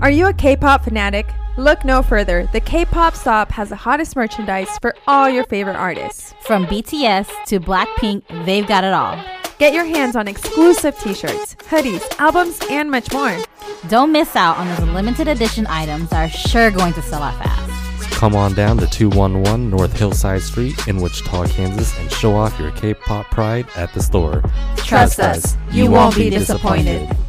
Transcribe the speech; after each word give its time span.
Are 0.00 0.12
you 0.12 0.28
a 0.28 0.32
K-pop 0.32 0.84
fanatic? 0.84 1.26
Look 1.56 1.84
no 1.84 2.02
further. 2.02 2.48
The 2.52 2.60
K-pop 2.60 3.16
shop 3.16 3.50
has 3.50 3.70
the 3.70 3.76
hottest 3.76 4.14
merchandise 4.14 4.78
for 4.80 4.94
all 5.08 5.28
your 5.28 5.42
favorite 5.42 5.74
artists. 5.74 6.34
From 6.42 6.66
BTS 6.66 7.26
to 7.46 7.58
Blackpink, 7.58 8.22
they've 8.46 8.66
got 8.66 8.84
it 8.84 8.92
all. 8.92 9.20
Get 9.58 9.74
your 9.74 9.84
hands 9.84 10.14
on 10.14 10.28
exclusive 10.28 10.96
t-shirts, 11.00 11.56
hoodies, 11.56 12.04
albums, 12.20 12.60
and 12.70 12.88
much 12.88 13.12
more. 13.12 13.36
Don't 13.88 14.12
miss 14.12 14.36
out 14.36 14.56
on 14.58 14.68
those 14.68 14.88
limited 14.94 15.26
edition 15.26 15.66
items 15.66 16.10
that 16.10 16.28
are 16.28 16.32
sure 16.32 16.70
going 16.70 16.92
to 16.92 17.02
sell 17.02 17.24
out 17.24 17.36
fast. 17.42 18.08
Come 18.12 18.36
on 18.36 18.54
down 18.54 18.78
to 18.78 18.86
211 18.86 19.68
North 19.68 19.98
Hillside 19.98 20.42
Street 20.42 20.86
in 20.86 20.98
Wichita, 20.98 21.48
Kansas, 21.48 21.98
and 21.98 22.10
show 22.12 22.36
off 22.36 22.56
your 22.60 22.70
K-pop 22.70 23.26
pride 23.32 23.66
at 23.74 23.92
the 23.94 24.02
store. 24.02 24.44
Trust 24.76 25.18
us, 25.18 25.56
you 25.72 25.90
won't 25.90 26.14
be 26.14 26.30
disappointed. 26.30 27.08
Puta 27.08 27.27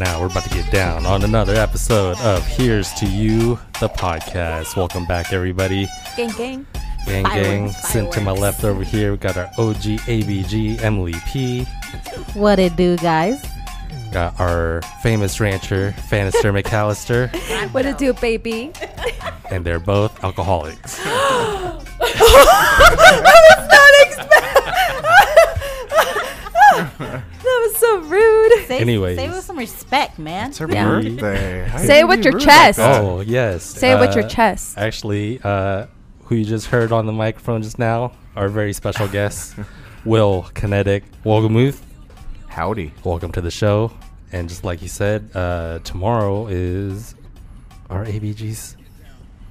now, 0.00 0.18
we're 0.18 0.28
about 0.28 0.44
to 0.44 0.48
get 0.48 0.72
down 0.72 1.04
on 1.04 1.24
another 1.24 1.54
episode 1.54 2.18
of 2.20 2.46
Here's 2.46 2.90
to 2.94 3.04
You, 3.04 3.58
the 3.80 3.88
podcast. 3.90 4.74
Welcome 4.74 5.04
back, 5.04 5.30
everybody. 5.30 5.86
Gang, 6.16 6.30
gang. 6.38 6.66
Gang, 7.04 7.24
gang. 7.24 7.68
Fireworks, 7.68 7.88
Sent 7.88 8.10
to 8.12 8.22
my 8.22 8.30
left 8.32 8.64
over 8.64 8.82
here, 8.82 9.10
we 9.10 9.18
got 9.18 9.36
our 9.36 9.50
OG 9.58 10.00
ABG, 10.08 10.80
Emily 10.80 11.12
P. 11.26 11.64
What 12.32 12.58
it 12.58 12.76
do, 12.76 12.96
guys? 12.96 13.44
Got 14.10 14.40
our 14.40 14.80
famous 15.02 15.38
rancher, 15.38 15.94
Fanister 16.08 16.50
McAllister. 16.62 17.30
What 17.74 17.84
it 17.84 17.98
do, 17.98 18.14
baby? 18.14 18.72
and 19.50 19.66
they're 19.66 19.78
both 19.78 20.24
alcoholics. 20.24 20.98
That 26.90 27.10
was 27.10 27.20
so 27.80 27.98
rude. 28.02 28.66
Say, 28.66 28.78
Anyways. 28.78 29.16
say 29.18 29.28
with 29.28 29.42
some 29.44 29.56
respect, 29.58 30.18
man. 30.18 30.50
It's 30.50 30.58
her 30.58 30.68
Yeah. 30.70 30.84
birthday. 30.86 31.66
How 31.68 31.78
Say 31.78 31.98
you 31.98 32.04
it 32.04 32.08
with 32.08 32.18
be 32.20 32.24
your 32.24 32.32
rude 32.34 32.42
like 32.42 32.48
chest. 32.56 32.78
that? 32.78 33.00
Oh, 33.02 33.20
yes. 33.20 33.64
Say 33.64 33.92
it 33.92 34.00
with 34.00 34.14
your 34.14 34.24
Uh, 34.24 34.28
chest. 34.28 34.78
Actually, 34.78 35.40
uh, 35.42 35.86
who 36.26 36.34
you 36.36 36.44
just 36.44 36.66
heard 36.66 36.92
on 36.92 37.06
the 37.06 37.12
microphone 37.12 37.62
just 37.62 37.78
now, 37.78 38.12
our 38.36 38.48
very 38.48 38.72
special 38.72 39.08
guest, 39.08 39.54
Will 40.04 40.46
Kinetik 40.54 41.02
Wogamuth. 41.24 41.78
Howdy. 42.48 42.92
Welcome 43.04 43.32
to 43.32 43.40
the 43.40 43.50
show. 43.50 43.92
And 44.32 44.48
just 44.48 44.62
like 44.64 44.80
you 44.82 44.88
said, 44.88 45.30
uh, 45.34 45.80
tomorrow 45.82 46.46
is 46.48 47.14
our 47.88 48.04
ABG's 48.04 48.76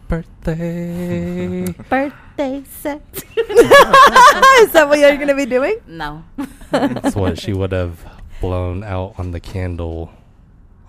birthday. 0.07 1.65
Birthday 1.89 2.63
set. 2.81 3.01
is 3.37 4.71
that 4.71 4.85
what 4.87 4.99
you're 4.99 5.15
going 5.17 5.27
to 5.27 5.35
be 5.35 5.45
doing? 5.45 5.77
no. 5.87 6.23
That's 6.71 7.15
what 7.15 7.39
she 7.39 7.51
would 7.53 7.71
have 7.71 7.99
blown 8.41 8.83
out 8.83 9.15
on 9.17 9.31
the 9.31 9.39
candle 9.39 10.11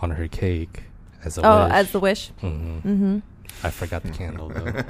on 0.01 0.11
her 0.13 0.27
cake 0.29 0.85
as 1.25 1.39
a 1.39 1.43
wish. 1.43 1.47
Oh, 1.49 1.65
wish. 1.65 1.73
as 1.73 1.93
the 1.93 2.01
wish. 2.01 2.29
hmm 2.41 2.79
Mm-hmm. 2.79 3.19
I 3.63 3.71
forgot 3.71 4.03
the 4.03 4.11
candle 4.11 4.49
though. 4.49 4.73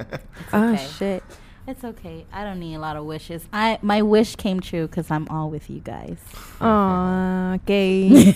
Oh, 0.53 0.73
okay. 0.73 0.87
shit. 0.97 1.23
It's 1.67 1.83
okay. 1.83 2.25
I 2.33 2.43
don't 2.43 2.59
need 2.59 2.73
a 2.75 2.79
lot 2.79 2.95
of 2.97 3.05
wishes. 3.05 3.45
I 3.53 3.77
my 3.81 4.01
wish 4.01 4.35
came 4.35 4.59
true 4.61 4.87
because 4.87 5.11
I'm 5.11 5.27
all 5.29 5.49
with 5.49 5.69
you 5.69 5.79
guys. 5.79 6.17
Aw, 6.59 7.57
gay. 7.65 8.09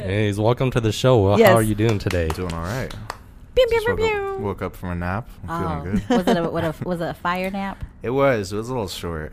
Anyways, 0.00 0.38
welcome 0.38 0.70
to 0.70 0.80
the 0.80 0.92
show. 0.92 1.22
Well, 1.22 1.38
Yes. 1.38 1.48
How 1.50 1.56
are 1.56 1.62
you 1.62 1.74
doing 1.74 1.98
today? 1.98 2.28
Doing 2.28 2.52
all 2.52 2.62
right. 2.62 2.92
Pew, 3.54 3.66
pew, 3.68 3.76
Just 3.76 3.86
pew, 3.86 3.94
woke, 3.94 4.00
up, 4.04 4.36
pew. 4.36 4.44
woke 4.44 4.62
up 4.62 4.76
from 4.76 4.88
a 4.90 4.94
nap. 4.96 5.28
I'm 5.46 5.50
Oh, 5.50 5.82
feeling 5.84 5.94
good. 6.08 6.08
was 6.18 6.26
it 6.28 6.36
a, 6.36 6.50
what 6.50 6.64
a 6.64 6.74
was 6.88 7.00
it 7.00 7.08
a 7.08 7.14
fire 7.14 7.50
nap? 7.50 7.84
It 8.02 8.10
was. 8.10 8.52
It 8.52 8.56
was 8.56 8.68
a 8.68 8.72
little 8.72 8.88
short. 8.88 9.32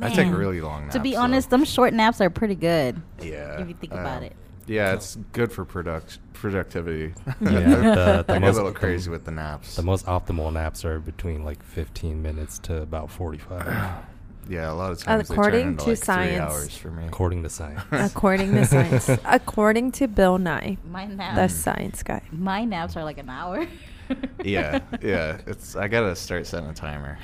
I 0.00 0.08
take 0.08 0.26
Man. 0.28 0.34
really 0.36 0.60
long 0.60 0.82
naps. 0.82 0.94
to 0.94 1.00
be 1.00 1.12
though. 1.14 1.20
honest, 1.22 1.50
them 1.50 1.64
short 1.64 1.92
naps 1.92 2.20
are 2.20 2.30
pretty 2.30 2.54
good. 2.54 3.00
yeah. 3.20 3.60
if 3.60 3.68
you 3.68 3.74
think 3.74 3.92
about 3.92 4.18
um, 4.18 4.24
it. 4.24 4.36
Yeah, 4.66 4.92
it's 4.92 5.16
good 5.32 5.50
for 5.52 5.64
product 5.64 6.20
productivity. 6.32 7.12
Yeah, 7.26 7.32
the- 7.40 8.24
the 8.24 8.24
I 8.28 8.32
get 8.34 8.40
most- 8.40 8.54
a 8.54 8.56
little 8.58 8.72
crazy 8.72 9.10
with 9.10 9.24
the 9.24 9.32
naps. 9.32 9.74
The 9.76 9.82
most 9.82 10.06
optimal 10.06 10.52
naps 10.52 10.84
are 10.84 10.98
between 11.00 11.44
like 11.44 11.62
15 11.64 12.22
minutes 12.22 12.58
to 12.60 12.82
about 12.82 13.10
45, 13.10 13.66
yeah, 14.50 14.70
a 14.70 14.74
lot 14.74 14.90
of 14.92 14.98
times 14.98 15.28
they 15.28 15.34
According 15.34 15.60
turn 15.62 15.68
into 15.72 15.84
to 15.84 15.90
like 15.90 15.98
three 15.98 16.04
science. 16.04 16.40
hours 16.52 16.76
for 16.76 16.90
me. 16.90 17.06
according 17.06 17.42
to 17.44 17.48
science. 17.48 17.82
According 17.92 18.52
to 18.54 18.64
science. 18.66 19.08
According 19.24 19.92
to 19.92 20.08
Bill 20.08 20.36
Nye, 20.38 20.76
My 20.90 21.06
the 21.06 21.48
science 21.48 22.02
guy. 22.02 22.20
my 22.32 22.64
naps 22.64 22.96
are 22.96 23.04
like 23.04 23.18
an 23.18 23.30
hour. 23.30 23.66
yeah, 24.44 24.80
yeah. 25.00 25.38
It's 25.46 25.76
I 25.76 25.86
gotta 25.88 26.16
start 26.16 26.46
setting 26.46 26.68
a 26.68 26.74
timer. 26.74 27.16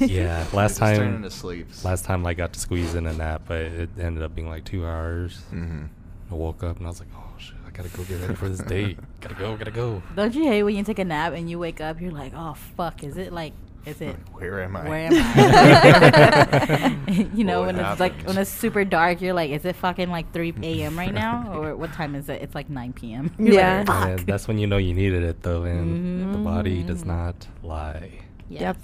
Yeah, 0.00 0.46
last 0.52 0.72
It's 0.72 0.78
turning 0.80 0.98
time- 1.00 1.14
into 1.16 1.30
sleeps. 1.30 1.84
Last 1.84 2.04
time 2.04 2.24
I 2.26 2.34
got 2.34 2.52
to 2.52 2.60
squeeze 2.60 2.94
in 2.94 3.06
a 3.06 3.12
nap, 3.12 3.42
but 3.48 3.58
it 3.62 3.90
ended 3.98 4.22
up 4.22 4.34
being 4.34 4.48
like 4.48 4.64
two 4.64 4.86
hours. 4.86 5.38
hmm 5.50 5.84
I 6.30 6.34
woke 6.36 6.62
up 6.62 6.78
and 6.78 6.86
I 6.86 6.88
was 6.88 7.00
like, 7.00 7.08
oh 7.16 7.38
shit, 7.38 7.54
I 7.66 7.70
gotta 7.70 7.88
go 7.90 8.02
get 8.04 8.20
ready 8.20 8.34
for 8.34 8.48
this 8.48 8.60
date. 8.60 8.98
Gotta 9.20 9.34
go, 9.34 9.56
gotta 9.56 9.70
go. 9.70 10.02
Don't 10.16 10.34
you 10.34 10.44
hate 10.44 10.62
when 10.62 10.74
you 10.74 10.82
take 10.84 10.98
a 10.98 11.04
nap 11.04 11.32
and 11.34 11.50
you 11.50 11.58
wake 11.58 11.80
up? 11.80 12.00
You're 12.00 12.12
like, 12.12 12.32
oh 12.34 12.54
fuck, 12.76 13.02
is 13.04 13.16
it 13.18 13.32
like, 13.32 13.52
is 13.86 14.00
it? 14.00 14.16
Where 14.32 14.62
am 14.62 14.76
I? 14.76 14.88
Where 14.88 15.08
am 15.12 15.14
I? 15.14 16.96
you 17.34 17.44
know, 17.44 17.60
What 17.60 17.74
when 17.76 17.84
it's 17.84 18.00
like 18.00 18.22
when 18.22 18.38
it's 18.38 18.50
super 18.50 18.84
dark, 18.84 19.20
you're 19.20 19.34
like, 19.34 19.50
is 19.50 19.64
it 19.64 19.76
fucking 19.76 20.10
like 20.10 20.32
3 20.32 20.54
a.m. 20.62 20.98
right 20.98 21.12
now, 21.12 21.52
or 21.52 21.76
what 21.76 21.92
time 21.92 22.14
is 22.14 22.28
it? 22.28 22.42
It's 22.42 22.54
like 22.54 22.70
9 22.70 22.92
p.m. 22.94 23.30
You're 23.38 23.54
Yeah. 23.54 23.78
like, 23.78 23.86
fuck. 23.86 24.08
And 24.08 24.18
that's 24.20 24.48
when 24.48 24.58
you 24.58 24.66
know 24.66 24.76
you 24.78 24.94
needed 24.94 25.22
it 25.22 25.42
though, 25.42 25.64
and 25.64 26.34
the 26.34 26.38
body 26.38 26.82
does 26.82 27.02
Mhm. 27.02 27.06
not 27.06 27.46
lie. 27.62 28.10
Yes. 28.48 28.60
Yep. 28.62 28.76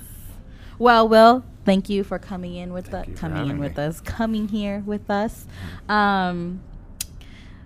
Well, 0.78 1.08
Will, 1.08 1.44
thank 1.66 1.88
you 1.90 2.02
for 2.04 2.18
coming 2.18 2.54
in 2.54 2.72
with 2.72 2.94
us. 2.94 3.06
Coming 3.16 3.38
in 3.42 3.46
having 3.48 3.58
with 3.60 3.78
us. 3.78 4.00
Coming 4.00 4.48
here 4.48 4.82
with 4.86 5.10
us. 5.10 5.46
Um. 5.88 6.60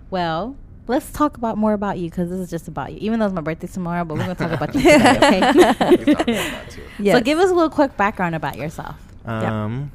Well, 0.09 0.55
let's 0.87 1.11
talk 1.11 1.37
about 1.37 1.57
more 1.57 1.73
about 1.73 1.97
you 1.97 2.09
because 2.09 2.29
this 2.29 2.39
is 2.39 2.49
just 2.49 2.67
about 2.67 2.91
you. 2.93 2.99
Even 3.01 3.19
though 3.19 3.25
it's 3.25 3.35
my 3.35 3.41
birthday 3.41 3.67
tomorrow, 3.67 4.03
but 4.05 4.15
we're 4.15 4.21
gonna 4.23 4.35
talk 4.35 4.51
about 4.51 4.73
you 4.75 4.81
today. 4.81 5.17
Okay. 5.17 5.89
We 5.95 6.05
can 6.05 6.15
talk 6.15 6.27
about. 6.27 6.77
Yes. 6.99 7.17
So 7.17 7.21
give 7.21 7.39
us 7.39 7.49
a 7.49 7.53
little 7.53 7.69
quick 7.69 7.97
background 7.97 8.35
about 8.35 8.57
yourself. 8.57 8.95
Yeah. 9.25 9.65
Um, 9.65 9.91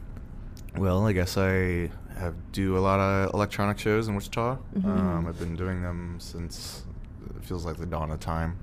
well, 0.76 1.06
I 1.06 1.12
guess 1.12 1.38
I 1.38 1.90
have 2.18 2.34
do 2.52 2.76
a 2.76 2.80
lot 2.80 3.00
of 3.00 3.32
electronic 3.32 3.78
shows 3.78 4.06
in 4.08 4.14
Wichita. 4.14 4.58
Mhm. 4.76 4.84
Um, 4.84 5.26
I've 5.26 5.38
been 5.38 5.56
doing 5.56 5.82
them 5.82 6.16
since 6.18 6.82
it 7.36 7.42
feels 7.44 7.64
like 7.64 7.76
the 7.78 7.86
dawn 7.86 8.10
of 8.10 8.20
time. 8.20 8.58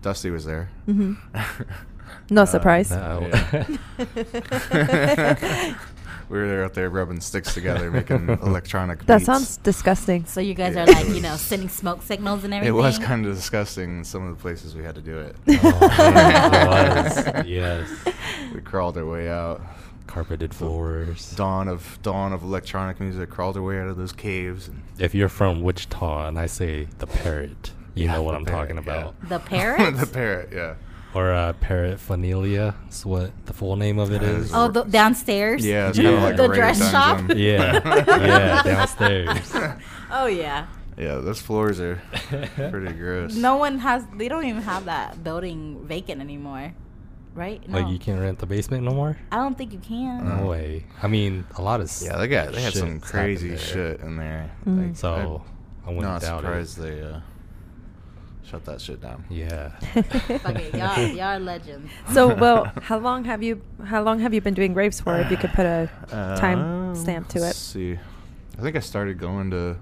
Dusty 0.00 0.30
was 0.30 0.44
there. 0.44 0.70
Mhm. 0.88 1.16
No 2.30 2.42
Uh, 2.42 2.46
surprise. 2.46 2.90
No. 2.90 3.28
yeah. 3.32 3.66
we 6.28 6.38
were 6.38 6.64
out 6.64 6.74
there 6.74 6.88
rubbing 6.90 7.20
sticks 7.20 7.52
together, 7.54 7.90
making 7.90 8.28
electronic. 8.42 9.04
That 9.06 9.18
beats. 9.18 9.26
sounds 9.26 9.56
disgusting. 9.58 10.24
So 10.26 10.40
you 10.40 10.54
guys 10.54 10.74
Yeah. 10.74 10.84
are 10.84 10.86
like, 10.86 11.08
you 11.08 11.20
know, 11.20 11.36
sending 11.36 11.68
smoke 11.68 12.02
signals 12.02 12.44
and 12.44 12.54
everything. 12.54 12.74
It 12.74 12.78
was 12.78 12.98
kind 12.98 13.26
of 13.26 13.34
disgusting 13.34 13.98
in 13.98 14.04
some 14.04 14.26
of 14.26 14.36
the 14.36 14.40
places 14.40 14.74
we 14.74 14.82
had 14.82 14.94
to 14.94 15.00
do 15.02 15.18
it. 15.18 15.36
Oh, 15.48 15.52
it 15.52 17.36
was. 17.38 17.46
Yes. 17.46 17.88
we 18.54 18.60
crawled 18.60 18.96
our 18.96 19.06
way 19.06 19.28
out. 19.28 19.60
Carpeted 20.06 20.52
floors. 20.54 21.30
Dawn 21.36 21.68
of 21.68 21.98
dawn 22.02 22.32
of 22.32 22.42
electronic 22.42 23.00
music. 23.00 23.30
Crawled 23.30 23.56
our 23.56 23.62
way 23.62 23.78
out 23.80 23.88
of 23.88 23.96
those 23.96 24.12
caves. 24.12 24.68
And 24.68 24.82
If 24.98 25.14
you're 25.14 25.28
from 25.30 25.62
Wichita 25.62 26.28
and 26.28 26.38
I 26.38 26.46
say 26.46 26.88
the 26.98 27.06
parrot, 27.06 27.72
you 27.94 28.04
Yeah, 28.06 28.12
know 28.14 28.22
what 28.22 28.34
I'm 28.34 28.44
parrot, 28.44 28.68
talking 28.68 28.76
yeah. 28.76 28.82
about. 29.00 29.28
the 29.28 29.38
parrot. 29.38 29.96
the 29.96 30.06
parrot, 30.06 30.50
yeah. 30.52 30.74
Or 31.14 31.30
uh, 31.30 31.52
paraphernalia 31.54 32.74
is 32.88 33.04
what 33.04 33.30
the 33.46 33.52
full 33.52 33.76
name 33.76 33.98
of 33.98 34.12
it 34.12 34.22
is. 34.22 34.50
oh, 34.54 34.68
the, 34.68 34.84
downstairs. 34.84 35.64
Yeah, 35.64 35.88
it's 35.90 35.98
Yeah. 35.98 36.04
kind 36.04 36.16
of 36.16 36.22
like 36.22 36.36
The 36.36 36.48
dress 36.54 36.90
shop? 36.90 37.20
Yeah, 37.34 37.80
yeah, 38.06 38.62
downstairs. 38.64 39.52
Oh 40.14 40.26
yeah. 40.26 40.66
Yeah, 40.98 41.16
those 41.16 41.40
floors 41.40 41.80
are 41.80 41.96
pretty 42.70 42.92
gross. 42.92 43.34
No 43.34 43.56
one 43.56 43.78
has. 43.78 44.04
They 44.16 44.28
don't 44.28 44.44
even 44.44 44.60
have 44.62 44.84
that 44.84 45.24
building 45.24 45.86
vacant 45.86 46.20
anymore, 46.20 46.74
right? 47.34 47.66
No. 47.66 47.78
Like 47.80 47.90
you 47.90 47.98
can't 47.98 48.20
rent 48.20 48.38
the 48.38 48.44
basement 48.46 48.84
no 48.84 48.92
more. 48.92 49.16
I 49.30 49.36
don't 49.36 49.56
think 49.56 49.72
you 49.72 49.78
can. 49.78 50.28
No 50.28 50.46
way. 50.46 50.84
I 51.02 51.08
mean, 51.08 51.46
a 51.56 51.62
lot 51.62 51.80
of 51.80 51.90
Yeah, 52.02 52.18
they 52.18 52.28
got 52.28 52.52
they 52.52 52.60
had 52.60 52.74
some 52.74 53.00
crazy 53.00 53.56
shit 53.56 54.00
in 54.00 54.18
there. 54.18 54.50
Mm. 54.66 54.88
Like, 54.88 54.96
So 54.96 55.42
I 55.86 55.88
I'm 55.88 55.96
wouldn't 55.96 56.12
not 56.12 56.20
doubt 56.20 56.42
surprised 56.42 56.78
they 56.78 57.00
uh, 57.02 57.20
shut 58.44 58.64
that 58.64 58.80
shit 58.80 59.00
down. 59.00 59.24
it. 59.30 59.36
Yeah. 59.36 59.68
Fuck 60.38 60.56
it, 60.56 60.74
y'all, 60.74 60.98
y'all 61.08 61.22
are 61.36 61.38
legends. 61.40 61.90
so, 62.12 62.34
well, 62.34 62.70
how 62.82 62.98
long 62.98 63.24
have 63.24 63.42
you 63.42 63.62
how 63.84 64.02
long 64.02 64.18
have 64.20 64.34
you 64.34 64.40
been 64.40 64.54
doing 64.54 64.72
graves 64.72 65.00
for? 65.00 65.16
If 65.18 65.30
you 65.30 65.36
could 65.36 65.52
put 65.52 65.66
a 65.66 65.88
time 66.38 66.58
Um, 66.60 66.94
stamp 66.94 67.28
to 67.28 67.40
let's 67.40 67.58
it. 67.58 67.60
see. 67.60 67.98
I 68.58 68.62
think 68.62 68.76
I 68.76 68.80
started 68.80 69.18
going 69.18 69.50
to 69.52 69.76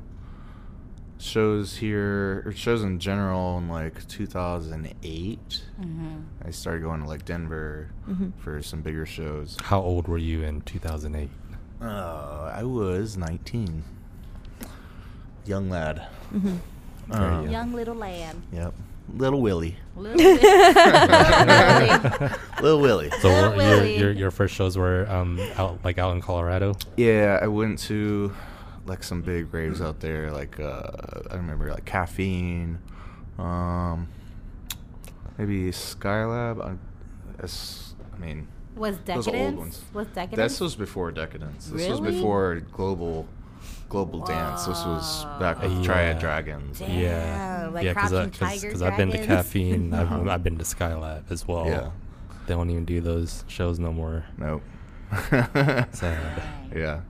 shows 1.18 1.76
here 1.76 2.42
or 2.46 2.52
shows 2.52 2.82
in 2.82 2.98
general 2.98 3.58
in 3.58 3.68
like 3.68 4.06
2008. 4.08 5.62
hmm 5.76 6.16
I 6.42 6.50
started 6.50 6.82
going 6.82 7.02
to 7.02 7.06
like 7.08 7.24
Denver 7.26 7.90
Mhm. 8.08 8.32
for 8.38 8.62
some 8.62 8.80
bigger 8.80 9.04
shows. 9.04 9.58
How 9.64 9.80
old 9.82 10.08
were 10.08 10.16
you 10.18 10.42
in 10.44 10.62
2008? 10.62 11.28
Uh, 11.82 12.52
I 12.54 12.62
was 12.62 13.16
19. 13.18 13.84
Young 15.44 15.68
lad. 15.68 16.06
Mhm. 16.32 16.58
Very 17.10 17.24
Um, 17.24 17.42
young. 17.44 17.52
Young 17.52 17.72
little 17.72 17.94
lamb. 17.94 18.42
Yep. 18.52 18.74
Little 19.16 19.40
Willie. 19.42 19.76
Little 19.96 20.16
bit- 20.18 20.42
Little 22.62 22.80
Willie. 22.80 23.10
So 23.20 23.28
Little 23.28 23.50
your, 23.50 23.56
Willie. 23.56 23.98
your 23.98 24.12
your 24.12 24.30
first 24.30 24.54
shows 24.54 24.78
were 24.78 25.06
um 25.10 25.40
out 25.56 25.78
like 25.84 25.98
out 25.98 26.14
in 26.14 26.20
Colorado. 26.22 26.74
Yeah, 26.96 27.38
I 27.42 27.48
went 27.48 27.78
to 27.80 28.32
like 28.86 29.02
some 29.02 29.22
big 29.22 29.52
raves 29.52 29.80
out 29.80 30.00
there. 30.00 30.30
Like 30.30 30.60
uh, 30.60 30.82
I 31.30 31.36
remember 31.36 31.70
like 31.70 31.84
caffeine, 31.84 32.78
um, 33.38 34.08
maybe 35.38 35.70
Skylab. 35.70 36.64
I, 36.64 36.72
it's- 37.38 37.94
I 38.14 38.18
mean, 38.18 38.48
Was 38.76 38.96
decadence? 38.98 39.26
Those 39.26 39.34
old 39.34 39.56
ones. 39.56 39.82
Was 39.94 40.06
decadence? 40.08 40.52
this 40.52 40.60
was 40.60 40.76
before 40.76 41.10
Decadence. 41.10 41.66
This 41.68 41.88
was 41.88 42.00
before 42.00 42.60
Global 42.72 43.26
Global 43.90 44.20
Dance. 44.20 44.64
This 44.64 44.82
was 44.87 45.25
back 45.38 45.60
with 45.60 45.70
Wow. 45.72 45.82
Triad 45.82 46.19
Dragons. 46.19 46.78
Damn. 46.78 46.98
yeah, 46.98 47.69
like 47.72 47.84
yeah, 47.84 47.92
because 47.92 48.81
I've 48.82 48.96
been 48.96 49.10
to 49.10 49.19
caffeine. 49.26 49.92
I've, 49.92 50.10
Uh-huh. 50.10 50.31
I've 50.31 50.42
been 50.42 50.56
to 50.56 50.64
Skylab 50.64 51.31
as 51.31 51.46
well. 51.46 51.66
Yeah. 51.66 51.90
They 52.46 52.54
don't 52.54 52.70
even 52.70 52.84
do 52.87 53.00
those 53.02 53.44
shows 53.48 53.78
no 53.78 53.92
more. 53.92 54.25
Nope. 54.38 54.62
Sad. 55.31 56.42
yeah. 56.75 57.00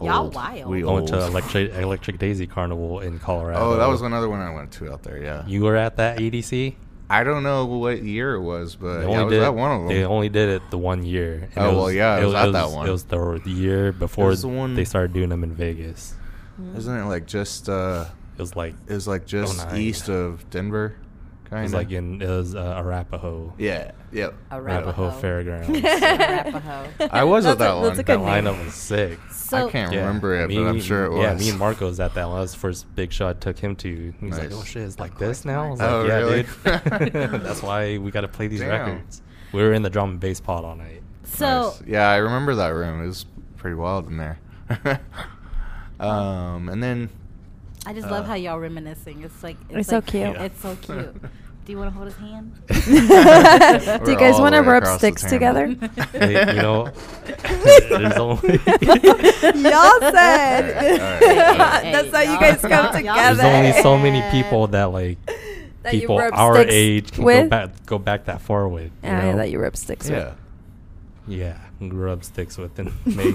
Y'all 0.00 0.24
Old. 0.24 0.34
wild. 0.34 0.66
We 0.68 0.82
I 0.84 0.92
went 0.92 1.08
to. 1.08 1.24
Electric 1.24 1.72
Electric 1.72 2.18
Daisy 2.18 2.46
Carnival 2.46 3.00
in 3.00 3.18
Colorado. 3.18 3.60
Oh, 3.60 3.76
that 3.78 3.86
was 3.86 4.02
another 4.02 4.28
one 4.28 4.40
I 4.40 4.52
went 4.54 4.70
to 4.72 4.92
out 4.92 5.02
there. 5.04 5.16
Yeah. 5.22 5.46
You 5.46 5.62
were 5.62 5.76
at 5.76 5.96
that 5.96 6.18
EDC. 6.18 6.74
I 7.08 7.22
don't 7.22 7.42
know 7.44 7.66
what 7.66 8.02
year 8.02 8.34
it 8.34 8.40
was, 8.42 8.74
but 8.74 9.02
They 9.02 9.10
yeah, 9.12 9.22
was 9.22 9.32
did 9.32 9.42
at 9.42 9.54
one 9.54 9.70
of 9.72 9.78
them. 9.80 9.88
They 9.88 10.04
only 10.04 10.28
did 10.28 10.48
it 10.48 10.62
the 10.70 10.78
one 10.78 11.04
year. 11.04 11.48
and 11.54 11.64
Oh, 11.66 11.70
it 11.70 11.74
well, 11.76 11.92
yeah, 11.92 12.14
I 12.14 12.24
was 12.24 12.34
at 12.34 12.52
that 12.52 12.70
one. 12.70 12.88
It 12.88 12.90
was 12.90 13.04
the 13.04 13.40
year 13.46 13.92
before 13.92 14.34
the 14.34 14.48
one- 14.48 14.74
they 14.74 14.84
started 14.84 15.12
doing 15.12 15.28
them 15.28 15.44
in 15.44 15.52
Vegas. 15.54 16.14
Isn't 16.76 16.96
it 16.96 17.04
like 17.04 17.26
just 17.26 17.68
uh 17.68 18.06
It 18.36 18.40
was 18.42 18.56
like 18.56 18.74
it 18.88 18.94
was 18.94 19.06
like 19.06 19.26
just 19.26 19.56
09. 19.68 19.80
east 19.80 20.08
of 20.08 20.48
Denver? 20.50 20.96
It 21.46 21.50
Kind 21.50 21.62
was 21.62 21.72
of 21.72 21.78
like 21.78 21.90
in 21.92 22.20
it 22.20 22.28
was 22.28 22.54
uh, 22.54 22.74
Arapahoe. 22.78 23.52
Yeah. 23.56 23.92
Yep. 24.12 24.34
Arapahoe 24.50 25.04
Arapahoe. 25.04 25.10
Fairgrounds. 25.20 25.68
Arapahoe. 25.84 27.08
I 27.12 27.24
was 27.24 27.46
at 27.46 27.58
That's 27.58 27.70
a- 27.70 27.74
that 27.74 27.82
that's 27.82 27.82
one. 27.82 27.92
a 27.92 27.96
that 27.96 28.06
good 28.06 28.20
name. 28.20 28.44
lineup 28.44 28.64
was 28.64 28.74
sick. 28.74 29.18
So 29.30 29.68
I 29.68 29.70
can't 29.70 29.92
Yeah, 29.92 30.00
remember 30.06 30.34
it, 30.42 30.48
me- 30.48 30.56
but 30.56 30.66
I'm 30.66 30.80
sure 30.80 31.04
it 31.04 31.10
was. 31.12 31.20
Yeah, 31.22 31.34
me 31.34 31.50
and 31.50 31.58
Marco 31.58 31.86
was 31.86 32.00
at 32.00 32.14
that. 32.14 32.26
one. 32.26 32.34
That 32.36 32.40
was 32.42 32.52
the 32.52 32.58
first 32.58 32.92
big 32.96 33.12
show 33.12 33.28
I 33.28 33.32
took 33.34 33.58
him 33.58 33.76
to. 33.76 34.12
He's 34.20 34.32
like, 34.32 34.50
Nice. 34.50 34.52
"Oh 34.54 34.64
shit, 34.64 34.82
it's 34.82 34.98
like 34.98 35.16
this 35.18 35.44
now." 35.44 35.64
I 35.66 35.70
was 35.70 35.78
Marco. 35.78 36.02
like, 36.02 36.04
Oh, 36.04 36.06
"Yeah, 36.08 36.18
really? 36.18 37.10
dude." 37.32 37.42
That's 37.42 37.62
why 37.62 37.98
we 37.98 38.10
got 38.10 38.22
to 38.22 38.28
play 38.28 38.48
these 38.48 38.60
Damn. 38.60 38.70
records. 38.70 39.22
We 39.52 39.62
were 39.62 39.72
in 39.72 39.82
the 39.82 39.90
drum 39.90 40.10
and 40.10 40.20
bass 40.20 40.40
pod 40.40 40.64
all 40.64 40.74
night. 40.74 41.02
so 41.24 41.46
Nice. 41.78 41.82
yeah, 41.86 42.10
I 42.10 42.16
remember 42.16 42.56
that 42.56 42.68
room. 42.70 43.02
It 43.04 43.06
was 43.06 43.24
pretty 43.56 43.76
wild 43.76 44.08
in 44.08 44.16
there. 44.16 44.38
um, 46.00 46.68
and 46.68 46.82
then 46.82 47.08
I 47.86 47.92
just 47.94 48.08
love 48.10 48.24
Uh, 48.24 48.28
how 48.28 48.34
y'all 48.34 48.58
reminiscing. 48.58 49.22
It's 49.22 49.42
like 49.42 49.56
It's 49.70 49.88
so 49.88 49.96
like- 49.96 50.06
cute. 50.06 50.36
It's 50.36 50.60
so 50.60 50.76
cute. 50.76 51.14
Do 51.66 51.72
you 51.72 51.78
want 51.78 51.90
to 51.92 51.96
hold 51.98 52.06
his 52.06 52.16
hand? 52.16 52.52
Do 54.04 54.10
you 54.12 54.16
guys 54.18 54.38
want 54.38 54.54
to 54.54 54.60
rub 54.62 54.86
sticks 54.98 55.24
together? 55.24 55.66
Hey, 56.12 56.54
you 56.54 56.62
know, 56.62 56.88
there's 57.26 58.12
only 58.16 58.60
Y'all 58.60 60.00
said. 60.00 60.62
All 60.62 61.00
right, 61.00 61.00
all 61.00 61.58
right. 61.58 61.82
Hey, 61.82 61.92
That's 61.92 62.12
how 62.14 62.20
you 62.20 62.38
guys 62.38 62.60
come 62.60 62.70
y'all- 62.70 62.82
y'all- 62.84 62.92
together. 62.92 63.34
there's 63.34 63.54
only 63.54 63.82
so 63.82 63.98
many 63.98 64.22
people 64.30 64.68
that 64.68 64.84
like 64.92 65.18
That 65.82 65.92
people 65.92 66.18
our 66.20 66.58
age 66.58 67.10
can 67.12 67.24
go 67.24 67.48
back 67.48 67.70
go 67.86 67.98
back 67.98 68.24
that 68.26 68.40
far 68.40 68.68
with. 68.68 68.84
You 69.02 69.10
Yeah, 69.10 69.30
know? 69.32 69.36
that 69.38 69.50
you 69.50 69.58
rub 69.58 69.76
sticks 69.76 70.08
Yeah. 70.08 70.34
yeah, 71.26 71.58
rub 71.80 72.24
sticks 72.24 72.56
with 72.56 72.78
and 72.78 72.92
make 73.16 73.34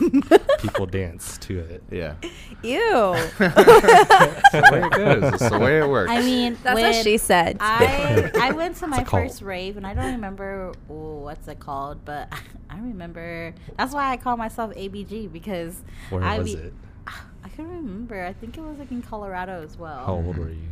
people 0.59 0.85
dance 0.85 1.37
to 1.39 1.59
it. 1.59 1.83
Yeah. 1.91 2.15
with. 2.21 2.31
Ew. 2.63 3.15
That's 3.37 4.51
the 4.51 4.69
way 4.71 4.81
it 4.83 4.91
goes. 4.91 5.33
It's 5.33 5.49
the 5.49 5.59
way 5.59 5.79
it 5.79 5.87
works. 5.87 6.11
I 6.11 6.21
mean, 6.21 6.57
That's 6.63 6.79
what 6.79 6.95
she 6.95 7.17
said. 7.17 7.57
I 7.59 8.31
I 8.39 8.51
went 8.51 8.77
to 8.77 8.87
my 8.87 9.03
first 9.03 9.41
rave 9.41 9.77
and 9.77 9.85
I 9.85 9.93
don't 9.93 10.13
remember 10.13 10.73
ooh, 10.89 11.21
what's 11.23 11.47
it 11.47 11.59
called, 11.59 12.03
but 12.05 12.31
I 12.69 12.79
remember 12.79 13.53
that's 13.77 13.93
why 13.93 14.11
I 14.11 14.17
call 14.17 14.37
myself 14.37 14.73
ABG 14.75 15.31
because 15.31 15.81
Where 16.09 16.23
I 16.23 16.39
was 16.39 16.55
be- 16.55 16.61
it? 16.61 16.73
I 17.43 17.49
can't 17.49 17.69
remember. 17.69 18.23
I 18.23 18.33
think 18.33 18.57
it 18.57 18.61
was 18.61 18.77
like 18.79 18.91
in 18.91 19.01
Colorado 19.01 19.63
as 19.63 19.77
well. 19.77 20.05
How 20.05 20.13
old 20.13 20.37
were 20.37 20.49
you? 20.49 20.69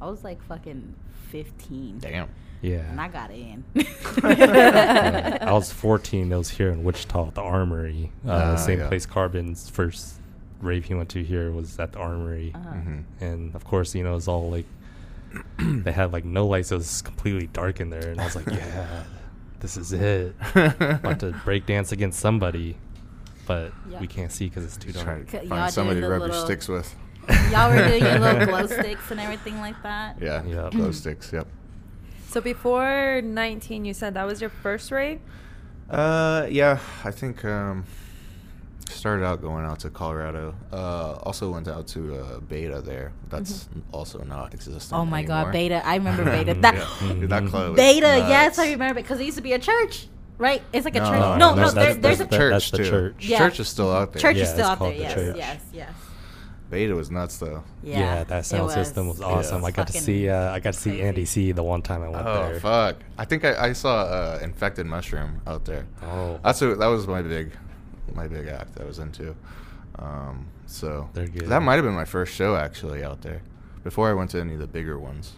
I 0.00 0.08
was 0.08 0.22
like 0.24 0.42
fucking 0.44 0.94
fifteen. 1.30 1.98
Damn. 1.98 2.28
Yeah. 2.60 2.78
And 2.90 3.00
I 3.00 3.08
got 3.08 3.30
in. 3.30 3.64
Yeah. 4.24 5.38
I 5.42 5.52
was 5.52 5.72
14. 5.72 6.32
It 6.32 6.36
was 6.36 6.50
here 6.50 6.70
in 6.70 6.82
Wichita, 6.84 7.28
at 7.28 7.34
the 7.34 7.40
Armory. 7.42 8.10
Uh, 8.26 8.30
Ah, 8.32 8.56
same 8.56 8.80
yeah. 8.80 8.88
place 8.88 9.06
Carbon's 9.06 9.68
first 9.68 10.14
rave 10.60 10.86
he 10.86 10.94
went 10.94 11.08
to 11.10 11.22
here 11.22 11.52
was 11.52 11.78
at 11.78 11.92
the 11.92 11.98
Armory. 12.00 12.52
Uh-huh. 12.54 12.70
hmm 12.70 12.98
And 13.20 13.54
of 13.54 13.64
course, 13.64 13.94
you 13.94 14.02
know, 14.02 14.16
it's 14.16 14.26
all 14.28 14.50
like, 14.50 14.66
they 15.58 15.92
had 15.92 16.12
like 16.12 16.24
no 16.24 16.46
lights. 16.46 16.72
It 16.72 16.76
was 16.76 17.02
completely 17.02 17.46
dark 17.48 17.80
in 17.80 17.90
there. 17.90 18.08
And 18.10 18.20
I 18.20 18.24
was 18.24 18.34
like, 18.36 18.46
yeah, 18.50 19.04
this 19.60 19.76
is 19.76 19.92
it. 19.92 20.34
About 20.54 21.20
to 21.20 21.32
break 21.44 21.66
dance 21.66 21.92
against 21.92 22.18
somebody. 22.18 22.76
But 23.46 23.72
Yeah. 23.88 24.00
we 24.00 24.06
can't 24.08 24.32
see 24.32 24.46
because 24.48 24.64
it's 24.64 24.76
too 24.76 24.92
Trying 24.92 25.04
dark. 25.24 25.28
to 25.28 25.36
Y'all 25.38 25.48
find 25.48 25.72
somebody 25.72 26.00
to 26.00 26.08
rub 26.08 26.22
your 26.22 26.32
sticks 26.44 26.66
with. 26.68 26.94
Y'all 27.52 27.70
were 27.70 27.86
doing 27.88 28.02
your 28.02 28.18
little 28.18 28.46
glow 28.46 28.66
sticks 28.66 29.10
and 29.10 29.20
everything 29.20 29.60
like 29.60 29.80
that. 29.82 30.16
Yeah. 30.20 30.42
Yep. 30.44 30.72
Glow 30.72 30.90
sticks. 30.92 31.32
Yep. 31.32 31.46
So 32.28 32.40
before 32.40 33.20
19, 33.24 33.84
you 33.84 33.94
said 33.94 34.14
that 34.14 34.26
was 34.26 34.40
your 34.40 34.50
first 34.50 34.90
rave? 34.90 35.20
Uh, 35.90 36.46
yeah. 36.50 36.78
I 37.04 37.10
think 37.10 37.42
um, 37.44 37.84
started 38.90 39.24
out 39.24 39.40
going 39.40 39.64
out 39.64 39.80
to 39.80 39.90
Colorado. 39.90 40.54
Uh, 40.70 41.12
also 41.22 41.50
went 41.50 41.68
out 41.68 41.86
to 41.88 42.16
uh, 42.16 42.40
Beta 42.40 42.82
there. 42.82 43.12
That's 43.30 43.68
also 43.92 44.22
not 44.24 44.52
existent. 44.52 44.98
Oh 45.00 45.06
my 45.06 45.22
god. 45.22 45.52
Beta! 45.52 45.80
I 45.86 45.96
remember 45.96 46.24
Beta. 46.36 46.52
That 46.54 46.74
Yeah. 46.74 47.26
That 47.28 47.46
club. 47.46 47.70
was 47.70 47.76
Beta, 47.76 48.26
yes. 48.28 48.58
I 48.58 48.72
remember 48.72 49.00
because 49.00 49.20
it 49.20 49.24
used 49.24 49.38
to 49.38 49.42
be 49.42 49.54
a 49.54 49.58
church, 49.58 50.08
right? 50.36 50.62
It's 50.74 50.84
like 50.84 50.96
a 50.96 51.00
No, 51.00 51.04
church. 51.10 51.20
no, 51.20 51.36
No, 51.36 51.54
no, 51.54 51.54
no, 51.54 51.70
that's- 51.70 51.74
there, 51.74 51.94
that's 51.94 52.18
there's 52.18 52.20
a 52.20 52.26
church 52.38 52.52
that's 52.52 52.70
the 52.72 52.76
too. 52.78 52.84
church. 52.90 53.26
Yeah. 53.26 53.38
Church 53.38 53.60
is 53.60 53.68
still 53.68 53.90
out 53.90 54.12
there. 54.12 54.20
church 54.20 54.36
Yeah, 54.36 54.42
is 54.42 54.50
still 54.50 54.66
out 54.66 54.78
there. 54.80 54.90
the 54.92 54.98
Yes, 55.00 55.14
church. 55.14 55.36
yes, 55.38 55.60
yes. 55.72 55.90
Beta 56.70 56.94
was 56.94 57.10
nuts 57.10 57.38
though. 57.38 57.62
Yeah, 57.82 57.98
Yeah, 57.98 58.24
that 58.24 58.40
it 58.40 58.44
sound 58.44 58.70
system 58.70 59.08
was 59.08 59.20
awesome. 59.20 59.64
I 59.64 59.70
got 59.70 59.86
to 59.86 59.92
see 59.94 60.28
uh, 60.28 60.52
I 60.52 60.60
got 60.60 60.74
to 60.74 60.78
see 60.78 60.90
crazy. 60.90 61.02
Andy 61.02 61.24
C 61.24 61.52
the 61.52 61.62
one 61.62 61.82
time 61.82 62.02
I 62.02 62.08
went 62.08 62.26
Oh 62.26 62.34
there. 62.34 62.54
Oh 62.56 62.58
fuck! 62.60 62.96
I 63.16 63.24
think 63.24 63.44
I, 63.44 63.68
I 63.68 63.72
saw 63.72 64.02
uh, 64.02 64.38
infected 64.42 64.86
mushroom 64.86 65.40
out 65.46 65.64
there. 65.64 65.86
Oh. 66.02 66.38
That's 66.44 66.60
a, 66.62 66.74
that 66.74 66.86
was 66.86 67.06
my 67.06 67.22
big, 67.22 67.52
my 68.14 68.26
big 68.28 68.48
act 68.48 68.78
I 68.80 68.84
was 68.84 68.98
into. 68.98 69.34
Um, 69.98 70.46
so 70.66 71.08
good. 71.14 71.46
that 71.48 71.62
might 71.62 71.74
have 71.76 71.84
been 71.84 71.94
my 71.94 72.04
first 72.04 72.34
show 72.34 72.54
actually 72.54 73.02
out 73.02 73.22
there, 73.22 73.42
before 73.82 74.10
I 74.10 74.12
went 74.12 74.30
to 74.30 74.40
any 74.40 74.54
of 74.54 74.60
the 74.60 74.66
bigger 74.66 74.98
ones. 74.98 75.34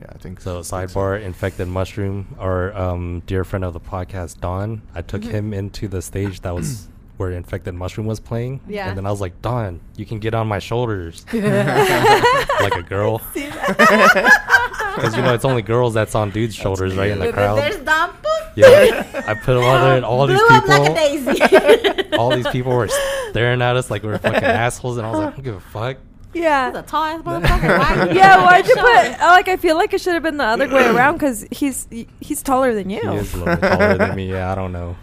Yeah, 0.00 0.06
I 0.14 0.18
think 0.18 0.40
So 0.40 0.60
I 0.60 0.62
think 0.62 0.90
sidebar, 0.92 1.20
infected 1.20 1.66
mushroom, 1.68 2.36
our 2.38 2.72
um, 2.76 3.22
dear 3.26 3.42
friend 3.44 3.64
of 3.64 3.72
the 3.72 3.80
podcast, 3.80 4.40
Don. 4.40 4.82
I 4.94 5.02
took 5.02 5.24
him 5.24 5.52
into 5.52 5.88
the 5.88 6.00
stage 6.00 6.40
that 6.42 6.54
was 6.54 6.88
where 7.18 7.32
infected 7.32 7.74
mushroom 7.74 8.06
was 8.06 8.18
playing. 8.20 8.60
Yeah. 8.66 8.88
And 8.88 8.96
then 8.96 9.04
I 9.04 9.10
was 9.10 9.20
like, 9.20 9.42
Don, 9.42 9.80
you 9.96 10.06
can 10.06 10.18
get 10.20 10.32
on 10.34 10.46
my 10.48 10.58
shoulders, 10.60 11.26
like 11.32 12.74
a 12.74 12.82
girl, 12.88 13.20
because 13.34 13.46
you 15.16 15.22
know 15.22 15.34
it's 15.34 15.44
only 15.44 15.62
girls 15.62 15.92
that's 15.94 16.14
on 16.14 16.30
dudes' 16.30 16.54
shoulders, 16.54 16.96
right 16.96 17.10
in 17.10 17.18
the 17.18 17.32
crowd. 17.32 17.58
There's 17.58 17.76
Don. 17.84 18.10
Yeah, 18.56 19.22
I 19.28 19.34
put 19.34 19.56
him 19.56 19.62
on 19.64 19.80
there, 19.82 19.96
and 19.96 20.04
all 20.04 20.26
these 20.26 20.38
Blew 20.38 20.46
up 20.48 20.66
like 20.66 20.80
a 20.90 20.94
people, 20.94 21.34
daisy. 21.34 22.16
all 22.16 22.34
these 22.34 22.48
people 22.48 22.72
were 22.72 22.88
staring 23.30 23.62
at 23.62 23.76
us 23.76 23.88
like 23.90 24.02
we 24.02 24.08
were 24.08 24.18
fucking 24.18 24.42
assholes, 24.42 24.96
and 24.96 25.06
I 25.06 25.10
was 25.10 25.18
like, 25.20 25.28
I 25.28 25.30
don't 25.36 25.44
give 25.44 25.54
a 25.54 25.60
fuck. 25.60 25.96
He's 26.32 26.42
a 26.42 26.44
Yeah. 26.44 26.82
tall 26.86 27.04
ass 27.04 27.22
motherfucker. 27.22 27.78
Why? 27.78 28.10
Yeah, 28.12 28.44
why'd 28.44 28.66
you 28.66 28.74
put 28.74 28.84
uh, 28.84 29.16
like 29.30 29.48
I 29.48 29.56
feel 29.56 29.76
like 29.76 29.92
it 29.94 30.00
should 30.00 30.14
have 30.14 30.22
been 30.24 30.36
the 30.38 30.44
other 30.44 30.68
way 30.68 30.86
around 30.88 31.14
because 31.14 31.46
he's 31.50 31.86
he's 32.20 32.42
taller 32.42 32.74
than 32.74 32.90
you. 32.90 33.00
He 33.00 33.16
is 33.18 33.32
a 33.34 33.36
little 33.38 33.56
taller 33.56 33.96
than 33.96 34.16
me. 34.16 34.30
Yeah, 34.30 34.50
I 34.50 34.54
don't 34.56 34.72
know. 34.72 34.96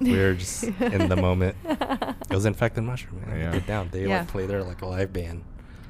We 0.00 0.12
were 0.18 0.34
just 0.34 0.64
in 0.64 1.08
the 1.08 1.16
moment. 1.16 1.56
It 1.64 2.34
was 2.34 2.44
infected 2.46 2.84
mushroom. 2.84 3.20
Man. 3.26 3.38
Yeah. 3.38 3.52
Get 3.52 3.66
down. 3.66 3.88
They 3.92 4.06
Yeah. 4.06 4.20
like 4.20 4.28
play 4.28 4.46
there 4.46 4.62
like 4.64 4.82
a 4.82 4.86
live 4.86 5.12
band. 5.12 5.44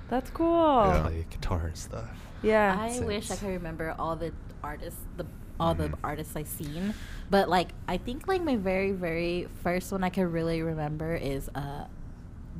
That's 0.09 0.31
cool. 0.31 0.85
Yeah. 0.87 1.03
Play 1.03 1.27
guitar 1.31 1.67
and 1.67 1.77
stuff. 1.77 2.09
Yeah. 2.43 2.77
I 2.79 2.91
Sense. 2.93 3.07
wish 3.07 3.31
I 3.31 3.37
could 3.37 3.49
remember 3.49 3.95
all 3.99 4.17
the 4.17 4.33
artists, 4.63 5.01
the 5.17 5.27
all 5.59 5.75
the 5.75 5.89
Mhm. 5.91 5.95
artists 6.03 6.35
I've 6.37 6.49
seen, 6.49 6.95
but 7.31 7.49
like 7.49 7.69
I 7.87 7.99
think 7.99 8.27
like 8.27 8.43
my 8.43 8.57
very 8.57 8.93
very 8.93 9.47
first 9.63 9.93
one 9.93 10.03
I 10.03 10.09
could 10.09 10.33
really 10.33 10.63
remember 10.63 11.15
is 11.15 11.51
uh, 11.55 11.85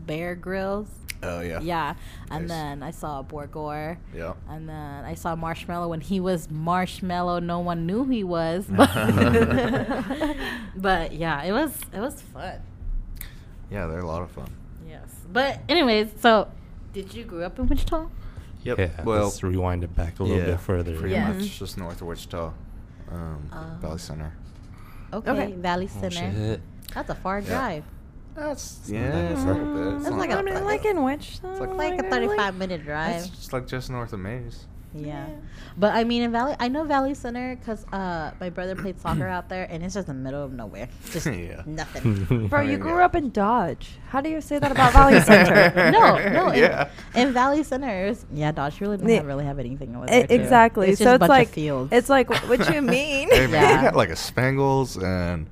Bear 0.07 0.37
Grillz. 0.37 0.87
Oh 1.23 1.41
yeah. 1.41 1.61
Yeah, 1.61 1.95
and 2.31 2.49
Nice. 2.49 2.49
then 2.49 2.83
I 2.83 2.91
saw 2.93 3.23
Borgore. 3.23 3.99
Yeah. 4.15 4.35
And 4.49 4.69
then 4.69 5.05
I 5.05 5.15
saw 5.15 5.37
Marshmello 5.37 5.89
when 5.89 6.01
he 6.01 6.19
was 6.21 6.47
Marshmello. 6.49 7.43
No 7.43 7.59
one 7.61 7.87
knew 7.87 8.05
he 8.05 8.25
was. 8.25 8.65
But, 8.69 8.91
but 10.77 11.13
yeah, 11.13 11.43
it 11.43 11.53
was 11.53 11.79
it 11.93 12.01
was 12.01 12.21
fun. 12.23 12.61
Yeah, 13.71 13.87
they're 13.87 14.01
a 14.01 14.07
lot 14.07 14.23
of 14.23 14.31
fun. 14.31 14.51
Yes. 14.89 15.09
But 15.33 15.61
anyways, 15.69 16.13
so 16.21 16.49
did 16.93 17.13
you 17.15 17.25
grow 17.25 17.45
up 17.45 17.59
in 17.59 17.67
Wichita? 17.69 18.07
Yep. 18.65 18.79
Yeah. 18.79 19.03
Well, 19.05 19.25
let's 19.25 19.43
rewind 19.43 19.85
it 19.85 19.95
back 19.95 20.19
a 20.19 20.23
little 20.23 20.39
yeah, 20.39 20.45
bit 20.53 20.61
further. 20.61 20.97
Pretty 20.97 21.15
Yeah. 21.15 21.33
much 21.33 21.59
just 21.59 21.79
north 21.79 22.01
of 22.01 22.07
Wichita, 22.09 22.53
um, 23.11 23.49
Oh. 23.53 23.77
Valley 23.81 23.99
Center. 23.99 24.33
Okay. 25.13 25.31
Okay. 25.31 25.53
Valley 25.53 25.89
Oh, 25.97 26.01
Center. 26.01 26.33
shit. 26.33 26.61
That's 26.95 27.11
a 27.11 27.15
far 27.15 27.41
Yeah. 27.41 27.47
drive. 27.49 27.85
That's 28.35 28.81
yeah, 28.87 29.11
that 29.11 29.33
it's 29.33 29.43
a 29.43 29.47
little 29.47 29.75
bit. 29.75 29.95
It's 29.95 30.05
That's 30.05 30.11
not 30.11 30.19
like 30.19 30.31
a- 30.31 30.33
I 30.33 30.37
that 30.37 30.45
mean, 30.45 30.55
bad. 30.55 30.65
like 30.65 30.85
in 30.85 31.03
Wichita. 31.03 31.51
It's 31.51 31.61
like- 31.61 31.71
Like 31.75 31.93
a 31.99 32.03
like- 32.03 32.11
35 32.11 32.55
minute 32.57 32.85
drive. 32.85 33.17
It's 33.23 33.29
just 33.29 33.53
like 33.53 33.67
just 33.67 33.91
north 33.91 34.13
of 34.13 34.21
Maize. 34.21 34.67
Yeah. 34.93 35.27
But 35.79 35.95
I 35.95 36.03
mean, 36.03 36.23
in 36.23 36.33
Valley, 36.33 36.57
I 36.59 36.67
know 36.67 36.83
Valley 36.83 37.15
Center 37.15 37.55
because 37.55 37.87
uh, 37.93 38.33
my 38.41 38.51
brother 38.51 38.75
played 38.75 39.01
soccer 39.01 39.27
out 39.29 39.49
there, 39.49 39.69
and 39.71 39.85
it's 39.85 39.95
just 39.95 40.09
in 40.09 40.17
the 40.17 40.23
middle 40.23 40.43
of 40.43 40.53
nowhere. 40.53 40.89
Just 41.13 41.27
Yeah. 41.31 41.63
nothing. 41.65 42.49
Bro, 42.49 42.59
I 42.59 42.63
you 42.65 42.77
grew 42.77 42.99
yeah. 42.99 43.05
up 43.05 43.15
in 43.15 43.31
Dodge. 43.31 43.89
How 44.09 44.21
do 44.21 44.29
you 44.29 44.41
say 44.41 44.59
that 44.59 44.73
about 44.73 44.93
Valley 44.93 45.21
Center? 45.21 45.73
no, 45.93 46.17
no. 46.33 46.49
In, 46.51 46.59
Yeah. 46.59 46.89
in 47.15 47.33
Valley 47.33 47.63
Center, 47.63 48.07
it's- 48.07 48.27
yeah, 48.33 48.51
Dodge 48.51 48.81
really 48.81 48.97
doesn't 48.97 49.09
Yeah. 49.09 49.17
have, 49.19 49.27
really 49.27 49.45
have 49.45 49.61
anything 49.61 49.95
over 49.95 50.07
there. 50.07 50.27
too. 50.27 50.35
exactly. 50.35 50.89
It's 50.89 50.99
just 50.99 51.07
so 51.07 51.13
a 51.13 51.15
it's 51.15 51.21
bunch 51.21 51.29
like 51.29 51.49
of 51.49 51.55
fields. 51.55 51.93
it's 51.93 52.09
like 52.09 52.29
what 52.49 52.75
you 52.75 52.83
mean? 52.83 53.29
Hey, 53.31 53.47
man, 53.47 53.63
Yeah. 53.63 53.77
we 53.77 53.83
got 53.85 53.97
like 53.97 54.11
a 54.11 54.17
Spangles 54.17 54.97
and. 54.97 55.47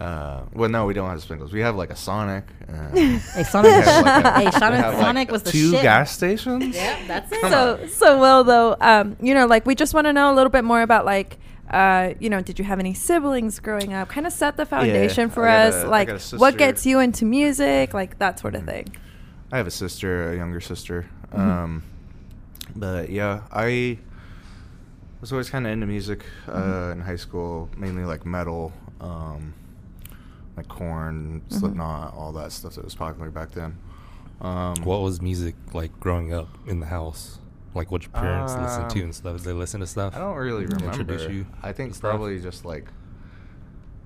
Uh, 0.00 0.46
well, 0.54 0.70
no, 0.70 0.86
we 0.86 0.94
don't 0.94 1.10
have 1.10 1.20
Spangles. 1.22 1.52
We 1.52 1.60
have 1.60 1.76
like 1.76 1.90
a 1.90 1.96
Sonic. 1.96 2.44
And 2.68 3.20
Hey, 3.20 3.42
Sonic, 3.44 3.70
like, 3.86 4.24
a- 4.24 4.40
hey, 4.40 4.50
Sonic, 4.50 4.80
have, 4.80 4.94
like, 4.94 5.02
Sonic 5.02 5.30
was 5.30 5.42
the 5.42 5.50
two 5.50 5.72
shit. 5.72 5.82
gas 5.82 6.10
stations. 6.10 6.74
Yeah, 6.74 6.98
that's 7.06 7.30
it. 7.30 7.40
Come 7.42 7.50
so 7.52 7.86
so 7.88 8.18
well 8.18 8.42
though 8.44 8.76
um 8.80 9.16
you 9.20 9.34
know 9.34 9.46
like 9.46 9.66
we 9.66 9.74
just 9.74 9.92
want 9.92 10.06
to 10.06 10.12
know 10.12 10.32
a 10.32 10.34
little 10.34 10.48
bit 10.50 10.64
more 10.64 10.80
about 10.80 11.04
like 11.04 11.38
uh 11.70 12.14
you 12.18 12.30
know 12.30 12.40
did 12.40 12.58
you 12.58 12.64
have 12.64 12.78
any 12.80 12.94
siblings 12.94 13.60
growing 13.60 13.92
up 13.92 14.08
kind 14.08 14.26
of 14.26 14.32
set 14.32 14.56
the 14.56 14.64
foundation 14.64 15.28
for 15.28 15.46
I 15.46 15.66
us 15.68 15.74
a- 15.74 15.86
I 15.86 15.88
like 15.88 16.20
what 16.32 16.56
gets 16.56 16.86
you 16.86 16.98
into 17.00 17.24
music 17.26 17.92
like 17.92 18.18
that 18.20 18.38
sort 18.40 18.54
of 18.54 18.62
Mhm. 18.62 18.66
thing 18.66 18.96
I 19.52 19.56
have 19.58 19.66
a 19.66 19.70
sister, 19.70 20.32
a 20.32 20.36
younger 20.36 20.60
sister. 20.60 21.06
Mhm. 21.34 21.38
Um, 21.38 21.82
but 22.74 23.10
yeah, 23.10 23.40
I 23.52 23.98
was 25.20 25.32
always 25.32 25.50
kind 25.50 25.66
of 25.66 25.72
into 25.72 25.86
music 25.86 26.24
uh, 26.48 26.52
Mhm. 26.52 26.92
in 26.92 27.00
high 27.00 27.16
school, 27.16 27.68
mainly 27.76 28.04
like 28.04 28.24
metal, 28.24 28.72
um, 29.00 29.52
like 30.60 30.68
Korn, 30.68 31.40
Mhm. 31.48 31.52
Slipknot, 31.58 32.14
all 32.14 32.32
that 32.32 32.52
stuff 32.52 32.74
that 32.74 32.84
was 32.84 32.94
popular 32.94 33.30
back 33.30 33.50
then. 33.52 33.78
Um, 34.40 34.74
What 34.84 35.00
was 35.02 35.20
music 35.22 35.54
like 35.72 35.98
growing 36.00 36.32
up 36.34 36.48
in 36.66 36.80
the 36.80 36.86
house? 36.86 37.38
Like 37.74 37.90
what 37.90 38.02
your 38.02 38.10
parents 38.12 38.54
listened 38.54 38.90
to 38.90 38.98
Um, 39.00 39.04
and 39.04 39.14
stuff? 39.14 39.36
Did 39.38 39.44
they 39.44 39.52
listen 39.52 39.80
to 39.80 39.86
stuff? 39.86 40.14
I 40.14 40.18
don't 40.18 40.36
really 40.36 40.64
remember. 40.66 40.86
Introduce 40.86 41.30
you. 41.30 41.46
I 41.62 41.72
think 41.72 41.92
to 41.92 41.98
stuff? 41.98 42.10
probably 42.10 42.40
just 42.40 42.64
like 42.64 42.90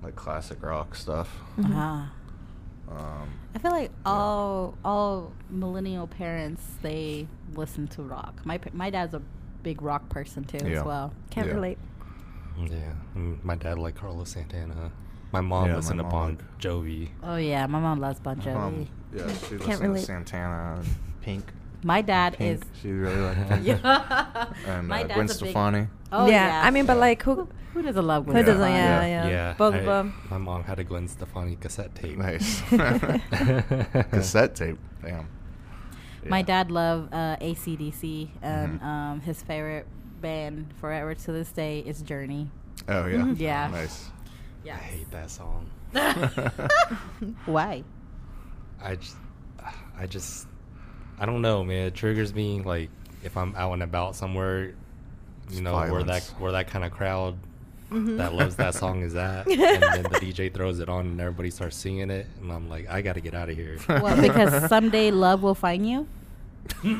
like 0.03 0.15
classic 0.15 0.61
rock 0.63 0.93
stuff. 0.95 1.41
Mhm. 1.57 1.71
Ah. 1.73 2.11
Um, 2.89 3.29
I 3.55 3.57
feel 3.57 3.71
like 3.71 3.91
all 4.05 4.75
all 4.85 5.31
millennial 5.49 6.05
parents 6.07 6.63
they 6.83 7.27
listen 7.55 7.87
to 7.89 8.03
rock. 8.03 8.45
My 8.45 8.59
my 8.73 8.89
dad's 8.91 9.13
a 9.15 9.21
big 9.63 9.81
rock 9.81 10.07
person 10.09 10.43
too 10.43 10.59
Yeah. 10.63 10.79
as 10.79 10.85
well. 10.85 11.11
can't 11.31 11.47
Yeah. 11.47 11.53
relate 11.55 11.79
Yeah, 12.57 12.93
mm, 13.17 13.43
my 13.43 13.55
dad 13.55 13.77
liked 13.79 13.97
Carlos 13.97 14.29
Santana. 14.29 14.91
My 15.35 15.41
mom 15.41 15.65
Yeah, 15.67 15.75
my 15.75 15.81
to 15.81 15.95
mom 15.95 16.09
Bon 16.11 16.27
would- 16.37 16.43
Jovi. 16.63 17.09
Oh 17.21 17.35
yeah, 17.35 17.67
my 17.67 17.79
mom 17.79 17.99
loves 17.99 18.19
Bon 18.19 18.37
my 18.37 18.43
Jovi. 18.45 18.53
mom, 18.53 18.87
yeah, 19.13 19.27
she 19.27 19.49
Can't 19.49 19.67
listened 19.67 19.81
relate. 19.81 19.99
to 19.99 20.05
Santana, 20.05 20.59
and 20.79 20.87
Pink. 21.21 21.45
My 21.83 22.01
dad 22.01 22.37
Pink. 22.37 22.61
is 22.63 22.69
She 22.81 22.89
really 22.91 23.21
liked 23.27 23.49
Pink. 23.49 23.65
yeah. 23.65 24.47
And 24.65 24.87
My 24.87 25.03
uh, 25.03 25.07
dad's 25.07 25.13
Gwen 25.15 25.25
a 25.25 25.27
big- 25.27 25.37
Stefani. 25.37 25.87
Oh 26.11 26.25
yeah. 26.27 26.33
yeah. 26.47 26.67
i 26.67 26.71
mean 26.71 26.85
but 26.85 26.97
like 26.97 27.21
who 27.23 27.47
who 27.73 27.81
doesn't 27.81 28.07
love 28.07 28.25
who 28.25 28.33
doesn't 28.33 28.55
Stefani? 28.55 28.73
yeah 28.73 29.05
Yeah. 29.05 29.27
yeah, 29.27 29.53
both 29.57 29.73
I- 29.75 29.79
of 29.79 29.85
them 29.85 30.13
My 30.31 30.37
mom 30.37 30.63
had 30.63 30.79
a 30.79 30.83
Gwen 30.85 31.07
Stefani 31.09 31.55
cassette 31.57 31.93
tape. 31.95 32.17
Nice. 32.17 32.61
Cassette 34.15 34.55
tape. 34.55 34.79
Damn. 35.03 35.27
My 36.27 36.39
Yeah. 36.39 36.43
dad 36.53 36.71
loved 36.71 37.13
uh, 37.13 37.37
ACDC, 37.41 38.29
and 38.41 38.79
Mhm. 38.81 38.83
um, 38.85 39.19
his 39.21 39.43
favorite 39.43 39.85
band 40.21 40.73
forever 40.81 41.13
to 41.13 41.31
this 41.31 41.49
day 41.51 41.79
is 41.85 42.01
Journey. 42.01 42.49
Oh 42.87 43.05
yeah. 43.05 43.17
Mhm. 43.21 43.39
Yeah. 43.39 43.67
Nice. 43.69 44.09
I 44.73 44.77
hate 44.77 45.11
that 45.11 45.29
song. 45.29 45.69
Why? 47.45 47.83
I 48.81 48.95
just, 48.95 49.15
I 49.97 50.07
just, 50.07 50.47
I 51.19 51.25
don't 51.25 51.41
know, 51.41 51.63
man. 51.63 51.87
It 51.87 51.93
triggers 51.95 52.33
me 52.33 52.61
like 52.61 52.89
if 53.23 53.37
I'm 53.37 53.55
out 53.55 53.73
and 53.73 53.83
about 53.83 54.15
somewhere, 54.15 54.73
It's 55.47 55.55
you 55.55 55.61
know, 55.61 55.73
where 55.75 56.03
that 56.03 56.23
where 56.39 56.51
that 56.53 56.67
kind 56.67 56.83
of 56.85 56.91
crowd 56.91 57.35
Mhm. 57.91 58.17
that 58.17 58.33
loves 58.33 58.55
that 58.55 58.73
song 58.73 59.03
is 59.03 59.15
at, 59.15 59.45
and 59.47 59.59
then 59.61 60.03
the 60.03 60.09
DJ 60.19 60.51
throws 60.51 60.79
it 60.79 60.89
on 60.89 61.05
and 61.05 61.21
everybody 61.21 61.51
starts 61.51 61.75
singing 61.77 62.09
it, 62.09 62.25
and 62.41 62.51
I'm 62.51 62.67
like, 62.67 62.89
I 62.89 63.01
gotta 63.03 63.21
get 63.21 63.35
out 63.35 63.47
of 63.49 63.55
here. 63.55 63.77
Well, 63.87 64.19
because 64.19 64.67
someday 64.69 65.11
love 65.11 65.43
will 65.43 65.53
find 65.53 65.87
you. 65.87 66.07
he 66.81 66.95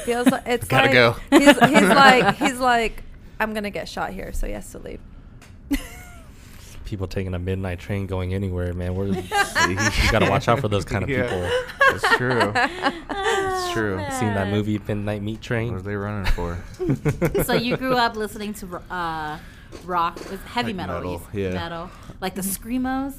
feels 0.00 0.26
like 0.26 0.42
it's 0.44 0.66
Gotta 0.66 0.86
like 0.86 0.92
go. 0.92 1.16
he's, 1.30 1.46
he's 1.46 1.88
like 1.88 2.34
he's 2.34 2.58
like 2.58 3.04
i'm 3.38 3.54
gonna 3.54 3.70
get 3.70 3.88
shot 3.88 4.12
here 4.12 4.32
so 4.32 4.44
he 4.48 4.52
has 4.54 4.68
to 4.72 4.78
leave 4.80 4.98
People 6.84 7.06
taking 7.06 7.34
a 7.34 7.38
midnight 7.38 7.78
train 7.78 8.06
going 8.06 8.34
anywhere, 8.34 8.72
man. 8.74 8.94
We're, 8.94 9.06
you 9.08 9.76
gotta 10.10 10.28
watch 10.28 10.48
out 10.48 10.60
for 10.60 10.68
those 10.68 10.84
kind 10.84 11.02
of 11.02 11.08
Yeah. 11.10 11.22
people. 11.22 11.50
That's 11.90 12.16
true. 12.16 12.52
It's 13.56 13.72
true. 13.72 13.96
Seen 14.18 14.34
that 14.34 14.48
movie 14.50 14.78
Midnight 14.86 15.22
Meat 15.22 15.40
Train? 15.40 15.72
What 15.74 15.82
Train? 15.84 15.86
are 15.86 15.90
they 15.90 15.96
running 15.96 16.32
for? 16.32 16.58
so 17.44 17.54
you 17.54 17.76
grew 17.76 17.94
up 17.96 18.14
listening 18.16 18.52
to 18.54 18.76
uh, 18.92 19.38
rock, 19.84 20.16
with 20.30 20.44
heavy 20.44 20.72
Like 20.72 20.88
metal, 20.88 20.96
metal, 21.00 21.22
yeah. 21.32 21.50
metal, 21.54 21.90
like 22.20 22.34
the 22.34 22.40
screamos. 22.42 23.14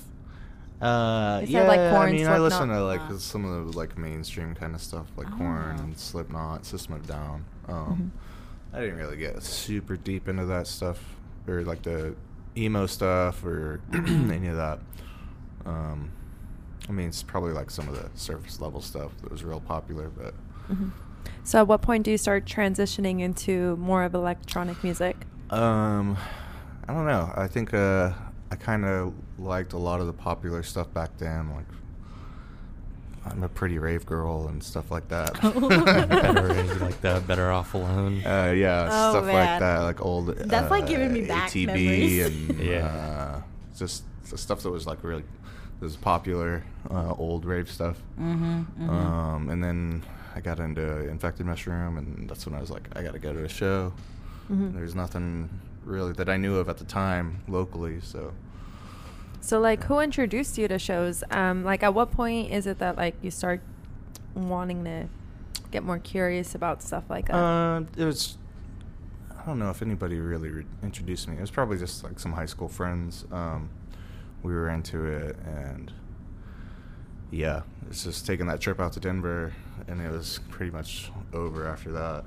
Uh, 0.81 1.39
You 1.41 1.47
said, 1.47 1.49
yeah, 1.53 1.67
like, 1.67 1.79
I 1.79 1.89
Korn, 1.91 2.11
mean, 2.11 2.27
I 2.27 2.37
listen 2.37 2.69
to 2.69 2.83
like 2.83 3.01
Ah. 3.01 3.17
some 3.17 3.45
of 3.45 3.71
the 3.71 3.77
like 3.77 3.97
mainstream 3.97 4.53
kind 4.55 4.75
of 4.75 4.81
stuff, 4.81 5.07
like 5.17 5.27
Oh. 5.33 5.37
Korn, 5.37 5.93
Slipknot, 5.95 6.65
System 6.65 6.95
of 6.95 7.07
Down. 7.07 7.45
Um, 7.67 7.75
Mm-hmm. 7.75 8.75
I 8.77 8.79
didn't 8.81 8.97
really 8.97 9.17
get 9.17 9.41
super 9.41 9.95
deep 9.95 10.27
into 10.27 10.45
that 10.47 10.67
stuff, 10.67 10.99
or 11.47 11.61
like 11.63 11.81
the 11.83 12.13
emo 12.57 12.85
stuff, 12.85 13.43
or 13.43 13.79
any 13.93 14.47
of 14.47 14.55
that. 14.57 14.79
Um, 15.65 16.09
I 16.87 16.91
mean, 16.91 17.07
it's 17.07 17.23
probably 17.23 17.51
like 17.53 17.71
some 17.71 17.87
of 17.89 17.95
the 17.95 18.09
surface 18.17 18.61
level 18.61 18.81
stuff 18.81 19.11
that 19.21 19.31
was 19.31 19.43
real 19.43 19.59
popular, 19.59 20.09
but 20.09 20.33
Mhm. 20.71 20.91
so 21.43 21.59
at 21.59 21.67
what 21.67 21.81
point 21.81 22.03
do 22.03 22.11
you 22.11 22.17
start 22.17 22.45
transitioning 22.45 23.19
into 23.21 23.75
more 23.77 24.03
of 24.03 24.13
electronic 24.13 24.83
music 24.83 25.25
Um, 25.51 26.17
I 26.87 26.93
don't 26.93 27.05
know. 27.05 27.31
I 27.35 27.47
think 27.47 27.73
uh, 27.73 28.11
I 28.51 28.55
kind 28.55 28.85
of 28.85 29.13
liked 29.39 29.73
a 29.73 29.77
lot 29.77 29.99
of 30.01 30.07
the 30.07 30.13
popular 30.13 30.61
stuff 30.63 30.91
back 30.93 31.17
then, 31.17 31.49
like 31.55 31.65
I'm 33.25 33.43
a 33.43 33.49
pretty 33.49 33.79
rave 33.79 34.05
girl 34.05 34.47
and 34.47 34.63
stuff 34.63 34.91
like 34.91 35.07
that. 35.09 35.33
better 35.41 36.63
you 36.63 36.73
like 36.75 37.01
that. 37.01 37.25
Better 37.27 37.51
off 37.51 37.73
alone. 37.73 38.23
Uh, 38.25 38.53
yeah, 38.55 38.87
Oh, 38.91 39.11
stuff 39.11 39.25
man. 39.25 39.33
like 39.33 39.59
that, 39.59 39.79
like 39.79 40.05
old. 40.05 40.27
That's, 40.37 40.69
like, 40.71 40.87
giving 40.87 41.11
me 41.11 41.25
uh, 41.25 41.27
back 41.27 41.49
ATB 41.49 41.65
memories. 41.65 42.25
and 42.25 42.59
Yeah. 42.59 42.85
uh, 42.87 43.41
just 43.77 44.03
the 44.29 44.37
stuff 44.37 44.61
that 44.63 44.69
was 44.69 44.85
like 44.87 45.03
really 45.03 45.23
that 45.79 45.85
was 45.85 45.95
popular, 45.97 46.63
uh, 46.91 47.13
old 47.17 47.45
rave 47.45 47.69
stuff. 47.69 47.97
Mm-hmm, 48.19 48.89
Um, 48.89 49.49
and 49.49 49.63
then 49.63 50.03
I 50.35 50.39
got 50.39 50.59
into 50.59 51.07
Infected 51.09 51.45
Mushroom, 51.45 51.97
and 51.97 52.29
that's 52.29 52.45
when 52.45 52.55
I 52.55 52.61
was 52.61 52.69
like, 52.71 52.87
I 52.95 53.01
got 53.03 53.13
to 53.13 53.19
go 53.19 53.33
to 53.33 53.43
a 53.43 53.49
show. 53.49 53.91
Mhm. 54.51 54.73
There's 54.73 54.95
nothing 54.95 55.49
really 55.83 56.13
that 56.13 56.29
I 56.29 56.37
knew 56.37 56.57
of 56.57 56.69
at 56.69 56.77
the 56.77 56.85
time 56.85 57.41
locally, 57.47 57.99
so. 58.01 58.33
So 59.45 59.59
like 59.59 59.83
who 59.83 59.99
introduced 59.99 60.57
you 60.57 60.67
to 60.67 60.79
shows? 60.79 61.23
Um 61.29 61.63
like 61.63 61.83
at 61.83 61.93
what 61.93 62.11
point 62.11 62.51
is 62.51 62.65
it 62.65 62.79
that 62.79 62.97
like 62.97 63.15
you 63.21 63.29
start 63.29 63.61
wanting 64.33 64.83
to 64.85 65.07
get 65.69 65.83
more 65.83 65.99
curious 65.99 66.55
about 66.55 66.81
stuff 66.81 67.03
like 67.09 67.27
that? 67.27 67.35
Uh, 67.35 67.81
it 67.95 68.05
was. 68.05 68.37
I 69.37 69.45
don't 69.45 69.59
know 69.59 69.69
if 69.69 69.83
anybody 69.83 70.19
really 70.19 70.49
re- 70.49 70.65
introduced 70.81 71.27
me. 71.27 71.37
It 71.37 71.41
was 71.41 71.51
probably 71.51 71.77
just 71.77 72.03
like 72.03 72.17
some 72.17 72.33
high 72.33 72.47
school 72.47 72.67
friends. 72.67 73.25
Um, 73.31 73.69
we 74.41 74.53
were 74.53 74.69
into 74.69 75.05
it, 75.05 75.35
and 75.45 75.91
yeah, 77.29 77.61
it's 77.87 78.03
just 78.03 78.25
taking 78.25 78.47
that 78.47 78.59
trip 78.59 78.79
out 78.79 78.93
to 78.93 78.99
Denver, 78.99 79.53
and 79.87 80.01
it 80.01 80.11
was 80.11 80.39
pretty 80.49 80.71
much 80.71 81.11
over 81.33 81.67
after 81.67 81.91
that. 81.93 82.23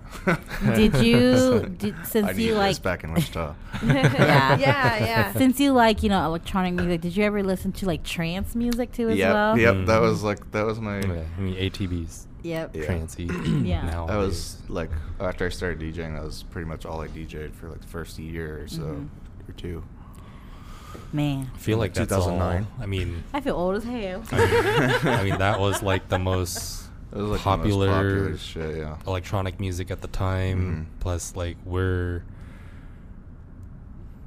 Did 0.77 0.95
you- 1.05 1.67
did- 1.79 1.95
since 2.07 2.29
I 2.29 2.31
you, 2.33 2.55
like- 2.55 2.71
this 2.71 2.79
back 2.79 3.05
in 3.05 3.13
Wichita. 3.13 3.55
Yeah. 3.83 4.59
yeah, 4.59 4.59
yeah. 5.05 5.33
Since 5.33 5.59
you 5.61 5.73
like, 5.73 6.03
you 6.03 6.09
know, 6.09 6.25
electronic 6.25 6.75
music, 6.75 7.01
did 7.01 7.17
you 7.17 7.25
ever 7.25 7.43
listen 7.43 7.73
to 7.73 7.87
like 7.87 8.03
trance 8.05 8.55
music 8.55 8.93
too 8.93 9.09
as 9.09 9.17
yep, 9.19 9.33
well? 9.35 9.59
yep. 9.59 9.75
That 9.87 10.01
Mhm. 10.01 10.03
was 10.03 10.23
like 10.23 10.51
that 10.53 10.65
was 10.67 10.81
my. 10.81 11.01
Yeah, 11.01 11.23
I 11.37 11.41
mean 11.41 11.55
ATBs. 11.57 12.27
Yep. 12.43 12.77
Yeah. 12.77 12.85
Trancy. 12.85 13.25
Yeah. 13.25 13.83
Now 13.91 14.07
That 14.07 14.17
was 14.17 14.59
like 14.69 14.91
after 15.21 15.47
I 15.47 15.49
started 15.49 15.81
DJing. 15.81 16.15
That 16.15 16.25
was 16.25 16.45
pretty 16.45 16.69
much 16.69 16.87
all 16.87 17.01
I 17.01 17.09
DJ'd 17.09 17.55
for 17.55 17.69
like 17.69 17.81
the 17.81 17.87
first 17.89 18.19
year 18.19 18.63
or 18.63 18.69
so, 18.69 18.83
Mhm. 18.83 19.09
or 19.49 19.53
two. 19.57 19.83
Man, 21.13 21.51
I 21.55 21.59
feel 21.59 21.79
like 21.79 21.95
that's 21.95 22.09
2009. 22.11 22.63
all. 22.79 22.83
I 22.83 22.87
mean, 22.87 23.23
I 23.33 23.41
feel 23.41 23.57
old 23.57 23.77
as 23.77 23.85
hell. 23.85 24.23
I 24.33 25.23
mean 25.25 25.39
that 25.39 25.59
was 25.61 25.83
like 25.83 26.09
the 26.09 26.19
most 26.19 26.88
It 27.13 27.17
was 27.17 27.31
like 27.31 27.41
popular, 27.41 27.87
the 27.87 27.93
most 27.93 28.03
popular 28.03 28.37
shit. 28.37 28.77
Yeah. 28.79 28.97
electronic 29.07 29.59
music 29.61 29.91
at 29.91 30.01
the 30.03 30.09
time. 30.09 30.87
Mhm. 30.93 31.01
Plus, 31.01 31.35
like 31.37 31.57
we're 31.65 32.23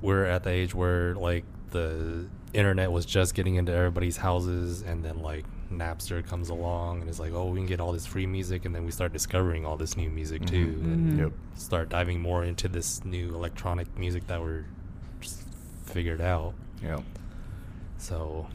we're 0.02 0.26
at 0.26 0.44
the 0.44 0.50
age 0.50 0.74
where 0.74 1.14
like 1.16 1.44
the 1.70 2.26
internet 2.54 2.92
was 2.92 3.06
just 3.06 3.36
getting 3.36 3.56
into 3.56 3.72
everybody's 3.74 4.18
houses, 4.18 4.82
and 4.82 5.06
then 5.06 5.22
like 5.22 5.46
Napster 5.72 6.26
comes 6.26 6.50
along 6.50 7.00
and 7.00 7.10
it's 7.10 7.20
like, 7.20 7.32
oh, 7.34 7.46
we 7.46 7.60
can 7.60 7.66
get 7.68 7.80
all 7.80 7.94
this 7.94 8.06
free 8.06 8.26
music, 8.26 8.66
and 8.66 8.74
then 8.76 8.84
we 8.84 8.92
start 8.92 9.14
discovering 9.14 9.66
all 9.66 9.78
this 9.78 9.96
new 9.96 10.10
music 10.10 10.46
too, 10.46 10.68
Mhm. 10.74 10.84
and. 10.94 11.18
Yep. 11.20 11.32
start 11.56 11.90
diving 11.90 12.20
more 12.20 12.44
into 12.44 12.68
this 12.68 13.06
new 13.06 13.36
electronic 13.36 13.88
music 13.98 14.26
that 14.28 14.42
we're 14.42 14.66
just 15.20 15.44
figured 15.86 16.20
out. 16.20 16.56
Yep. 16.82 17.04
So, 18.00 18.48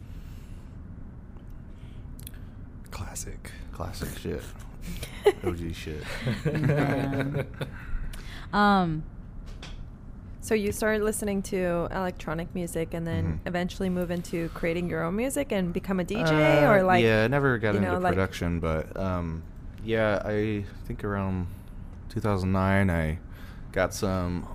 classic. 2.90 3.52
Classic 3.76 4.08
shit. 4.18 4.42
OG 5.44 5.74
shit. 5.74 6.02
Um, 8.52 9.02
So 10.40 10.54
you 10.54 10.70
started 10.72 11.02
listening 11.02 11.42
to 11.42 11.88
electronic 11.90 12.54
music 12.54 12.94
and 12.94 13.04
then 13.06 13.24
Mhm. 13.44 13.48
eventually 13.48 13.90
move 13.90 14.10
into 14.12 14.48
creating 14.50 14.88
your 14.88 15.02
own 15.02 15.14
music 15.16 15.50
and 15.52 15.72
become 15.74 15.98
a 16.00 16.04
DJ 16.04 16.62
Uh, 16.64 16.70
or 16.72 16.82
like 16.84 17.02
yeah, 17.04 17.24
I 17.24 17.26
never 17.26 17.58
got 17.58 17.74
into 17.74 17.90
know, 17.90 17.98
like- 17.98 18.14
production, 18.14 18.60
but 18.60 18.96
um, 18.96 19.42
yeah, 19.84 20.22
I 20.24 20.64
think 20.86 21.04
around 21.04 21.48
2009 22.08 22.88
I 22.88 23.18
got 23.72 23.92
some 23.92 24.46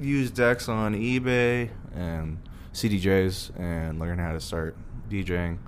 used 0.00 0.34
decks 0.34 0.68
on 0.68 0.94
eBay 0.94 1.68
and 1.94 2.38
CDJs 2.72 3.50
and 3.60 4.00
learned 4.00 4.20
how 4.20 4.32
to 4.32 4.40
start 4.40 4.74
DJing. 5.10 5.58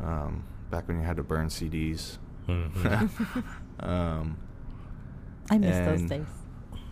Um, 0.00 0.44
back 0.70 0.86
when 0.86 0.98
you 1.00 1.04
had 1.04 1.16
to 1.16 1.24
burn 1.24 1.48
CDs. 1.48 2.18
Mhm. 2.50 3.44
um, 3.80 4.36
I 5.50 5.58
miss 5.58 5.76
those 5.86 6.00
And- 6.00 6.08
days. 6.10 6.26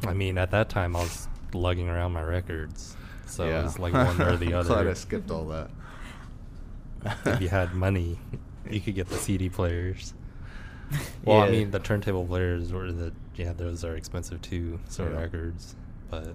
I 0.07 0.13
mean, 0.15 0.39
at 0.39 0.51
that 0.53 0.69
time, 0.69 0.95
I 0.95 1.01
was 1.01 1.29
lugging 1.53 1.89
around 1.89 2.13
my 2.13 2.23
records, 2.23 2.97
so 3.27 3.45
yeah. 3.45 3.61
it 3.61 3.63
was 3.65 3.79
like 3.81 3.93
one 3.93 4.21
or 4.23 4.37
the 4.37 4.47
Glad 4.51 4.71
other. 4.71 4.91
I 4.91 4.95
skipped 4.95 5.31
all 5.31 5.47
that. 5.47 5.71
if 7.27 7.41
you 7.41 7.49
had 7.49 7.75
money, 7.87 8.19
you 8.71 8.81
could 8.81 8.95
get 8.95 9.09
the 9.09 9.17
CD 9.17 9.49
players. 9.49 10.15
Well, 11.25 11.43
I 11.43 11.51
mean, 11.51 11.71
the 11.71 11.79
turntable 11.81 12.25
players 12.25 12.73
were 12.73 12.93
the 12.93 13.13
yeah, 13.35 13.53
those 13.53 13.85
are 13.85 13.95
expensive 13.97 14.41
too. 14.41 14.79
So 14.89 15.05
Yeah. 15.05 15.21
records, 15.21 15.75
but 16.11 16.35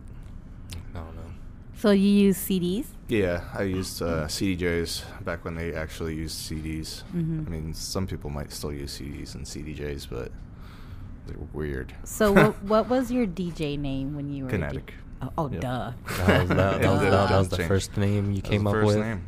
I 0.94 1.00
don't 1.00 1.16
know. 1.16 1.32
So 1.78 1.92
you 1.92 2.08
use 2.10 2.38
CDs? 2.38 2.86
Yeah, 3.10 3.44
I 3.54 3.64
used 3.64 4.02
uh, 4.02 4.26
CDJs 4.28 5.24
back 5.26 5.44
when 5.44 5.56
they 5.56 5.74
actually 5.74 6.16
used 6.16 6.38
CDs. 6.50 7.04
Mhm. 7.14 7.46
I 7.46 7.50
mean, 7.50 7.74
some 7.74 8.08
people 8.08 8.30
might 8.30 8.52
still 8.52 8.72
use 8.72 8.98
CDs 9.00 9.36
and 9.36 9.46
CDJs, 9.46 10.08
but 10.10 10.32
they're 11.28 11.38
weird. 11.52 11.94
So 12.04 12.32
what, 12.32 12.64
what 12.64 12.90
was 12.90 13.12
your 13.12 13.26
DJ 13.28 13.78
name 13.78 14.16
when 14.16 14.30
you 14.34 14.46
were 14.46 14.50
a 14.50 14.58
D- 14.58 14.58
Kinetik. 14.58 14.90
Oh, 15.22 15.32
oh 15.38 15.50
Yep. 15.52 15.62
duh. 15.62 15.92
That 16.26 16.40
was, 16.40 16.50
that, 16.50 16.82
that 16.82 16.92
was, 16.92 17.00
that, 17.02 17.10
that 17.30 17.38
was 17.40 17.50
the 17.50 17.64
first 17.68 17.98
name 17.98 18.32
you 18.32 18.42
That 18.42 18.44
was 18.44 18.50
came 18.52 18.64
the 18.64 18.70
up 18.70 18.74
first 18.76 18.88
with. 18.88 18.98
Name. 18.98 19.28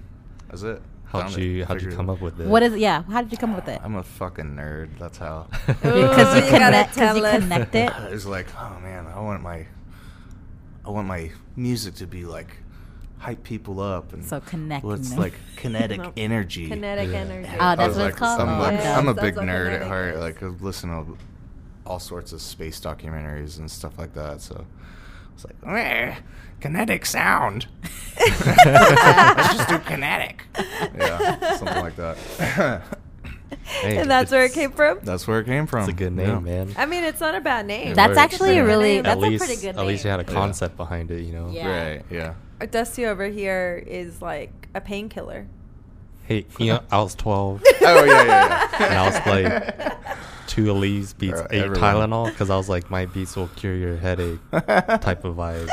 That's 0.49 0.61
it. 0.63 0.81
How'd 1.05 1.21
Found 1.23 1.37
it. 1.37 1.41
you 1.43 1.65
how'd 1.65 1.81
you 1.81 1.91
come 1.91 2.09
up 2.09 2.19
with 2.21 2.39
it? 2.41 2.47
What 2.47 2.63
is 2.63 2.75
yeah? 2.75 3.03
How 3.03 3.21
did 3.21 3.31
you 3.31 3.37
come 3.37 3.51
up 3.51 3.57
with 3.65 3.75
it? 3.75 3.81
I'm 3.83 3.95
a 3.95 4.03
fucking 4.03 4.55
nerd. 4.55 4.97
That's 4.99 5.17
how. 5.17 5.47
Because 5.67 5.83
you, 5.83 5.91
you 5.91 6.07
gotta 6.07 6.49
connect, 6.49 6.89
'cause 6.89 6.95
tell 6.97 7.15
you 7.17 7.23
connect 7.39 7.75
it. 7.75 7.91
I 7.91 8.09
was 8.09 8.25
like, 8.25 8.47
oh 8.57 8.79
man, 8.81 9.05
I 9.07 9.19
want 9.21 9.41
my, 9.43 9.65
I 10.85 10.89
want 10.91 11.07
my 11.07 11.31
music 11.55 11.95
to 11.95 12.07
be 12.07 12.25
like, 12.25 12.57
hype 13.17 13.43
people 13.43 13.79
up 13.79 14.13
and 14.13 14.23
So 14.23 14.39
connecting 14.41 14.87
Well, 14.87 14.99
it's 14.99 15.17
like 15.17 15.33
kinetic 15.55 15.97
Nope. 16.03 16.13
energy. 16.17 16.67
kinetic 16.67 17.09
Yeah. 17.09 17.19
energy. 17.19 17.49
Oh, 17.53 17.75
that's 17.75 17.87
was 17.87 17.95
what 17.97 18.03
like, 18.03 18.09
it's 18.11 18.19
called? 18.19 18.41
I'm, 18.41 18.49
Oh, 18.59 18.61
like, 18.63 18.73
yes, 18.73 18.97
I'm 18.97 19.07
a 19.07 19.13
big 19.13 19.35
what 19.35 19.45
nerd 19.45 19.73
at 19.81 19.87
heart. 19.87 20.13
is. 20.15 20.19
Like 20.19 20.43
I 20.43 20.47
listen 20.47 20.89
to 20.89 21.17
all 21.85 21.99
sorts 21.99 22.33
of 22.33 22.41
space 22.41 22.79
documentaries 22.79 23.57
and 23.57 23.69
stuff 23.71 23.97
like 23.97 24.13
that. 24.13 24.41
So 24.41 24.65
it's 25.33 25.45
like, 25.45 25.65
"Meh, 25.65 26.15
kinetic 26.61 27.05
sound. 27.05 27.67
Let's 28.65 29.55
just 29.55 29.69
do 29.69 29.79
kinetic. 29.79 30.45
Yeah, 30.97 31.55
something 31.57 31.79
like 31.81 31.95
that. 31.95 32.17
Hey, 33.63 33.97
and 33.97 34.09
that's 34.09 34.31
where 34.31 34.45
it 34.45 34.53
came 34.53 34.71
from. 34.71 34.99
That's 35.03 35.27
where 35.27 35.39
it 35.39 35.45
came 35.45 35.67
from. 35.67 35.81
It's 35.81 35.89
a 35.89 35.93
good 35.93 36.13
name, 36.13 36.27
Yeah. 36.27 36.39
man. 36.65 36.75
I 36.77 36.85
mean, 36.85 37.03
it's 37.03 37.19
not 37.19 37.35
a 37.35 37.41
bad 37.41 37.65
name. 37.65 37.89
It 37.91 37.95
That's 37.95 38.09
works. 38.09 38.19
actually 38.19 38.57
a 38.57 38.65
really 38.65 38.97
At 38.99 39.03
that's 39.05 39.15
at 39.15 39.21
least, 39.21 39.43
a 39.43 39.47
pretty 39.47 39.61
good 39.61 39.75
name. 39.75 39.79
At 39.79 39.87
least 39.87 40.03
you 40.03 40.09
had 40.11 40.19
a 40.19 40.23
Yeah. 40.23 40.33
concept 40.33 40.77
behind 40.77 41.11
it, 41.11 41.21
you 41.21 41.33
know. 41.33 41.49
Yeah. 41.51 41.67
Right. 41.89 42.05
Yeah. 42.09 42.33
Dusty 42.71 43.05
over 43.05 43.25
here 43.27 43.83
is 43.85 44.21
like 44.21 44.51
a 44.73 44.81
painkiller. 44.81 45.47
Hey, 46.23 46.45
you 46.57 46.71
uh, 46.71 46.77
know, 46.77 46.83
I 46.91 47.01
was 47.03 47.13
12 47.15 47.61
Oh 47.81 48.03
yeah, 48.03 48.23
yeah, 48.23 48.67
yeah. 48.79 48.85
And 48.85 48.97
I 48.97 49.05
was 49.05 49.25
like, 49.27 49.97
two 50.47 50.71
leaves 50.73 51.13
beats 51.13 51.33
Bro, 51.41 51.47
eight 51.51 51.61
everyone. 51.63 51.79
Tylenol 52.09 52.25
because 52.27 52.49
I 52.49 52.57
was 52.57 52.67
like, 52.69 52.89
my 52.89 53.05
beats 53.05 53.35
will 53.35 53.49
cure 53.49 53.75
your 53.75 53.97
headache 53.97 54.39
type 54.51 55.23
of 55.25 55.35
vibe. 55.35 55.69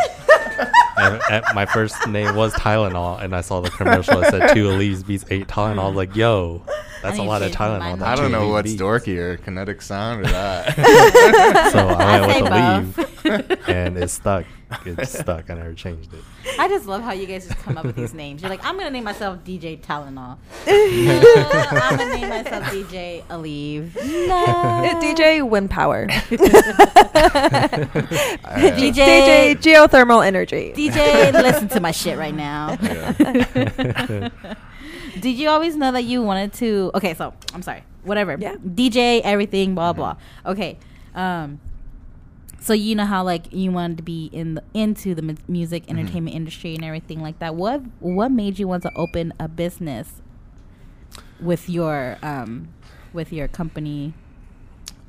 And, 1.02 1.22
and 1.30 1.44
my 1.54 1.66
first 1.66 2.06
name 2.08 2.34
was 2.34 2.52
Tylenol, 2.54 3.20
and 3.22 3.34
I 3.34 3.40
saw 3.40 3.60
the 3.60 3.70
commercial 3.70 4.20
that 4.20 4.30
said 4.30 4.54
two 4.54 4.68
leaves 4.70 5.02
beats 5.02 5.24
eight 5.30 5.46
Tylenol. 5.48 5.78
I 5.80 5.86
was 5.88 5.96
like, 5.96 6.14
yo, 6.16 6.62
that's 7.02 7.18
a 7.18 7.22
lot 7.22 7.42
of 7.42 7.52
Tylenol. 7.52 8.00
I 8.02 8.14
don't 8.14 8.30
know 8.32 8.42
leaves 8.42 8.52
what's 8.52 8.70
beats. 8.70 8.82
dorkier, 8.82 9.42
kinetic 9.42 9.82
sound 9.82 10.20
or 10.26 10.30
that. 10.30 10.76
So 11.72 11.88
I 11.88 12.20
went 12.26 12.42
with 12.42 12.52
I 12.52 12.80
the 12.82 12.92
say 12.92 13.36
leave, 13.36 13.68
and 13.68 13.98
it 13.98 14.08
stuck. 14.10 14.44
It's 14.84 15.18
stuck. 15.20 15.50
I 15.50 15.54
never 15.54 15.74
changed 15.74 16.12
it. 16.14 16.20
I 16.58 16.68
just 16.68 16.86
love 16.86 17.02
how 17.02 17.12
you 17.12 17.26
guys 17.26 17.46
just 17.46 17.58
come 17.60 17.78
up 17.78 17.84
with 17.84 17.96
these 17.96 18.14
names. 18.14 18.42
You're 18.42 18.50
like, 18.50 18.64
I'm 18.64 18.76
gonna 18.76 18.90
name 18.90 19.04
myself 19.04 19.38
DJ 19.44 19.80
Tylenol. 19.80 20.38
I'm 20.66 21.96
gonna 21.98 22.14
name 22.14 22.28
myself 22.28 22.64
DJ 22.64 23.22
Aleve. 23.26 23.92
No. 24.32 25.00
DJ 25.00 25.46
Wind 25.48 25.70
Power. 25.70 26.06
DJ 26.06 26.42
DJ 28.92 29.54
Geothermal 29.56 30.24
Energy. 30.24 30.72
DJ, 30.74 31.32
listen 31.32 31.68
to 31.68 31.80
my 31.80 31.90
shit 31.90 32.16
right 32.18 32.34
now. 32.34 32.78
Yeah. 32.80 34.28
Did 35.20 35.36
you 35.38 35.48
always 35.48 35.76
know 35.76 35.92
that 35.92 36.04
you 36.04 36.22
wanted 36.22 36.52
to? 36.54 36.90
Okay, 36.94 37.14
so 37.14 37.34
I'm 37.54 37.62
sorry. 37.62 37.84
Whatever. 38.04 38.36
Yeah. 38.38 38.56
DJ 38.56 39.20
everything. 39.22 39.68
Mm-hmm. 39.70 39.74
Blah 39.74 39.92
blah. 39.92 40.16
Okay. 40.46 40.78
Um. 41.14 41.60
So 42.62 42.72
you 42.74 42.94
know 42.94 43.04
how 43.06 43.24
like 43.24 43.52
you 43.52 43.72
wanted 43.72 43.96
to 43.96 44.02
be 44.04 44.26
in 44.32 44.54
the 44.54 44.62
into 44.72 45.14
the 45.14 45.22
mu- 45.22 45.34
music 45.48 45.82
Mm-hmm. 45.86 45.98
entertainment 45.98 46.36
industry 46.36 46.74
and 46.76 46.84
everything 46.84 47.20
like 47.20 47.38
that. 47.40 47.54
What 47.56 47.82
what 48.00 48.30
made 48.30 48.58
you 48.60 48.68
want 48.68 48.84
to 48.84 48.92
open 48.94 49.34
a 49.40 49.48
business 49.48 50.22
with 51.40 51.68
your 51.68 52.18
um 52.22 52.68
with 53.12 53.32
your 53.32 53.48
company? 53.48 54.14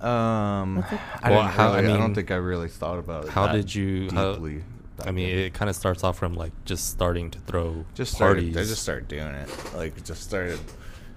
Um, 0.01 0.77
What's 0.77 0.91
I, 1.21 1.29
Well, 1.31 1.41
didn't 1.43 1.53
how- 1.53 1.71
I 1.73 1.79
really, 1.79 1.93
I, 1.93 1.97
don't 1.97 2.15
think 2.15 2.31
I 2.31 2.35
really 2.35 2.67
thought 2.67 2.99
about 2.99 3.25
it. 3.25 3.29
How 3.29 3.45
that 3.47 3.53
did 3.53 3.73
you? 3.75 4.09
How, 4.11 4.33
deeply 4.33 4.63
back 4.97 5.07
I 5.07 5.11
mean, 5.11 5.29
then. 5.29 5.37
it 5.45 5.53
kind 5.53 5.69
of 5.69 5.75
starts 5.75 6.03
off 6.03 6.17
from 6.17 6.33
like 6.33 6.51
just 6.65 6.89
starting 6.89 7.29
to 7.31 7.39
throw 7.39 7.85
just 7.93 8.13
started. 8.13 8.41
parties. 8.53 8.57
I 8.57 8.63
just 8.69 8.81
started 8.81 9.07
doing 9.07 9.27
it. 9.27 9.49
Like, 9.75 10.03
just 10.03 10.23
started 10.23 10.59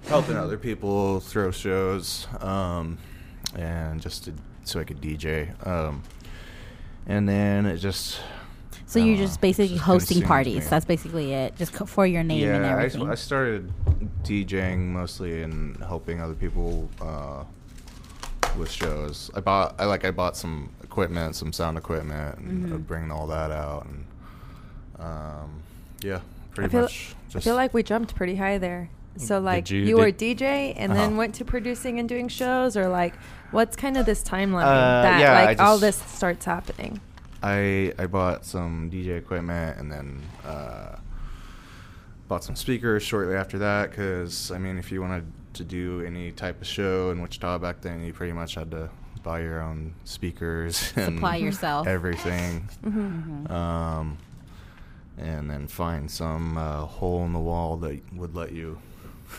helping 0.07 0.37
other 0.37 0.57
people 0.59 1.19
throw 1.21 1.51
shows, 1.51 2.29
um, 2.41 2.99
and 3.57 4.01
just 4.01 4.25
to, 4.27 4.35
so 4.65 4.79
I 4.79 4.85
could 4.85 5.01
DJ. 5.01 5.51
Um, 5.67 6.03
and 7.07 7.29
then 7.29 7.67
it 7.67 7.79
just. 7.79 8.21
So 8.89 8.99
you're 9.01 9.17
don't 9.17 9.27
just 9.27 9.39
know, 9.39 9.43
basically 9.43 9.69
just 9.69 9.83
hosting 9.83 10.23
parties. 10.23 10.65
me. 10.65 10.71
That's 10.71 10.85
basically 10.85 11.33
it. 11.35 11.57
Just 11.57 11.73
co- 11.73 11.87
for 11.87 12.07
your 12.07 12.23
name 12.23 12.49
and 12.49 12.65
yeah, 12.65 12.69
I, 12.71 12.73
everything. 12.85 13.11
I 13.11 13.15
started 13.17 13.73
DJing 14.23 14.79
mostly 14.87 15.43
and 15.43 15.77
helping 15.79 16.21
other 16.21 16.35
people 16.35 16.89
uh, 17.01 17.43
with 18.57 18.71
shows. 18.71 19.29
I 19.35 19.41
bought, 19.41 19.75
I 19.79 19.87
like, 19.87 20.05
I 20.05 20.13
bought 20.13 20.37
some 20.37 20.71
equipment, 20.85 21.35
some 21.35 21.53
sound 21.53 21.77
equipment, 21.77 22.39
and 22.39 22.65
Mhm. 22.67 22.75
I'd 22.75 22.87
all 23.11 23.27
that 23.27 23.51
out, 23.51 23.87
and 23.87 24.05
um, 25.01 25.63
yeah, 26.03 26.21
pretty 26.55 26.69
I 26.69 26.71
feel, 26.71 26.83
much. 26.83 27.15
I 27.29 27.33
Just 27.33 27.45
feel 27.45 27.55
like 27.57 27.75
we 27.75 27.83
jumped 27.83 28.15
pretty 28.15 28.37
high 28.37 28.59
there. 28.59 28.89
So 29.19 29.39
like 29.41 29.71
you- 29.71 29.83
you, 29.83 29.97
were 29.97 30.11
did- 30.11 30.39
DJ 30.39 30.75
and 30.77 30.93
then 30.93 31.09
Uh-huh. 31.11 31.17
went 31.19 31.35
to 31.37 31.45
producing 31.45 31.99
and 31.99 32.09
doing 32.09 32.29
shows, 32.29 32.77
or 32.77 32.89
like 32.89 33.15
what's 33.51 33.77
kind 33.77 33.97
of 33.97 34.07
this 34.07 34.23
timeline 34.23 34.65
Uh, 34.65 35.03
that 35.03 35.21
yeah, 35.21 35.45
like 35.45 35.61
I 35.61 35.65
all 35.65 35.79
this 35.79 35.97
starts 35.97 36.45
happening? 36.45 37.01
I 37.43 37.93
I 37.99 38.07
bought 38.07 38.45
some 38.45 38.91
DJ 38.91 39.17
equipment 39.19 39.79
and 39.79 39.91
then 39.93 40.23
uh, 40.45 40.97
bought 42.29 42.43
some 42.45 42.57
speakers 42.57 43.03
shortly 43.03 43.35
after 43.37 43.59
that 43.59 43.91
because 43.91 44.51
I 44.51 44.59
mean 44.59 44.79
if 44.79 44.91
you 44.91 45.01
wanted 45.01 45.25
to 45.55 45.65
do 45.65 46.03
any 46.07 46.33
type 46.33 46.61
of 46.61 46.67
show 46.67 47.11
in 47.11 47.23
Wichita 47.23 47.59
back 47.59 47.81
then 47.83 48.03
you 48.03 48.13
pretty 48.13 48.33
much 48.33 48.55
had 48.57 48.71
to 48.73 48.91
buy 49.23 49.41
your 49.41 49.61
own 49.61 49.95
speakers 50.05 50.93
and 50.97 51.17
Supply 51.17 51.37
yourself. 51.37 51.87
everything 51.87 52.69
Mm-hmm. 52.85 53.47
Mhm. 53.47 53.51
um, 53.51 54.19
and 55.19 55.49
then 55.49 55.67
find 55.67 56.11
some 56.11 56.59
uh, 56.59 56.81
hole 56.85 57.25
in 57.25 57.33
the 57.33 57.39
wall 57.39 57.77
that 57.79 58.01
would 58.15 58.35
let 58.35 58.53
you 58.53 58.79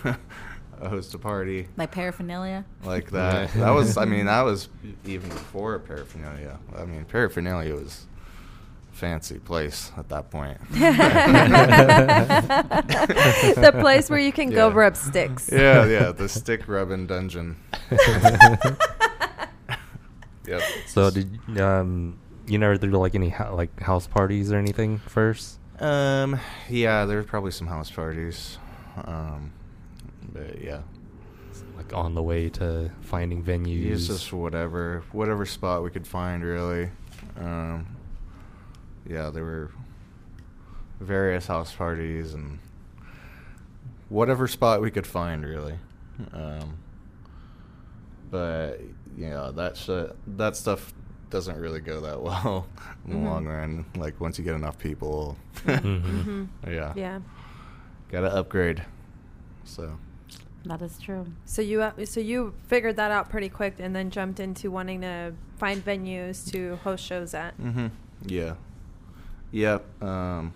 host 0.82 1.13
a 1.13 1.17
party 1.17 1.67
Like 1.76 1.91
paraphernalia. 1.91 2.63
like 2.84 3.10
that. 3.12 3.52
That 3.54 3.71
was, 3.71 3.97
I 3.97 4.06
mean, 4.06 4.26
that 4.28 4.41
was 4.41 4.69
even 5.06 5.30
before 5.30 5.80
paraphernalia. 5.80 6.60
I 6.78 6.86
mean, 6.86 7.04
paraphernalia 7.06 7.73
was 7.76 8.06
fancy 8.91 9.38
place 9.39 9.91
at 9.97 10.10
that 10.10 10.30
point. 10.32 10.58
the 13.58 13.71
place 13.80 14.10
where 14.10 14.19
you 14.19 14.32
can 14.32 14.50
go 14.50 14.69
rub 14.69 14.95
sticks. 14.95 15.50
yeah, 15.52 15.86
yeah, 15.86 16.12
the 16.12 16.28
stick 16.30 16.67
rubbing 16.67 17.06
dungeon. 17.08 17.58
yep. 20.47 20.62
So 20.88 21.10
did 21.12 21.60
um 21.60 22.19
you 22.47 22.58
never 22.58 22.78
do 22.78 22.88
like 22.91 23.15
any 23.15 23.30
ho- 23.30 23.56
like 23.56 23.80
house 23.80 24.08
parties 24.08 24.52
or 24.52 24.58
anything 24.58 24.97
first? 25.00 25.60
Um, 25.80 26.39
yeah, 26.69 27.06
there's 27.06 27.26
probably 27.26 27.52
some 27.52 27.67
house 27.67 27.91
parties. 27.91 28.58
Um, 29.06 29.54
but 30.38 30.62
yeah, 30.62 30.82
Like 31.76 31.93
on 31.93 32.13
the 32.15 32.23
way 32.23 32.50
to 32.50 32.91
finding 33.02 33.43
venues. 33.43 33.91
it's 33.91 34.08
just 34.08 34.32
whatever, 34.34 35.04
whatever 35.12 35.45
spot 35.45 35.84
we 35.84 35.89
could 35.89 36.08
find, 36.08 36.43
really. 36.43 36.89
Um, 37.39 37.88
yeah, 39.08 39.30
there 39.30 39.43
were 39.43 39.71
various 41.00 41.47
house 41.47 41.73
parties 41.73 42.34
and 42.34 42.60
whatever 44.10 44.47
spot 44.47 44.82
we 44.82 44.91
could 44.91 45.08
find, 45.08 45.43
really. 45.45 45.78
Um, 46.34 46.78
but 48.32 48.82
yeah, 49.17 49.52
that 49.56 49.78
shit, 49.78 50.15
that 50.38 50.56
stuff 50.56 50.93
doesn't 51.30 51.58
really 51.60 51.80
go 51.82 52.02
that 52.02 52.21
well 52.28 52.67
in 53.06 53.12
the 53.12 53.17
Mhm. 53.17 53.23
long 53.26 53.45
run. 53.45 53.86
Like 53.95 54.19
once 54.19 54.38
you 54.38 54.43
get 54.45 54.56
enough 54.56 54.78
people, 54.78 55.38
Mhm. 55.65 56.02
hmm 56.23 56.43
yeah, 56.67 56.93
Yeah. 56.95 57.19
gotta 58.10 58.34
upgrade. 58.36 58.84
So 59.63 59.97
That 60.67 60.82
is 60.82 60.99
true. 60.99 61.25
So 61.45 61.62
you 61.62 61.82
uh, 61.82 62.06
so 62.06 62.19
you 62.19 62.53
figured 62.67 62.97
that 62.97 63.12
out 63.12 63.30
pretty 63.30 63.49
quick, 63.49 63.75
and 63.80 63.95
then 63.95 64.10
jumped 64.10 64.39
into 64.39 64.69
wanting 64.69 65.01
to 65.01 65.34
find 65.58 65.84
venues 65.84 66.49
to 66.51 66.75
host 66.84 67.06
shows 67.06 67.34
at. 67.34 67.58
Mm-hmm. 67.60 67.88
Yeah. 68.25 68.56
Yep. 69.51 70.03
Um, 70.03 70.53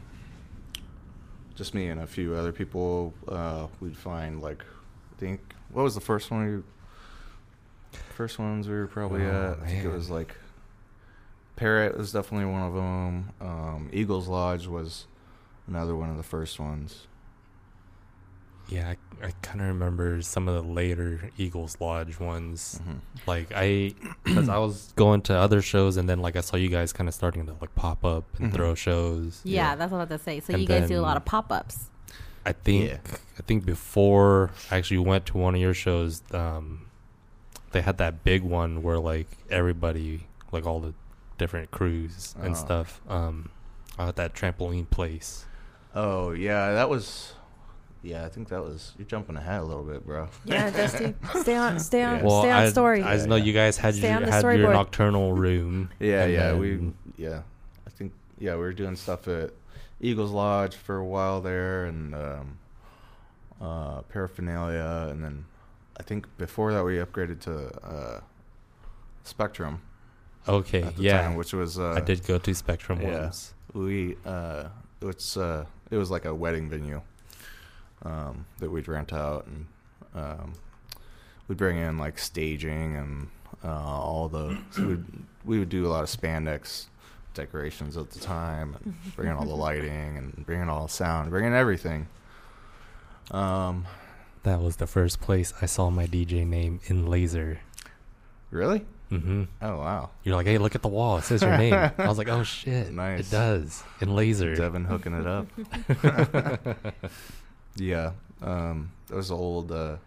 just 1.55 1.73
me 1.73 1.87
and 1.87 2.01
a 2.01 2.07
few 2.07 2.35
other 2.35 2.51
people. 2.51 3.13
Uh, 3.27 3.67
we'd 3.79 3.95
find 3.97 4.41
like, 4.41 4.63
I 5.15 5.19
think 5.19 5.39
what 5.71 5.83
was 5.83 5.95
the 5.95 6.01
first 6.01 6.29
one? 6.29 6.63
We, 7.93 7.97
first 8.15 8.37
ones 8.37 8.67
we 8.67 8.75
were 8.75 8.87
probably 8.87 9.23
Oh, 9.25 9.57
at. 9.57 9.63
I 9.63 9.67
think 9.67 9.85
it 9.85 9.91
was 9.91 10.09
like 10.09 10.35
Parrot 11.55 11.97
was 11.97 12.11
definitely 12.11 12.51
one 12.51 12.63
of 12.63 12.73
them. 12.73 13.29
Um, 13.39 13.89
Eagles 13.93 14.27
Lodge 14.27 14.67
was 14.67 15.05
another 15.67 15.95
one 15.95 16.09
of 16.09 16.17
the 16.17 16.23
first 16.23 16.59
ones. 16.59 17.07
Yeah, 18.67 18.89
I, 18.89 18.97
I 19.23 19.31
kind 19.41 19.61
of 19.61 19.67
remember 19.67 20.21
some 20.21 20.47
of 20.47 20.55
the 20.55 20.71
later 20.71 21.29
Eagles 21.37 21.77
Lodge 21.79 22.19
ones. 22.19 22.81
Mhm. 22.83 23.27
Like 23.27 23.51
I, 23.55 23.93
because 24.23 24.49
I 24.49 24.57
was 24.57 24.93
going 24.95 25.21
to 25.23 25.35
other 25.35 25.61
shows, 25.61 25.97
and 25.97 26.09
then 26.09 26.19
like 26.19 26.35
I 26.35 26.41
saw 26.41 26.57
you 26.57 26.69
guys 26.69 26.91
kind 26.93 27.07
of 27.07 27.13
starting 27.13 27.45
to 27.45 27.53
like 27.61 27.73
pop 27.75 28.03
up 28.03 28.25
and 28.39 28.51
Mhm. 28.51 28.55
throw 28.55 28.75
shows. 28.75 29.41
Yeah, 29.43 29.69
Yeah. 29.71 29.75
that's 29.75 29.91
what 29.91 29.97
I 29.99 30.01
was 30.01 30.07
about 30.09 30.17
to 30.17 30.23
say. 30.23 30.39
So 30.39 30.53
And 30.53 30.61
you 30.61 30.67
guys 30.67 30.87
do 30.87 30.99
a 30.99 31.01
lot 31.01 31.17
of 31.17 31.25
pop 31.25 31.51
ups. 31.51 31.89
I 32.45 32.53
think 32.53 32.89
Yeah. 32.89 32.97
I 33.37 33.41
think 33.43 33.65
before 33.65 34.49
I 34.71 34.77
actually 34.77 34.97
went 34.99 35.27
to 35.27 35.37
one 35.37 35.53
of 35.55 35.61
your 35.61 35.73
shows, 35.75 36.23
um, 36.33 36.87
they 37.71 37.81
had 37.81 37.97
that 37.99 38.23
big 38.23 38.41
one 38.43 38.81
where 38.81 38.97
like 38.99 39.27
everybody, 39.49 40.27
like 40.51 40.65
all 40.65 40.79
the 40.79 40.93
different 41.37 41.69
crews 41.71 42.33
and 42.41 42.53
Oh. 42.55 42.57
stuff, 42.57 43.01
um, 43.07 43.49
at 43.99 44.15
that 44.15 44.33
trampoline 44.33 44.89
place. 44.89 45.45
Oh 45.93 46.31
yeah, 46.31 46.73
that 46.73 46.89
was. 46.89 47.33
Yeah, 48.03 48.25
I 48.25 48.29
think 48.29 48.49
that 48.49 48.61
was. 48.63 48.93
You're 48.97 49.05
jumping 49.07 49.37
ahead 49.37 49.61
a 49.61 49.63
little 49.63 49.83
bit, 49.83 50.05
bro. 50.05 50.27
Yeah, 50.43 50.69
Dusty, 50.75 51.13
stay 51.41 51.55
on, 51.55 51.79
stay 51.79 52.03
on, 52.03 52.17
Yeah. 52.17 52.23
Well, 52.23 52.41
stay 52.41 52.51
on 52.51 52.63
I, 52.63 52.69
story. 52.69 53.03
I 53.03 53.13
just 53.13 53.25
Yeah, 53.25 53.29
know 53.29 53.35
yeah. 53.35 53.43
you 53.43 53.53
guys 53.53 53.77
had 53.77 53.93
Stay 53.95 54.09
your 54.09 54.21
had 54.21 54.43
your 54.43 54.53
storyboard. 54.53 54.73
nocturnal 54.73 55.33
room. 55.45 55.89
Yeah, 55.99 56.25
yeah, 56.25 56.51
then- 56.51 56.59
we 56.59 56.91
yeah. 57.23 57.41
I 57.85 57.89
think 57.91 58.13
yeah, 58.39 58.53
we 58.55 58.61
were 58.61 58.73
doing 58.73 58.95
stuff 58.95 59.27
at 59.27 59.51
Eagles 59.99 60.31
Lodge 60.31 60.75
for 60.75 60.97
a 60.97 61.05
while 61.05 61.41
there, 61.41 61.85
and 61.85 62.15
um, 62.15 62.57
uh, 63.61 64.01
paraphernalia, 64.03 65.09
and 65.11 65.23
then 65.23 65.45
I 65.97 66.03
think 66.03 66.25
before 66.39 66.73
that 66.73 66.83
we 66.83 66.95
upgraded 66.97 67.39
to 67.41 67.67
uh, 67.87 68.19
Spectrum. 69.23 69.81
Okay, 70.47 70.89
yeah, 70.97 71.21
time, 71.21 71.35
which 71.35 71.53
was 71.53 71.77
uh, 71.77 71.91
I 71.91 71.99
did 71.99 72.25
go 72.25 72.39
to 72.39 72.55
Spectrum 72.55 72.99
yeah. 73.01 73.21
once. 73.21 73.53
We 73.73 74.17
uh, 74.25 74.69
it's 75.03 75.37
uh, 75.37 75.65
it 75.91 75.97
was 75.97 76.09
like 76.09 76.25
a 76.25 76.33
wedding 76.33 76.67
venue 76.67 77.01
um, 78.03 78.45
that 78.59 78.69
we'd 78.71 78.87
rent 78.87 79.13
out, 79.13 79.45
and 79.47 79.65
um, 80.15 80.53
we'd 81.47 81.57
bring 81.57 81.77
in 81.77 81.97
like 81.97 82.17
staging 82.19 82.95
and 82.95 83.27
uh, 83.63 83.67
all 83.69 84.27
the 84.27 84.57
so 84.71 84.87
we'd, 84.87 85.05
we 85.45 85.59
would 85.59 85.69
do 85.69 85.85
a 85.85 85.89
lot 85.89 86.03
of 86.03 86.09
spandex 86.09 86.85
decorations 87.33 87.95
at 87.97 88.09
the 88.11 88.19
time, 88.19 88.75
and 88.83 88.95
bring 89.15 89.29
in 89.29 89.35
all 89.35 89.45
the 89.45 89.55
lighting 89.55 90.17
and 90.17 90.45
bring 90.45 90.61
in 90.61 90.69
all 90.69 90.83
the 90.87 90.91
sound, 90.93 91.29
bring 91.29 91.45
in 91.45 91.53
everything. 91.53 92.07
Um, 93.31 93.85
That 94.43 94.59
was 94.61 94.77
the 94.77 94.87
first 94.87 95.21
place 95.21 95.53
I 95.61 95.65
saw 95.67 95.89
my 95.89 96.07
DJ 96.07 96.45
name 96.45 96.79
in 96.85 97.05
laser. 97.07 97.59
really? 98.49 98.85
mm-hmm 99.11 99.43
Oh 99.61 99.77
wow, 99.77 100.09
You're 100.23 100.35
like, 100.37 100.45
hey, 100.47 100.57
look 100.57 100.73
at 100.73 100.81
the 100.81 100.87
wall. 100.87 101.17
It 101.17 101.23
says 101.25 101.41
your 101.41 101.57
name. 101.57 101.73
I 101.73 101.91
was 102.07 102.17
like, 102.17 102.29
oh 102.29 102.43
shit, 102.43 102.91
Nice. 102.93 103.27
it 103.27 103.31
does 103.31 103.83
in 103.99 104.15
laser. 104.15 104.55
Devin 104.55 104.85
hooking 104.85 105.13
it 105.13 105.27
up. 105.27 105.47
Yeah, 107.75 108.11
um, 108.41 108.91
it 109.09 109.15
was 109.15 109.29
the 109.29 109.35
old. 109.37 109.71
Uh, 109.71 109.97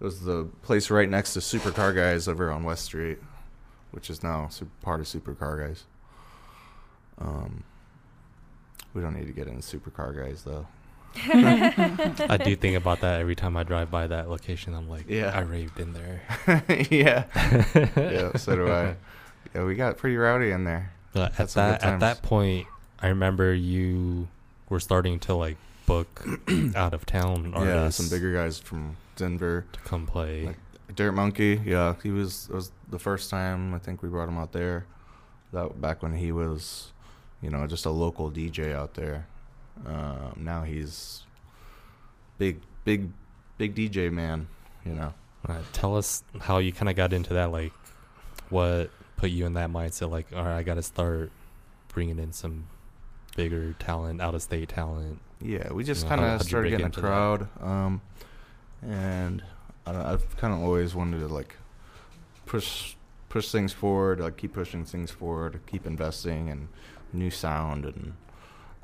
it 0.00 0.04
was 0.04 0.20
the 0.20 0.48
place 0.62 0.90
right 0.90 1.08
next 1.08 1.34
to 1.34 1.40
Supercar 1.40 1.94
Guys 1.94 2.28
over 2.28 2.50
on 2.50 2.62
West 2.64 2.84
Street, 2.84 3.18
which 3.90 4.10
is 4.10 4.22
now 4.22 4.48
part 4.82 5.00
of 5.00 5.06
Supercar 5.06 5.66
Guys. 5.66 5.84
Um, 7.18 7.64
we 8.94 9.02
don't 9.02 9.14
need 9.14 9.26
to 9.26 9.32
get 9.32 9.48
into 9.48 9.60
Supercar 9.78 10.16
Guys 10.16 10.44
though. 10.44 10.66
I 11.16 12.36
do 12.36 12.54
think 12.54 12.76
about 12.76 13.00
that 13.00 13.20
every 13.20 13.34
time 13.34 13.56
I 13.56 13.62
drive 13.64 13.90
by 13.90 14.06
that 14.06 14.28
location. 14.28 14.74
I'm 14.74 14.88
like, 14.88 15.08
Yeah. 15.08 15.32
I 15.34 15.40
raved 15.40 15.80
in 15.80 15.92
there. 15.94 16.22
yeah, 16.90 17.24
yeah. 17.96 18.36
So 18.36 18.54
do 18.54 18.70
I. 18.70 18.94
Yeah, 19.54 19.64
we 19.64 19.74
got 19.74 19.96
pretty 19.96 20.16
rowdy 20.16 20.50
in 20.50 20.64
there. 20.64 20.92
But 21.12 21.38
at 21.40 21.48
that 21.50 21.82
at 21.82 22.00
that 22.00 22.22
point, 22.22 22.66
I 23.00 23.08
remember 23.08 23.52
you 23.54 24.28
were 24.68 24.80
starting 24.80 25.18
to 25.20 25.34
like 25.34 25.56
book 25.88 26.24
out 26.76 26.92
of 26.92 27.06
town 27.06 27.54
artists. 27.54 27.66
Yeah, 27.66 27.88
some 27.88 28.08
bigger 28.14 28.32
guys 28.32 28.58
from 28.58 28.96
Denver. 29.16 29.64
to 29.72 29.80
come 29.80 30.06
play. 30.06 30.46
Like 30.46 30.58
Dirt 30.94 31.12
Monkey, 31.12 31.60
yeah, 31.64 31.94
he 32.02 32.10
was. 32.10 32.48
It 32.50 32.54
was 32.54 32.70
the 32.90 32.98
first 32.98 33.30
time 33.30 33.74
I 33.74 33.78
think 33.78 34.02
we 34.02 34.08
brought 34.08 34.28
him 34.28 34.38
out 34.38 34.52
there. 34.52 34.86
That 35.52 35.80
back 35.80 36.02
when 36.02 36.12
he 36.12 36.30
was, 36.30 36.92
you 37.40 37.50
know, 37.50 37.66
just 37.66 37.86
a 37.86 37.90
local 37.90 38.30
DJ 38.30 38.74
out 38.74 38.94
there. 38.94 39.26
Um, 39.86 40.34
now 40.36 40.62
he's 40.62 41.22
big, 42.36 42.60
big, 42.84 43.10
big 43.56 43.74
DJ 43.74 44.12
man. 44.12 44.46
You 44.84 44.92
know. 44.92 45.14
Uh, 45.48 45.60
tell 45.72 45.96
us 45.96 46.22
how 46.40 46.58
you 46.58 46.72
kind 46.72 46.90
of 46.90 46.96
got 46.96 47.12
into 47.12 47.34
that. 47.34 47.50
Like, 47.50 47.72
what 48.50 48.90
put 49.16 49.30
you 49.30 49.46
in 49.46 49.54
that 49.54 49.70
mindset? 49.70 50.10
Like, 50.10 50.26
all 50.34 50.44
right, 50.44 50.58
I 50.58 50.62
got 50.62 50.74
to 50.74 50.82
start 50.82 51.30
bringing 51.88 52.18
in 52.18 52.32
some 52.32 52.66
bigger 53.36 53.72
talent, 53.78 54.20
out 54.20 54.34
of 54.34 54.42
state 54.42 54.68
talent. 54.68 55.20
Yeah, 55.40 55.72
we 55.72 55.84
just 55.84 56.08
kind 56.08 56.20
of 56.20 56.42
started 56.42 56.70
getting 56.70 56.86
a 56.86 56.90
crowd, 56.90 57.48
um, 57.60 58.00
and 58.82 59.42
I, 59.86 60.12
i've 60.12 60.36
kind 60.36 60.52
of 60.52 60.60
always 60.60 60.94
wanted 60.94 61.20
to 61.20 61.28
like 61.28 61.56
push 62.44 62.96
push 63.28 63.50
things 63.50 63.72
forward, 63.72 64.20
like 64.20 64.36
keep 64.36 64.54
pushing 64.54 64.84
things 64.84 65.10
forward, 65.10 65.60
keep 65.66 65.86
investing 65.86 66.48
in 66.48 66.68
new 67.12 67.30
sound 67.30 67.84
and 67.84 68.14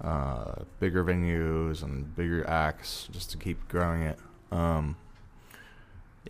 uh, 0.03 0.63
bigger 0.81 1.05
venues 1.05 1.83
and 1.83 2.15
bigger 2.15 2.47
acts, 2.49 3.09
just 3.11 3.31
to 3.31 3.39
keep 3.39 3.69
growing 3.69 4.03
it. 4.03 4.19
Um, 4.53 4.97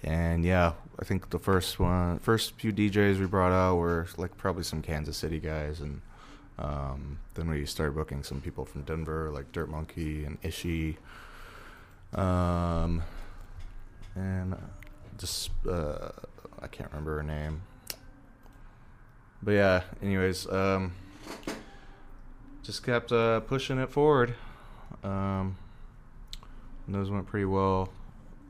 and 0.03 0.45
yeah, 0.45 0.73
I 0.99 1.05
think 1.05 1.31
the 1.31 1.39
first 1.39 1.79
one, 1.79 2.19
first 2.19 2.53
few 2.53 2.73
DJs 2.73 3.19
we 3.19 3.27
brought 3.27 3.53
out 3.53 3.77
were 3.77 4.07
like 4.17 4.37
probably 4.37 4.65
some 4.65 4.83
Kansas 4.83 5.17
City 5.17 5.41
guys, 5.41 5.81
and 5.81 6.01
um, 6.59 7.19
then 7.35 7.49
we 7.49 7.67
started 7.67 7.95
booking 7.95 8.23
some 8.23 8.41
people 8.41 8.65
from 8.65 8.83
Denver, 8.83 9.31
like 9.33 9.51
Dirt 9.53 9.69
Monkey 9.69 10.25
and 10.25 10.39
Ishi. 10.43 10.99
Um, 12.15 13.03
and 14.15 14.57
just 15.19 15.51
uh, 15.69 16.11
I 16.61 16.67
can't 16.69 16.91
remember 16.91 17.17
her 17.17 17.23
name. 17.23 17.63
But 19.43 19.53
yeah, 19.53 19.83
anyways, 20.03 20.51
um, 20.51 20.93
just 22.63 22.83
kept 22.83 23.13
uh, 23.13 23.41
pushing 23.41 23.79
it 23.79 23.91
forward. 23.91 24.35
Um, 25.03 25.57
those 26.89 27.11
went 27.11 27.27
pretty 27.27 27.47
well. 27.47 27.91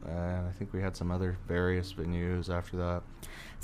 And 0.07 0.47
I 0.47 0.53
think 0.53 0.73
we 0.73 0.83
had 0.83 0.97
some 0.97 1.11
other 1.11 1.39
various 1.49 1.95
venues 1.95 2.51
after 2.51 2.77
that. 2.77 3.03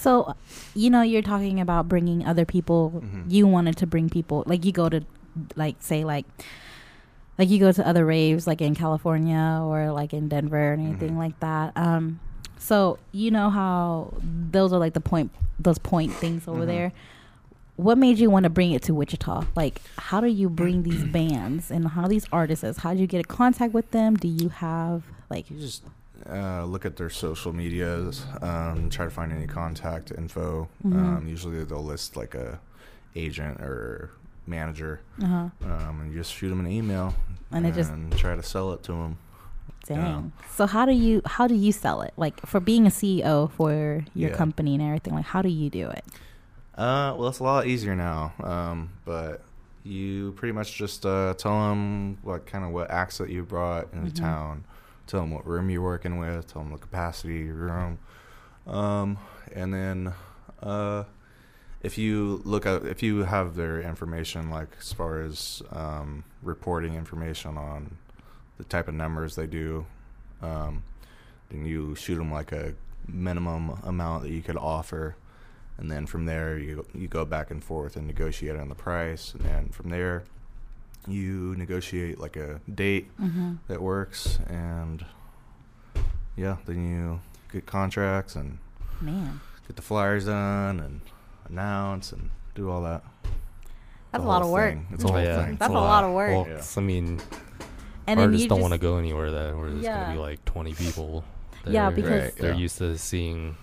So, 0.00 0.34
you 0.74 0.88
know, 0.88 1.02
you're 1.02 1.20
talking 1.22 1.60
about 1.60 1.88
bringing 1.88 2.24
other 2.26 2.46
people. 2.46 3.02
Mhm. 3.04 3.24
You 3.30 3.46
wanted 3.46 3.76
to 3.78 3.86
bring 3.86 4.08
people, 4.08 4.44
like 4.46 4.64
you 4.64 4.72
go 4.72 4.88
to, 4.88 5.02
like 5.56 5.76
say, 5.80 6.04
like 6.04 6.24
like 7.38 7.48
you 7.48 7.58
go 7.58 7.72
to 7.72 7.86
other 7.86 8.04
raves 8.04 8.46
like 8.46 8.60
in 8.60 8.74
California 8.74 9.60
or 9.62 9.92
like 9.92 10.12
in 10.12 10.28
Denver 10.28 10.70
or 10.70 10.72
anything 10.74 11.12
Mhm. 11.14 11.18
like 11.18 11.40
that. 11.40 11.72
Um, 11.74 12.20
so 12.58 12.98
you 13.12 13.30
know 13.30 13.48
how 13.48 14.12
those 14.52 14.72
are 14.74 14.78
like 14.78 14.92
the 14.92 15.00
point, 15.00 15.30
those 15.58 15.78
point 15.78 16.12
things 16.12 16.46
over 16.46 16.64
Mhm. 16.64 16.66
there. 16.66 16.92
What 17.76 17.96
made 17.96 18.18
you 18.18 18.28
want 18.28 18.44
to 18.44 18.50
bring 18.50 18.72
it 18.72 18.82
to 18.82 18.94
Wichita? 18.94 19.44
Like, 19.56 19.80
how 19.96 20.20
do 20.20 20.26
you 20.28 20.50
bring 20.50 20.82
these 20.82 21.02
bands 21.18 21.70
and 21.70 21.88
how 21.88 22.08
these 22.08 22.26
artists? 22.30 22.78
How 22.80 22.92
do 22.92 23.00
you 23.00 23.06
get 23.06 23.18
in 23.20 23.24
contact 23.24 23.72
with 23.72 23.90
them? 23.90 24.16
Do 24.16 24.28
you 24.28 24.50
have 24.50 25.04
like? 25.30 25.50
You 25.50 25.58
just 25.58 25.82
uh, 26.28 26.64
look 26.64 26.84
at 26.84 26.96
their 26.96 27.10
social 27.10 27.52
medias, 27.52 28.24
um, 28.42 28.90
try 28.90 29.04
to 29.04 29.10
find 29.10 29.32
any 29.32 29.46
contact 29.46 30.10
info. 30.12 30.68
Mhm. 30.84 30.94
Um, 31.18 31.28
usually 31.28 31.62
they'll 31.64 31.84
list 31.84 32.16
like 32.16 32.34
a 32.34 32.60
agent 33.16 33.60
or 33.60 34.10
manager, 34.46 35.00
Uh-huh. 35.22 35.48
um, 35.64 36.00
and 36.00 36.12
you 36.12 36.18
just 36.18 36.32
shoot 36.32 36.48
them 36.48 36.60
an 36.60 36.66
email 36.66 37.14
And 37.52 37.66
it 37.66 37.74
just- 37.74 37.92
try 38.18 38.36
to 38.36 38.42
sell 38.42 38.72
it 38.72 38.82
to 38.84 38.92
them. 38.92 39.16
Dang. 39.86 40.32
So 40.54 40.66
how 40.66 40.84
do 40.84 40.92
you 40.92 41.22
how 41.24 41.46
do 41.46 41.54
you 41.54 41.72
sell 41.72 42.02
it? 42.02 42.12
Like 42.16 42.38
for 42.46 42.60
being 42.60 42.86
a 42.86 42.90
CEO 42.90 43.48
for 43.56 44.04
your 44.14 44.30
Yeah. 44.30 44.36
company 44.36 44.74
and 44.74 44.82
everything. 44.82 45.14
Like 45.14 45.24
how 45.24 45.42
do 45.42 45.48
you 45.48 45.70
do 45.70 45.88
it? 45.88 46.04
Uh, 46.76 47.14
well, 47.18 47.28
it's 47.28 47.38
a 47.40 47.42
lot 47.44 47.66
easier 47.66 47.96
now. 47.96 48.32
Um, 48.42 48.90
but 49.04 49.42
you 49.82 50.32
pretty 50.32 50.52
much 50.52 50.76
just 50.76 51.04
uh, 51.06 51.34
tell 51.34 51.70
them 51.70 52.18
what 52.22 52.46
kind 52.46 52.64
of 52.64 52.70
what 52.70 52.90
acts 52.90 53.18
that 53.18 53.30
you 53.30 53.42
brought 53.42 53.88
into 53.92 54.10
Mhm. 54.12 54.14
town. 54.14 54.64
Tell 55.10 55.22
them 55.22 55.32
what 55.32 55.44
room 55.44 55.70
you're 55.70 55.82
working 55.82 56.18
with. 56.18 56.52
Tell 56.52 56.62
them 56.62 56.70
the 56.70 56.78
capacity 56.78 57.40
of 57.40 57.46
your 57.48 57.56
room. 57.56 57.98
Um, 58.64 59.18
and 59.52 59.74
then 59.74 60.14
uh, 60.62 61.02
if 61.82 61.98
you 61.98 62.40
look 62.44 62.64
at 62.64 62.84
if 62.84 63.02
you 63.02 63.24
have 63.24 63.56
their 63.56 63.80
information, 63.80 64.50
like 64.50 64.68
as 64.78 64.92
far 64.92 65.20
as 65.20 65.62
um, 65.72 66.22
reporting 66.42 66.94
information 66.94 67.58
on 67.58 67.98
the 68.56 68.62
type 68.64 68.86
of 68.86 68.94
numbers 68.94 69.34
they 69.34 69.48
do, 69.48 69.84
um, 70.42 70.84
then 71.48 71.66
you 71.66 71.96
shoot 71.96 72.16
them 72.16 72.30
like 72.30 72.52
a 72.52 72.74
minimum 73.08 73.80
amount 73.82 74.22
that 74.22 74.30
you 74.30 74.42
could 74.42 74.56
offer 74.56 75.16
and 75.78 75.90
then 75.90 76.06
from 76.06 76.26
there 76.26 76.58
you 76.58 76.86
you 76.94 77.08
go 77.08 77.24
back 77.24 77.50
and 77.50 77.64
forth 77.64 77.96
and 77.96 78.06
negotiate 78.06 78.54
on 78.54 78.68
the 78.68 78.74
price 78.74 79.32
and 79.32 79.42
then 79.42 79.68
from 79.70 79.88
there 79.88 80.22
you 81.08 81.54
negotiate 81.56 82.18
like 82.18 82.36
a 82.36 82.60
date 82.72 83.08
Mm-hmm. 83.18 83.54
that 83.68 83.80
works 83.82 84.38
and 84.48 85.04
yeah 86.36 86.56
then 86.66 86.88
you 86.90 87.20
get 87.52 87.66
contracts 87.66 88.36
and 88.36 88.58
Man, 89.00 89.40
get 89.66 89.76
the 89.76 89.82
flyers 89.82 90.26
done 90.26 90.78
and 90.80 91.00
announce 91.48 92.12
and 92.12 92.30
do 92.54 92.68
all 92.70 92.82
that 92.82 93.02
that's 94.12 94.24
a 94.24 94.26
lot 94.26 94.42
whole 94.42 94.46
of 94.50 94.52
work. 94.52 94.74
thing. 94.74 94.86
it's 94.92 95.04
a 95.04 95.08
whole 95.08 95.20
yeah, 95.22 95.46
thing 95.46 95.56
That's 95.56 95.70
a 95.70 95.74
lot 95.74 96.02
of 96.04 96.12
work. 96.12 96.30
Well, 96.30 96.46
Yeah. 96.48 96.56
'cause, 96.56 96.76
I 96.76 96.80
mean, 96.80 97.20
And 98.08 98.18
then 98.18 98.26
artists 98.26 98.42
you 98.42 98.48
don't 98.48 98.60
want 98.60 98.72
to 98.72 98.78
go 98.78 98.96
anywhere 98.98 99.30
that 99.30 99.56
where 99.56 99.70
there's 99.70 99.84
Yeah. 99.84 100.00
gonna 100.02 100.14
be 100.14 100.18
like 100.18 100.44
20 100.44 100.74
people. 100.74 101.22
Yeah, 101.64 101.90
because- 101.90 102.24
Right, 102.24 102.36
they're 102.36 102.52
yeah. 102.54 102.58
used 102.58 102.78
to 102.78 102.98
seeing 102.98 103.56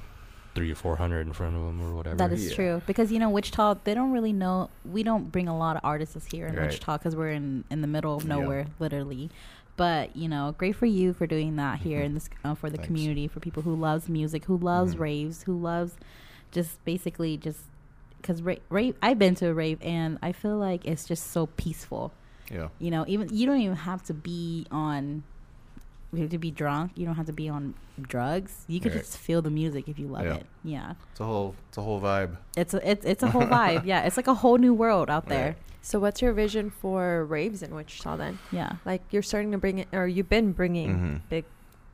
three 0.57 0.71
or 0.71 0.75
four 0.75 0.95
hundred 0.97 1.27
in 1.27 1.33
front 1.33 1.55
of 1.55 1.61
them 1.61 1.79
or 1.81 1.93
whatever. 1.93 2.15
That 2.17 2.31
is 2.33 2.49
Yeah. 2.49 2.55
true 2.55 2.81
because 2.87 3.11
you 3.11 3.19
know 3.19 3.29
Wichita. 3.29 3.75
They 3.83 3.93
don't 3.93 4.11
really 4.11 4.33
know. 4.33 4.69
We 4.83 5.03
don't 5.03 5.31
bring 5.31 5.47
a 5.47 5.57
lot 5.57 5.75
of 5.77 5.81
artists 5.85 6.25
here 6.31 6.47
in 6.47 6.55
Right. 6.55 6.65
Wichita 6.65 6.97
because 6.97 7.15
we're 7.15 7.31
in 7.31 7.63
in 7.69 7.81
the 7.81 7.87
middle 7.87 8.15
of 8.15 8.23
Yeah. 8.23 8.35
nowhere, 8.35 8.65
literally. 8.79 9.29
But 9.77 10.15
you 10.15 10.27
know, 10.27 10.55
great 10.57 10.75
for 10.75 10.87
you 10.87 11.13
for 11.13 11.27
doing 11.27 11.55
that 11.57 11.79
here 11.87 12.01
in 12.01 12.15
this 12.15 12.29
uh, 12.43 12.55
for 12.55 12.69
the 12.69 12.77
Thanks. 12.77 12.87
community 12.87 13.27
for 13.27 13.39
people 13.39 13.61
who 13.63 13.75
loves 13.75 14.09
music, 14.09 14.45
who 14.45 14.57
loves 14.57 14.95
Mhm. 14.95 14.99
raves, 14.99 15.43
who 15.43 15.55
loves 15.57 15.93
just 16.51 16.83
basically 16.85 17.37
just 17.37 17.59
because 18.19 18.41
ra- 18.41 18.55
rave. 18.69 18.95
I've 19.01 19.19
been 19.19 19.35
to 19.35 19.49
a 19.49 19.53
rave 19.53 19.77
and 19.81 20.17
I 20.23 20.31
feel 20.31 20.57
like 20.57 20.85
it's 20.85 21.05
just 21.07 21.27
so 21.31 21.45
peaceful. 21.45 22.11
yeah 22.51 22.69
You 22.79 22.89
know, 22.91 23.05
even 23.07 23.29
you 23.31 23.45
don't 23.45 23.59
even 23.61 23.75
have 23.75 24.01
to 24.03 24.13
be 24.13 24.65
on. 24.71 25.23
You 26.13 26.21
have 26.21 26.29
to 26.31 26.37
be 26.37 26.51
drunk. 26.51 26.91
You 26.95 27.05
don't 27.05 27.15
have 27.15 27.25
to 27.25 27.33
be 27.33 27.49
on 27.49 27.73
drugs. 28.01 28.63
You 28.67 28.79
can 28.79 28.91
Right. 28.91 28.99
just 28.99 29.17
feel 29.17 29.41
the 29.41 29.49
music 29.49 29.89
if 29.89 29.99
you 29.99 30.07
love 30.07 30.25
Yeah. 30.25 30.35
it. 30.35 30.45
Yeah. 30.63 30.93
it's 31.11 31.19
a 31.19 31.25
whole 31.25 31.55
it's 31.69 31.77
a 31.77 31.81
whole 31.81 31.99
vibe 32.01 32.37
It's 32.55 32.73
a, 32.73 32.89
it's 32.89 33.05
it's 33.05 33.23
a 33.23 33.29
whole 33.31 33.41
vibe. 33.59 33.85
Yeah, 33.85 34.03
it's 34.03 34.15
like 34.17 34.27
a 34.27 34.33
whole 34.35 34.57
new 34.57 34.73
world 34.73 35.09
out 35.09 35.27
there. 35.27 35.47
Right. 35.47 35.57
So 35.81 35.99
what's 35.99 36.21
your 36.21 36.33
vision 36.33 36.69
for 36.69 37.23
raves 37.25 37.61
in 37.63 37.73
Wichita 37.75 38.15
then? 38.17 38.39
Yeah. 38.51 38.73
Like 38.85 39.01
you're 39.11 39.21
starting 39.23 39.51
to 39.51 39.57
bring 39.57 39.79
it, 39.79 39.87
or 39.93 40.07
you've 40.07 40.29
been 40.29 40.51
bringing 40.53 40.95
Mhm. 40.97 41.21
big, 41.29 41.45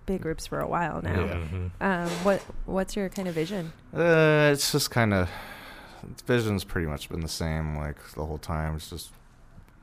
big 0.05 0.21
groups 0.21 0.45
for 0.47 0.59
a 0.59 0.67
while 0.67 1.01
now. 1.01 1.23
Yeah. 1.25 1.33
Mhm. 1.51 1.71
Um, 1.81 2.09
what 2.23 2.41
what's 2.65 2.95
your 2.95 3.09
kind 3.09 3.27
of 3.27 3.33
vision? 3.35 3.71
Uh, 3.95 4.49
it's 4.53 4.71
just 4.71 4.91
kind 4.91 5.13
of 5.13 5.29
vision's 6.27 6.63
pretty 6.63 6.87
much 6.87 7.09
been 7.09 7.21
the 7.21 7.27
same 7.27 7.75
like 7.77 7.97
the 8.15 8.25
whole 8.25 8.37
time. 8.37 8.75
It's 8.75 8.89
just 8.89 9.11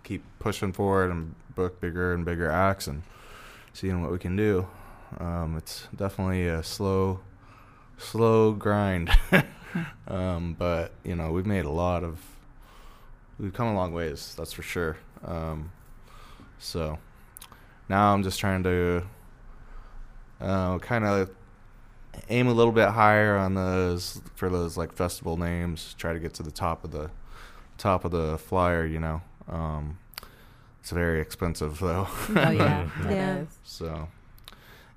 keep 0.05 0.23
pushing 0.39 0.73
forward 0.73 1.11
and 1.11 1.35
book 1.55 1.81
bigger 1.81 2.13
and 2.15 2.25
bigger 2.25 2.51
acts 2.51 2.87
and 2.87 3.03
seeing 3.73 4.03
what 4.03 4.11
we 4.11 4.19
can 4.19 4.37
do. 4.37 4.67
Um, 5.19 5.57
it's 5.57 5.89
definitely 5.95 6.47
a 6.47 6.63
slow, 6.63 7.21
slow 7.99 8.53
grind. 8.53 9.11
um, 10.09 10.55
but 10.59 10.93
you 11.05 11.17
know 11.17 11.33
we've 11.33 11.47
made 11.47 11.65
a 11.65 11.71
lot 11.71 12.05
of, 12.05 12.21
we've 13.39 13.53
come 13.53 13.69
a 13.69 13.75
long 13.75 13.93
ways. 13.93 14.35
That's 14.37 14.53
for 14.53 14.63
sure. 14.63 14.97
Um, 15.25 15.73
so 16.59 16.99
now 17.89 18.15
I'm 18.15 18.23
just 18.23 18.39
trying 18.39 18.63
to 18.65 19.03
uh, 20.41 20.79
kind 20.79 21.05
of 21.05 21.31
aim 22.29 22.47
a 22.47 22.53
little 22.53 22.73
bit 22.73 22.91
higher 22.91 23.37
on 23.37 23.55
those 23.55 24.21
for 24.35 24.49
those 24.49 24.77
like 24.77 24.93
festival 24.93 25.37
names. 25.37 25.95
Try 25.99 26.13
to 26.13 26.19
get 26.21 26.35
to 26.35 26.43
the 26.43 26.51
top 26.51 26.85
of 26.85 26.91
the 26.93 27.11
top 27.79 28.05
of 28.05 28.11
the 28.11 28.39
flyer. 28.39 28.87
You 28.87 29.01
know, 29.01 29.23
um, 29.49 29.99
it's 30.81 30.91
very 30.91 31.21
expensive 31.21 31.79
though. 31.79 32.07
Oh 32.31 32.51
yeah. 32.51 32.89
Yeah. 33.11 33.45
so 33.65 34.09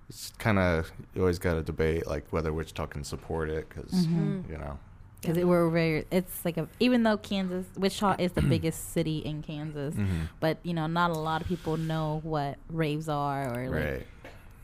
it's 0.09 0.31
kind 0.37 0.59
of 0.59 0.91
you 1.15 1.21
always 1.21 1.39
got 1.39 1.53
to 1.53 1.61
debate 1.63 2.07
like 2.07 2.25
whether 2.31 2.51
Wichita 2.53 2.87
can 2.87 3.03
support 3.03 3.49
it 3.49 3.67
because 3.69 3.91
Mhm. 4.05 4.49
you 4.49 4.57
know 4.57 4.77
Because 5.21 5.37
it 5.37 5.47
we're 5.47 5.69
very. 5.69 6.05
It's 6.11 6.43
like 6.43 6.57
a 6.57 6.67
even 6.79 7.03
though 7.03 7.15
Kansas, 7.17 7.65
Wichita 7.77 8.15
is 8.19 8.33
the 8.33 8.41
biggest 8.55 8.91
city 8.93 9.19
in 9.19 9.41
Kansas, 9.41 9.95
Mhm. 9.95 10.27
but 10.39 10.57
you 10.63 10.73
know 10.73 10.87
not 10.87 11.11
a 11.11 11.19
lot 11.19 11.41
of 11.41 11.47
people 11.47 11.77
know 11.77 12.19
what 12.23 12.57
raves 12.69 13.07
are 13.07 13.47
or 13.57 13.69
like. 13.69 13.83
right 13.85 14.07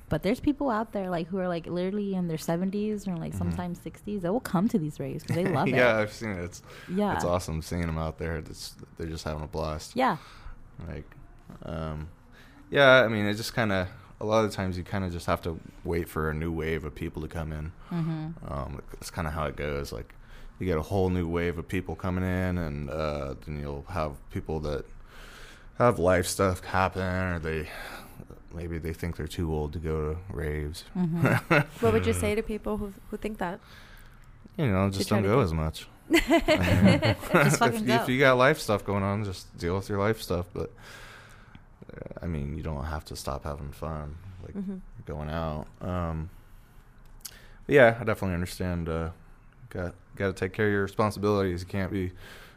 But 0.10 0.24
there's 0.24 0.40
people 0.42 0.70
out 0.72 0.92
there 0.92 1.10
like 1.10 1.28
who 1.28 1.38
are 1.38 1.48
like 1.48 1.68
literally 1.68 2.16
in 2.16 2.28
their 2.28 2.38
70s 2.38 3.08
or 3.08 3.16
like 3.16 3.34
Mhm. 3.34 3.38
sometimes 3.38 3.80
60s. 3.80 4.22
that 4.24 4.34
will 4.34 4.40
come 4.54 4.68
to 4.68 4.78
these 4.80 5.00
raves 5.00 5.24
because 5.24 5.36
they 5.38 5.46
love 5.50 5.68
yeah 5.70 5.76
it. 5.76 5.78
Yeah, 5.78 5.98
I've 6.02 6.12
seen 6.14 6.32
it 6.32 6.44
it's 6.44 6.62
Yeah. 6.94 7.14
it's 7.16 7.24
awesome 7.24 7.62
seeing 7.62 7.86
them 7.86 7.98
out 7.98 8.18
there 8.18 8.36
it's, 8.38 8.76
they're 8.98 9.08
just 9.08 9.24
having 9.24 9.44
a 9.44 9.48
blast 9.48 9.96
Yeah. 9.96 10.18
Like 10.88 11.10
um 11.64 12.08
yeah 12.70 13.04
i 13.04 13.08
mean 13.08 13.26
it 13.26 13.34
just 13.36 13.54
kind 13.54 13.72
of 13.72 13.88
a 14.22 14.26
lot 14.26 14.44
of 14.46 14.52
times 14.52 14.78
you 14.78 14.84
kind 14.84 15.04
of 15.06 15.12
just 15.12 15.26
have 15.28 15.42
to 15.42 15.60
wait 15.84 16.08
for 16.10 16.30
a 16.30 16.34
new 16.34 16.52
wave 16.52 16.84
of 16.86 16.94
people 16.96 17.22
to 17.22 17.28
come 17.28 17.52
in 17.52 17.72
Mm-hmm. 17.92 18.52
um 18.54 18.82
it's 18.94 19.10
kind 19.10 19.28
of 19.28 19.34
how 19.34 19.46
it 19.46 19.56
goes 19.56 19.92
like 19.92 20.14
you 20.60 20.66
get 20.66 20.78
a 20.78 20.82
whole 20.82 21.10
new 21.10 21.28
wave 21.28 21.58
of 21.58 21.68
people 21.68 21.96
coming 21.96 22.24
in 22.24 22.58
and 22.58 22.90
uh 22.90 23.34
then 23.46 23.60
you'll 23.60 23.86
have 23.90 24.12
people 24.32 24.60
that 24.62 24.86
have 25.78 25.98
life 26.00 26.26
stuff 26.28 26.64
happen 26.66 27.02
or 27.02 27.40
they 27.40 27.70
maybe 28.54 28.78
they 28.78 28.94
think 28.94 29.16
they're 29.16 29.28
too 29.28 29.54
old 29.54 29.72
to 29.74 29.80
go 29.80 30.14
to 30.14 30.18
raves 30.36 30.84
Mm-hmm. 30.98 31.58
What 31.84 31.94
would 31.94 32.06
you 32.06 32.14
say 32.14 32.36
to 32.36 32.44
people 32.44 32.78
who 32.78 32.94
who 33.10 33.18
think 33.18 33.38
that? 33.40 33.60
you 34.58 34.68
know 34.68 34.90
just 34.90 35.10
don't 35.10 35.24
go 35.24 35.40
as 35.40 35.54
much 35.54 35.88
I 36.12 36.82
mean, 36.84 37.16
Just 37.44 37.60
fucking 37.60 37.88
if, 37.90 38.02
if 38.04 38.10
you 38.10 38.20
got 38.20 38.38
life 38.38 38.60
stuff 38.60 38.84
going 38.86 39.04
on, 39.04 39.24
just 39.24 39.56
deal 39.58 39.76
with 39.76 39.90
your 39.90 40.00
life 40.00 40.22
stuff. 40.22 40.48
But 40.54 40.72
uh, 41.94 42.20
I 42.22 42.28
mean, 42.28 42.58
you 42.58 42.64
don't 42.64 42.84
have 42.86 43.06
to 43.06 43.16
stop 43.16 43.44
having 43.44 43.72
fun, 43.72 44.16
like 44.44 44.56
Mhm. 44.56 44.82
going 45.06 45.30
out. 45.30 45.68
Um, 45.82 46.30
but 47.66 47.76
yeah, 47.76 47.98
I 48.00 48.04
definitely 48.04 48.34
understand. 48.36 48.90
Uh, 48.90 49.10
got 49.70 49.94
got 50.16 50.28
to 50.28 50.34
take 50.34 50.54
care 50.54 50.66
of 50.68 50.72
your 50.72 50.82
responsibilities. 50.84 51.62
You 51.62 51.68
can't 51.68 51.92
be 51.92 52.12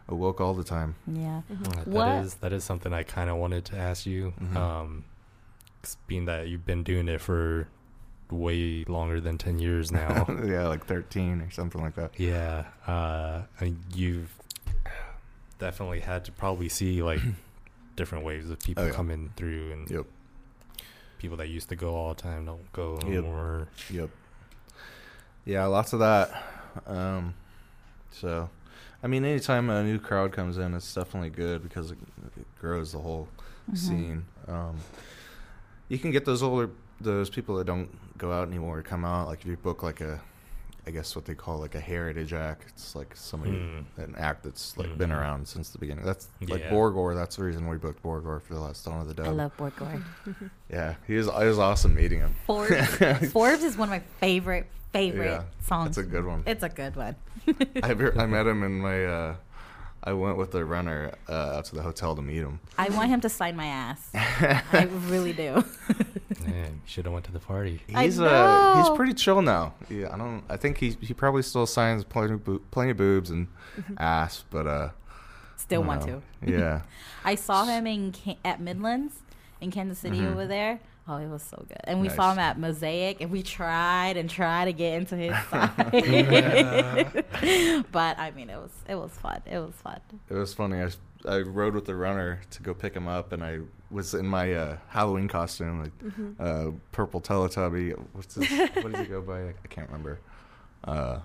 awoke 0.08 0.40
all 0.40 0.54
the 0.54 0.64
time. 0.64 0.94
Yeah. 1.06 1.42
What- 1.84 1.86
That 2.06 2.24
is 2.24 2.34
that 2.36 2.52
is 2.52 2.64
something 2.64 2.92
I 2.92 3.02
kind 3.02 3.28
of 3.30 3.36
wanted 3.36 3.64
to 3.66 3.76
ask 3.78 4.06
you. 4.06 4.32
Mhm. 4.40 4.56
Um, 4.56 5.04
'cause 5.82 5.96
being 6.06 6.24
that 6.26 6.48
you've 6.48 6.64
been 6.66 6.82
doing 6.82 7.08
it 7.08 7.20
for 7.20 7.68
way 8.32 8.84
longer 8.88 9.20
than 9.20 9.38
ten 9.38 9.58
years 9.58 9.90
now. 10.02 10.26
yeah, 10.44 10.66
like 10.68 10.86
thirteen 10.86 11.40
or 11.40 11.50
something 11.50 11.80
like 11.82 11.94
that. 11.96 12.18
yeah, 12.18 12.64
uh, 12.86 13.42
and 13.60 13.78
you've 13.94 14.34
definitely 15.58 16.00
had 16.00 16.24
to 16.24 16.32
probably 16.32 16.68
see 16.68 17.02
like 17.02 17.20
different 17.96 18.24
waves 18.24 18.50
of 18.50 18.58
people 18.60 18.82
Oh, 18.84 18.86
yeah. 18.86 18.92
coming 18.92 19.30
through, 19.36 19.72
and 19.72 19.90
Yep. 19.90 20.06
people 21.18 21.36
that 21.36 21.48
used 21.48 21.68
to 21.68 21.76
go 21.76 21.94
all 21.94 22.14
the 22.14 22.20
time 22.22 22.46
don't 22.46 22.72
go 22.72 22.94
Yep. 23.02 23.06
anymore. 23.06 23.68
Yep. 23.90 24.10
Yeah, 25.44 25.66
lots 25.66 25.92
of 25.92 25.98
that. 26.00 26.30
Um, 26.86 27.34
so, 28.10 28.48
I 29.02 29.06
mean, 29.08 29.24
anytime 29.24 29.70
a 29.70 29.82
new 29.82 29.98
crowd 29.98 30.32
comes 30.32 30.56
in, 30.58 30.74
it's 30.74 30.94
definitely 30.94 31.30
good 31.30 31.62
because 31.62 31.90
it, 31.90 31.98
it 32.36 32.46
grows 32.60 32.92
the 32.92 32.98
whole 32.98 33.28
Mhm. 33.70 33.76
scene. 33.76 34.24
Um, 34.48 34.76
you 35.88 35.98
can 35.98 36.10
get 36.10 36.24
those 36.24 36.42
older, 36.42 36.70
those 37.00 37.28
people 37.30 37.56
that 37.56 37.64
don't 37.66 38.11
go 38.22 38.32
out 38.32 38.46
anymore 38.48 38.76
to 38.76 38.82
come 38.88 39.04
out. 39.04 39.26
Like 39.26 39.40
if 39.40 39.46
you 39.46 39.56
book 39.56 39.82
like 39.82 40.00
a, 40.00 40.20
I 40.86 40.90
guess 40.90 41.14
what 41.14 41.24
they 41.26 41.34
call 41.34 41.58
like 41.58 41.74
a 41.74 41.80
heritage 41.80 42.32
act. 42.32 42.64
It's 42.68 42.94
like 42.96 43.14
somebody 43.16 43.52
Hmm. 43.52 44.00
an 44.00 44.14
act 44.16 44.44
that's 44.44 44.76
like 44.78 44.96
been 44.96 45.10
Mhm. 45.10 45.18
around 45.18 45.46
since 45.48 45.70
the 45.70 45.78
beginning. 45.78 46.04
That's 46.04 46.28
like 46.48 46.60
Yeah. 46.62 46.70
Borgore. 46.70 47.14
That's 47.14 47.36
the 47.36 47.44
reason 47.44 47.68
we 47.68 47.76
booked 47.76 48.02
Borgore 48.02 48.40
for 48.40 48.54
the 48.54 48.60
last 48.60 48.84
Dawn 48.84 49.00
of 49.00 49.08
the 49.08 49.14
Dub. 49.14 49.26
I 49.26 49.30
love 49.30 49.56
Borgore. 49.56 50.02
Yeah, 50.70 50.94
he 51.06 51.16
was. 51.16 51.26
It 51.26 51.32
was 51.46 51.58
awesome 51.58 51.94
meeting 51.94 52.20
him. 52.20 52.34
Forbes. 52.46 52.96
Forbes 53.32 53.62
is 53.64 53.76
one 53.76 53.88
of 53.88 53.92
my 53.92 54.02
favorite 54.20 54.66
favorite 54.92 55.26
Yeah, 55.26 55.42
songs. 55.62 55.96
that's 55.96 56.06
a 56.06 56.10
good 56.10 56.24
one. 56.24 56.42
It's 56.46 56.62
a 56.62 56.68
good 56.68 56.94
one. 56.96 57.16
I, 57.82 57.92
ver- 58.00 58.14
I 58.18 58.26
met 58.26 58.46
him 58.46 58.62
in 58.62 58.80
my. 58.80 59.04
Uh, 59.04 59.34
I 60.04 60.12
went 60.14 60.36
with 60.36 60.50
the 60.50 60.64
runner 60.64 61.12
uh, 61.28 61.56
out 61.58 61.66
to 61.66 61.76
the 61.76 61.82
hotel 61.82 62.16
to 62.16 62.22
meet 62.22 62.38
him. 62.38 62.58
I 62.76 62.88
want 62.90 63.08
him 63.10 63.20
to 63.20 63.28
sign 63.28 63.54
my 63.56 63.66
ass. 63.66 64.10
I 64.14 64.88
really 65.08 65.32
do. 65.32 65.64
Man, 66.44 66.80
should 66.86 67.04
have 67.04 67.12
went 67.12 67.24
to 67.26 67.32
the 67.32 67.38
party. 67.38 67.80
I 67.94 68.04
He's 68.04 68.20
uh 68.20 68.82
he's 68.84 68.96
pretty 68.96 69.14
chill 69.14 69.42
now. 69.42 69.74
Yeah, 69.88 70.12
I 70.12 70.18
don't. 70.18 70.42
I 70.48 70.56
think 70.56 70.78
he 70.78 70.96
he 71.00 71.14
probably 71.14 71.42
still 71.42 71.66
signs 71.66 72.02
plenty 72.04 72.34
of 72.34 72.44
boo- 72.44 72.62
plenty 72.72 72.90
of 72.90 72.96
boobs 72.96 73.30
and 73.30 73.46
ass, 73.98 74.44
but 74.50 74.66
uh, 74.66 74.88
Still 75.56 75.84
want 75.84 76.04
don't 76.06 76.22
to. 76.44 76.50
Yeah. 76.52 76.80
I 77.24 77.36
saw 77.36 77.64
him 77.64 77.86
in 77.86 78.12
at 78.44 78.60
Midlands 78.60 79.20
in 79.60 79.70
Kansas 79.70 80.00
City 80.00 80.18
Mhm. 80.18 80.32
over 80.32 80.46
there. 80.46 80.80
Oh, 81.08 81.16
it 81.16 81.26
was 81.28 81.42
so 81.42 81.56
good. 81.68 81.80
And 81.84 82.00
we 82.00 82.08
saw 82.08 82.32
him 82.32 82.38
at 82.38 82.58
Mosaic, 82.60 83.20
and 83.20 83.30
we 83.30 83.42
tried 83.42 84.16
and 84.16 84.30
tried 84.30 84.66
to 84.66 84.72
get 84.72 84.94
into 84.94 85.16
his 85.16 85.34
side. 85.50 85.74
but 87.92 88.18
I 88.18 88.30
mean, 88.36 88.48
it 88.50 88.56
was 88.56 88.70
it 88.88 88.94
was 88.94 89.10
fun. 89.12 89.42
It 89.46 89.58
was 89.58 89.74
fun. 89.82 90.00
It 90.30 90.34
was 90.34 90.54
funny. 90.54 90.80
I 90.80 90.88
I 91.28 91.40
rode 91.40 91.74
with 91.74 91.86
the 91.86 91.94
runner 91.96 92.40
to 92.50 92.62
go 92.62 92.72
pick 92.74 92.94
him 92.94 93.08
up, 93.08 93.32
and 93.32 93.42
I 93.42 93.60
was 93.90 94.14
in 94.14 94.26
my 94.26 94.52
uh, 94.54 94.76
Halloween 94.88 95.28
costume, 95.28 95.82
like 95.82 95.92
uh, 96.40 96.70
purple 96.92 97.20
Teletubby. 97.20 97.92
What's 98.12 98.34
this? 98.34 98.50
what 98.50 98.92
does 98.92 99.00
he 99.00 99.06
go 99.06 99.20
by? 99.22 99.40
I, 99.40 99.48
I 99.48 99.68
can't 99.68 99.88
remember. 99.88 100.20
Uh, 100.84 101.18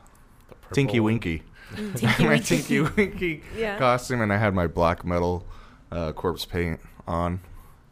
Tinky 0.72 1.00
Winky. 1.00 1.44
Tinky 1.96 2.24
my 2.24 2.30
Winky. 2.30 2.58
Tinky 2.58 2.80
Winky 2.82 3.44
Yeah. 3.56 3.78
costume, 3.78 4.22
and 4.22 4.34
I 4.34 4.38
had 4.38 4.54
my 4.54 4.68
black 4.68 5.06
metal 5.06 5.46
uh, 5.92 6.12
corpse 6.14 6.46
paint 6.46 6.80
on. 7.08 7.40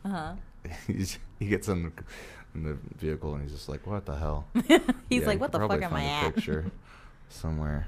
Uh 0.03 0.09
huh. 0.09 0.33
He's, 0.87 1.19
he 1.39 1.47
gets 1.47 1.67
in 1.67 1.83
the, 1.83 1.91
in 2.53 2.63
the 2.63 2.77
vehicle, 2.97 3.33
and 3.33 3.43
he's 3.43 3.51
just 3.51 3.69
like, 3.69 3.85
"What 3.87 4.05
the 4.05 4.15
hell?" 4.15 4.45
He's 5.09 5.21
Yeah, 5.21 5.27
like, 5.27 5.39
"What 5.39 5.51
the 5.51 5.59
fuck 5.59 5.81
am 5.81 5.83
I 5.83 5.89
find 5.89 6.05
a 6.05 6.09
at?" 6.27 6.35
Picture 6.35 6.65
somewhere. 7.29 7.87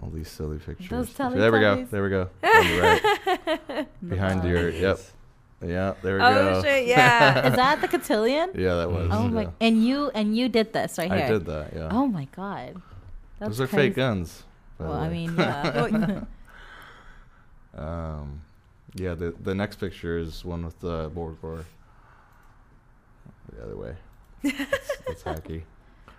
All 0.00 0.10
these 0.14 0.28
silly 0.28 0.58
pictures. 0.58 0.88
Those 0.88 1.12
there 1.14 1.50
we 1.50 1.58
go. 1.60 1.84
There 1.90 2.02
we 2.04 2.10
go. 2.10 2.28
Right. 2.42 3.86
Behind 4.08 4.44
your. 4.44 4.70
Yep. 4.70 5.00
Yeah. 5.66 5.94
There 6.02 6.16
we 6.16 6.22
Oh, 6.22 6.32
go. 6.54 6.62
shit, 6.62 6.86
yeah. 6.86 7.48
Is 7.48 7.56
that 7.56 7.80
the 7.80 7.88
cotillion? 7.88 8.50
yeah, 8.54 8.76
that 8.76 8.90
was. 8.90 9.08
Oh 9.10 9.24
yeah. 9.24 9.28
my! 9.30 9.48
And 9.60 9.84
you 9.84 10.10
and 10.14 10.36
you 10.36 10.48
did 10.48 10.72
this 10.72 10.96
right 10.96 11.10
here. 11.10 11.24
I 11.24 11.28
did 11.28 11.44
that. 11.46 11.72
Yeah. 11.74 11.88
Oh 11.90 12.06
my 12.06 12.26
god. 12.36 12.80
That's 13.40 13.50
Those 13.58 13.62
are 13.62 13.66
crazy. 13.66 13.88
fake 13.88 13.96
guns. 13.96 14.44
Well, 14.78 14.92
I 14.92 15.08
mean, 15.08 15.34
yeah. 15.36 16.22
um, 17.76 18.42
yeah. 18.94 19.14
The 19.14 19.34
the 19.42 19.54
next 19.54 19.76
picture 19.76 20.18
is 20.18 20.44
one 20.44 20.64
with 20.64 20.78
the 20.80 21.10
Borgore. 21.10 21.64
The 23.52 23.62
other 23.64 23.76
way. 23.76 23.94
That's, 24.42 24.96
that's 25.06 25.22
hacky. 25.24 25.62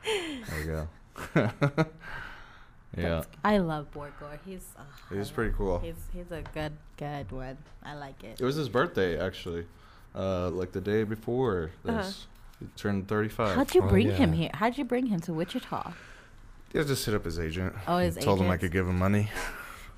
There 0.04 0.60
we 0.60 0.66
go. 0.66 1.86
yeah. 2.98 3.24
I 3.44 3.58
love 3.60 3.92
Borgore. 3.94 4.38
He's. 4.46 4.68
Uh, 4.78 4.84
He's 5.16 5.30
pretty 5.30 5.54
cool. 5.58 5.80
He's 5.80 5.96
he's 6.14 6.32
a 6.32 6.42
good 6.54 6.74
good 6.98 7.32
one. 7.32 7.58
I 7.84 7.96
like 7.96 8.24
it. 8.24 8.40
It 8.40 8.44
was 8.46 8.56
his 8.56 8.70
birthday 8.70 9.20
actually, 9.20 9.66
uh, 10.16 10.50
like 10.50 10.72
the 10.72 10.82
day 10.82 11.04
before 11.04 11.72
this. 11.84 11.94
Uh-huh. 11.96 12.12
He 12.60 12.68
turned 12.76 13.08
35. 13.08 13.56
How'd 13.56 13.74
you 13.74 13.82
Oh, 13.82 13.88
bring 13.88 14.08
yeah. 14.10 14.14
him 14.14 14.34
here? 14.34 14.52
How'd 14.54 14.78
you 14.78 14.84
bring 14.86 15.08
him 15.08 15.20
to 15.22 15.34
Wichita? 15.34 15.94
Yeah, 16.74 16.84
just 16.84 17.04
hit 17.06 17.16
up 17.16 17.26
his 17.26 17.40
agent. 17.40 17.74
Oh, 17.88 17.98
his 17.98 18.16
agent. 18.18 18.26
Told 18.26 18.40
him 18.40 18.52
I 18.52 18.58
could 18.58 18.72
give 18.72 18.88
him 18.88 19.00
money. 19.00 19.30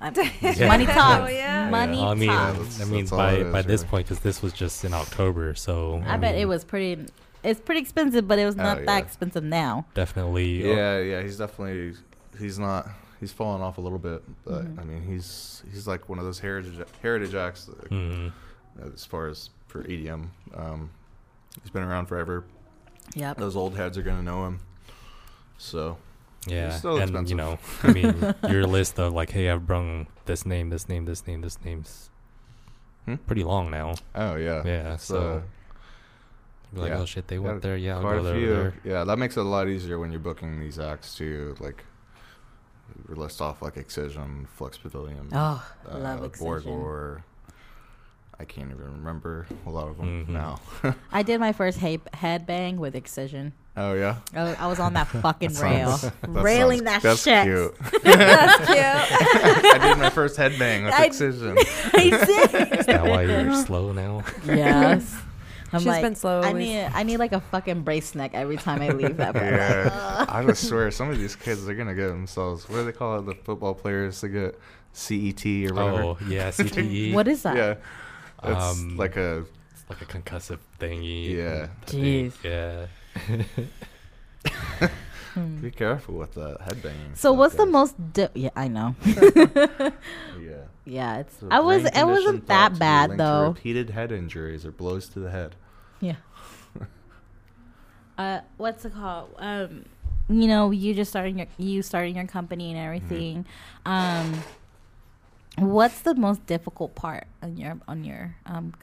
Uh, 0.04 0.24
Yeah. 0.42 0.68
Money 0.68 0.86
talks. 0.86 1.30
Oh, 1.30 1.32
yeah. 1.32 1.70
Money 1.70 2.00
I 2.00 2.14
mean, 2.14 2.28
talks. 2.28 2.58
that's- 2.58 2.80
I 2.80 2.84
mean, 2.84 3.00
that's 3.04 3.10
by 3.10 3.32
it 3.34 3.52
by 3.52 3.62
this 3.62 3.80
really. 3.82 3.90
point, 3.90 4.06
because 4.06 4.20
this 4.20 4.42
was 4.42 4.52
just 4.52 4.84
in 4.84 4.92
October, 4.92 5.54
so 5.54 6.02
I 6.06 6.16
bet 6.16 6.34
it 6.34 6.46
was 6.46 6.64
pretty. 6.64 7.06
It's 7.42 7.60
pretty 7.60 7.80
expensive, 7.82 8.26
but 8.26 8.38
it 8.38 8.46
was 8.46 8.54
Oh, 8.58 8.62
not 8.62 8.78
yeah. 8.80 8.84
that 8.86 9.04
expensive 9.04 9.44
now. 9.44 9.84
definitely. 9.94 10.64
uh, 10.70 10.74
Yeah, 10.76 10.98
yeah, 11.00 11.22
he's 11.22 11.36
definitely 11.38 11.94
he's 12.38 12.58
not 12.58 12.88
he's 13.20 13.32
fallen 13.32 13.60
off 13.60 13.76
a 13.78 13.80
little 13.82 13.98
bit, 13.98 14.22
but 14.44 14.64
Mhm. 14.64 14.80
I 14.80 14.84
mean 14.84 15.02
he's 15.02 15.62
he's 15.70 15.86
like 15.86 16.08
one 16.08 16.18
of 16.18 16.24
those 16.24 16.38
heritage 16.40 16.78
heritage 17.02 17.34
acts 17.34 17.66
that, 17.66 17.90
mhm. 17.90 18.32
as 18.94 19.04
far 19.04 19.28
as 19.28 19.50
for 19.68 19.82
EDM. 19.84 20.28
Um, 20.54 20.90
he's 21.62 21.70
been 21.70 21.82
around 21.82 22.06
forever. 22.06 22.44
Yep. 23.14 23.36
Those 23.36 23.56
old 23.56 23.76
heads 23.76 23.98
are 23.98 24.02
gonna 24.02 24.22
know 24.22 24.46
him. 24.46 24.60
So 25.58 25.98
Yeah, 26.46 26.70
still 26.70 26.94
and 26.96 27.02
expensive. 27.10 27.30
you 27.30 27.36
know, 27.36 27.58
I 27.82 27.92
mean, 27.92 28.34
your 28.50 28.66
list 28.66 28.98
of 28.98 29.12
like, 29.12 29.30
hey, 29.30 29.50
I've 29.50 29.66
brung 29.66 30.06
this 30.26 30.44
name, 30.46 30.70
this 30.70 30.88
name, 30.88 31.04
this 31.04 31.26
name, 31.26 31.40
this 31.42 31.58
name's 31.64 32.10
Hmm? 33.06 33.16
pretty 33.16 33.44
long 33.44 33.70
now. 33.70 33.94
oh 34.14 34.36
yeah, 34.36 34.62
Yeah, 34.64 34.94
It's, 34.94 35.04
so 35.04 35.16
uh, 35.18 35.40
You're 36.72 36.82
like, 36.84 36.90
yeah. 36.92 36.98
oh 37.00 37.04
shit, 37.04 37.28
they 37.28 37.36
Yeah, 37.36 37.40
went 37.42 37.62
there. 37.62 37.76
Yeah, 37.76 37.96
I'll 37.96 38.00
quite 38.00 38.14
go 38.14 38.20
a 38.20 38.22
there. 38.22 38.34
few. 38.34 38.48
there. 38.48 38.74
Yeah, 38.84 39.04
that 39.04 39.18
makes 39.18 39.36
it 39.36 39.40
a 39.40 39.48
lot 39.48 39.68
easier 39.68 39.98
when 39.98 40.10
you're 40.10 40.20
booking 40.20 40.58
these 40.58 40.78
acts 40.78 41.14
too. 41.14 41.54
Like, 41.60 41.84
we 43.08 43.14
list 43.14 43.40
off 43.42 43.60
like 43.60 43.76
Excision, 43.76 44.46
Flux 44.54 44.78
Pavilion, 44.78 45.28
Oh, 45.32 45.62
uh, 45.90 45.98
love 45.98 46.24
Excision. 46.24 46.46
Borgore. 46.72 47.22
I 48.38 48.44
can't 48.44 48.70
even 48.70 48.84
remember 48.84 49.46
a 49.66 49.70
lot 49.70 49.88
of 49.88 49.96
them 49.96 50.26
Mhm. 50.26 50.28
now. 50.30 50.60
I 51.12 51.22
did 51.22 51.38
my 51.40 51.52
first 51.52 51.78
he- 51.78 51.98
headbang 52.14 52.76
with 52.78 52.94
Excision. 52.96 53.52
oh 53.76 53.94
yeah, 53.94 54.16
I 54.34 54.42
was, 54.42 54.56
I 54.60 54.66
was 54.66 54.80
on 54.80 54.94
that 54.94 55.06
fucking 55.08 55.52
That 55.52 55.62
rail, 55.62 55.90
sounds- 55.96 56.12
that 56.22 56.42
railing 56.42 56.84
sounds- 56.84 57.02
that 57.02 57.02
that's 57.02 57.22
shit. 57.22 57.44
cute. 57.44 58.02
That's 58.04 58.66
cute. 58.66 59.74
I 59.74 59.78
did 59.88 59.98
my 59.98 60.10
first 60.10 60.36
headbang 60.36 60.84
with 60.84 60.94
I- 60.94 61.04
Excision. 61.06 61.56
I 61.92 62.10
did. 62.10 62.78
Is 62.80 62.86
that 62.86 63.04
why 63.06 63.22
you're 63.22 63.54
slow 63.64 63.92
now? 63.92 64.22
Yes. 64.44 65.16
I'm 65.72 65.80
She's 65.80 65.86
like, 65.88 66.02
been 66.02 66.14
slow 66.14 66.40
I 66.40 66.48
always. 66.48 66.66
need 66.68 66.84
I 66.94 67.02
need 67.02 67.16
like 67.16 67.32
a 67.32 67.40
fucking 67.40 67.82
brace 67.82 68.14
neck 68.14 68.30
every 68.34 68.56
time 68.58 68.80
I 68.80 68.90
leave 68.90 69.16
that. 69.16 69.34
part. 69.34 69.44
yeah, 69.46 70.24
I 70.28 70.44
just 70.44 70.68
swear 70.68 70.88
some 70.92 71.10
of 71.10 71.18
these 71.18 71.34
kids 71.34 71.66
they're 71.66 71.74
gonna 71.74 71.94
get 71.96 72.08
themselves. 72.08 72.68
What 72.68 72.76
do 72.78 72.84
they 72.84 72.92
call 72.92 73.18
it? 73.18 73.26
The 73.26 73.34
football 73.34 73.74
players 73.74 74.20
they 74.20 74.28
get 74.28 74.58
CET 74.92 75.44
or 75.44 75.74
whatever. 75.74 76.02
Oh 76.02 76.18
yeah, 76.28 76.50
CTE. 76.50 77.12
What 77.12 77.26
is 77.26 77.42
that? 77.42 77.56
Yeah, 77.56 77.74
it's 78.46 78.80
Um, 78.80 78.96
like 78.96 79.16
a 79.16 79.44
It's 79.72 79.84
like 79.90 80.02
a 80.02 80.06
concussive 80.06 80.58
thingy. 80.80 81.34
Yeah. 81.36 81.68
I 81.82 81.86
think, 81.86 82.34
Jeez. 82.34 82.44
Yeah. 82.44 82.86
Be 85.60 85.70
careful 85.72 86.14
with 86.14 86.34
the 86.34 86.56
headbanging. 86.58 87.14
So 87.16 87.30
stuff, 87.30 87.36
what's 87.38 87.54
the 87.56 87.66
most? 87.66 88.12
Di- 88.12 88.28
yeah, 88.34 88.50
I 88.54 88.68
know. 88.68 88.94
Yeah. 89.04 90.66
yeah, 90.84 91.18
it's. 91.18 91.38
So 91.40 91.48
I 91.50 91.60
was. 91.60 91.84
It 91.84 92.04
wasn't 92.06 92.46
that 92.46 92.78
bad 92.78 93.16
though. 93.18 93.48
Repeated 93.48 93.90
head 93.90 94.12
injuries 94.12 94.64
or 94.64 94.70
blows 94.70 95.08
to 95.10 95.20
the 95.20 95.30
head. 95.30 95.56
Yeah. 96.00 96.16
uh, 98.18 98.40
what's 98.58 98.84
it 98.84 98.94
called? 98.94 99.34
Um, 99.38 99.86
you 100.28 100.46
know, 100.46 100.70
you 100.70 100.94
just 100.94 101.10
starting 101.10 101.38
your 101.38 101.48
you 101.58 101.82
starting 101.82 102.14
your 102.16 102.26
company 102.26 102.70
and 102.70 102.78
everything. 102.78 103.46
Um, 103.86 104.40
what's 105.58 106.00
the 106.02 106.14
most 106.14 106.46
difficult 106.46 106.94
part 106.94 107.26
on 107.42 107.56
your 107.56 107.78
on 107.88 108.04
your 108.04 108.34
um 108.46 108.74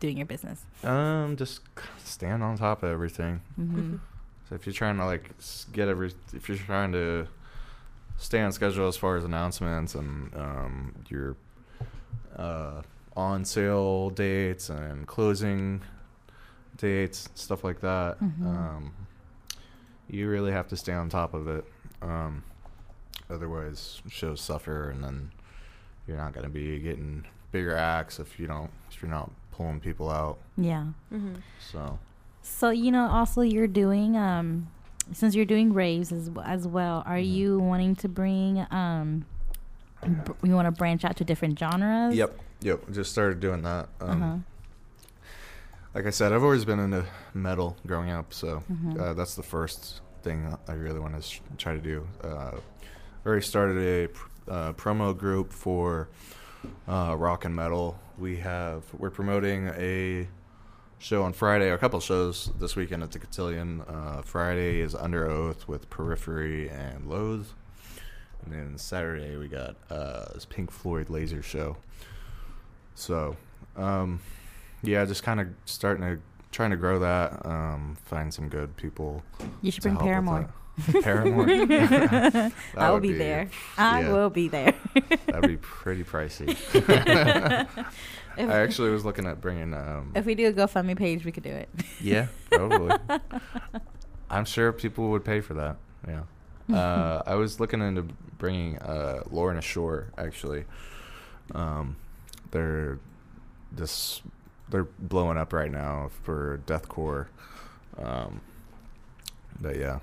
doing 0.00 0.16
your 0.16 0.26
business? 0.26 0.64
Um, 0.82 1.36
just 1.36 1.60
stand 2.04 2.42
on 2.42 2.56
top 2.58 2.82
of 2.82 2.90
everything. 2.90 3.40
hmm 3.56 3.96
So 4.48 4.56
if 4.56 4.66
you're 4.66 4.74
trying 4.74 4.98
to 4.98 5.06
like 5.06 5.30
get 5.72 5.88
every, 5.88 6.12
if 6.34 6.46
you're 6.48 6.58
trying 6.58 6.92
to 6.92 7.26
stay 8.18 8.42
on 8.42 8.52
schedule 8.52 8.86
as 8.86 8.98
far 8.98 9.16
as 9.16 9.24
announcements 9.24 9.94
and 9.94 10.34
um, 10.34 10.94
your 11.08 11.36
uh, 12.36 12.82
on 13.16 13.44
sale 13.46 14.10
dates 14.10 14.68
and 14.68 15.06
closing 15.06 15.80
dates, 16.76 17.28
stuff 17.34 17.64
like 17.64 17.80
that, 17.80 18.20
Mhm. 18.20 18.44
um, 18.46 18.94
you 20.08 20.28
really 20.28 20.52
have 20.52 20.68
to 20.68 20.76
stay 20.76 20.92
on 20.92 21.08
top 21.08 21.32
of 21.32 21.48
it. 21.48 21.64
Um, 22.02 22.42
otherwise, 23.30 24.02
shows 24.10 24.40
suffer, 24.42 24.90
and 24.90 25.02
then 25.02 25.30
you're 26.06 26.16
not 26.16 26.32
going 26.32 26.44
to 26.44 26.50
be 26.50 26.78
getting 26.78 27.24
bigger 27.50 27.76
acts 27.76 28.18
if 28.18 28.38
you 28.40 28.46
don't 28.46 28.70
if 28.90 29.02
you're 29.02 29.10
not 29.10 29.30
pulling 29.52 29.80
people 29.80 30.10
out. 30.10 30.38
Yeah. 30.56 30.86
hmm 31.10 31.34
So. 31.70 31.98
So 32.42 32.70
you 32.70 32.90
know, 32.90 33.08
also 33.08 33.42
you're 33.42 33.66
doing 33.68 34.16
um, 34.16 34.68
since 35.12 35.34
you're 35.34 35.44
doing 35.44 35.72
raves 35.72 36.10
as 36.12 36.30
as 36.44 36.66
well. 36.66 37.02
Are 37.06 37.16
Mhm. 37.16 37.32
you 37.32 37.58
wanting 37.60 37.94
to 37.96 38.08
bring 38.08 38.66
um, 38.70 39.24
br- 40.02 40.32
you 40.42 40.54
want 40.54 40.66
to 40.66 40.72
branch 40.72 41.04
out 41.04 41.16
to 41.18 41.24
different 41.24 41.58
genres? 41.58 42.14
Yep. 42.14 42.38
Yep. 42.62 42.90
Just 42.92 43.12
started 43.12 43.40
doing 43.40 43.62
that. 43.62 43.88
Um, 44.00 44.22
Uh-huh. 44.22 44.36
Like 45.94 46.06
I 46.06 46.10
said, 46.10 46.32
I've 46.32 46.42
always 46.42 46.64
been 46.64 46.78
into 46.78 47.04
metal 47.34 47.76
growing 47.86 48.10
up, 48.10 48.32
so 48.32 48.62
Mhm. 48.72 48.98
uh, 48.98 49.12
that's 49.12 49.34
the 49.34 49.42
first 49.42 50.00
thing 50.22 50.56
I 50.66 50.72
really 50.72 50.98
want 50.98 51.14
to 51.16 51.20
sh- 51.22 51.42
try 51.58 51.74
to 51.74 51.80
do. 51.80 52.08
Uh, 52.24 52.52
already 53.26 53.42
started 53.44 53.76
a 53.76 54.06
pr- 54.08 54.28
uh, 54.48 54.72
promo 54.74 55.16
group 55.16 55.52
for 55.52 56.08
uh, 56.88 57.14
rock 57.18 57.44
and 57.44 57.54
metal. 57.54 57.98
We 58.18 58.36
have 58.36 58.84
we're 58.96 59.10
promoting 59.10 59.68
a 59.68 60.28
show 60.98 61.24
on 61.24 61.32
Friday, 61.32 61.68
or 61.68 61.74
a 61.74 61.78
couple 61.78 61.98
shows 62.00 62.50
this 62.60 62.76
weekend 62.76 63.02
at 63.02 63.10
the 63.10 63.18
Cotillion. 63.18 63.82
Uh, 63.88 64.22
Friday 64.22 64.80
is 64.80 64.94
Underoath 64.94 65.66
with 65.66 65.90
Periphery 65.90 66.68
and 66.68 67.08
Loathe. 67.08 67.48
And 68.44 68.52
then 68.52 68.78
Saturday 68.78 69.36
we 69.36 69.48
got 69.48 69.76
uh, 69.90 70.32
this 70.34 70.44
Pink 70.44 70.70
Floyd 70.70 71.10
laser 71.10 71.42
show. 71.42 71.76
So, 72.94 73.36
um, 73.76 74.20
yeah, 74.82 75.04
just 75.04 75.22
kind 75.22 75.40
of 75.40 75.48
starting 75.64 76.04
to 76.04 76.20
trying 76.50 76.70
to 76.70 76.76
grow 76.76 76.98
that. 76.98 77.44
Um, 77.46 77.96
find 78.04 78.32
some 78.32 78.48
good 78.48 78.76
people. 78.76 79.22
You 79.62 79.70
should 79.70 79.82
bring 79.82 79.96
Paramore. 79.96 80.52
that. 80.88 81.02
Paramore. 81.02 82.52
I 82.76 82.88
will 82.88 82.94
would 82.94 83.02
be, 83.02 83.12
there. 83.12 83.50
I 83.78 84.00
yeah. 84.02 84.12
will 84.12 84.30
be 84.30 84.48
there. 84.48 84.74
That'd 85.26 85.48
be 85.48 85.56
pretty 85.58 86.04
pricey. 86.04 86.56
If- 88.34 88.48
I 88.48 88.60
actually 88.60 88.90
was 88.90 89.04
looking 89.04 89.26
at 89.26 89.42
bringing. 89.42 89.74
Um, 89.74 90.12
If 90.14 90.24
we 90.24 90.34
do 90.34 90.48
a 90.48 90.52
GoFundMe 90.52 90.96
page, 90.96 91.24
we 91.24 91.32
could 91.32 91.42
do 91.42 91.50
it. 91.50 91.68
yeah, 92.00 92.28
probably. 92.50 92.96
I'm 94.30 94.46
sure 94.46 94.72
people 94.72 95.10
would 95.10 95.24
pay 95.24 95.42
for 95.42 95.52
that. 95.54 95.76
Yeah. 96.08 96.22
Uh, 96.74 97.22
I 97.26 97.34
was 97.34 97.60
looking 97.60 97.82
into 97.82 98.06
bringing 98.38 98.78
uh, 98.78 99.22
Lorna 99.30 99.60
Shore. 99.60 100.12
Actually, 100.16 100.64
um, 101.54 101.96
they're 102.50 102.98
this 103.70 104.22
they're 104.70 104.84
blowing 104.84 105.36
up 105.36 105.52
right 105.52 105.70
now 105.70 106.10
for 106.22 106.60
deathcore. 106.66 107.26
Um, 107.98 108.40
but 109.60 109.76
yeah, 109.76 109.98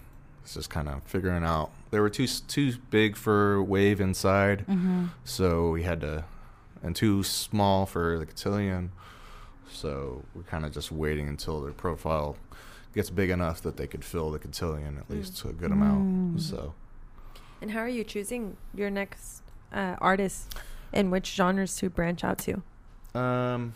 it's 0.50 0.56
just 0.56 0.70
kind 0.72 0.90
of 0.90 1.04
figuring 1.04 1.44
out. 1.44 1.70
They 1.92 2.00
were 2.00 2.10
too 2.10 2.26
too 2.26 2.74
big 2.90 3.16
for 3.16 3.62
Wave 3.62 4.02
inside, 4.02 4.66
Mm-hmm. 4.68 5.06
so 5.24 5.70
we 5.70 5.84
had 5.84 6.02
to, 6.02 6.26
and 6.82 6.96
too 6.96 7.22
small 7.22 7.86
for 7.86 8.18
the 8.18 8.26
cotillion. 8.26 8.92
So 9.72 10.24
we're 10.34 10.42
kind 10.42 10.66
of 10.66 10.74
just 10.74 10.92
waiting 10.92 11.28
until 11.28 11.62
their 11.62 11.72
profile 11.72 12.36
gets 12.96 13.12
big 13.12 13.30
enough 13.30 13.62
that 13.62 13.78
they 13.78 13.86
could 13.86 14.04
fill 14.04 14.32
the 14.32 14.40
cotillion 14.40 14.98
at 14.98 15.08
least 15.12 15.38
to 15.38 15.50
a 15.50 15.54
good 15.54 15.72
amount. 15.72 16.36
Mm. 16.38 16.42
So 16.42 16.74
And 17.62 17.70
how 17.70 17.82
are 17.82 17.88
you 17.88 18.04
choosing 18.04 18.58
your 18.74 18.90
next 18.90 19.44
uh, 19.72 19.98
artist 20.02 20.56
and 20.92 21.12
which 21.12 21.28
genres 21.36 21.76
to 21.78 21.92
branch 21.92 22.24
out 22.24 22.40
to? 22.40 22.64
Um, 23.14 23.74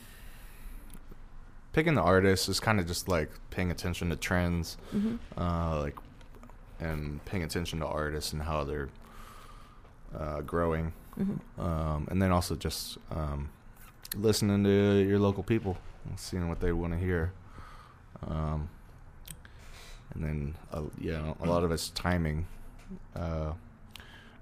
picking 1.74 1.94
the 1.94 2.02
artist 2.02 2.50
is 2.50 2.60
kind 2.60 2.80
of 2.80 2.88
just 2.88 3.08
like 3.08 3.30
paying 3.52 3.70
attention 3.70 4.10
to 4.10 4.16
trends, 4.16 4.78
Mm-hmm. 4.96 5.40
uh, 5.40 5.80
like, 5.82 5.96
and 6.84 7.24
paying 7.26 7.44
attention 7.44 7.80
to 7.80 7.86
artists 7.88 8.34
and 8.34 8.42
how 8.42 8.64
they're 8.64 8.90
uh, 10.18 10.42
growing, 10.42 10.94
Mm-hmm. 11.20 11.62
um, 11.62 12.08
and 12.10 12.20
then 12.20 12.32
also 12.32 12.56
just 12.56 12.98
um, 13.12 13.50
listening 14.16 14.64
to 14.64 15.04
your 15.08 15.20
local 15.20 15.44
people, 15.44 15.78
and 16.10 16.20
seeing 16.20 16.50
what 16.50 16.60
they 16.60 16.72
want 16.72 16.94
to 16.94 17.00
hear. 17.00 17.32
Um, 18.28 18.68
and 20.14 20.24
then, 20.24 20.56
uh, 20.72 20.82
yeah, 21.00 21.34
a 21.42 21.46
lot 21.46 21.64
of 21.64 21.72
it's 21.72 21.90
timing. 21.90 22.48
Uh, 23.16 23.54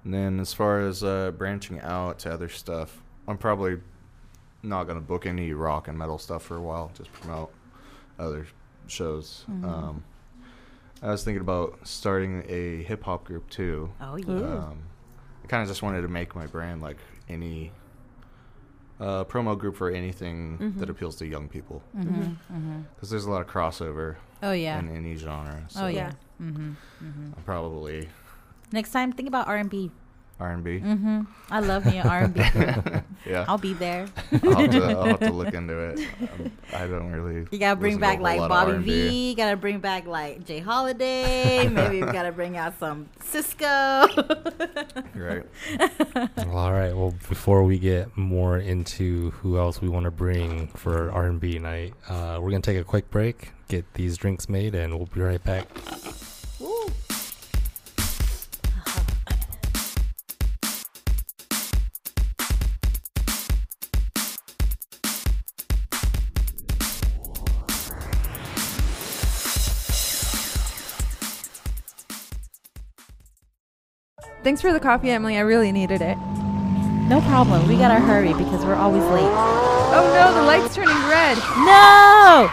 and 0.05 0.13
then 0.13 0.39
as 0.39 0.53
far 0.53 0.79
as 0.81 1.03
uh, 1.03 1.31
branching 1.31 1.79
out 1.81 2.19
to 2.19 2.31
other 2.33 2.47
stuff, 2.49 3.01
I'm 3.27 3.37
probably 3.37 3.77
not 4.63 4.85
gonna 4.85 5.01
book 5.01 5.25
any 5.25 5.51
rock 5.53 5.87
and 5.89 5.97
metal 5.97 6.17
stuff 6.17 6.43
for 6.43 6.55
a 6.55 6.61
while. 6.61 6.91
Just 6.97 7.11
promote 7.13 7.51
other 8.17 8.47
shows. 8.87 9.43
Mhm. 9.49 10.01
I 11.01 11.09
was 11.09 11.23
thinking 11.23 11.41
about 11.41 11.79
starting 11.83 12.43
a 12.47 12.83
hip 12.83 13.03
hop 13.03 13.23
group 13.23 13.49
too. 13.49 13.91
Oh 13.99 14.15
yeah. 14.17 14.33
Um, 14.33 14.83
I 15.43 15.47
kind 15.47 15.61
of 15.63 15.67
just 15.67 15.81
wanted 15.81 16.01
to 16.03 16.07
make 16.07 16.35
my 16.35 16.45
brand 16.45 16.81
like 16.81 16.97
any 17.27 17.71
uh, 18.99 19.23
promo 19.25 19.57
group 19.57 19.75
for 19.75 19.89
anything 19.89 20.57
Mhm. 20.59 20.77
that 20.79 20.89
appeals 20.89 21.15
to 21.17 21.25
young 21.25 21.47
people 21.49 21.81
Mm-hmm. 21.97 22.21
Mm-hmm. 22.21 22.81
because 22.95 23.09
there's 23.09 23.25
a 23.25 23.31
lot 23.31 23.41
of 23.41 23.47
crossover 23.47 24.17
Oh 24.43 24.51
yeah. 24.51 24.77
in 24.79 24.95
any 24.95 25.15
genre. 25.15 25.65
So 25.69 25.85
oh 25.85 25.87
yeah. 25.87 26.11
Yeah. 26.39 26.45
Mm-hmm. 26.47 26.69
Mm-hmm. 27.03 27.25
I'm 27.37 27.43
probably 27.43 28.09
Next 28.71 28.91
time, 28.91 29.11
think 29.11 29.27
about 29.27 29.47
R 29.47 29.57
and 29.57 29.69
B. 29.69 29.91
R&B. 30.41 30.79
Mm-hmm. 30.79 31.21
I 31.49 31.59
love 31.59 31.85
me 31.85 31.97
an 31.97 32.07
R 32.07 32.19
and 32.19 32.33
B. 32.33 32.41
yeah, 33.29 33.45
I'll 33.47 33.57
be 33.57 33.73
there. 33.73 34.07
I'll 34.43 34.55
have, 34.55 34.71
to, 34.71 34.83
I'll 34.83 35.05
have 35.05 35.19
to 35.19 35.31
look 35.31 35.53
into 35.53 35.77
it. 35.77 35.99
Um, 36.21 36.51
I 36.73 36.87
don't 36.87 37.11
really. 37.11 37.47
You 37.51 37.59
gotta 37.59 37.75
bring 37.75 37.99
listen 37.99 38.01
to 38.01 38.17
back 38.17 38.19
like 38.19 38.49
Bobby 38.49 38.77
V. 38.77 39.29
You 39.29 39.35
gotta 39.35 39.57
bring 39.57 39.79
back 39.79 40.07
like 40.07 40.45
J. 40.45 40.59
Holiday. 40.59 41.67
Maybe 41.71 42.01
we 42.03 42.11
gotta 42.11 42.31
bring 42.31 42.57
out 42.57 42.79
some 42.79 43.09
Sisqó. 43.19 44.07
Right. 45.13 45.45
Well, 46.37 46.57
all 46.57 46.73
right. 46.73 46.95
Well, 46.95 47.13
before 47.29 47.63
we 47.63 47.77
get 47.77 48.15
more 48.17 48.57
into 48.57 49.31
who 49.31 49.57
else 49.57 49.81
we 49.81 49.89
want 49.89 50.05
to 50.05 50.11
bring 50.11 50.67
for 50.69 51.11
R 51.11 51.25
and 51.25 51.39
B 51.39 51.59
night, 51.59 51.93
uh, 52.09 52.39
we're 52.41 52.49
gonna 52.49 52.61
take 52.61 52.79
a 52.79 52.83
quick 52.83 53.09
break, 53.11 53.51
get 53.67 53.93
these 53.93 54.17
drinks 54.17 54.49
made, 54.49 54.73
and 54.73 54.97
we'll 54.97 55.07
be 55.07 55.21
right 55.21 55.43
back. 55.43 55.67
Thanks 74.43 74.61
for 74.61 74.73
the 74.73 74.79
coffee, 74.79 75.09
Emily. 75.11 75.37
I 75.37 75.41
really 75.41 75.71
needed 75.71 76.01
it. 76.01 76.17
no 77.07 77.21
problem. 77.27 77.67
We 77.67 77.77
gotta 77.77 77.99
hurry 77.99 78.33
because 78.33 78.65
we're 78.65 78.75
always 78.75 79.03
late. 79.03 79.21
Oh 79.93 80.11
no, 80.15 80.33
the 80.39 80.45
light's 80.47 80.73
turning 80.75 80.95
red. 81.09 81.37
No! 81.37 82.49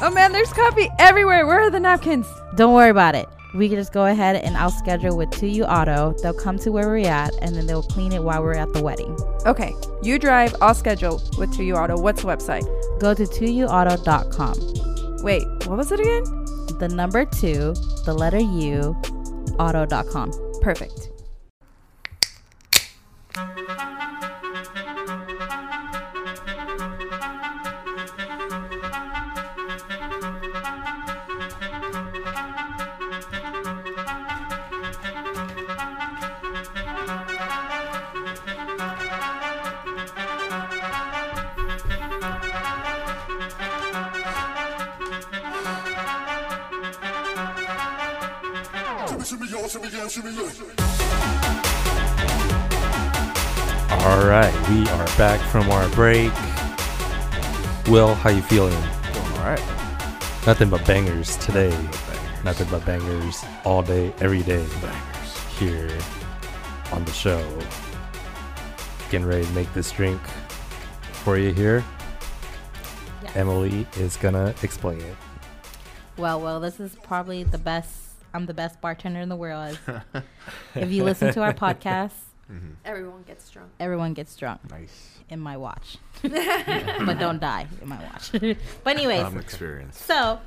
Oh 0.00 0.10
man, 0.12 0.32
there's 0.32 0.52
coffee 0.52 0.88
everywhere. 0.98 1.46
Where 1.46 1.60
are 1.60 1.70
the 1.70 1.80
napkins? 1.80 2.26
Don't 2.56 2.74
worry 2.74 2.90
about 2.90 3.14
it. 3.14 3.28
We 3.54 3.68
can 3.68 3.76
just 3.78 3.92
go 3.92 4.06
ahead 4.06 4.36
and 4.36 4.56
I'll 4.56 4.70
schedule 4.70 5.16
with 5.16 5.30
2U 5.30 5.66
Auto. 5.68 6.14
They'll 6.22 6.34
come 6.34 6.58
to 6.58 6.70
where 6.70 6.88
we're 6.88 7.08
at 7.08 7.32
and 7.40 7.56
then 7.56 7.66
they'll 7.66 7.82
clean 7.82 8.12
it 8.12 8.22
while 8.22 8.42
we're 8.42 8.54
at 8.54 8.72
the 8.74 8.82
wedding. 8.82 9.16
Okay, 9.46 9.74
you 10.02 10.18
drive. 10.18 10.54
I'll 10.60 10.74
schedule 10.74 11.22
with 11.38 11.50
2U 11.56 11.74
Auto. 11.76 11.98
What's 11.98 12.22
the 12.22 12.28
website? 12.28 12.64
Go 13.00 13.14
to 13.14 13.22
2uauto.com. 13.24 15.22
Wait, 15.22 15.44
what 15.66 15.78
was 15.78 15.90
it 15.92 16.00
again? 16.00 16.24
The 16.78 16.88
number 16.88 17.24
2, 17.24 17.74
the 18.04 18.14
letter 18.14 18.38
U, 18.38 18.94
auto.com. 19.58 20.30
Perfect. 20.60 21.10
Break. 55.98 56.32
Will, 57.88 58.14
how 58.14 58.30
you 58.30 58.40
feeling? 58.40 58.70
Doing 58.70 59.32
all 59.32 59.46
right. 59.46 59.58
Nothing 60.46 60.70
but 60.70 60.86
bangers 60.86 61.36
today. 61.38 61.70
Bangers. 61.70 62.44
Nothing 62.44 62.68
but 62.70 62.86
bangers 62.86 63.44
all 63.64 63.82
day, 63.82 64.14
every 64.20 64.44
day. 64.44 64.64
Bangers. 64.80 65.36
Here 65.58 65.98
on 66.92 67.04
the 67.04 67.10
show. 67.10 67.44
Getting 69.10 69.26
ready 69.26 69.44
to 69.44 69.50
make 69.50 69.74
this 69.74 69.90
drink 69.90 70.20
for 71.24 71.36
you 71.36 71.52
here. 71.52 71.84
Emily 73.34 73.84
is 73.96 74.16
gonna 74.16 74.54
explain 74.62 75.00
it. 75.00 75.16
Well, 76.16 76.40
well, 76.40 76.60
this 76.60 76.78
is 76.78 76.94
probably 77.02 77.42
the 77.42 77.58
best. 77.58 77.90
I'm 78.32 78.46
the 78.46 78.54
best 78.54 78.80
bartender 78.80 79.18
in 79.18 79.28
the 79.28 79.34
world. 79.34 79.76
if 80.76 80.92
you 80.92 81.02
listen 81.02 81.34
to 81.34 81.42
our 81.42 81.52
podcast, 81.52 82.12
Mhm. 82.50 82.74
Everyone 82.84 83.22
gets 83.26 83.50
drunk. 83.50 83.70
everyone 83.78 84.14
gets 84.14 84.34
drunk 84.36 84.60
Nice. 84.70 85.18
in 85.28 85.38
my 85.40 85.56
watch, 85.56 85.98
but 86.22 87.18
don't 87.18 87.40
die 87.40 87.66
in 87.82 87.88
my 87.88 87.98
watch. 88.02 88.32
but 88.84 88.96
anyways, 88.96 89.22
Um, 89.24 89.38
experience. 89.38 89.98
so 90.02 90.40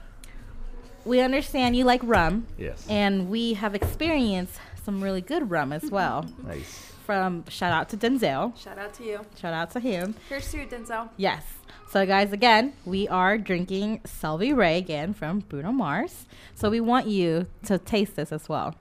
we 1.05 1.19
understand 1.21 1.75
you 1.75 1.83
like 1.85 2.01
rum, 2.03 2.47
Yes. 2.57 2.85
and 2.89 3.29
we 3.29 3.53
have 3.53 3.75
experienced 3.75 4.59
some 4.83 5.01
really 5.03 5.21
good 5.21 5.49
rum 5.51 5.71
as 5.73 5.89
well. 5.91 6.25
nice. 6.43 6.87
From 7.05 7.43
shout 7.49 7.73
out 7.73 7.89
to 7.89 7.97
Denzel, 7.97 8.55
Shout 8.57 8.77
out 8.77 8.93
to 8.95 9.03
you. 9.03 9.19
shout 9.39 9.53
out 9.53 9.71
to 9.71 9.79
him. 9.79 10.15
Here's 10.29 10.49
to 10.51 10.57
you, 10.59 10.65
Denzel. 10.67 11.09
Yes. 11.17 11.43
So, 11.89 12.05
guys, 12.05 12.31
again, 12.31 12.71
we 12.85 13.07
are 13.09 13.37
drinking 13.37 13.99
SelvaRay 14.05 14.77
again 14.77 15.13
from 15.13 15.39
Bruno 15.41 15.71
Mars. 15.73 16.25
So, 16.55 16.69
we 16.69 16.79
want 16.79 17.07
you 17.07 17.47
to 17.65 17.77
taste 17.79 18.15
this 18.15 18.31
as 18.31 18.47
well. 18.47 18.75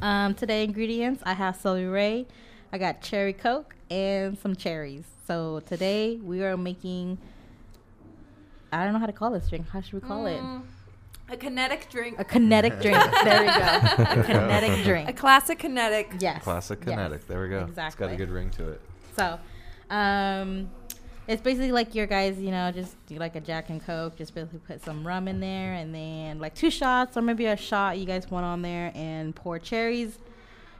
Um, 0.00 0.34
today, 0.34 0.64
ingredients 0.64 1.22
I 1.26 1.34
have 1.34 1.56
SelvaRay, 1.56 2.26
I 2.72 2.78
got 2.78 3.00
cherry 3.02 3.32
coke, 3.32 3.74
and 3.90 4.38
some 4.38 4.54
cherries. 4.56 5.04
So, 5.26 5.60
today 5.60 6.16
we 6.16 6.42
are 6.42 6.56
making 6.56 7.18
I 8.72 8.84
don't 8.84 8.92
know 8.92 8.98
how 8.98 9.06
to 9.06 9.12
call 9.12 9.30
this 9.30 9.48
drink. 9.48 9.68
How 9.70 9.80
should 9.80 9.94
we 9.94 10.00
call 10.00 10.26
it? 10.26 10.40
Mm, 10.40 10.62
A 11.30 11.36
kinetic 11.38 11.88
drink. 11.90 12.18
A 12.18 12.24
kinetic 12.24 12.72
drink. 12.82 12.98
There 13.24 13.40
we 13.40 13.46
go. 13.46 14.12
A 14.20 14.24
kinetic 14.24 14.84
drink. 14.84 15.08
A 15.08 15.12
classic 15.14 15.58
kinetic. 15.60 16.12
Yes. 16.20 16.42
Classic 16.42 16.78
yes, 16.80 16.88
kinetic. 16.90 17.26
There 17.26 17.42
we 17.42 17.48
go. 17.48 17.60
Exactly. 17.60 17.86
It's 17.86 17.94
got 17.96 18.12
a 18.12 18.16
good 18.16 18.30
ring 18.30 18.50
to 18.50 18.68
it. 18.72 18.80
So, 19.16 19.38
um, 19.90 20.68
it's 21.28 21.42
basically 21.42 21.70
like 21.72 21.94
your 21.94 22.06
guys, 22.06 22.38
you 22.40 22.50
know, 22.50 22.72
just 22.72 22.96
do 23.06 23.16
like 23.16 23.36
a 23.36 23.40
Jack 23.40 23.68
and 23.70 23.84
Coke. 23.84 24.16
Just 24.16 24.34
basically 24.34 24.60
put 24.60 24.82
some 24.82 25.06
rum 25.06 25.28
in 25.28 25.38
there, 25.40 25.74
and 25.74 25.94
then 25.94 26.38
like 26.40 26.54
two 26.54 26.70
shots 26.70 27.16
or 27.16 27.22
maybe 27.22 27.46
a 27.46 27.56
shot 27.56 27.98
you 27.98 28.06
guys 28.06 28.28
want 28.30 28.44
on 28.46 28.62
there, 28.62 28.90
and 28.94 29.34
pour 29.36 29.58
cherries. 29.58 30.18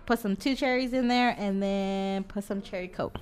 Put 0.06 0.18
some 0.20 0.36
two 0.36 0.56
cherries 0.56 0.94
in 0.94 1.06
there, 1.08 1.34
and 1.38 1.62
then 1.62 2.24
put 2.24 2.44
some 2.44 2.62
cherry 2.62 2.88
Coke. 2.88 3.16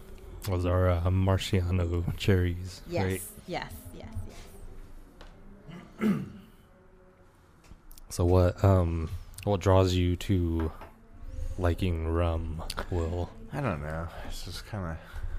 Those 0.44 0.64
are 0.64 0.88
uh, 0.90 1.10
maraschino 1.10 2.04
cherries. 2.16 2.80
Yes, 2.88 3.04
Right? 3.04 3.22
yes, 3.48 3.72
yes, 3.98 4.08
So 8.08 8.24
what 8.24 8.62
um 8.64 9.10
what 9.44 9.60
draws 9.60 9.94
you 9.94 10.14
to 10.16 10.70
liking 11.58 12.06
rum, 12.08 12.62
Will? 12.90 13.30
I 13.52 13.60
don't 13.60 13.82
know. 13.82 14.06
It's 14.28 14.44
just 14.44 14.64
kind 14.66 14.92
of 14.92 14.96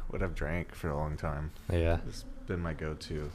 what 0.10 0.22
I've 0.24 0.36
drank 0.36 0.74
for 0.74 0.89
a 0.89 0.95
long 0.95 1.18
time. 1.18 1.51
Yeah. 1.72 1.99
It's 2.08 2.24
been 2.47 2.60
my 2.62 2.74
go-to. 2.74 3.30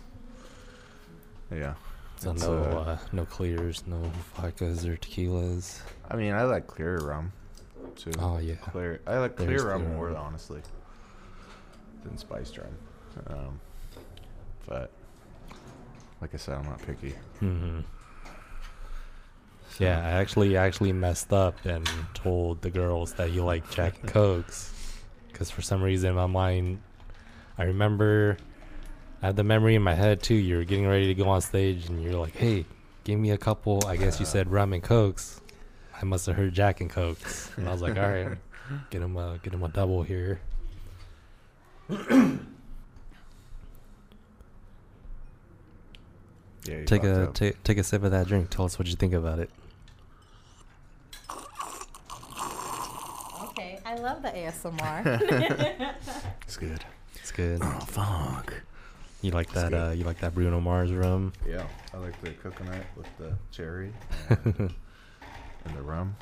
Yeah. 1.51 1.75
So 2.16 2.33
no 2.33 2.53
uh, 2.55 2.81
uh, 2.93 2.99
no 3.12 3.25
clears, 3.25 3.83
no 3.87 4.01
vodkas 4.39 4.87
or 4.87 4.97
tequilas. 4.97 5.81
I 6.09 6.16
mean, 6.16 6.33
I 6.33 6.45
like 6.45 6.66
clear 6.68 6.99
rum 6.99 7.33
too. 7.97 8.12
Oh 8.18 8.39
yeah. 8.39 8.55
Clear. 8.55 9.01
I 9.07 9.18
like 9.18 9.37
There's 9.37 9.61
clear 9.61 9.73
rum 9.73 9.83
clear 9.83 9.95
more, 9.97 10.07
rum. 10.09 10.16
honestly, 10.16 10.62
than 12.05 12.16
spiced 12.16 12.57
rum. 12.59 12.68
Um, 13.27 13.61
but 14.66 14.91
like 16.20 16.33
I 16.33 16.37
said, 16.37 16.55
I'm 16.59 16.64
not 16.64 16.81
picky. 16.87 17.14
hmm 17.41 17.81
Yeah, 19.81 19.99
I 19.99 20.11
actually 20.12 20.57
actually 20.57 20.93
messed 20.93 21.33
up 21.33 21.57
and 21.64 21.89
told 22.14 22.62
the 22.62 22.70
girls 22.70 23.14
that 23.14 23.33
you 23.33 23.43
like 23.45 23.68
Jack 23.70 23.99
and 24.01 24.09
Cokes, 24.12 24.72
because 25.43 25.51
for 25.51 25.62
some 25.62 25.82
reason 25.82 26.11
in 26.11 26.14
my 26.14 26.26
mind, 26.26 26.80
I 27.59 27.64
remember, 27.64 28.36
I 29.20 29.26
have 29.26 29.34
the 29.34 29.43
memory 29.43 29.74
in 29.74 29.82
my 29.82 29.95
head 29.95 30.22
too. 30.22 30.36
You're 30.36 30.62
getting 30.62 30.86
ready 30.86 31.09
to 31.09 31.14
go 31.14 31.28
on 31.28 31.40
stage 31.40 31.88
and 31.88 32.01
you're 32.01 32.14
like, 32.14 32.36
"Hey, 32.36 32.64
give 33.03 33.18
me 33.18 33.32
a 33.32 33.36
couple." 33.38 33.84
I 33.84 33.97
guess 33.97 34.20
you 34.20 34.26
said 34.26 34.53
rum 34.53 34.72
and 34.72 34.84
Cokes. 34.84 35.40
I 36.01 36.05
must 36.05 36.26
have 36.26 36.36
heard 36.36 36.55
Jack 36.55 36.80
and 36.80 36.88
Cokes, 36.88 37.51
and 37.57 37.68
I 37.68 37.72
was 37.72 37.82
like, 37.82 37.99
"All 37.99 38.09
right, 38.09 38.38
get 38.90 39.03
him 39.03 39.16
a 39.16 39.40
get 39.43 39.53
him 39.53 39.64
a 39.64 39.68
double 39.68 40.05
here." 40.05 40.40
Yeah. 46.64 46.84
Take 46.84 47.03
a 47.03 47.32
take 47.32 47.78
a 47.78 47.82
sip 47.82 48.05
of 48.05 48.12
that 48.12 48.28
drink. 48.28 48.49
Tell 48.51 48.64
us 48.64 48.78
what 48.78 48.86
you 48.86 48.95
think 48.95 49.12
about 49.12 49.40
it. 49.40 49.51
Okay, 53.43 53.80
I 53.84 53.91
love 54.03 54.22
the 54.22 54.28
ASMR. 54.30 55.94
It's 56.42 56.57
good. 56.57 56.84
It's 57.16 57.32
good. 57.32 57.61
Oh 57.62 57.78
fuck. 57.86 58.53
You 59.22 59.30
like 59.30 59.46
It's 59.46 59.55
that? 59.55 59.70
good. 59.70 59.88
Uh, 59.88 59.90
you 59.92 60.05
like 60.05 60.18
that 60.20 60.34
Bruno 60.34 60.61
Mars 60.61 60.92
rum? 60.92 61.32
Yeah, 61.48 61.64
I 61.94 61.96
like 61.98 62.20
the 62.20 62.30
coconut 62.32 62.84
with 62.96 63.07
the 63.18 63.32
cherry 63.53 63.92
and 64.28 64.74
the 65.74 65.82
rum. 65.82 66.16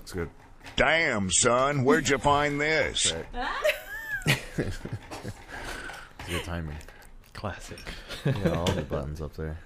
It's 0.00 0.12
good. 0.12 0.30
Damn, 0.76 1.30
son, 1.30 1.84
where'd 1.84 2.08
you 2.08 2.18
find 2.18 2.60
this? 2.60 3.12
Right. 3.34 4.38
it's 4.58 4.78
good 6.28 6.44
timing. 6.44 6.76
Classic. 7.34 7.78
Yeah, 8.24 8.50
all 8.58 8.66
the 8.66 8.82
buttons 8.82 9.20
up 9.20 9.32
there. 9.36 9.58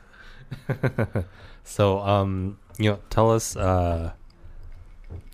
so, 1.64 1.98
um, 2.00 2.58
you 2.78 2.90
know, 2.90 2.98
tell 3.10 3.30
us, 3.32 3.56
uh, 3.56 4.12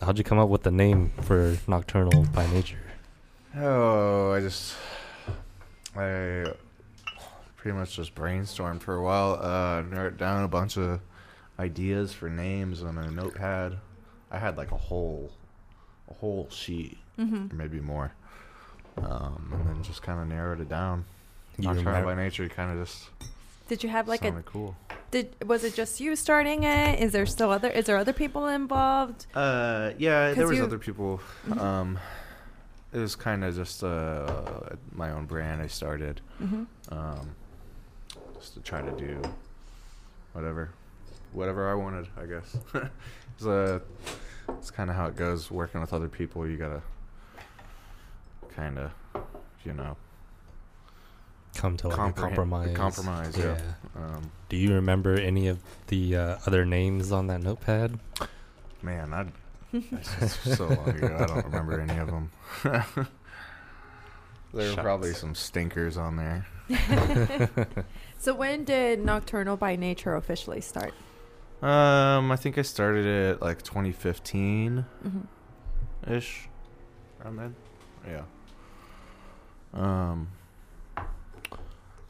how'd 0.02 0.18
you 0.18 0.24
come 0.24 0.38
up 0.38 0.48
with 0.48 0.62
the 0.62 0.70
name 0.70 1.12
for 1.22 1.56
Nocturnal 1.66 2.26
by 2.32 2.46
Nature? 2.52 2.78
Oh, 3.56 4.32
I 4.32 4.40
just 4.40 4.74
I 5.96 6.44
pretty 7.56 7.76
much 7.76 7.96
just 7.96 8.14
brainstormed 8.14 8.80
for 8.80 8.94
a 8.94 9.02
while. 9.02 9.34
Uh, 9.40 9.82
narrowed 9.82 10.16
down 10.18 10.44
a 10.44 10.48
bunch 10.48 10.76
of 10.76 11.00
ideas 11.58 12.12
for 12.12 12.30
names 12.30 12.82
on 12.82 12.96
a 12.98 13.10
notepad. 13.10 13.78
I 14.30 14.38
had 14.38 14.56
like 14.56 14.72
a 14.72 14.76
whole 14.76 15.30
a 16.10 16.14
whole 16.14 16.48
sheet, 16.50 16.96
Mm-hmm. 17.18 17.52
or 17.52 17.54
maybe 17.54 17.80
more, 17.80 18.12
um, 18.98 19.50
and 19.52 19.66
then 19.68 19.82
just 19.82 20.02
kind 20.02 20.20
of 20.20 20.26
narrowed 20.28 20.60
it 20.60 20.68
down. 20.68 21.04
You 21.58 21.64
Nocturnal 21.64 21.92
remember- 21.92 22.14
by 22.14 22.22
nature 22.22 22.48
kind 22.48 22.70
of 22.78 22.86
just 22.86 23.08
Did 23.68 23.82
you 23.82 23.88
have 23.90 24.08
like 24.08 24.22
a 24.22 24.28
sounded 24.28 24.46
cool. 24.46 24.76
Did 25.10 25.34
was 25.46 25.64
it 25.64 25.74
just 25.74 26.00
you 26.00 26.14
starting 26.16 26.62
it? 26.64 27.00
Is 27.00 27.12
there 27.12 27.26
still 27.26 27.50
other 27.50 27.68
is 27.68 27.86
there 27.86 27.96
other 27.96 28.12
people 28.12 28.46
involved? 28.48 29.26
Uh, 29.34 29.90
yeah, 29.98 30.32
there 30.34 30.46
was 30.46 30.58
you- 30.58 30.64
other 30.64 30.78
people. 30.78 31.20
Mhm. 31.46 31.60
Um, 31.60 31.98
it 32.92 32.98
was 32.98 33.14
kind 33.14 33.44
of 33.44 33.54
just 33.54 33.84
uh, 33.84 34.70
my 34.92 35.12
own 35.12 35.26
brand 35.26 35.62
I 35.62 35.68
started. 35.68 36.20
Mm-hmm. 36.42 36.64
um, 36.92 37.30
just 38.38 38.54
to 38.54 38.60
try 38.60 38.80
to 38.82 38.90
do 38.92 39.20
whatever, 40.32 40.70
whatever 41.32 41.70
I 41.70 41.74
wanted. 41.74 42.08
I 42.16 42.24
guess 42.26 42.56
it's 43.36 43.46
uh, 43.46 43.78
it's 44.48 44.70
kind 44.70 44.90
of 44.90 44.96
how 44.96 45.06
it 45.06 45.14
goes 45.16 45.50
working 45.50 45.80
with 45.80 45.92
other 45.92 46.08
people. 46.08 46.46
You 46.48 46.56
gotta 46.56 46.82
kind 48.56 48.78
of, 48.78 48.90
you 49.64 49.72
know, 49.72 49.96
Come 51.54 51.76
to 51.78 51.88
like 51.88 52.10
a 52.10 52.12
compromise. 52.12 52.76
Compromise, 52.76 53.36
yeah. 53.36 53.58
Um, 53.96 54.30
Do 54.48 54.56
you 54.56 54.74
remember 54.74 55.14
any 55.14 55.48
of 55.48 55.60
the 55.88 56.16
uh, 56.16 56.36
other 56.46 56.64
names 56.64 57.12
on 57.12 57.26
that 57.26 57.42
notepad? 57.42 57.98
man, 58.82 59.12
I 59.12 59.26
that's 60.00 60.56
so 60.56 60.66
long 60.66 60.88
ago. 60.88 61.16
I 61.20 61.26
don't 61.26 61.44
remember 61.44 61.80
any 61.80 61.98
of 61.98 62.06
them. 62.08 62.30
there 64.54 64.70
were 64.70 64.82
probably 64.82 65.12
some 65.12 65.34
stinkers 65.34 65.96
on 65.96 66.16
there. 66.16 66.46
So 68.20 68.34
when 68.34 68.64
did 68.64 69.02
Nocturnal 69.02 69.56
by 69.56 69.76
Nature 69.76 70.14
officially 70.14 70.60
start? 70.60 70.92
Um, 71.62 72.30
I 72.30 72.36
think 72.36 72.58
I 72.58 72.62
started 72.62 73.06
it 73.06 73.40
like 73.40 73.62
2015. 73.62 74.84
Mm-hmm. 75.06 76.12
ish 76.12 76.48
around 77.22 77.36
then 77.36 77.54
yeah 78.06 78.22
um 79.74 80.28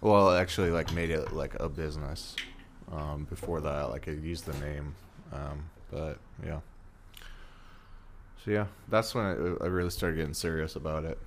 well 0.00 0.30
actually 0.32 0.70
like 0.70 0.92
made 0.92 1.10
it 1.10 1.32
like 1.32 1.54
a 1.60 1.68
business 1.68 2.36
um 2.92 3.24
before 3.28 3.60
that 3.60 3.90
like 3.90 4.08
i 4.08 4.12
used 4.12 4.46
the 4.46 4.58
name 4.64 4.94
um 5.32 5.62
but 5.90 6.18
yeah 6.44 6.60
so 8.44 8.50
yeah 8.50 8.66
that's 8.88 9.14
when 9.14 9.24
I, 9.24 9.64
I 9.64 9.66
really 9.68 9.90
started 9.90 10.16
getting 10.16 10.34
serious 10.34 10.74
about 10.76 11.04
it 11.04 11.18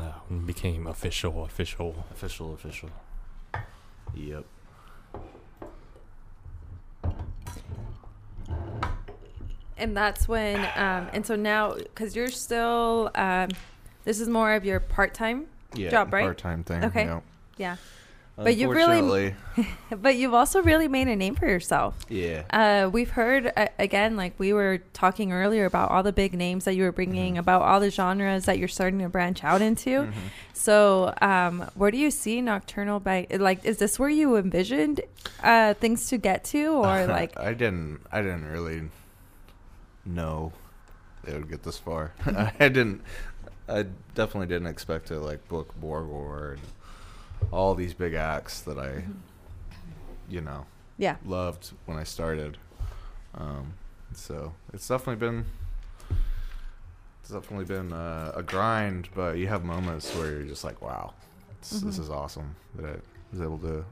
Uh, 0.00 0.12
became 0.46 0.86
official, 0.86 1.44
official. 1.44 2.04
official 2.10 2.54
official 2.54 2.90
yep 4.14 4.44
And 9.78 9.94
that's 9.96 10.26
when 10.26 10.56
um 10.76 11.08
and 11.12 11.26
so 11.26 11.36
now 11.36 11.76
cuz 11.94 12.16
you're 12.16 12.30
still 12.30 13.10
um 13.14 13.50
this 14.04 14.20
is 14.20 14.28
more 14.28 14.54
of 14.54 14.64
your 14.64 14.80
part-time 14.80 15.46
yeah 15.74 15.90
Job, 15.90 16.12
right? 16.14 16.22
part-time 16.22 16.64
thing 16.64 16.84
Okay. 16.84 17.04
yeah. 17.04 17.20
Yeah. 17.56 17.76
But 18.38 18.56
you 18.58 18.70
really- 18.70 19.34
But 19.90 20.16
you've 20.16 20.34
also 20.34 20.60
really 20.62 20.88
made 20.88 21.08
a 21.08 21.16
name 21.16 21.34
for 21.36 21.46
yourself. 21.48 21.96
yeah 22.10 22.42
Uh, 22.50 22.90
we've 22.90 23.08
heard 23.10 23.50
uh, 23.56 23.68
again, 23.78 24.14
like 24.14 24.34
we 24.36 24.52
were 24.52 24.78
talking 24.92 25.32
earlier 25.32 25.64
about 25.64 25.90
all 25.90 26.02
the 26.02 26.12
big 26.12 26.34
names 26.34 26.66
that 26.66 26.74
you 26.74 26.82
were 26.82 26.92
bringing, 26.92 27.36
Mhm. 27.36 27.38
about 27.38 27.62
all 27.62 27.80
the 27.80 27.90
genres 27.90 28.44
that 28.44 28.58
you're 28.58 28.68
starting 28.68 28.98
to 28.98 29.08
branch 29.08 29.42
out 29.42 29.62
into. 29.62 30.02
Mhm. 30.02 30.12
So, 30.52 31.14
um, 31.22 31.64
where 31.76 31.90
do 31.90 31.96
you 31.96 32.10
see 32.10 32.42
Nocturnal 32.42 33.00
by? 33.00 33.26
Like, 33.30 33.64
is 33.64 33.78
this 33.78 33.98
where 33.98 34.10
you 34.10 34.36
envisioned 34.36 35.00
uh, 35.42 35.72
things 35.74 36.06
to 36.10 36.18
get 36.18 36.44
to, 36.52 36.66
or 36.74 37.06
like? 37.18 37.38
I 37.40 37.54
didn't. 37.54 38.00
I 38.12 38.20
didn't 38.20 38.44
really 38.52 38.90
know 40.04 40.52
they 41.24 41.32
would 41.32 41.48
get 41.48 41.62
this 41.62 41.78
far. 41.78 42.12
Mm-hmm. 42.24 42.62
I 42.62 42.68
didn't. 42.68 43.00
I 43.68 43.86
definitely 44.14 44.46
didn't 44.46 44.68
expect 44.68 45.06
to 45.08 45.18
like 45.20 45.46
book 45.48 45.74
Borgore 45.80 46.52
and 46.52 46.60
all 47.50 47.74
these 47.74 47.94
big 47.94 48.14
acts 48.14 48.60
that 48.62 48.78
I, 48.78 48.88
Mm-hmm. 48.88 49.12
you 50.28 50.40
know, 50.40 50.66
yeah. 50.98 51.16
loved 51.24 51.72
when 51.86 51.96
I 51.98 52.04
started. 52.04 52.58
Um, 53.34 53.74
so 54.14 54.54
it's 54.72 54.88
definitely 54.88 55.16
been. 55.26 55.44
It's 57.20 57.30
definitely 57.30 57.64
been 57.66 57.92
uh, 57.92 58.32
a 58.36 58.42
grind, 58.42 59.08
but 59.14 59.36
you 59.36 59.48
have 59.48 59.64
moments 59.64 60.14
where 60.14 60.30
you're 60.30 60.42
just 60.44 60.62
like, 60.64 60.80
"Wow, 60.80 61.12
it's, 61.60 61.80
this 61.80 61.98
is 61.98 62.08
awesome 62.08 62.54
that 62.76 62.84
I 62.86 62.96
was 63.32 63.40
able 63.40 63.58
to 63.58 63.84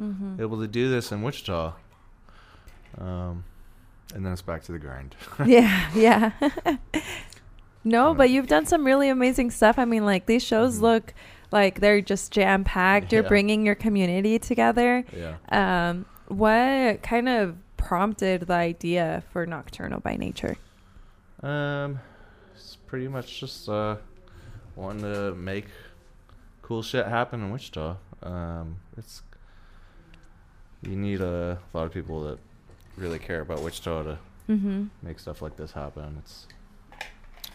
Mm-hmm. 0.00 0.40
able 0.42 0.60
to 0.60 0.68
do 0.68 0.90
this 0.90 1.10
in 1.10 1.22
Wichita. 1.22 1.72
Um, 2.98 3.44
and 4.14 4.24
then 4.24 4.32
it's 4.32 4.42
back 4.42 4.62
to 4.64 4.72
the 4.72 4.78
grind. 4.78 5.16
yeah, 5.46 5.90
yeah. 5.94 6.32
no, 7.84 8.14
but 8.14 8.30
you've 8.30 8.46
done 8.46 8.66
some 8.66 8.84
really 8.84 9.08
amazing 9.08 9.50
stuff. 9.50 9.78
I 9.78 9.84
mean, 9.84 10.04
like 10.04 10.26
these 10.26 10.42
shows 10.44 10.78
Mhm. 10.78 10.82
look 10.82 11.14
like 11.52 11.80
they're 11.80 12.00
just 12.00 12.32
jam 12.32 12.64
packed. 12.64 13.12
You're 13.12 13.22
Yeah. 13.22 13.28
bringing 13.28 13.64
your 13.66 13.74
community 13.74 14.38
together. 14.38 15.04
Yeah. 15.16 15.36
Um, 15.88 16.06
what 16.28 17.02
kind 17.02 17.28
of 17.28 17.56
prompted 17.76 18.42
the 18.42 18.54
idea 18.54 19.22
for 19.32 19.46
Nocturnal 19.46 20.00
by 20.00 20.16
Nature? 20.16 20.56
Um, 21.42 22.00
it's 22.54 22.76
pretty 22.86 23.08
much 23.08 23.38
just 23.40 23.68
uh, 23.68 23.96
wanting 24.74 25.02
to 25.02 25.34
make 25.34 25.66
cool 26.62 26.82
shit 26.82 27.06
happen 27.06 27.40
in 27.42 27.50
Wichita. 27.52 27.96
Um, 28.22 28.78
it's 28.96 29.22
you 30.82 30.96
need 30.96 31.20
a 31.20 31.58
lot 31.72 31.84
of 31.86 31.92
people 31.92 32.22
that 32.24 32.38
really 32.96 33.18
care 33.18 33.40
about 33.40 33.60
Wichita 33.62 34.02
to 34.04 34.18
Mm-hmm. 34.48 34.84
make 35.02 35.18
stuff 35.18 35.42
like 35.42 35.56
this 35.56 35.72
happen. 35.72 36.18
It's 36.20 36.46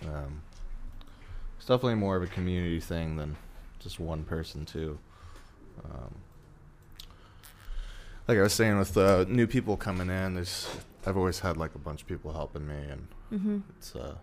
um, 0.05 0.41
it's 1.57 1.65
definitely 1.65 1.95
more 1.95 2.17
of 2.17 2.23
a 2.23 2.27
community 2.27 2.81
thing 2.81 3.15
than 3.15 3.37
just 3.81 3.99
one 3.99 4.23
person 4.23 4.65
too. 4.65 4.97
Um, 5.85 6.15
like 8.27 8.37
I 8.37 8.41
was 8.41 8.53
saying 8.53 8.77
with 8.77 8.95
uh, 8.97 9.25
new 9.27 9.47
people 9.47 9.77
coming 9.77 10.09
in, 10.09 10.35
there's 10.35 10.69
I've 11.05 11.17
always 11.17 11.39
had 11.39 11.57
like 11.57 11.73
a 11.75 11.79
bunch 11.79 12.01
of 12.03 12.07
people 12.07 12.33
helping 12.33 12.67
me, 12.67 12.75
and 12.89 13.07
Mm-hmm. 13.31 13.59
it's 13.77 13.95
uh, 13.95 14.15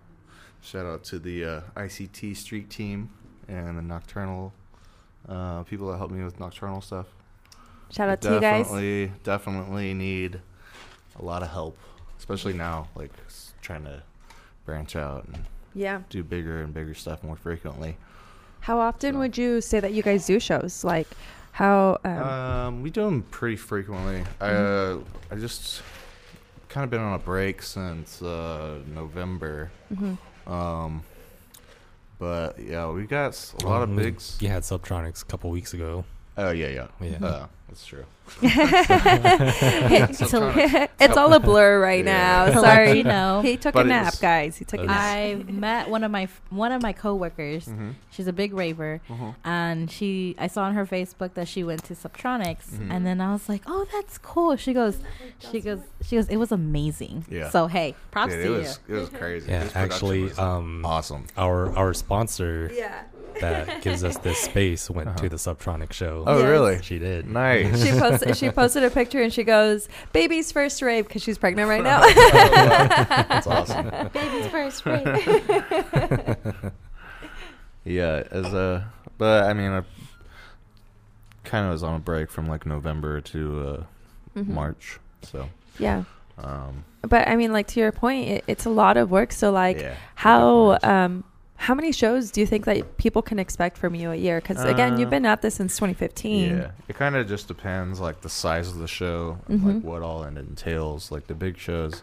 shout 0.61 0.85
out 0.85 1.03
to 1.05 1.19
the 1.19 1.43
uh, 1.45 1.61
ICT 1.77 2.37
Street 2.37 2.69
team 2.69 3.09
and 3.49 3.79
the 3.79 3.83
Nocturnal 3.83 4.53
uh, 5.27 5.63
people 5.63 5.91
that 5.91 5.97
help 5.97 6.11
me 6.11 6.23
with 6.23 6.39
Nocturnal 6.39 6.83
stuff. 6.83 7.07
Shout 7.91 8.11
out 8.11 8.21
to 8.21 8.35
you 8.35 8.41
guys. 8.41 8.65
Definitely, 8.67 9.13
definitely 9.25 9.95
need 9.95 10.41
a 11.19 11.25
lot 11.25 11.43
of 11.43 11.49
help, 11.49 11.79
especially 12.19 12.53
now, 12.53 12.89
like 12.95 13.11
trying 13.63 13.85
to 13.85 14.03
branch 14.67 14.95
out 14.95 15.25
and 15.25 15.39
Yeah. 15.75 16.03
do 16.11 16.23
bigger 16.23 16.61
and 16.63 16.75
bigger 16.75 16.93
stuff 16.95 17.23
more 17.23 17.37
frequently. 17.37 17.97
How 18.69 18.79
often 18.81 19.15
So- 19.15 19.19
would 19.21 19.39
you 19.39 19.63
say 19.63 19.81
that 19.81 19.95
you 19.95 20.03
guys 20.03 20.27
do 20.27 20.39
shows? 20.39 20.85
Like, 20.85 21.09
how? 21.53 21.97
Um, 22.05 22.19
Um, 22.23 22.83
we 22.83 22.91
do 22.91 23.03
them 23.07 23.23
pretty 23.23 23.57
frequently. 23.57 24.25
I 24.43 24.51
uh, 24.51 24.99
I 25.31 25.37
just 25.37 25.81
kind 26.69 26.85
of 26.85 26.91
been 26.91 27.01
on 27.01 27.15
a 27.15 27.19
break 27.19 27.63
since 27.63 28.21
uh, 28.21 28.81
November. 28.95 29.71
mhm. 29.91 30.19
Um, 30.47 31.03
but 32.19 32.59
yeah, 32.59 32.91
we 32.91 33.07
got 33.07 33.55
a 33.63 33.67
lot 33.67 33.81
of 33.83 33.89
Um, 33.89 33.97
bigs. 33.97 34.37
You 34.39 34.49
had 34.51 34.65
Subtronics 34.65 35.23
a 35.23 35.25
couple 35.25 35.49
weeks 35.51 35.73
ago. 35.73 36.05
Oh 36.39 36.51
yeah, 36.53 36.69
yeah, 36.69 36.87
Yeah. 37.01 37.27
Uh, 37.27 37.47
that's 37.69 37.85
true. 37.85 38.05
Hey, 38.41 38.49
Subtronics. 40.11 40.89
it's 41.01 41.17
all 41.17 41.33
a 41.33 41.41
blur 41.41 41.81
right 41.81 42.05
Yeah. 42.05 42.51
now. 42.53 42.61
Sorry. 42.61 42.99
you 42.99 43.05
know. 43.05 43.41
He 43.43 43.57
took 43.57 43.73
But 43.75 43.87
a 43.87 43.89
nap, 43.89 44.13
was- 44.13 44.21
guys. 44.21 44.57
He 44.57 44.65
took 44.67 44.81
a 44.81 44.85
nap. 44.85 44.97
I 45.01 45.35
met 45.49 45.89
one 45.89 46.05
of 46.05 46.11
my 46.11 46.25
f- 46.25 46.41
one 46.51 46.71
of 46.73 46.83
my 46.83 46.93
coworkers. 46.93 47.67
Mm-hmm. 47.67 47.91
She's 48.11 48.27
a 48.27 48.33
big 48.33 48.53
raver, 48.55 49.01
Mhm. 49.09 49.35
and 49.45 49.91
she 49.91 50.35
I 50.39 50.47
saw 50.47 50.65
on 50.65 50.75
her 50.75 50.87
Facebook 50.87 51.35
that 51.35 51.49
she 51.49 51.65
went 51.65 51.85
to 51.85 51.95
Subtronics, 51.95 52.71
Mhm. 52.71 52.91
and 52.91 53.07
then 53.07 53.21
I 53.21 53.33
was 53.33 53.49
like, 53.49 53.63
"Oh, 53.67 53.87
that's 53.93 54.19
cool." 54.19 54.57
She 54.57 54.73
goes, 54.75 54.99
"She 55.51 55.61
goes, 55.61 55.81
she 56.03 56.17
goes, 56.17 56.29
it 56.29 56.37
was 56.37 56.53
amazing." 56.53 57.25
Yeah. 57.31 57.49
So 57.51 57.67
hey, 57.67 57.95
props 58.11 58.35
Dude, 58.35 58.45
to 58.45 58.55
it 58.55 58.59
was 58.59 58.81
it 58.89 58.93
was 58.95 59.09
crazy. 59.11 59.51
Yeah, 59.51 59.69
actually, 59.75 60.25
was 60.25 60.39
um, 60.39 60.85
awesome. 60.85 61.25
Our 61.37 61.75
our 61.77 61.95
sponsor 61.95 62.71
Yeah. 62.75 63.03
That 63.41 63.83
gives 63.83 64.03
us 64.05 64.17
this 64.19 64.39
space 64.51 64.89
went 64.91 65.09
Uh-huh. 65.09 65.19
to 65.19 65.29
the 65.29 65.37
Subtronic 65.37 65.93
show. 65.93 66.25
Oh 66.27 66.39
Yes. 66.39 66.49
really? 66.49 66.83
She 66.83 66.99
did. 66.99 67.27
Nice. 67.29 67.83
She 67.85 67.93
posted. 67.93 68.37
She 68.37 68.51
posted 68.61 68.85
a 68.85 68.91
picture 68.91 69.23
and 69.23 69.33
she 69.33 69.45
goes, 69.45 69.89
"Baby's 70.13 70.51
first 70.53 70.81
rave" 70.83 71.07
because 71.07 71.23
she's 71.23 71.39
pregnant 71.39 71.69
right 71.69 71.83
now. 71.83 72.01
That's 73.29 73.47
awesome. 73.47 73.91
Baby's 74.13 74.47
first 74.49 74.85
rate. 74.87 75.07
Yeah, 77.85 78.23
as 78.31 78.53
a 78.53 78.91
but 79.17 79.45
I 79.45 79.55
mean 79.55 79.71
I 79.73 79.83
kind 81.45 81.65
of 81.67 81.73
was 81.73 81.83
on 81.83 81.95
a 81.95 81.99
break 81.99 82.31
from 82.31 82.47
like 82.49 82.67
November 82.67 83.21
to 83.23 83.61
uh, 83.61 83.85
Mhm. 84.39 84.49
March. 84.49 85.01
So, 85.23 85.49
Yeah, 85.79 86.05
um 86.37 86.85
but 87.03 87.27
I 87.29 87.37
mean, 87.37 87.53
like 87.53 87.69
to 87.69 87.81
your 87.81 87.93
point, 87.93 88.29
it, 88.29 88.45
it's 88.49 88.67
a 88.67 88.71
lot 88.71 88.97
of 88.97 89.11
work. 89.11 89.33
So, 89.33 89.51
like, 89.53 89.81
yeah. 89.81 89.95
how 90.17 90.79
um 90.83 91.25
how 91.59 91.75
many 91.75 91.93
shows 91.93 92.31
do 92.31 92.41
you 92.41 92.47
think 92.47 92.65
that 92.67 92.97
people 92.99 93.21
can 93.21 93.39
expect 93.39 93.77
from 93.77 93.95
you 93.95 94.11
a 94.13 94.17
year? 94.17 94.41
Because 94.41 94.63
again, 94.65 94.99
you've 94.99 95.09
Uh, 95.09 95.11
been 95.11 95.27
at 95.27 95.43
this 95.43 95.57
since 95.57 95.77
2015. 95.77 96.57
Yeah, 96.57 96.71
it 96.89 96.97
kind 96.97 97.17
of 97.17 97.27
just 97.29 97.49
depends, 97.49 97.99
like 98.01 98.21
the 98.23 98.29
size 98.29 98.69
of 98.69 98.79
the 98.79 98.87
show, 98.89 99.39
Mhm. 99.51 99.75
like 99.75 99.83
what 99.85 100.03
all 100.03 100.23
it 100.25 100.37
entails. 100.39 101.11
Like 101.11 101.27
the 101.27 101.35
big 101.35 101.59
shows, 101.59 102.03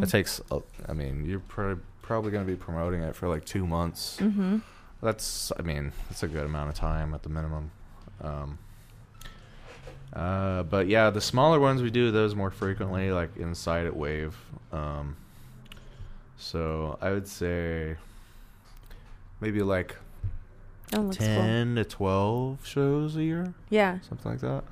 it 0.00 0.08
takes. 0.08 0.40
a- 0.50 0.62
I 0.88 0.92
mean, 0.92 1.24
you're 1.26 1.40
probably 1.40 1.82
probably 2.02 2.30
going 2.30 2.46
to 2.46 2.50
be 2.50 2.56
promoting 2.56 3.00
it 3.02 3.16
for 3.16 3.26
like 3.28 3.44
two 3.44 3.66
months. 3.66 4.18
Mhm. 4.20 4.62
That's, 5.02 5.50
I 5.58 5.62
mean, 5.62 5.90
that's 6.08 6.22
a 6.22 6.28
good 6.28 6.44
amount 6.46 6.68
of 6.70 6.76
time 6.76 7.12
at 7.14 7.24
the 7.24 7.28
minimum. 7.28 7.72
Um, 8.22 8.58
uh, 10.12 10.62
but 10.62 10.86
yeah, 10.86 11.10
the 11.10 11.20
smaller 11.20 11.58
ones 11.58 11.82
we 11.82 11.90
do 11.90 12.12
those 12.12 12.36
more 12.36 12.50
frequently, 12.52 13.10
like 13.10 13.36
inside 13.36 13.86
at 13.86 13.96
Wave. 13.96 14.36
Um, 14.72 15.16
so 16.38 16.96
I 17.02 17.10
would 17.10 17.26
say 17.26 17.96
maybe 19.40 19.62
like 19.62 19.96
Oh, 20.94 21.00
looks 21.00 21.16
cool. 21.18 21.26
ten 21.26 21.74
to 21.76 21.84
twelve 21.84 22.64
shows 22.64 23.16
a 23.16 23.22
year, 23.24 23.54
Yeah. 23.70 23.98
something 24.08 24.30
like 24.32 24.40
that. 24.40 24.62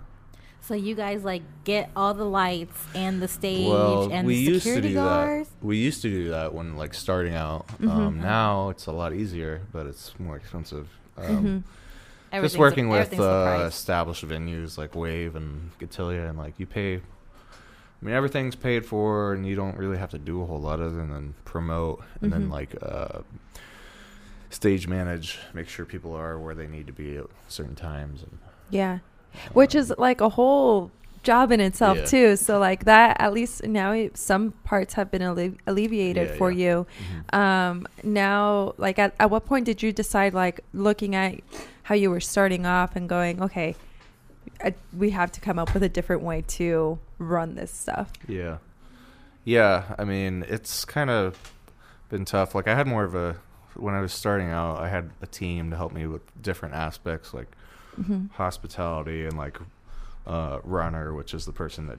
so 0.60 0.72
you 0.74 0.94
guys 0.94 1.24
like 1.24 1.42
get 1.64 1.90
all 1.94 2.14
the 2.14 2.24
lights 2.24 2.86
and 2.94 3.20
the 3.20 3.28
stage 3.28 3.68
well, 3.68 4.10
and 4.10 4.26
we 4.26 4.34
the 4.36 4.40
used 4.52 4.62
to 4.62 4.68
security 4.70 4.88
do 4.88 4.94
guards. 4.94 5.48
that. 5.50 5.64
We 5.66 5.76
used 5.76 6.00
to 6.02 6.08
do 6.08 6.30
that 6.30 6.54
when 6.54 6.76
like 6.76 6.94
starting 6.94 7.34
out. 7.34 7.66
Mhm. 7.78 7.90
Um, 7.90 8.20
now 8.20 8.70
it's 8.70 8.86
a 8.86 8.92
lot 8.92 9.12
easier, 9.12 9.60
but 9.72 9.86
it's 9.86 10.18
more 10.18 10.36
expensive. 10.36 10.88
Um, 11.18 11.24
Mhm. 11.26 11.62
Just 11.62 12.32
Everything's- 12.32 12.58
working 12.58 12.88
with 12.88 13.20
uh, 13.20 13.64
established 13.68 14.26
venues 14.26 14.76
like 14.78 14.94
Wave 14.96 15.36
and 15.36 15.70
Cotillion, 15.78 16.24
and 16.24 16.38
like 16.38 16.58
you 16.58 16.66
pay. 16.66 16.96
I 16.96 17.00
mean, 18.04 18.14
everything's 18.14 18.56
paid 18.56 18.84
for, 18.86 19.32
and 19.34 19.46
you 19.46 19.54
don't 19.56 19.76
really 19.76 19.98
have 19.98 20.10
to 20.10 20.18
do 20.18 20.42
a 20.42 20.46
whole 20.46 20.60
lot 20.60 20.80
other 20.80 20.90
than 20.96 21.34
promote 21.44 22.02
and 22.20 22.32
then 22.32 22.48
Mhm. 22.48 22.52
like 22.52 22.74
uh, 22.82 23.20
stage 24.54 24.86
manage, 24.88 25.38
make 25.52 25.68
sure 25.68 25.84
people 25.84 26.14
are 26.14 26.38
where 26.38 26.54
they 26.54 26.66
need 26.66 26.86
to 26.86 26.92
be 26.92 27.16
at 27.16 27.26
certain 27.48 27.74
times. 27.74 28.22
And, 28.22 28.38
Yeah. 28.70 28.98
Which 29.52 29.74
is 29.74 29.92
like 29.98 30.20
a 30.20 30.28
whole 30.30 30.90
job 31.24 31.50
in 31.50 31.60
itself 31.60 31.98
Yeah. 31.98 32.04
too. 32.04 32.36
So 32.36 32.58
like 32.58 32.84
that, 32.84 33.16
at 33.18 33.32
least 33.32 33.64
now 33.66 33.92
it, 33.92 34.16
some 34.16 34.52
parts 34.64 34.94
have 34.94 35.10
been 35.10 35.22
alle- 35.22 35.56
alleviated 35.66 36.28
Yeah, 36.30 36.36
for 36.36 36.50
yeah. 36.52 36.64
you. 37.32 37.38
Um, 37.38 37.88
now, 38.04 38.74
like 38.78 38.98
at, 38.98 39.14
at 39.18 39.30
what 39.30 39.44
point 39.44 39.64
did 39.64 39.82
you 39.82 39.92
decide, 39.92 40.34
like 40.34 40.60
looking 40.72 41.14
at 41.16 41.40
how 41.84 41.94
you 41.94 42.10
were 42.10 42.20
starting 42.20 42.64
off 42.66 42.94
and 42.94 43.08
going, 43.08 43.42
okay, 43.42 43.74
I, 44.62 44.74
we 44.96 45.10
have 45.10 45.32
to 45.32 45.40
come 45.40 45.58
up 45.58 45.74
with 45.74 45.82
a 45.82 45.88
different 45.88 46.22
way 46.22 46.42
to 46.58 46.98
run 47.18 47.56
this 47.56 47.72
stuff. 47.72 48.12
Yeah. 48.28 48.58
Yeah, 49.44 49.94
I 49.98 50.04
mean, 50.04 50.44
it's 50.48 50.84
kind 50.84 51.10
of 51.10 51.52
been 52.08 52.24
tough. 52.24 52.54
Like 52.54 52.68
I 52.68 52.74
had 52.74 52.86
more 52.86 53.04
of 53.04 53.14
a 53.14 53.36
when 53.76 53.94
I 53.94 54.00
was 54.00 54.12
starting 54.12 54.48
out, 54.50 54.78
I 54.78 54.88
had 54.88 55.10
a 55.22 55.26
team 55.26 55.70
to 55.70 55.76
help 55.76 55.92
me 55.92 56.06
with 56.06 56.22
different 56.42 56.74
aspects 56.74 57.32
like 57.34 57.48
Mm-hmm. 58.00 58.26
hospitality 58.32 59.24
and 59.24 59.36
like 59.36 59.56
uh 60.26 60.58
runner, 60.64 61.14
which 61.14 61.32
is 61.32 61.44
the 61.46 61.52
person 61.52 61.86
that 61.86 61.98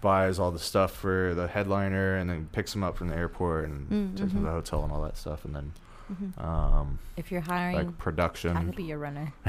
buys 0.00 0.38
all 0.38 0.50
the 0.52 0.58
stuff 0.60 0.92
for 0.92 1.34
the 1.34 1.48
headliner 1.48 2.16
and 2.16 2.30
then 2.30 2.48
picks 2.52 2.72
them 2.72 2.84
up 2.84 2.96
from 2.96 3.08
the 3.08 3.16
airport 3.16 3.64
and 3.64 3.88
Mm, 3.90 4.16
takes 4.16 4.32
them 4.32 4.42
to 4.42 4.46
the 4.46 4.52
hotel 4.52 4.84
and 4.84 4.92
all 4.92 5.02
that 5.02 5.16
stuff 5.16 5.44
and 5.44 5.54
then 5.56 5.72
Mm-hmm. 6.12 6.44
um 6.46 6.98
If 7.16 7.30
you're 7.32 7.40
hiring, 7.42 7.74
like 7.76 7.98
production, 7.98 8.56
I 8.56 8.62
could 8.64 8.76
be 8.76 8.84
your 8.84 8.98
runner. 8.98 9.32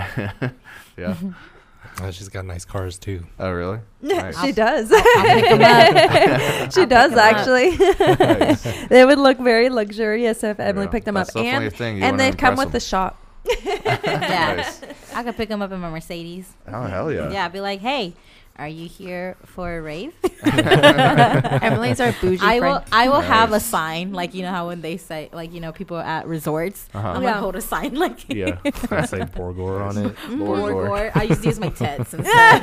yeah. 0.97 1.15
Uh, 2.01 2.11
she's 2.11 2.29
got 2.29 2.45
nice 2.45 2.65
cars 2.65 2.97
too. 2.97 3.25
Oh 3.39 3.51
really? 3.51 3.79
Nice. 4.01 4.39
she 4.41 4.51
does. 4.53 4.89
pick 4.89 5.05
'em 5.51 5.61
up. 5.61 6.71
she 6.73 6.85
does 6.85 7.11
pick 7.11 7.19
'em 7.19 7.19
up. 7.19 7.35
actually. 7.35 8.85
They 8.89 9.05
would 9.05 9.19
look 9.19 9.37
very 9.37 9.69
luxurious 9.69 10.43
if 10.43 10.59
Emily 10.59 10.85
Yeah, 10.85 10.91
picked 10.91 11.05
them 11.05 11.15
that's 11.15 11.35
up, 11.35 11.43
and 11.45 11.65
a 11.65 11.69
thing. 11.69 11.97
You 11.97 12.03
and 12.03 12.19
they'd 12.19 12.37
come 12.37 12.51
impress 12.53 12.65
with 12.65 12.73
the 12.73 12.79
shop. 12.79 13.17
yeah, 13.63 14.55
Nice. 14.55 14.81
I 15.13 15.23
could 15.23 15.35
pick 15.35 15.49
them 15.49 15.61
up 15.61 15.71
in 15.71 15.79
my 15.79 15.89
Mercedes. 15.89 16.53
Oh 16.67 16.83
hell 16.83 17.11
yeah. 17.11 17.31
Yeah, 17.31 17.45
I'd 17.45 17.53
be 17.53 17.61
like, 17.61 17.79
hey, 17.81 18.13
are 18.59 18.67
you 18.67 18.87
here 18.87 19.37
for 19.45 19.77
a 19.77 19.81
rave? 19.81 20.13
Emily's 20.43 21.99
our 21.99 22.11
bougie 22.21 22.39
I 22.43 22.59
will. 22.59 22.83
I 22.91 23.07
will 23.09 23.21
have 23.21 23.51
a 23.53 23.59
sign, 23.59 24.13
like 24.13 24.33
you 24.35 24.43
know 24.43 24.51
how 24.51 24.67
when 24.67 24.81
they 24.81 24.97
say, 24.97 25.29
like 25.33 25.53
you 25.53 25.59
know, 25.61 25.71
people 25.71 25.97
at 25.97 26.27
resorts. 26.27 26.87
Uh-huh. 26.93 27.07
I'm 27.07 27.23
Yeah. 27.23 27.29
gonna 27.31 27.41
hold 27.41 27.55
a 27.55 27.61
sign 27.61 27.95
like 28.05 28.27
Yeah. 28.29 28.59
I 28.91 29.05
say 29.05 29.19
Borgore 29.21 29.81
on 29.87 29.97
it. 29.97 30.15
Lord, 30.29 30.73
Gore, 30.73 31.11
I 31.15 31.23
used 31.23 31.41
to 31.43 31.47
use 31.49 31.59
my 31.59 31.69
tits 31.69 32.13
instead. 32.13 32.61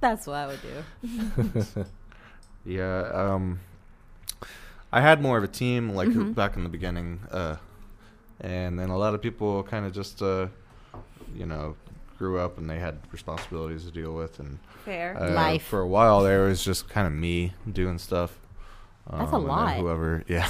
That's 0.00 0.26
what 0.26 0.36
I 0.36 0.46
would 0.48 0.60
do. 0.62 1.86
Yeah, 2.64 3.10
um, 3.12 3.60
I 4.92 5.00
had 5.00 5.20
more 5.22 5.38
of 5.38 5.44
a 5.44 5.48
team 5.48 5.90
like 5.94 6.08
Mhm. 6.08 6.34
back 6.34 6.56
in 6.56 6.62
the 6.64 6.68
beginning, 6.68 7.20
uh, 7.30 7.56
and 8.42 8.78
then 8.78 8.90
a 8.90 8.98
lot 8.98 9.14
of 9.14 9.22
people 9.22 9.62
kind 9.62 9.86
of 9.86 9.92
just, 9.92 10.20
uh, 10.20 10.48
you 11.34 11.46
know, 11.46 11.74
grew 12.18 12.38
up 12.38 12.58
and 12.58 12.68
they 12.68 12.78
had 12.78 12.98
responsibilities 13.10 13.84
to 13.84 13.90
deal 13.90 14.12
with, 14.14 14.38
and 14.38 14.58
Fair. 14.84 15.16
uh, 15.18 15.30
Life. 15.32 15.62
for 15.64 15.80
a 15.80 15.86
while 15.88 16.22
there 16.22 16.42
was 16.44 16.62
just 16.64 16.88
kind 16.88 17.06
of 17.06 17.12
me 17.12 17.54
doing 17.72 17.98
stuff. 17.98 18.38
That's 19.10 19.32
a 19.32 19.38
lot. 19.38 19.76
Whoever, 19.76 20.22
yeah, 20.28 20.48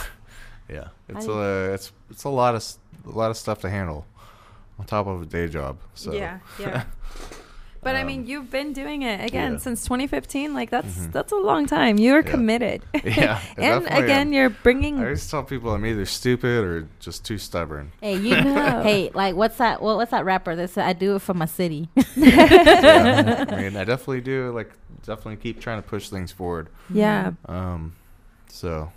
Yeah, 0.68 0.88
it's 1.08 1.24
do 1.26 1.32
you- 1.32 1.38
a 1.38 1.72
it's 1.74 1.92
it's 2.10 2.24
a 2.24 2.28
lot 2.28 2.54
of 2.54 2.58
s- 2.60 2.78
a 3.06 3.10
lot 3.10 3.30
of 3.30 3.36
stuff 3.36 3.60
to 3.60 3.70
handle 3.70 4.04
on 4.78 4.84
top 4.86 5.06
of 5.06 5.22
a 5.22 5.26
day 5.26 5.48
job. 5.48 5.78
So 5.94 6.12
Yeah, 6.12 6.38
yeah. 6.58 6.84
But 7.84 7.96
I 7.96 8.02
Um, 8.02 8.06
mean, 8.06 8.26
you've 8.26 8.48
been 8.48 8.72
doing 8.72 9.02
it 9.02 9.24
again 9.24 9.52
yeah. 9.52 9.58
since 9.58 9.82
2015. 9.84 10.54
Like 10.54 10.70
that's 10.70 10.86
Mhm. 10.98 11.12
that's 11.12 11.32
a 11.32 11.36
long 11.36 11.66
time. 11.66 11.98
You 11.98 12.14
are 12.14 12.22
Yeah. 12.22 12.30
committed. 12.30 12.82
Yeah, 13.04 13.40
and 13.58 13.84
again, 13.86 14.28
am. 14.28 14.32
you're 14.32 14.50
bringing. 14.50 14.98
I 15.00 15.02
always 15.04 15.28
tell 15.28 15.42
people 15.42 15.72
I'm 15.74 15.84
either 15.84 16.04
stupid 16.06 16.64
or 16.64 16.88
just 17.00 17.24
too 17.24 17.38
stubborn. 17.38 17.90
Hey, 18.00 18.16
you 18.16 18.40
No. 18.40 18.82
Hey, 18.84 19.10
like 19.14 19.34
what's 19.34 19.56
that? 19.56 19.82
What, 19.82 19.96
what's 19.96 20.12
that 20.12 20.24
rapper 20.24 20.54
that 20.54 20.70
said 20.70 20.84
I 20.86 20.92
do 20.92 21.16
it 21.16 21.22
for 21.22 21.34
my 21.34 21.46
city? 21.46 21.88
yeah, 22.16 23.44
I 23.50 23.56
mean, 23.56 23.76
I 23.76 23.84
definitely 23.84 24.20
do. 24.20 24.52
Like, 24.52 24.70
definitely 25.04 25.36
keep 25.36 25.60
trying 25.60 25.82
to 25.82 25.88
push 25.88 26.08
things 26.08 26.30
forward. 26.30 26.68
yeah. 26.88 27.32
Um, 27.46 27.94
so 28.48 28.92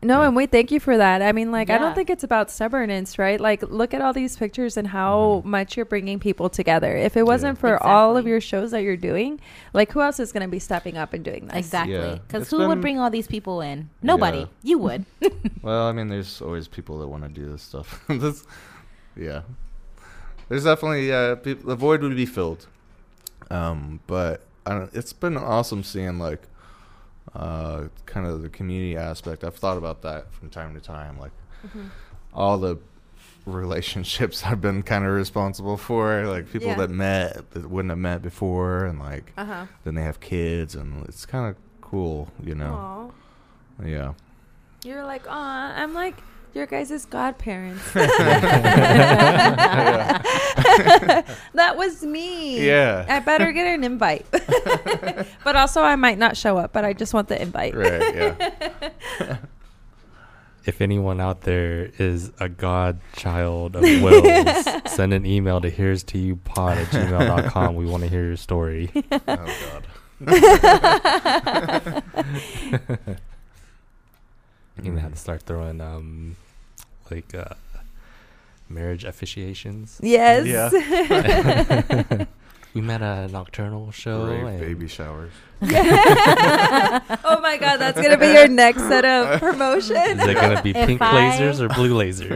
No, 0.00 0.22
and 0.22 0.36
we 0.36 0.46
thank 0.46 0.70
you 0.70 0.78
for 0.78 0.96
that. 0.96 1.22
I 1.22 1.32
mean, 1.32 1.50
like, 1.50 1.70
I 1.70 1.78
don't 1.78 1.94
think 1.94 2.08
it's 2.08 2.22
about 2.22 2.50
stubbornness, 2.52 3.18
right? 3.18 3.40
Like, 3.40 3.62
look 3.62 3.92
at 3.92 4.00
all 4.00 4.12
these 4.12 4.36
pictures 4.36 4.76
and 4.76 4.86
how 4.86 5.42
much 5.44 5.76
you're 5.76 5.86
bringing 5.86 6.20
people 6.20 6.48
together. 6.48 6.96
If 6.96 7.16
it 7.16 7.26
wasn't 7.26 7.58
for 7.58 7.82
all 7.82 8.16
of 8.16 8.24
your 8.26 8.40
shows 8.40 8.70
that 8.70 8.82
you're 8.82 8.96
doing, 8.96 9.40
like, 9.72 9.90
who 9.90 10.00
else 10.00 10.20
is 10.20 10.30
going 10.30 10.44
to 10.44 10.48
be 10.48 10.60
stepping 10.60 10.96
up 10.96 11.14
and 11.14 11.24
doing 11.24 11.48
this? 11.48 11.56
exactly. 11.56 12.20
Because 12.26 12.42
It's 12.42 12.50
who 12.52 12.68
would 12.68 12.80
bring 12.80 13.00
all 13.00 13.10
these 13.10 13.26
people 13.26 13.60
in? 13.60 13.90
Nobody. 14.00 14.38
Yeah. 14.38 14.46
You 14.62 14.78
would. 14.86 15.04
Well, 15.62 15.88
I 15.88 15.92
mean, 15.92 16.08
there's 16.08 16.40
always 16.40 16.68
people 16.68 17.00
that 17.00 17.08
want 17.08 17.24
to 17.24 17.28
do 17.28 17.50
this 17.50 17.62
stuff. 17.62 18.02
this, 18.08 18.44
yeah, 19.16 19.42
there's 20.48 20.64
definitely 20.64 21.12
uh, 21.12 21.34
peop 21.34 21.64
the 21.64 21.74
void 21.74 22.02
would 22.02 22.14
be 22.14 22.24
filled. 22.24 22.66
Um, 23.50 24.00
but 24.06 24.42
I 24.64 24.70
don't, 24.70 24.94
it's 24.94 25.12
been 25.12 25.36
awesome 25.36 25.82
seeing 25.82 26.18
like 26.18 26.42
uh, 27.34 27.84
kind 28.06 28.26
of 28.26 28.42
the 28.42 28.48
community 28.48 28.96
aspect. 28.96 29.44
I've 29.44 29.56
thought 29.56 29.76
about 29.78 30.02
that 30.02 30.32
from 30.32 30.50
time 30.50 30.74
to 30.74 30.80
time, 30.80 31.18
like 31.18 31.32
all 32.32 32.58
the 32.58 32.78
relationships 33.46 34.42
I've 34.46 34.60
been 34.60 34.82
kind 34.82 35.04
of 35.04 35.12
responsible 35.12 35.76
for, 35.76 36.26
like 36.26 36.50
people 36.52 36.68
Yeah. 36.68 36.76
that 36.76 36.90
met 36.90 37.50
that 37.52 37.68
wouldn't 37.70 37.90
have 37.90 37.98
met 37.98 38.22
before, 38.22 38.84
and 38.84 38.98
like 38.98 39.32
Uh 39.36 39.44
huh. 39.44 39.66
then 39.84 39.94
they 39.94 40.02
have 40.02 40.20
kids, 40.20 40.74
and 40.74 41.04
it's 41.06 41.24
kind 41.26 41.48
of 41.48 41.56
cool, 41.80 42.28
you 42.42 42.54
know. 42.54 43.12
Yeah. 43.84 44.14
You're 44.84 45.04
like, 45.04 45.24
aw, 45.28 45.72
I'm 45.76 45.94
like 45.94 46.16
your 46.54 46.66
guys' 46.66 47.04
godparents. 47.06 47.92
that 47.92 48.14
was 51.76 52.02
me. 52.04 52.66
Yeah. 52.66 53.06
I 53.08 53.20
better 53.20 53.52
get 53.52 53.66
an 53.66 53.84
invite. 53.84 54.26
but 54.30 55.56
also, 55.56 55.82
I 55.82 55.96
might 55.96 56.18
not 56.18 56.36
show 56.36 56.58
up, 56.58 56.72
but 56.72 56.84
I 56.84 56.92
just 56.92 57.14
want 57.14 57.28
the 57.28 57.40
invite. 57.40 57.74
Right. 57.74 58.14
Yeah. 58.14 59.38
If 60.64 60.80
anyone 60.82 61.18
out 61.18 61.42
there 61.42 61.92
is 61.98 62.30
a 62.40 62.48
godchild 62.50 63.74
of 63.74 63.80
Will's, 63.82 64.92
send 64.92 65.14
an 65.14 65.24
email 65.24 65.62
to 65.62 65.70
here's 65.70 66.02
to 66.04 66.18
you 66.18 66.36
pod 66.36 66.76
at 66.76 66.88
gmail.com. 66.88 67.74
We 67.74 67.86
want 67.86 68.02
to 68.02 68.08
hear 68.10 68.26
your 68.26 68.36
story. 68.36 68.90
oh 69.26 69.86
God. 73.00 73.22
You're 74.78 74.92
gonna 74.92 75.00
have 75.00 75.12
to 75.12 75.18
start 75.18 75.42
throwing 75.42 75.80
um 75.80 76.36
like 77.10 77.34
uh 77.34 77.54
marriage 78.68 79.04
officiations. 79.04 79.98
Yes. 80.02 80.46
Yeah. 80.46 82.24
we 82.74 82.80
met 82.80 83.02
at 83.02 83.28
a 83.28 83.32
nocturnal 83.32 83.90
show. 83.92 84.26
Brave 84.26 84.44
and 84.44 84.60
baby 84.60 84.88
showers. 84.88 85.32
oh 85.60 85.66
my 87.42 87.56
god, 87.60 87.78
that's 87.78 88.00
gonna 88.00 88.16
be 88.16 88.28
your 88.28 88.46
next 88.46 88.82
set 88.82 89.04
of 89.04 89.40
promotion. 89.40 89.96
Is 89.96 90.26
it 90.28 90.34
gonna 90.34 90.62
be 90.62 90.70
If 90.70 90.86
pink 90.86 91.02
I- 91.02 91.32
lasers 91.36 91.58
or 91.60 91.68
blue 91.68 91.94
lasers? 91.98 92.30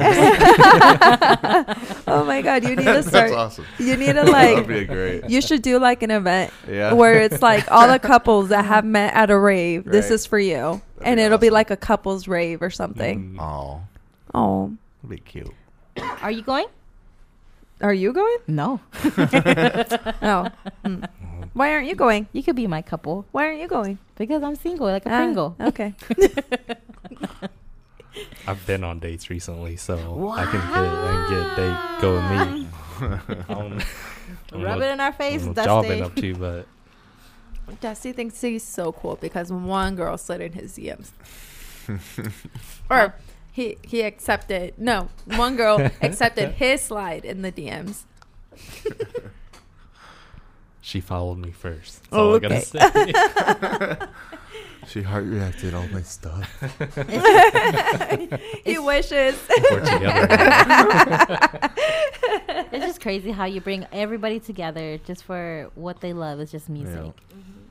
oh 2.09 2.25
my 2.25 2.43
god, 2.43 2.65
you 2.65 2.71
need 2.75 2.85
to 2.85 3.03
start. 3.03 3.05
That's 3.05 3.09
start. 3.09 3.33
awesome. 3.33 3.65
You 3.79 3.97
need 3.97 4.15
to 4.15 4.25
like. 4.25 4.57
That'd 4.57 4.67
be 4.67 4.79
like. 4.81 4.89
great. 4.89 5.31
You 5.31 5.41
should 5.41 5.63
do 5.63 5.79
like 5.79 6.03
an 6.03 6.11
event 6.11 6.53
Yeah. 6.69 6.95
where 6.95 7.21
it's 7.21 7.43
like 7.43 7.71
all 7.71 7.87
the 7.87 8.01
couples 8.01 8.49
that 8.49 8.65
have 8.65 8.85
met 8.85 9.15
at 9.15 9.31
a 9.31 9.39
rave. 9.39 9.85
This 9.85 10.11
is 10.11 10.27
for 10.27 10.39
you, 10.41 10.81
That'd 11.03 11.11
and 11.11 11.17
be 11.19 11.23
it'll 11.25 11.39
be 11.39 11.51
like 11.51 11.71
a 11.71 11.77
couples 11.77 12.27
rave 12.29 12.63
or 12.63 12.71
something. 12.71 13.35
Mm. 13.35 13.41
Oh, 13.41 13.81
Oh, 14.35 14.73
that'd 15.03 15.11
be 15.11 15.19
cute. 15.19 15.53
Are 16.23 16.31
you 16.31 16.43
going? 16.43 16.67
are 17.81 17.93
you 17.95 18.13
going? 18.13 18.37
No. 18.47 18.81
Oh, 20.23 20.49
Hmm. 20.85 21.03
why 21.53 21.73
aren't 21.73 21.87
you 21.89 21.95
going? 21.97 22.29
You 22.33 22.43
could 22.43 22.55
be 22.57 22.67
my 22.69 22.81
couple 22.81 23.27
Why 23.33 23.47
aren't 23.47 23.61
you 23.61 23.67
going? 23.69 23.99
because 24.17 24.43
I'm 24.43 24.55
single, 24.57 24.87
like 24.87 25.05
a 25.07 25.11
Ah, 25.13 25.19
Pringle. 25.19 25.57
Okay. 25.61 25.95
I've 28.47 28.65
been 28.67 28.85
on 28.85 28.99
dates 28.99 29.31
recently, 29.31 29.77
so 29.77 29.95
I 30.31 30.45
can 30.45 30.61
get 30.61 30.63
I 30.69 31.13
can 31.13 31.31
get 31.31 31.47
a 31.47 31.57
date 31.57 32.01
go 32.03 32.13
with 32.15 32.25
me. 32.31 32.69
I 33.49 33.55
don't, 33.55 33.73
I 33.81 33.85
don't 34.51 34.63
Rub 34.63 34.79
know- 34.79 34.85
it 34.87 34.91
in 34.93 35.01
our 35.01 35.09
I 35.09 35.13
face, 35.13 35.43
don't 35.45 35.57
know 35.57 35.63
what 35.63 35.67
y'all 35.67 35.83
Dusty. 35.83 35.95
been 35.95 36.05
up 36.05 36.15
to, 36.17 36.35
but 36.37 36.67
Dusty 37.81 38.13
thinks 38.13 38.41
he's 38.41 38.63
so 38.63 38.93
cool 38.93 39.17
because 39.21 39.53
one 39.53 39.97
girl 39.97 40.17
slid 40.19 40.41
in 40.41 40.53
his 40.53 40.77
DMs. 40.77 41.11
or 42.91 43.15
he 43.53 43.77
he 43.83 44.03
accepted 44.03 44.75
no, 44.79 45.09
one 45.25 45.57
girl 45.57 45.91
accepted 46.03 46.53
his 46.53 46.81
slide 46.83 47.25
in 47.25 47.43
the 47.43 47.51
DMs. 47.53 48.03
she 50.81 51.01
followed 51.01 51.39
me 51.39 51.51
first. 51.51 52.03
That's 52.05 52.13
Oh, 52.13 52.29
all 52.31 52.37
I 52.37 52.39
gotta 52.39 52.57
okay. 52.57 53.93
say. 54.01 54.07
She 54.89 55.03
heart 55.03 55.25
reacted 55.25 55.75
all 55.75 55.87
my 55.89 56.03
stuff. 56.03 56.51
he 58.65 58.79
wishes. 58.81 59.39
We're 59.71 59.81
together. 59.81 60.27
It's 62.73 62.85
just 62.87 63.01
crazy 63.01 63.31
how 63.31 63.45
you 63.45 63.61
bring 63.61 63.87
everybody 63.93 64.41
together 64.41 64.99
just 64.99 65.23
for 65.25 65.71
what 65.77 66.01
they 66.01 66.13
love 66.13 66.41
is 66.41 66.51
just 66.51 66.69
music. 66.69 66.97
Mm-hmm. 66.99 67.62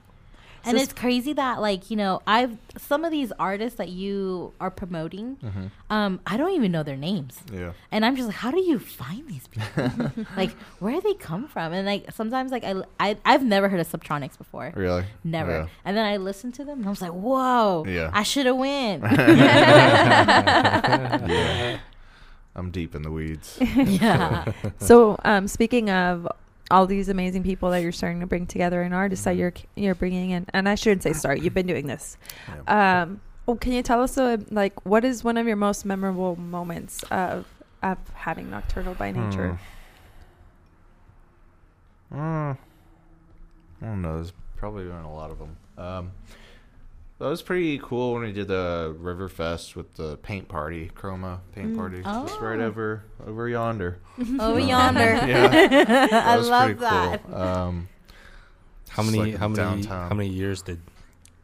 And 0.66 0.78
it's 0.78 0.94
crazy 0.94 1.34
that 1.34 1.60
like, 1.62 1.90
you 1.90 1.98
know, 1.98 2.22
I've 2.28 2.58
some 2.78 3.04
of 3.04 3.12
these 3.12 3.32
artists 3.40 3.78
that 3.78 3.90
you 3.90 4.54
are 4.60 4.72
promoting, 4.72 5.72
um, 5.90 6.20
I 6.26 6.38
don't 6.38 6.52
even 6.52 6.72
know 6.72 6.84
their 6.84 6.98
names. 6.98 7.40
Yeah. 7.52 7.74
And 7.92 8.06
I'm 8.06 8.16
just 8.16 8.28
like, 8.28 8.38
how 8.38 8.52
do 8.52 8.60
you 8.62 8.80
find 8.80 9.28
these 9.28 9.48
people? 9.48 10.26
like, 10.38 10.52
where 10.80 10.94
do 10.94 11.02
they 11.02 11.14
come 11.16 11.48
from? 11.48 11.74
And 11.74 11.86
like 11.86 12.12
sometimes 12.12 12.52
like 12.52 12.64
I, 12.64 12.84
I 13.00 13.18
I've 13.26 13.44
never 13.44 13.70
heard 13.70 13.80
of 13.80 13.88
Subtronics 13.90 14.38
before. 14.38 14.72
Really? 14.76 15.06
Never. 15.24 15.52
Yeah. 15.52 15.68
And 15.86 15.98
then 15.98 16.06
I 16.06 16.18
listened 16.18 16.54
to 16.56 16.64
them 16.66 16.80
and 16.80 16.88
I 16.88 16.90
was 16.90 17.02
like, 17.02 17.12
whoa, 17.12 17.86
Yeah. 17.88 18.10
I 18.14 18.24
should 18.24 18.46
have 18.46 18.58
went. 18.58 19.04
yeah. 21.32 21.80
I'm 22.56 22.72
deep 22.72 22.96
in 22.96 23.02
the 23.02 23.12
weeds. 23.12 23.58
yeah. 23.62 24.46
so, 24.80 25.18
um, 25.24 25.48
speaking 25.48 25.90
of 25.90 26.28
all 26.72 26.88
these 26.88 27.10
amazing 27.10 27.44
people 27.44 27.70
that 27.72 27.82
you're 27.84 27.92
starting 27.92 28.22
to 28.22 28.26
bring 28.26 28.48
together 28.48 28.82
and 28.82 28.94
artists 28.94 29.26
that 29.26 29.36
you're 29.36 29.54
you're 29.76 29.96
bringing 29.96 30.32
in, 30.32 30.48
and 30.54 30.68
I 30.68 30.76
shouldn't 30.76 31.04
say 31.04 31.14
start, 31.14 31.42
you've 31.42 31.54
been 31.54 31.68
doing 31.68 31.88
this. 31.88 32.18
Um, 32.68 33.22
well, 33.46 33.58
can 33.58 33.74
you 33.74 33.84
tell 33.84 34.02
us 34.02 34.18
uh, 34.18 34.38
like 34.50 34.86
what 34.86 35.04
is 35.04 35.24
one 35.24 35.38
of 35.38 35.46
your 35.46 35.56
most 35.56 35.86
memorable 35.86 36.36
moments 36.36 37.04
of 37.12 37.46
of 37.84 37.98
having 38.14 38.50
Nocturnal 38.50 38.96
by 38.96 39.12
Nature? 39.12 39.60
Hmm. 42.12 42.20
Uh, 42.20 42.54
I 43.82 43.86
don't 43.86 44.02
know. 44.02 44.16
There's 44.16 44.34
probably 44.58 44.84
been 44.86 44.94
a 44.94 45.14
lot 45.14 45.32
of 45.32 45.40
them. 45.40 45.58
Um, 45.78 46.12
that 47.22 47.30
was 47.30 47.42
pretty 47.42 47.78
cool 47.80 48.14
when 48.14 48.24
we 48.24 48.32
did 48.32 48.48
the 48.48 48.96
River 49.00 49.30
Fest 49.30 49.76
with 49.76 49.94
the 49.96 50.18
paint 50.18 50.48
party, 50.48 50.90
Chroma 50.96 51.40
paint 51.54 51.74
Mm. 51.74 51.78
party, 51.78 52.02
just 52.04 52.40
right 52.42 52.60
Oh. 52.60 52.66
over 52.66 53.04
over 53.26 53.48
yonder. 53.48 54.00
Over 54.40 54.60
yonder. 54.60 55.14
Yeah, 55.28 55.48
that 55.68 56.14
I 56.14 56.38
was 56.38 56.50
love 56.50 56.66
pretty 56.66 56.80
that. 56.82 57.24
Cool. 57.26 57.36
Um, 57.36 57.90
How 58.90 59.04
many 59.04 59.18
like 59.20 59.36
how 59.36 59.48
many 59.48 59.58
downtown. 59.84 60.10
how 60.10 60.16
many 60.16 60.30
years 60.30 60.62
did 60.62 60.80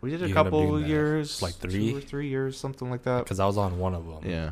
we 0.02 0.10
did 0.12 0.24
a 0.24 0.34
couple 0.34 0.62
doing 0.68 0.82
that, 0.84 0.90
years, 0.90 1.42
like 1.42 1.60
two 1.62 1.70
three? 1.70 1.96
or 1.96 2.02
three 2.02 2.28
years, 2.30 2.58
something 2.60 2.90
like 2.90 3.04
that. 3.04 3.24
because 3.24 3.40
I 3.40 3.46
was 3.46 3.58
on 3.58 3.78
one 3.80 3.94
of 3.96 4.06
them. 4.06 4.30
Yeah, 4.30 4.52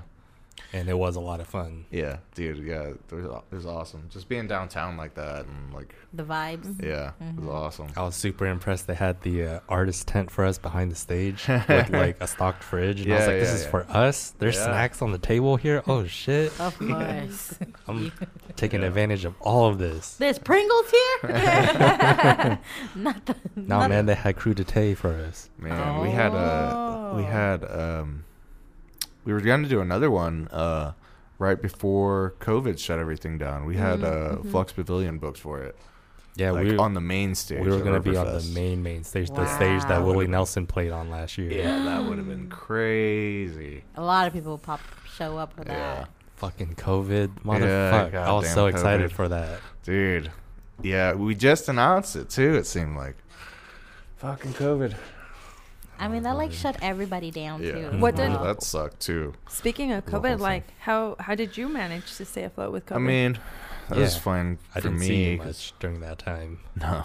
and 0.74 0.90
it 0.90 0.98
was 0.98 1.16
a 1.16 1.20
lot 1.20 1.40
of 1.40 1.48
fun. 1.48 1.86
yeah, 1.92 2.18
dude, 2.36 2.66
yeah, 2.66 2.90
it 2.90 3.52
was, 3.52 3.66
awesome. 3.66 4.08
Just 4.10 4.28
being 4.30 4.48
downtown 4.48 4.98
like 4.98 5.16
that 5.16 5.46
and 5.46 5.74
like, 5.74 5.94
The 6.14 6.24
vibes. 6.24 6.82
yeah, 6.84 7.10
it 7.20 7.24
Mm-hmm. 7.24 7.46
was 7.46 7.50
awesome. 7.56 7.88
I 7.98 8.04
was 8.04 8.16
super 8.16 8.46
impressed. 8.46 8.88
They 8.88 8.96
had 8.96 9.22
the 9.22 9.46
uh, 9.46 9.60
artist 9.70 10.08
tent 10.08 10.30
for 10.32 10.46
us 10.46 10.58
behind 10.58 10.92
the 10.92 10.96
stage 10.96 11.48
with 11.68 11.90
like 11.90 12.18
a 12.22 12.28
stocked 12.28 12.64
fridge, 12.64 13.02
and 13.02 13.12
I 13.14 13.18
was 13.18 13.28
like, 13.28 13.40
"This 13.40 13.50
yeah, 13.50 13.56
is 13.56 13.64
yeah. 13.64 13.70
for 13.70 13.86
us. 13.90 14.32
There's 14.40 14.56
Yeah. 14.56 14.66
snacks 14.66 15.02
on 15.02 15.12
the 15.12 15.18
table 15.18 15.56
here. 15.58 15.82
Oh 15.88 16.06
shit! 16.06 16.52
Of 16.60 16.78
course. 16.80 17.58
I'm 17.88 18.12
taking 18.56 18.82
Yeah. 18.82 18.88
advantage 18.88 19.26
of 19.26 19.36
all 19.42 19.68
of 19.70 19.78
this." 19.78 20.16
There's 20.18 20.40
Pringles 20.40 20.90
here. 20.92 22.60
Not 22.96 23.26
the. 23.26 23.36
No 23.56 23.80
not- 23.80 23.90
man, 23.90 24.06
they 24.06 24.16
had 24.16 24.36
crudité 24.36 24.96
for 24.96 25.10
us. 25.14 25.50
Man, 25.58 26.02
we 26.02 26.10
had 26.12 26.32
a 26.34 27.14
we 27.16 27.24
Oh. 27.24 27.26
had 27.26 27.64
um 27.72 28.24
we 29.26 29.34
were 29.34 29.42
going 29.42 29.64
to 29.64 29.70
do 29.70 29.82
another 29.82 30.10
one 30.10 30.48
uh 30.52 30.94
right 31.38 31.62
before 31.62 32.36
COVID 32.40 32.80
shut 32.80 32.98
everything 33.00 33.38
down. 33.38 33.66
We 33.66 33.76
had 33.76 34.04
uh 34.04 34.38
Mhm. 34.38 34.52
Flux 34.52 34.72
Pavilion 34.72 35.18
books 35.18 35.40
for 35.40 35.62
it. 35.62 35.76
Yeah, 36.38 36.52
like 36.52 36.66
we 36.68 36.74
were, 36.76 36.82
on 36.82 36.94
the 36.94 37.02
main 37.02 37.34
stage. 37.34 37.62
we 37.64 37.70
were 37.70 37.80
gonna 37.80 38.00
be 38.02 38.16
on 38.18 38.26
the 38.26 38.52
main 38.54 38.84
main 38.84 39.04
stage, 39.06 39.30
the 39.30 39.46
stage 39.56 39.82
that 39.84 40.02
Wow. 40.02 40.06
Willie 40.08 40.28
Nelson 40.28 40.68
played 40.68 40.92
on 40.92 41.10
last 41.10 41.38
year. 41.38 41.50
Yeah, 41.52 41.84
that 41.86 42.04
would 42.04 42.18
have 42.18 42.28
been 42.28 42.50
crazy. 42.50 43.84
A 43.96 44.02
lot 44.02 44.28
of 44.28 44.34
people 44.34 44.58
pop 44.58 44.82
show 45.18 45.38
up 45.38 45.54
for 45.54 45.64
that. 45.64 46.10
Fucking 46.36 46.76
COVID, 46.76 47.42
motherfucker! 47.46 48.16
I 48.16 48.34
was 48.34 48.44
goddamn 48.44 48.54
so 48.54 48.66
excited 48.68 49.12
for 49.14 49.30
that. 49.30 49.60
dude. 49.84 50.30
Yeah, 50.82 51.14
we 51.14 51.36
just 51.36 51.70
announced 51.70 52.18
it 52.18 52.30
too. 52.30 52.56
It 52.56 52.66
seemed 52.68 52.98
like 52.98 53.16
fucking 54.18 54.54
COVID. 54.54 54.94
I 56.00 56.08
mean, 56.08 56.24
that 56.24 56.36
like 56.38 56.52
shut 56.52 56.78
everybody 56.82 57.32
down 57.32 57.62
Yeah, 57.64 57.72
too. 57.92 57.98
What 58.00 58.18
Yeah, 58.18 58.30
did- 58.30 58.42
that 58.46 58.64
sucked 58.64 59.00
too. 59.00 59.34
Speaking 59.50 59.92
of 59.92 60.06
COVID, 60.06 60.40
like 60.40 60.64
how 60.80 61.16
how 61.20 61.36
did 61.36 61.58
you 61.58 61.70
manage 61.70 62.16
to 62.18 62.26
stay 62.26 62.44
afloat 62.44 62.72
with 62.72 62.86
COVID? 62.86 62.96
I 62.96 63.00
mean, 63.00 63.40
that 63.90 63.98
was 63.98 64.16
Yeah. 64.16 64.22
fine 64.22 64.58
I 64.76 64.80
for 64.80 64.88
didn't 64.90 65.00
me. 65.00 65.08
see 65.08 65.24
you 65.32 65.38
'cause- 65.38 65.46
much 65.48 65.74
during 65.80 66.00
that 66.02 66.20
time. 66.20 66.60
No, 66.76 67.04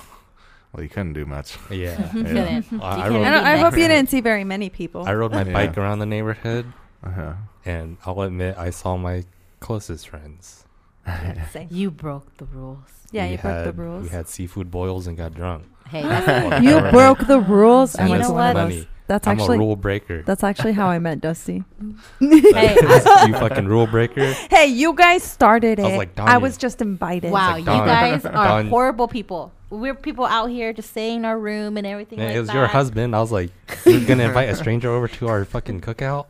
well, 0.72 0.82
you 0.82 0.88
couldn't 0.88 1.12
do 1.14 1.24
much. 1.26 1.56
Yeah, 1.70 2.10
Yeah. 2.14 2.62
You 2.70 2.80
I- 2.82 3.06
I 3.06 3.08
rode- 3.08 3.24
I, 3.26 3.52
I 3.54 3.56
hope 3.58 3.74
you 3.76 3.86
didn't 3.88 4.08
see 4.10 4.20
very 4.20 4.44
many 4.44 4.68
people. 4.70 5.06
I 5.06 5.14
rode 5.14 5.32
my 5.32 5.44
Yeah. 5.44 5.52
bike 5.52 5.76
around 5.78 5.98
the 6.00 6.06
neighborhood, 6.06 6.66
Uh-huh. 7.04 7.34
and 7.64 7.96
I'll 8.06 8.20
admit 8.22 8.56
I 8.58 8.70
saw 8.70 8.96
my 8.96 9.24
closest 9.60 10.08
friends. 10.08 10.64
You 11.70 11.90
broke 11.90 12.36
the 12.36 12.44
rules. 12.44 12.88
Yeah, 13.10 13.24
We 13.26 13.32
you 13.32 13.38
broke 13.38 13.64
the 13.64 13.72
rules. 13.72 14.02
We 14.04 14.08
had 14.10 14.28
seafood 14.28 14.70
boils 14.70 15.06
and 15.06 15.16
got 15.16 15.34
drunk. 15.34 15.64
Hey, 15.90 16.02
that's, 16.02 16.62
you 16.64 16.80
broke 16.90 17.26
the 17.26 17.40
rules. 17.40 17.94
And 17.94 18.12
I 18.12 18.16
you 18.16 18.22
know 18.22 18.30
what? 18.32 18.54
those. 18.54 18.74
Money. 18.74 18.88
That's 19.06 19.26
I'm 19.26 19.40
actually 19.40 19.56
a 19.56 19.58
rule 19.58 19.74
breaker. 19.74 20.22
that's 20.22 20.44
actually 20.44 20.72
how 20.72 20.86
I 20.86 21.00
met 21.00 21.20
Dusty. 21.20 21.64
hey, 22.20 22.76
you 23.26 23.32
fucking 23.34 23.66
rule 23.66 23.88
breaker. 23.88 24.32
Hey, 24.48 24.66
you 24.66 24.94
guys 24.94 25.24
started 25.24 25.80
it. 25.80 25.84
I 25.84 25.88
was 25.88 25.96
like, 25.98 26.16
I 26.16 26.38
was 26.38 26.56
just 26.56 26.80
invited. 26.80 27.32
wow, 27.32 27.50
like 27.54 27.58
you 27.60 27.64
guys 27.64 28.24
are 28.24 28.30
Don- 28.32 28.68
horrible 28.68 29.08
people. 29.08 29.52
We're 29.68 29.94
people 29.96 30.26
out 30.26 30.46
here 30.46 30.72
just 30.72 30.90
staying 30.90 31.18
in 31.18 31.24
our 31.24 31.36
room 31.38 31.76
and 31.76 31.86
everything 31.88 32.18
Man, 32.20 32.28
like 32.28 32.36
it 32.36 32.40
was 32.40 32.48
that. 32.48 32.54
your 32.56 32.66
husband. 32.68 33.16
I 33.16 33.20
was 33.20 33.32
like, 33.32 33.50
you're 33.84 34.04
gonna 34.04 34.24
invite 34.28 34.48
a 34.48 34.54
stranger 34.54 34.90
over 34.90 35.08
to 35.08 35.26
our 35.26 35.44
fucking 35.44 35.80
cookout? 35.80 36.26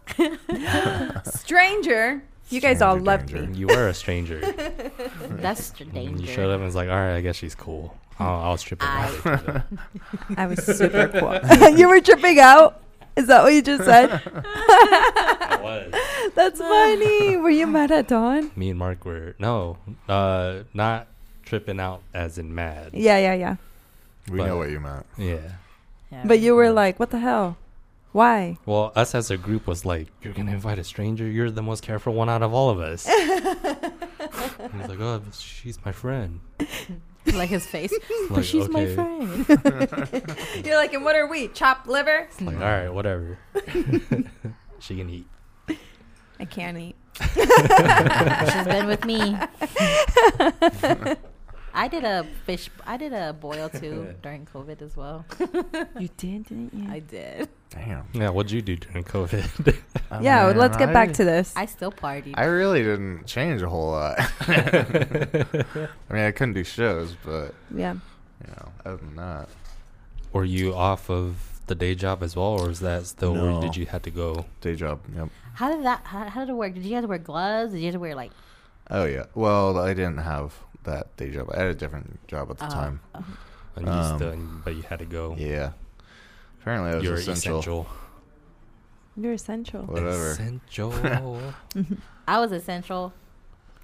Stranger. 1.38 2.22
You 2.48 2.60
guys 2.60 2.82
all 2.82 2.94
Stranger 2.94 3.04
loved 3.10 3.26
danger. 3.26 3.46
me. 3.50 3.58
You 3.58 3.66
were 3.68 3.88
a 3.88 3.94
stranger. 3.94 4.40
That's 5.28 5.64
st- 5.66 5.94
And 5.94 6.20
you 6.20 6.26
showed 6.26 6.50
up 6.50 6.56
and 6.56 6.64
was 6.64 6.74
like, 6.74 6.88
all 6.88 6.96
right, 6.96 7.14
I 7.16 7.20
guess 7.20 7.36
she's 7.36 7.54
cool. 7.54 7.96
Oh, 8.20 8.24
I 8.24 8.48
was 8.50 8.62
tripping. 8.62 8.86
I- 8.88 9.62
I 10.36 10.46
was 10.46 10.64
super 10.64 11.08
cool. 11.08 11.38
you 11.78 11.88
were 11.88 12.00
tripping 12.00 12.38
out. 12.38 12.80
Is 13.16 13.26
that 13.26 13.42
what 13.42 13.52
you 13.52 13.62
just 13.62 13.84
said? 13.84 14.10
I 14.24 15.58
was. 15.62 16.32
That's 16.34 16.58
funny. 16.60 17.36
Were 17.36 17.50
you 17.50 17.66
mad 17.66 17.90
at 17.90 18.08
Dawn? 18.08 18.50
Me 18.56 18.70
and 18.70 18.78
Mark 18.78 19.04
were 19.04 19.34
no, 19.38 19.78
uh, 20.08 20.60
not 20.74 21.08
tripping 21.44 21.80
out 21.80 22.02
as 22.14 22.38
in 22.38 22.54
mad. 22.54 22.90
Yeah, 22.92 23.18
yeah, 23.18 23.34
yeah. 23.34 23.56
We 24.30 24.38
But- 24.38 24.46
know 24.46 24.56
what 24.58 24.70
you 24.70 24.80
meant. 24.80 25.06
Yeah. 25.18 25.38
Yeah. 26.12 26.22
But 26.24 26.40
you 26.40 26.54
were 26.54 26.70
like, 26.72 26.98
"What 27.00 27.10
the 27.10 27.18
hell? 27.18 27.56
Why?" 28.12 28.58
Well, 28.66 28.92
us 28.96 29.14
as 29.14 29.30
a 29.30 29.36
group 29.36 29.66
was 29.66 29.84
like, 29.84 30.08
you're 30.22 30.32
gonna 30.34 30.52
invite 30.52 30.78
a 30.78 30.84
stranger. 30.84 31.24
You're 31.26 31.50
the 31.50 31.62
most 31.62 31.82
careful 31.82 32.12
one 32.14 32.28
out 32.28 32.42
of 32.42 32.52
all 32.52 32.68
of 32.70 32.80
us. 32.80 33.06
And 33.08 34.72
He's 34.80 34.88
like, 34.88 35.00
oh, 35.00 35.22
she's 35.32 35.78
my 35.84 35.92
friend. 35.92 36.40
like 37.34 37.50
his 37.50 37.66
face. 37.66 37.92
Like, 38.30 38.36
but 38.36 38.44
she's 38.44 38.68
my 38.68 38.86
friend. 38.86 39.46
You're 40.64 40.76
like, 40.76 40.92
"And 40.94 41.04
what 41.04 41.16
are 41.16 41.26
we? 41.26 41.48
Chopped 41.48 41.88
liver?" 41.88 42.28
Like, 42.40 42.56
all 42.56 42.62
right, 42.62 42.88
whatever. 42.88 43.38
she 44.78 44.96
can 44.96 45.10
eat. 45.10 45.26
I 46.38 46.44
can't 46.44 46.78
eat. 46.78 46.96
She's 47.20 48.66
been 48.66 48.86
with 48.86 49.04
me. 49.04 49.36
I 51.72 51.88
did 51.88 52.04
a 52.04 52.24
fish. 52.44 52.70
I 52.86 52.96
did 52.96 53.12
a 53.12 53.32
boil 53.32 53.68
too 53.80 54.14
during 54.22 54.46
COVID 54.46 54.82
as 54.82 54.96
well. 54.96 55.24
You 55.98 56.08
did, 56.16 56.44
didn't 56.46 56.74
you? 56.74 56.90
I 56.90 56.98
did. 57.00 57.48
Damn. 57.70 58.06
Yeah, 58.12 58.30
what'd 58.30 58.50
you 58.50 58.62
do 58.62 58.76
during 58.76 59.04
COVID? 59.04 59.76
yeah, 60.22 60.46
man, 60.46 60.56
let's 60.56 60.76
get 60.76 60.92
back 60.92 61.12
to 61.14 61.24
this. 61.24 61.52
I 61.56 61.66
still 61.66 61.92
partied. 61.92 62.34
I 62.36 62.44
really 62.44 62.82
didn't 62.82 63.26
change 63.26 63.62
a 63.62 63.68
whole 63.68 63.92
lot. 63.92 64.16
I 64.40 65.86
mean, 66.10 66.22
I 66.24 66.32
couldn't 66.32 66.54
do 66.54 66.64
shows, 66.64 67.16
but 67.24 67.54
yeah. 67.74 67.94
you 67.94 68.50
know, 68.56 68.72
other 68.84 68.96
than 68.96 69.16
that, 69.16 69.48
Were 70.32 70.44
you 70.44 70.74
off 70.74 71.08
of 71.10 71.36
the 71.66 71.74
day 71.76 71.94
job 71.94 72.22
as 72.24 72.34
well, 72.34 72.60
or 72.60 72.70
is 72.70 72.80
that 72.80 73.06
still, 73.06 73.32
or 73.38 73.50
No. 73.52 73.60
did 73.60 73.76
you 73.76 73.86
have 73.86 74.02
to 74.02 74.10
go? 74.10 74.46
day 74.60 74.74
job. 74.74 75.00
Yep. 75.14 75.28
how 75.54 75.68
did 75.74 75.84
that? 75.84 76.00
How, 76.04 76.24
how 76.28 76.40
did 76.40 76.50
it 76.50 76.54
work? 76.54 76.74
Did 76.74 76.84
you 76.84 76.94
have 76.94 77.04
to 77.04 77.08
wear 77.08 77.18
gloves? 77.18 77.72
Did 77.72 77.78
you 77.80 77.86
have 77.86 77.94
to 77.94 78.00
wear 78.00 78.14
like? 78.16 78.32
Oh 78.90 79.04
yeah. 79.04 79.26
Well, 79.36 79.78
I 79.78 79.94
didn't 79.94 80.18
have 80.18 80.52
that 80.84 81.16
day 81.16 81.30
job. 81.30 81.50
I 81.52 81.58
had 81.58 81.66
a 81.68 81.74
different 81.74 82.26
job 82.28 82.50
at 82.50 82.58
the 82.58 82.64
uh, 82.64 82.70
time. 82.70 83.00
uh, 83.14 83.22
And 83.76 83.86
you 83.86 83.92
Um, 83.92 84.16
still, 84.18 84.36
but 84.64 84.74
you 84.76 84.82
had 84.82 84.98
to 85.00 85.06
go. 85.06 85.34
Yeah. 85.38 85.72
Apparently, 86.60 86.90
I 86.90 86.94
was 86.96 87.04
You're 87.04 87.14
essential. 87.14 87.58
essential. 87.58 87.86
You're 89.16 89.32
essential. 89.32 89.82
Whatever. 89.82 90.30
Essential. 90.32 90.92
I 92.28 92.38
was 92.38 92.52
essential, 92.52 93.12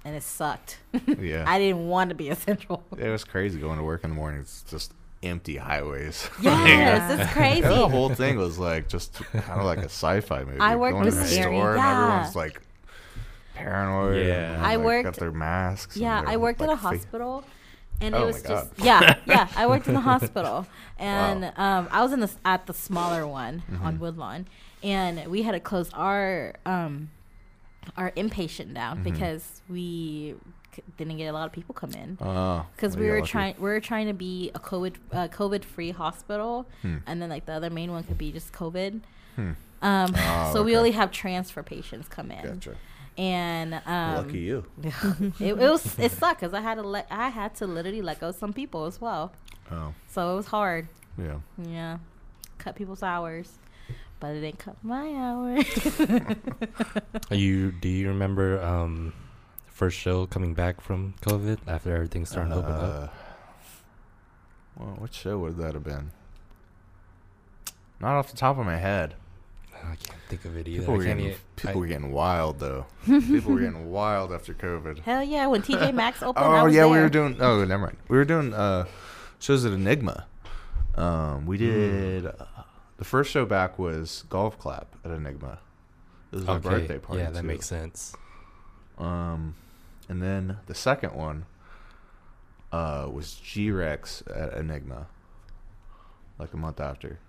and 0.05 0.15
it 0.15 0.23
sucked. 0.23 0.79
Yeah. 1.19 1.43
I 1.47 1.59
didn't 1.59 1.87
want 1.87 2.09
to 2.09 2.15
be 2.15 2.29
essential. 2.29 2.83
it 2.97 3.09
was 3.09 3.23
crazy 3.23 3.59
going 3.59 3.77
to 3.77 3.83
work 3.83 4.03
in 4.03 4.09
the 4.11 4.15
morning. 4.15 4.41
It's 4.41 4.63
just 4.63 4.93
empty 5.23 5.57
highways. 5.57 6.29
Yes, 6.41 7.19
it's 7.19 7.33
crazy. 7.33 7.61
the 7.61 7.87
whole 7.89 8.09
thing 8.09 8.37
was 8.37 8.59
like 8.59 8.87
just 8.87 9.13
kind 9.15 9.59
of 9.59 9.65
like 9.65 9.79
a 9.79 9.85
sci-fi 9.85 10.43
movie. 10.43 10.59
I 10.59 10.75
worked 10.75 10.93
going 10.93 11.05
with 11.05 11.15
in 11.15 11.19
the 11.21 11.25
scary- 11.27 11.55
store 11.57 11.75
yeah. 11.75 11.89
and 11.91 12.03
everyone's 12.03 12.35
like 12.35 12.61
paranoid. 13.57 14.17
and 14.17 14.27
Yeah. 14.27 14.33
everyone, 14.35 14.65
I 14.65 14.75
like, 14.75 14.85
worked- 14.85 15.03
got 15.05 15.15
their 15.15 15.31
masks. 15.31 15.97
Yeah, 15.97 16.21
they're, 16.21 16.29
I 16.29 16.37
worked 16.37 16.61
at 16.61 16.67
a 16.69 16.71
like, 16.71 16.79
fa- 16.81 16.87
hospital, 16.87 17.43
and 18.01 18.13
Oh 18.15 18.17
it 18.17 18.21
my 18.21 18.25
was 18.27 18.41
just 18.43 18.75
God. 18.77 18.85
yeah, 18.85 19.15
yeah. 19.25 19.47
I 19.55 19.67
worked 19.67 19.87
in 19.87 19.93
the 19.93 20.01
hospital, 20.01 20.67
and 20.99 21.41
Wow. 21.57 21.79
um, 21.79 21.87
I 21.91 22.01
was 22.03 22.11
in 22.11 22.19
the 22.19 22.29
at 22.45 22.65
the 22.67 22.73
smaller 22.73 23.25
one 23.27 23.63
Mm-hmm. 23.71 23.85
on 23.85 23.99
Woodlawn, 23.99 24.47
and 24.83 25.27
we 25.27 25.41
had 25.43 25.53
to 25.53 25.59
close 25.59 25.91
our 25.93 26.53
um 26.65 27.09
our 27.95 28.11
inpatient 28.11 28.73
down 28.73 28.95
Mm-hmm. 28.97 29.03
because 29.03 29.61
we 29.69 30.35
c- 30.75 30.83
didn't 30.97 31.17
get 31.17 31.27
a 31.27 31.31
lot 31.33 31.45
of 31.47 31.53
people 31.53 31.73
come 31.73 31.91
in. 31.93 32.17
Oh, 32.21 32.65
Because 32.75 32.95
well, 32.95 33.05
we 33.05 33.09
were 33.11 33.21
trying, 33.21 33.55
we 33.57 33.63
were 33.69 33.79
trying 33.79 34.07
to 34.07 34.13
be 34.13 34.51
a 34.53 34.59
COVID, 34.59 34.95
uh, 35.13 35.27
COVID 35.29 35.63
free 35.63 35.91
hospital, 35.91 36.67
Hmm. 36.81 36.97
and 37.07 37.21
then 37.21 37.29
like 37.29 37.45
the 37.45 37.53
other 37.53 37.69
main 37.69 37.91
one 37.91 38.03
could 38.03 38.17
be 38.17 38.31
just 38.31 38.51
COVID. 38.53 39.01
Hmm. 39.35 39.51
Um, 39.81 40.13
Oh, 40.17 40.49
so 40.53 40.63
we 40.63 40.75
only 40.75 40.91
have 40.91 41.11
transfer 41.11 41.63
patients 41.63 42.07
come 42.09 42.29
in, 42.31 42.43
Gotcha. 42.43 42.75
And 43.17 43.73
um, 43.85 44.15
Lucky 44.15 44.39
you. 44.39 44.65
it, 44.83 45.41
it 45.41 45.57
was 45.57 45.97
it 45.99 46.11
sucked 46.11 46.41
because 46.41 46.53
I 46.53 46.61
had 46.61 46.75
to 46.75 46.83
let 46.83 47.07
I 47.09 47.29
had 47.29 47.55
to 47.55 47.67
literally 47.67 48.01
let 48.01 48.19
go 48.19 48.31
some 48.31 48.53
people 48.53 48.85
as 48.85 49.01
well. 49.01 49.33
Oh, 49.71 49.93
So 50.07 50.33
it 50.33 50.35
was 50.35 50.45
hard. 50.47 50.87
yeah. 51.17 51.37
Yeah, 51.57 51.97
cut 52.57 52.75
people's 52.75 53.03
hours, 53.03 53.51
but 54.19 54.35
it 54.35 54.41
didn't 54.41 54.59
cut 54.59 54.77
my 54.83 55.13
hours. 55.15 55.65
you 57.31 57.71
do 57.71 57.89
you 57.89 58.07
remember 58.09 58.61
um 58.61 59.13
first 59.67 59.97
show 59.97 60.25
coming 60.25 60.53
back 60.53 60.79
from 60.81 61.13
COVID 61.21 61.59
after 61.67 61.93
everything 61.93 62.25
started 62.25 62.51
to 62.51 62.55
open 62.57 62.71
up? 62.71 62.81
Uh, 62.83 63.07
Well, 64.77 64.95
what 64.99 65.13
show 65.13 65.39
would 65.39 65.57
that 65.57 65.73
have 65.73 65.83
been? 65.83 66.11
Not 67.99 68.11
off 68.15 68.29
the 68.29 68.37
top 68.37 68.57
of 68.59 68.65
my 68.65 68.77
head. 68.77 69.15
I 69.83 69.95
can't 69.95 70.19
think 70.29 70.45
of 70.45 70.57
it 70.57 70.67
either. 70.67 70.79
People 70.81 70.95
were 70.95 71.03
getting 71.03 71.35
people 71.55 71.71
I- 71.71 71.79
were 71.79 71.87
getting 71.87 72.11
wild 72.11 72.59
though. 72.59 72.85
people 73.05 73.53
were 73.53 73.59
getting 73.59 73.89
wild 73.91 74.31
after 74.33 74.53
COVID. 74.53 74.99
Hell 74.99 75.23
yeah! 75.23 75.47
When 75.47 75.61
TJ 75.61 75.93
Maxx 75.95 76.21
opened, 76.23 76.45
I 76.45 76.61
Oh 76.61 76.65
was 76.65 76.73
yeah, 76.75 76.85
we 76.85 76.97
were 76.97 77.09
doing. 77.09 77.37
Oh, 77.39 77.63
never 77.63 77.83
mind. 77.85 77.97
We 78.07 78.17
were 78.17 78.25
doing 78.25 78.53
uh, 78.53 78.85
shows 79.39 79.65
at 79.65 79.73
Enigma. 79.73 80.25
Um, 80.95 81.45
we 81.45 81.57
did. 81.57 82.25
Uh, 82.25 82.33
the 82.97 83.05
first 83.05 83.31
show 83.31 83.45
back 83.45 83.77
was 83.77 84.23
Golf 84.29 84.57
Clap 84.57 84.95
at 85.05 85.11
Enigma. 85.11 85.59
This 86.31 86.39
was 86.39 86.47
my 86.47 86.57
birthday 86.57 86.97
party. 86.97 87.21
yeah, 87.21 87.29
that 87.29 87.41
too. 87.41 87.47
makes 87.47 87.67
sense. 87.67 88.15
Um, 88.97 89.55
and 90.09 90.21
then 90.21 90.57
the 90.65 90.73
second 90.75 91.13
one 91.13 91.45
uh, 92.71 93.07
was 93.11 93.35
G 93.35 93.71
Rex 93.71 94.23
at 94.33 94.53
Enigma. 94.53 95.07
Like 96.39 96.53
a 96.53 96.57
month 96.57 96.79
after, 96.79 97.19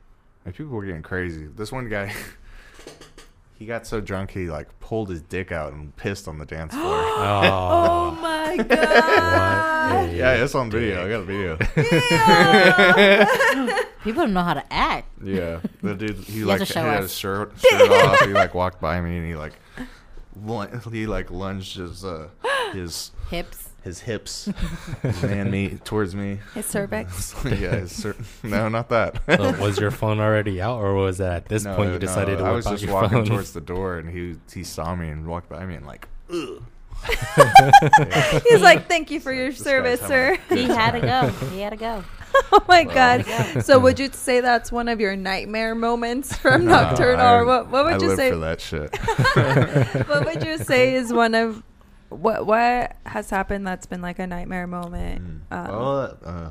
and 0.45 0.55
people 0.55 0.73
were 0.73 0.85
getting 0.85 1.03
crazy. 1.03 1.47
This 1.47 1.71
one 1.73 1.89
guy, 1.89 2.13
he 3.55 3.67
got 3.67 3.87
so 3.87 4.01
drunk 4.01 4.31
he 4.33 4.49
like 4.51 4.79
pulled 4.81 5.11
his 5.11 5.21
dick 5.23 5.53
out 5.53 5.73
and 5.73 5.95
pissed 5.97 6.29
on 6.29 6.39
the 6.39 6.47
dance 6.47 6.75
floor. 6.75 6.85
Oh, 7.21 8.11
my 8.23 8.57
god. 8.57 10.09
a 10.09 10.15
yeah, 10.17 10.43
it's 10.43 10.55
on 10.55 10.71
video. 10.71 11.05
I 11.05 11.09
got 11.09 11.21
a 11.21 11.25
video. 11.25 11.57
People 14.05 14.23
don't 14.23 14.33
know 14.33 14.43
how 14.43 14.55
to 14.55 14.73
act. 14.73 15.09
Yeah, 15.23 15.61
the 15.83 15.95
dude 15.95 16.17
he 16.17 16.39
has 16.41 16.47
like 16.47 16.59
to 16.61 16.65
he 16.67 16.73
had 16.79 16.99
us. 16.99 17.03
his 17.05 17.15
shirt 17.15 17.53
shirt 17.59 17.91
off. 17.91 18.21
He 18.21 18.29
like 18.33 18.55
walked 18.55 18.81
by 18.81 19.01
me 19.01 19.19
and 19.19 19.27
he 19.27 19.35
like 19.35 19.55
lun- 20.41 20.81
he 20.93 21.07
like 21.07 21.31
lunged 21.31 21.77
his 21.77 22.05
uh 22.05 22.29
his 22.73 23.11
Hips. 23.31 23.68
His 23.83 24.01
hips 24.01 24.49
man 25.23 25.51
me 25.51 25.79
towards 25.85 26.15
me. 26.15 26.39
His 26.55 26.67
cervix. 26.67 27.35
yeah, 27.45 27.77
his 27.77 27.93
cer- 27.95 28.17
no, 28.43 28.69
not 28.69 28.89
that. 28.91 29.21
So 29.37 29.53
was 29.61 29.79
your 29.79 29.91
phone 29.91 30.21
already 30.21 30.61
out, 30.61 30.79
or 30.81 30.95
was 30.95 31.21
it 31.21 31.25
at 31.25 31.47
this 31.47 31.65
No, 31.65 31.75
point 31.77 31.93
you 31.93 31.99
decided 31.99 32.39
no, 32.39 32.45
to 32.45 32.51
I 32.51 32.53
was 32.53 32.67
just 32.67 32.83
your 32.85 32.93
walking 32.95 33.11
phone? 33.11 33.25
towards 33.27 33.53
the 33.53 33.61
door 33.61 33.99
and 33.99 34.11
he 34.11 34.37
he 34.53 34.65
saw 34.65 34.95
me 34.95 35.09
and 35.09 35.27
walked 35.27 35.49
by 35.49 35.65
me 35.65 35.75
and 35.77 35.87
like 35.87 36.09
ugh. 36.33 36.63
He's 38.49 38.61
like, 38.61 38.89
"Thank 38.89 39.11
you 39.11 39.21
for 39.21 39.33
your 39.33 39.51
This 39.51 39.63
service, 39.63 40.01
sir." 40.01 40.37
he 40.49 40.65
had 40.65 40.93
to 40.93 41.01
go. 41.01 41.29
He 41.51 41.61
had 41.61 41.71
to 41.71 41.77
go. 41.77 42.05
oh 42.53 42.63
my 42.69 42.83
Wow. 42.85 42.95
god! 42.95 43.25
Yeah. 43.27 43.61
So 43.61 43.79
would 43.79 43.99
you 43.99 44.09
say 44.13 44.41
that's 44.41 44.71
one 44.73 44.89
of 44.89 45.01
your 45.01 45.15
nightmare 45.17 45.75
moments 45.75 46.37
from 46.37 46.65
No, 46.67 46.73
Nocturnal, 46.73 47.25
I- 47.25 47.35
or 47.37 47.45
what? 47.45 47.69
What 47.69 47.85
would 47.85 47.95
I 47.95 47.99
you 47.99 48.09
live 48.09 48.17
say? 48.19 48.31
for 48.31 48.37
that 48.39 48.61
shit. 48.61 50.09
what 50.09 50.25
would 50.27 50.45
you 50.45 50.59
say 50.59 50.95
is 50.95 51.13
one 51.13 51.35
of 51.35 51.63
what 52.11 52.47
what 52.47 52.97
has 53.07 53.31
happened 53.31 53.67
that's 53.67 53.87
been 53.87 54.03
like 54.03 54.19
a 54.19 54.27
nightmare 54.27 54.67
moment? 54.67 55.51
Mm. 55.51 55.57
Um, 55.57 55.69
well, 55.77 56.19
uh, 56.25 56.51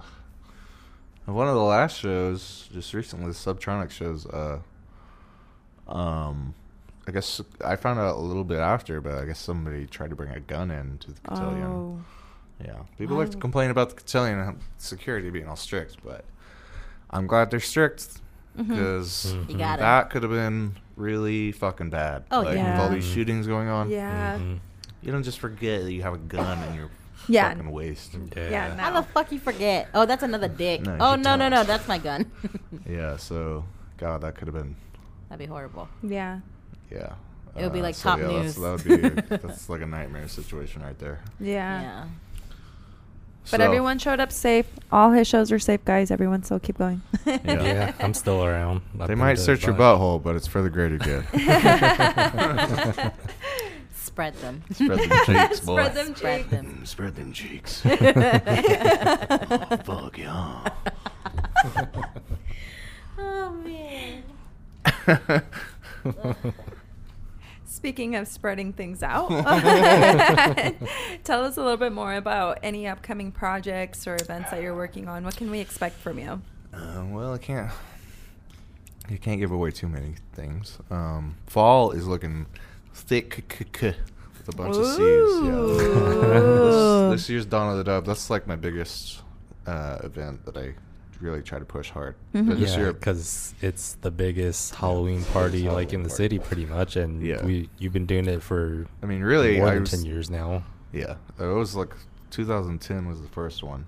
one 1.31 1.47
of 1.47 1.55
the 1.55 1.61
last 1.61 1.99
shows, 1.99 2.69
just 2.73 2.93
recently, 2.93 3.27
the 3.27 3.31
Subtronic 3.33 3.89
shows. 3.91 4.25
Uh, 4.25 4.59
um, 5.87 6.53
I 7.07 7.11
guess 7.11 7.41
I 7.63 7.75
found 7.77 7.99
out 7.99 8.15
a 8.15 8.19
little 8.19 8.43
bit 8.43 8.59
after, 8.59 8.99
but 9.01 9.15
I 9.15 9.25
guess 9.25 9.39
somebody 9.39 9.85
tried 9.87 10.09
to 10.09 10.15
bring 10.15 10.29
a 10.31 10.39
gun 10.39 10.71
in 10.71 10.97
to 10.99 11.11
the 11.11 11.21
cotillion. 11.21 11.63
oh, 11.63 11.99
Yeah, 12.63 12.79
people 12.97 13.15
like 13.17 13.29
to 13.31 13.37
complain 13.37 13.69
about 13.69 13.89
the 13.89 13.95
cotillion 13.95 14.59
security 14.77 15.29
being 15.29 15.47
all 15.47 15.55
strict, 15.55 15.97
but 16.03 16.25
I'm 17.09 17.25
glad 17.27 17.49
they're 17.49 17.59
strict 17.61 18.19
because 18.57 19.33
Mhm. 19.33 19.49
You 19.51 19.57
got 19.57 19.79
it. 19.79 19.81
that 19.83 20.09
could 20.09 20.23
have 20.23 20.31
been 20.31 20.75
really 20.97 21.51
fucking 21.53 21.89
bad. 21.91 22.23
Oh, 22.31 22.41
like, 22.41 22.55
yeah. 22.57 22.73
with 22.73 22.81
all 22.81 22.89
these 22.89 23.05
shootings 23.05 23.47
going 23.47 23.69
on. 23.69 23.89
yeah, 23.89 24.37
Mhm. 24.37 24.59
You 25.01 25.11
don't 25.11 25.23
just 25.23 25.39
forget 25.39 25.83
that 25.83 25.91
you 25.91 26.01
have 26.03 26.13
a 26.13 26.17
gun 26.17 26.61
in 26.69 26.75
your 26.75 26.89
yeah. 27.27 27.49
fucking 27.49 27.71
waist. 27.71 28.15
Yeah. 28.35 28.49
Yeah, 28.49 28.75
no. 28.75 28.83
How 28.83 29.01
the 29.01 29.07
fuck 29.07 29.31
you 29.31 29.39
forget? 29.39 29.89
Oh, 29.93 30.05
that's 30.05 30.23
another 30.23 30.47
dick. 30.47 30.81
No, 30.81 30.97
oh 30.99 31.15
you 31.15 31.23
no 31.23 31.35
no 31.35 31.49
no, 31.49 31.63
that's 31.63 31.87
my 31.87 31.97
gun. 31.97 32.29
Yeah, 32.89 33.17
so 33.17 33.65
God, 33.97 34.21
that 34.21 34.35
could 34.35 34.47
have 34.47 34.55
been 34.55 34.75
That'd 35.29 35.39
be 35.39 35.51
horrible. 35.51 35.89
Yeah, 36.03 36.39
yeah. 36.89 37.13
It 37.55 37.63
would 37.63 37.73
be 37.73 37.79
uh, 37.79 37.83
like 37.83 37.95
so 37.95 38.09
top 38.09 38.19
yeah, 38.19 38.27
news. 38.27 38.55
That's, 38.55 38.83
that 38.83 38.89
would 38.89 39.25
be 39.27 39.37
that's 39.37 39.67
like 39.69 39.81
a 39.81 39.85
nightmare 39.87 40.27
situation 40.27 40.81
right 40.83 40.97
there. 40.99 41.19
yeah. 41.39 41.81
Yeah. 41.81 42.05
But 43.49 43.61
So, 43.61 43.63
everyone 43.65 43.97
showed 43.97 44.19
up 44.19 44.33
safe. 44.33 44.67
All 44.91 45.11
his 45.11 45.25
shows 45.25 45.53
are 45.53 45.59
safe, 45.59 45.83
guys. 45.85 46.11
Everyone 46.11 46.43
so 46.43 46.59
keep 46.59 46.77
going. 46.77 47.01
Yeah. 47.25 47.63
Yeah, 47.63 47.93
I'm 47.99 48.13
still 48.13 48.43
around. 48.43 48.81
They 49.05 49.15
might 49.15 49.35
search 49.35 49.65
your 49.65 49.75
butthole, 49.75 50.21
but 50.21 50.35
it's 50.35 50.47
for 50.47 50.61
the 50.61 50.69
greater 50.69 50.97
good. 50.97 51.25
Spread 54.17 54.33
them. 54.41 54.63
Spread 54.73 54.99
them 54.99 55.09
cheeks, 55.27 55.59
boy. 55.59 55.83
Spread 55.83 55.93
them 55.93 56.15
Spread 56.15 56.39
cheeks. 56.39 56.49
them. 56.49 56.85
Spread 56.87 57.15
them 57.15 57.31
cheeks. 57.33 57.81
Fuck 59.85 60.17
yeah. 60.17 60.69
Oh 63.19 63.51
man. 63.63 64.23
Speaking 67.65 68.15
of 68.15 68.27
spreading 68.27 68.73
things 68.73 69.01
out, 69.03 69.29
tell 71.23 71.43
us 71.43 71.57
a 71.57 71.61
little 71.61 71.77
bit 71.77 71.91
more 71.91 72.13
about 72.15 72.57
any 72.63 72.87
upcoming 72.87 73.31
projects 73.31 74.07
or 74.07 74.15
events 74.15 74.49
that 74.51 74.61
you're 74.63 74.75
working 74.75 75.07
on. 75.07 75.23
What 75.23 75.35
can 75.35 75.49
we 75.51 75.59
expect 75.59 75.95
from 75.97 76.17
you? 76.19 76.41
Uh, 76.73 77.05
well, 77.09 77.33
I 77.33 77.37
can't. 77.39 77.71
You 79.09 79.17
can't 79.17 79.39
give 79.39 79.51
away 79.51 79.71
too 79.71 79.87
many 79.87 80.13
things. 80.33 80.77
Um, 80.91 81.35
fall 81.47 81.89
is 81.91 82.05
looking 82.07 82.45
thick 82.97 83.47
k- 83.47 83.65
k- 83.71 83.95
with 84.37 84.49
a 84.53 84.55
bunch 84.57 84.75
of 84.75 84.85
C's. 84.85 84.97
Yeah. 85.43 85.93
This, 87.07 87.21
this 87.21 87.29
year's 87.29 87.45
Dawn 87.45 87.71
of 87.71 87.77
the 87.77 87.83
Dub. 87.83 88.05
That's 88.05 88.29
like 88.29 88.47
my 88.47 88.55
biggest 88.55 89.21
uh, 89.65 89.99
event 90.03 90.45
that 90.45 90.57
I 90.57 90.73
really 91.21 91.41
try 91.41 91.57
to 91.57 91.65
push 91.65 91.89
hard. 91.89 92.15
Mhm. 92.35 92.59
Yeah, 92.59 92.91
because 92.91 93.53
it's 93.61 93.93
the 94.01 94.11
biggest 94.11 94.75
Halloween 94.75 95.23
party 95.25 95.67
like 95.69 95.93
in 95.93 96.03
the 96.03 96.09
party. 96.09 96.23
city, 96.23 96.39
pretty 96.39 96.65
much, 96.65 96.95
and 96.95 97.21
Yeah. 97.25 97.43
we 97.45 97.69
you've 97.79 97.93
been 97.93 98.05
doing 98.05 98.27
it 98.27 98.43
for 98.43 98.85
I 99.01 99.05
mean, 99.05 99.21
really, 99.21 99.57
more 99.57 99.67
I 99.69 99.73
than 99.75 99.81
was, 99.83 99.91
ten 99.91 100.05
years 100.05 100.29
now. 100.29 100.63
Yeah, 100.93 101.15
it 101.39 101.43
was 101.45 101.75
like 101.75 101.93
2010 102.31 103.07
was 103.07 103.21
the 103.21 103.27
first 103.29 103.63
one. 103.63 103.85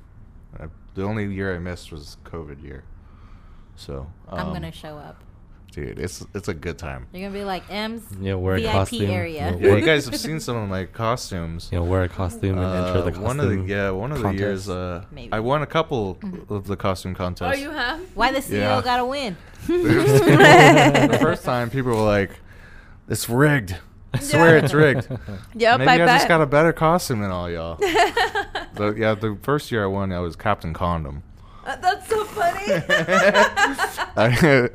I, 0.60 0.68
the 0.95 1.03
only 1.03 1.32
year 1.32 1.53
I 1.55 1.60
missed 1.60 1.91
was 1.91 2.18
COVID 2.26 2.64
year. 2.64 2.84
So 3.76 4.10
I'm 4.30 4.47
um, 4.47 4.53
gonna 4.53 4.72
show 4.72 4.97
up. 4.97 5.24
Dude. 5.72 5.99
It's 5.99 6.26
it's 6.34 6.47
a 6.47 6.53
good 6.53 6.78
time. 6.78 7.07
You're 7.13 7.30
gonna 7.30 7.39
be 7.39 7.45
like 7.45 7.63
M's 7.70 8.03
You 8.20 8.32
know, 8.32 8.39
wear 8.39 8.55
a 8.55 8.63
costume. 8.63 9.09
area. 9.09 9.51
You 9.57 9.70
Yeah, 9.70 9.76
you 9.76 9.86
guys 9.86 10.05
have 10.05 10.15
seen 10.17 10.39
some 10.39 10.55
of 10.57 10.67
my 10.70 10.86
costumes. 10.86 11.70
you 11.72 11.78
know, 11.80 11.84
wear 11.86 12.03
a 12.03 12.09
costume 12.09 12.57
and 12.57 12.65
enter 12.88 12.93
the 12.93 12.99
Uh, 12.99 13.03
costume. 13.05 13.24
one 13.24 13.39
of 13.39 13.49
the 13.49 13.61
yeah, 13.61 13.89
one 13.91 14.11
of 14.11 14.22
the 14.22 14.30
years 14.32 14.70
uh, 14.70 15.03
Maybe. 15.11 15.32
I 15.32 15.39
won 15.39 15.61
a 15.61 15.67
couple 15.67 16.15
Mhm. 16.15 16.49
of 16.49 16.67
the 16.67 16.76
costume 16.76 17.13
contests. 17.15 17.57
Oh, 17.57 17.59
you 17.61 17.72
have? 17.72 17.99
Why 18.15 18.32
the 18.32 18.41
CEO 18.41 18.59
Yeah. 18.59 18.82
gotta 18.84 19.05
win? 19.05 19.38
the 19.67 21.17
first 21.22 21.43
time 21.43 21.70
people 21.70 21.91
were 21.91 22.01
like, 22.01 22.32
"It's 23.07 23.30
rigged." 23.30 23.76
I 24.13 24.20
swear 24.20 24.57
it's 24.57 24.74
rigged. 24.74 25.07
Yep, 25.55 25.80
Maybe 25.80 25.89
I, 25.91 25.93
I, 25.95 25.97
bet. 25.99 26.07
just 26.17 26.28
got 26.28 26.41
a 26.41 26.45
better 26.47 26.74
costume 26.74 27.22
than 27.22 27.30
all 27.32 27.49
y'all. 27.49 27.76
the, 28.74 28.95
yeah, 28.97 29.13
the 29.13 29.38
first 29.43 29.72
year 29.72 29.84
I 29.84 29.88
won, 29.88 30.11
I 30.11 30.20
was 30.20 30.36
Captain 30.36 30.74
Condom. 30.74 31.22
Uh, 31.65 31.76
that's 31.76 32.07
so 32.09 32.24
funny. 32.24 32.74
I, 34.17 34.70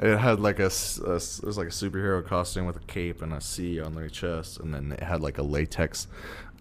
it 0.00 0.18
had 0.18 0.40
like 0.40 0.58
a, 0.58 0.64
a 0.64 1.16
it 1.16 1.44
was 1.44 1.58
like 1.58 1.68
a 1.68 1.70
superhero 1.70 2.24
costume 2.24 2.66
with 2.66 2.76
a 2.76 2.86
cape 2.86 3.22
and 3.22 3.32
a 3.32 3.40
C 3.40 3.80
on 3.80 3.94
their 3.94 4.08
chest, 4.08 4.58
and 4.58 4.72
then 4.74 4.92
it 4.92 5.02
had 5.02 5.20
like 5.20 5.38
a 5.38 5.42
latex 5.42 6.06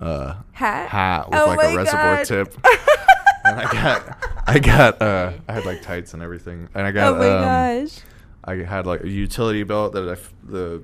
uh, 0.01 0.35
Hat? 0.51 0.89
hat 0.89 1.29
with 1.29 1.39
Oh 1.39 1.47
like 1.47 1.73
a 1.73 1.77
reservoir 1.77 2.15
God. 2.17 2.25
tip. 2.25 2.53
and 3.45 3.59
I 3.59 3.71
got, 3.71 4.17
I 4.47 4.59
got, 4.59 5.01
uh, 5.01 5.33
I 5.47 5.53
had 5.53 5.65
like 5.65 5.81
tights 5.81 6.13
and 6.13 6.21
everything, 6.21 6.69
and 6.73 6.85
I 6.85 6.91
got, 6.91 7.13
oh 7.13 7.17
my 7.17 7.29
um, 7.29 7.85
gosh. 7.85 7.99
I 8.43 8.55
had 8.55 8.85
like 8.85 9.03
a 9.03 9.09
utility 9.09 9.63
belt 9.63 9.93
that 9.93 10.07
I 10.07 10.13
f- 10.13 10.33
the 10.43 10.83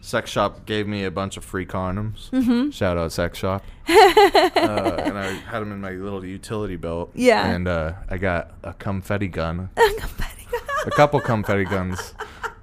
sex 0.00 0.30
shop 0.30 0.66
gave 0.66 0.86
me 0.86 1.04
a 1.04 1.10
bunch 1.10 1.36
of 1.36 1.44
free 1.44 1.66
condoms. 1.66 2.30
Mm-hmm. 2.30 2.70
Shout 2.70 2.98
out 2.98 3.10
sex 3.10 3.38
shop. 3.38 3.64
uh, 3.88 3.92
and 3.94 5.18
I 5.18 5.32
had 5.46 5.60
them 5.60 5.72
in 5.72 5.80
my 5.80 5.92
little 5.92 6.24
utility 6.24 6.76
belt. 6.76 7.10
Yeah. 7.14 7.46
And 7.46 7.66
uh, 7.66 7.94
I 8.08 8.18
got 8.18 8.52
a 8.62 8.74
confetti 8.74 9.28
gun, 9.28 9.70
a 9.76 10.06
couple 10.90 11.20
confetti 11.20 11.64
guns. 11.64 12.14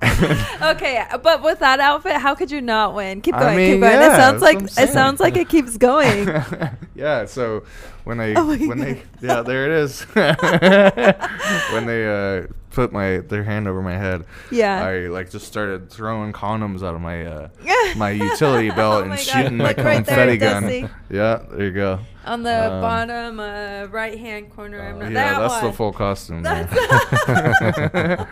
okay, 0.61 1.05
but 1.23 1.43
with 1.43 1.59
that 1.59 1.79
outfit, 1.79 2.13
how 2.13 2.33
could 2.33 2.49
you 2.49 2.59
not 2.61 2.95
win? 2.95 3.21
Keep 3.21 3.35
I 3.35 3.39
going, 3.39 3.57
mean, 3.57 3.71
keep 3.73 3.81
going. 3.81 3.93
yeah, 3.93 4.13
it 4.13 4.15
sounds 4.17 4.41
like 4.41 4.61
it 4.63 4.89
sounds 4.91 5.19
like 5.19 5.37
it 5.37 5.47
keeps 5.49 5.77
going. 5.77 6.27
yeah. 6.95 7.25
So 7.25 7.63
when 8.03 8.17
they 8.17 8.33
Oh 8.37 8.47
when 8.47 8.79
God. 8.79 8.79
they 8.79 9.03
yeah 9.21 9.41
there 9.41 9.65
it 9.65 9.83
is 9.83 10.01
when 11.71 11.85
they 11.85 12.07
uh, 12.07 12.47
put 12.71 12.91
my 12.91 13.17
their 13.17 13.43
hand 13.43 13.67
over 13.67 13.81
my 13.81 13.97
head. 13.97 14.25
Yeah. 14.51 14.83
I 14.83 15.07
like 15.07 15.29
just 15.29 15.45
started 15.47 15.89
throwing 15.89 16.33
condoms 16.33 16.83
out 16.83 16.95
of 16.95 17.01
my 17.01 17.25
uh, 17.25 17.47
my 17.95 18.11
utility 18.11 18.69
belt 18.69 18.95
Oh 18.95 18.99
and 19.01 19.09
my 19.09 19.15
God. 19.17 19.23
shooting 19.25 19.57
my 19.57 19.67
Look 19.69 19.77
right 19.77 20.05
there, 20.05 20.15
confetti 20.15 20.37
gun. 20.37 20.63
Dusty. 20.63 20.87
Yeah, 21.09 21.43
there 21.51 21.65
you 21.67 21.71
go. 21.73 21.99
On 22.25 22.43
the 22.43 22.71
Um, 22.73 22.81
bottom 22.81 23.39
uh, 23.39 23.85
right 23.91 24.17
hand 24.17 24.51
corner. 24.55 24.79
I'm 24.81 24.99
not, 24.99 25.11
yeah, 25.11 25.33
that 25.33 25.39
that's 25.39 25.53
one. 25.61 25.65
the 25.65 25.73
full 25.73 25.91
costume. 25.93 26.43
there. 26.43 26.65
That's, 26.65 28.29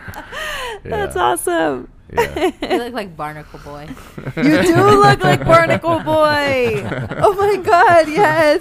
That's 0.84 1.16
awesome. 1.16 1.90
Yeah. 2.12 2.50
You 2.62 2.78
look 2.78 2.92
like 2.94 3.16
Barnacle 3.16 3.60
Boy. 3.60 3.88
You 4.36 4.62
do 4.62 4.74
look 4.74 5.20
like 5.22 5.44
Barnacle 5.44 6.00
Boy. 6.00 6.82
Oh 7.22 7.34
my 7.34 7.56
God, 7.62 8.08
yes. 8.08 8.60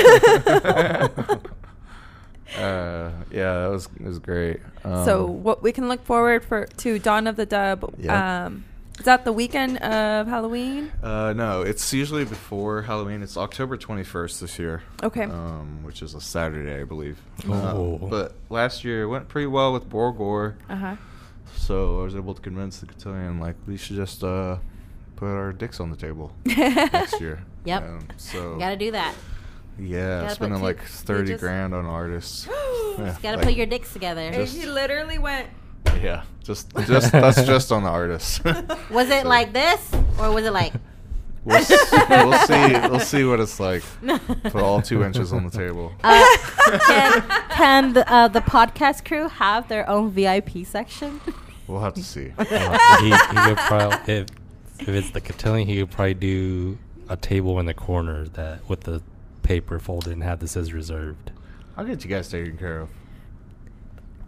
uh, 2.56 3.10
yeah, 3.30 3.62
that 3.62 3.68
was 3.70 3.86
it 3.96 4.02
was 4.06 4.18
great. 4.18 4.60
Um, 4.84 5.04
so 5.04 5.26
what 5.26 5.62
we 5.62 5.72
can 5.72 5.88
look 5.88 6.04
forward 6.04 6.44
for 6.44 6.66
to 6.66 6.98
Dawn 6.98 7.26
of 7.26 7.36
the 7.36 7.46
Dub. 7.46 7.94
Yeah. 7.98 8.46
Um, 8.46 8.64
is 8.98 9.04
that 9.06 9.24
the 9.24 9.32
weekend 9.32 9.78
of 9.78 10.26
Halloween? 10.26 10.92
Uh, 11.02 11.32
no, 11.34 11.62
it's 11.62 11.90
usually 11.94 12.24
before 12.26 12.82
Halloween. 12.82 13.22
It's 13.22 13.34
October 13.38 13.78
21st 13.78 14.40
this 14.40 14.58
year. 14.58 14.82
Okay. 15.02 15.22
Um, 15.24 15.82
which 15.84 16.02
is 16.02 16.12
a 16.14 16.20
Saturday, 16.20 16.78
I 16.82 16.84
believe. 16.84 17.18
Oh. 17.48 17.94
Uh, 17.94 18.06
but 18.08 18.34
last 18.50 18.84
year 18.84 19.04
it 19.04 19.06
went 19.06 19.26
pretty 19.28 19.46
well 19.46 19.72
with 19.72 19.88
Borgore, 19.88 20.56
Uh 20.68 20.76
huh. 20.76 20.96
so 21.56 22.00
I 22.00 22.04
was 22.04 22.14
able 22.14 22.34
to 22.34 22.42
convince 22.42 22.80
the 22.80 22.86
cotillion 22.86 23.40
like 23.40 23.56
we 23.66 23.78
should 23.78 23.96
just 23.96 24.22
uh 24.22 24.58
put 25.16 25.28
our 25.28 25.52
dicks 25.54 25.80
on 25.80 25.90
the 25.90 25.96
table 25.96 26.32
next 26.44 27.20
year. 27.22 27.42
Yep. 27.64 27.82
Um, 27.82 28.08
so 28.18 28.58
gotta 28.58 28.76
do 28.76 28.90
that. 28.90 29.14
Yeah, 29.80 30.22
gotta 30.22 30.34
spending 30.34 30.58
put 30.60 30.64
like 30.64 30.76
two- 30.78 30.82
you 30.84 30.88
30 31.18 31.28
just- 31.32 31.40
grand 31.40 31.74
on 31.74 31.84
artists. 31.86 32.48
Yeah, 32.98 33.16
gotta 33.22 33.36
like- 33.38 33.46
put 33.46 33.54
your 33.54 33.66
dicks 33.66 33.92
together. 33.92 34.20
And 34.20 34.34
Just- 34.34 34.54
he 34.56 34.66
literally 34.66 35.18
went. 35.18 35.48
Yeah, 36.02 36.24
just 36.42 36.74
just 36.86 37.12
that's 37.12 37.42
just 37.46 37.72
on 37.72 37.82
the 37.84 37.88
artists. 37.88 38.42
was 38.90 39.08
it 39.08 39.22
So- 39.22 39.28
like 39.28 39.52
this, 39.54 39.90
or 40.18 40.30
was 40.32 40.44
it 40.44 40.52
like? 40.52 40.72
We'll, 41.42 41.56
s- 41.56 41.70
we'll 42.10 42.38
see. 42.46 42.72
We'll 42.90 43.00
see 43.00 43.24
what 43.24 43.40
it's 43.40 43.58
like. 43.58 43.82
Put 44.42 44.56
all 44.56 44.82
two 44.82 45.02
inches 45.02 45.32
on 45.32 45.44
the 45.44 45.50
table. 45.50 45.90
Uh, 46.04 46.22
can 46.86 47.22
can 47.48 47.92
the, 47.94 48.12
uh, 48.12 48.28
the 48.28 48.42
podcast 48.42 49.06
crew 49.06 49.26
have 49.26 49.66
their 49.68 49.88
own 49.88 50.10
VIP 50.10 50.66
section? 50.66 51.18
We'll 51.66 51.80
have 51.80 51.94
to 51.94 52.04
see. 52.04 52.32
Uh, 52.36 52.44
he, 52.98 53.08
he 53.08 53.14
could 53.46 53.56
probably 53.56 54.12
if 54.14 54.26
if 54.80 54.88
it's 54.90 55.10
the 55.12 55.22
cotillion, 55.22 55.66
he 55.66 55.78
could 55.78 55.90
probably 55.90 56.12
do 56.12 56.76
a 57.08 57.16
table 57.16 57.58
in 57.58 57.64
the 57.64 57.72
corner 57.74 58.26
that 58.34 58.68
with 58.68 58.80
the 58.82 59.00
paper 59.50 59.80
folded 59.80 60.12
and 60.12 60.22
have 60.22 60.38
this 60.38 60.56
as 60.56 60.72
reserved. 60.72 61.32
I'll 61.76 61.84
get 61.84 62.04
you 62.04 62.08
guys 62.08 62.28
taken 62.28 62.56
care 62.56 62.82
of. 62.82 62.88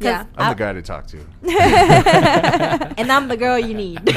Yeah. 0.00 0.26
I'm 0.36 0.48
I- 0.48 0.52
the 0.52 0.58
guy 0.58 0.72
to 0.72 0.82
talk 0.82 1.06
to. 1.06 1.18
and 2.98 3.12
I'm 3.12 3.28
the 3.28 3.36
girl 3.36 3.56
you 3.56 3.72
need. 3.72 4.00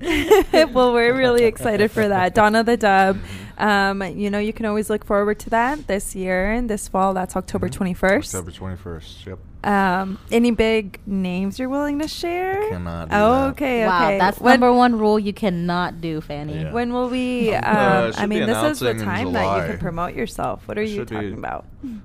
well, 0.72 0.92
we're 0.92 1.16
really 1.16 1.42
excited 1.42 1.90
for 1.90 2.06
that. 2.06 2.36
Dawn 2.36 2.54
of 2.54 2.66
the 2.66 2.76
Dub. 2.76 3.18
Um, 3.58 4.02
you 4.02 4.30
know, 4.30 4.38
you 4.38 4.52
can 4.52 4.66
always 4.66 4.90
look 4.90 5.04
forward 5.04 5.38
to 5.40 5.50
that 5.50 5.86
this 5.86 6.14
year 6.16 6.50
and 6.50 6.68
this 6.68 6.88
fall. 6.88 7.14
That's 7.14 7.36
October 7.36 7.68
21st. 7.68 8.34
October 8.34 8.50
21st. 8.50 9.26
Yep. 9.26 9.38
Um, 9.64 10.18
any 10.30 10.50
big 10.50 11.00
names 11.06 11.58
you're 11.58 11.70
willing 11.70 11.98
to 12.00 12.08
share? 12.08 12.68
Cannot 12.68 13.08
do 13.08 13.14
Oh, 13.16 13.32
that. 13.44 13.50
okay, 13.52 13.86
wow, 13.86 14.04
okay. 14.08 14.18
that's 14.18 14.38
when, 14.38 14.60
number 14.60 14.72
one 14.76 14.98
rule 14.98 15.18
you 15.18 15.32
cannot 15.32 16.02
do, 16.02 16.20
Fanny. 16.20 16.60
Yeah. 16.62 16.72
When 16.72 16.92
will 16.92 17.08
we? 17.08 17.54
Uh, 17.54 18.02
Um, 18.02 18.08
it 18.10 18.18
I 18.20 18.26
mean, 18.26 18.46
this 18.46 18.72
is 18.72 18.80
the 18.80 18.92
time 18.94 19.32
that 19.32 19.62
you 19.62 19.70
can 19.72 19.78
promote 19.80 20.14
yourself. 20.14 20.68
What 20.68 20.76
are 20.76 20.82
It 20.82 20.90
you 20.90 20.96
should 20.96 21.08
be- 21.08 21.14
talking 21.14 21.34
about? 21.38 21.64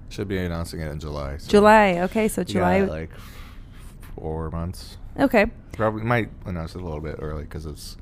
Should 0.10 0.28
be 0.30 0.38
announcing 0.38 0.80
it 0.80 0.89
in 0.89 1.00
July. 1.00 1.36
so- 1.38 1.50
July. 1.50 1.97
Okay, 2.04 2.28
so 2.30 2.43
July. 2.45 2.78
Yeah, 2.78 2.86
July. 2.86 3.00
like 3.00 3.12
four 4.16 4.50
months. 4.52 4.97
okay. 5.20 5.47
Probably 5.74 6.04
might 6.04 6.30
announce 6.45 6.76
it 6.76 6.82
a 6.82 6.84
little 6.86 7.00
bit 7.02 7.16
early 7.20 7.43
because 7.43 7.66
it's 7.66 7.97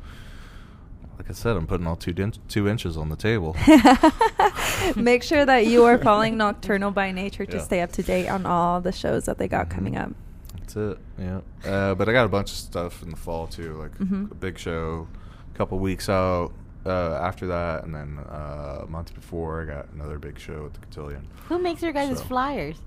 like 1.18 1.30
I 1.30 1.34
said, 1.34 1.58
I'm 1.58 1.68
putting 1.68 1.88
all 1.88 1.96
two 1.96 2.14
din- 2.14 2.34
two 2.48 2.68
inches 2.68 2.96
on 2.98 3.10
the 3.10 3.16
table. 3.16 3.56
Make 4.96 5.24
sure 5.24 5.46
that 5.46 5.66
you 5.68 5.84
are 5.86 5.98
following 5.98 6.38
Nocturnal 6.38 6.92
by 6.92 7.12
Nature 7.12 7.46
to 7.46 7.58
Yeah. 7.58 7.64
stay 7.64 7.82
up 7.82 7.92
to 7.94 8.04
date 8.04 8.28
on 8.28 8.46
all 8.46 8.82
the 8.82 8.92
shows 8.92 9.26
that 9.26 9.38
they 9.38 9.48
got 9.48 9.68
Mhm. 9.68 9.72
coming 9.72 9.98
up. 9.98 10.12
That's 10.60 10.76
it. 10.76 10.98
Yeah. 11.18 11.40
Uh, 11.66 11.96
but 11.96 12.08
I 12.10 12.14
got 12.14 12.26
a 12.26 12.30
bunch 12.30 12.52
of 12.52 12.58
stuff 12.58 13.02
in 13.04 13.10
the 13.10 13.16
fall 13.18 13.48
too, 13.48 13.74
like 13.76 13.98
Mhm. 13.98 14.32
a 14.32 14.36
big 14.36 14.58
show, 14.60 15.08
a 15.54 15.58
couple 15.58 15.80
weeks 15.80 16.10
out 16.10 16.52
uh, 16.86 17.20
after 17.22 17.48
that, 17.48 17.84
and 17.84 17.94
then 17.94 18.20
uh, 18.30 18.82
a 18.84 18.88
month 18.88 19.14
before 19.14 19.62
I 19.62 19.66
got 19.66 19.88
another 19.94 20.18
big 20.20 20.40
show 20.40 20.68
at 20.68 20.74
the 20.74 20.80
Cotillion. 20.80 21.28
Who 21.50 21.60
makes 21.60 21.82
your 21.82 21.92
guys' 21.92 22.18
So. 22.20 22.24
flyers? 22.26 22.78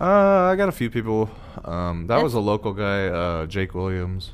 Uh, 0.00 0.04
I 0.52 0.56
got 0.56 0.68
a 0.68 0.72
few 0.72 0.88
people. 0.90 1.30
Um, 1.64 2.06
that 2.06 2.22
was 2.22 2.32
a 2.34 2.40
local 2.40 2.72
guy, 2.72 3.08
uh, 3.08 3.46
Jake 3.46 3.74
Williams. 3.74 4.32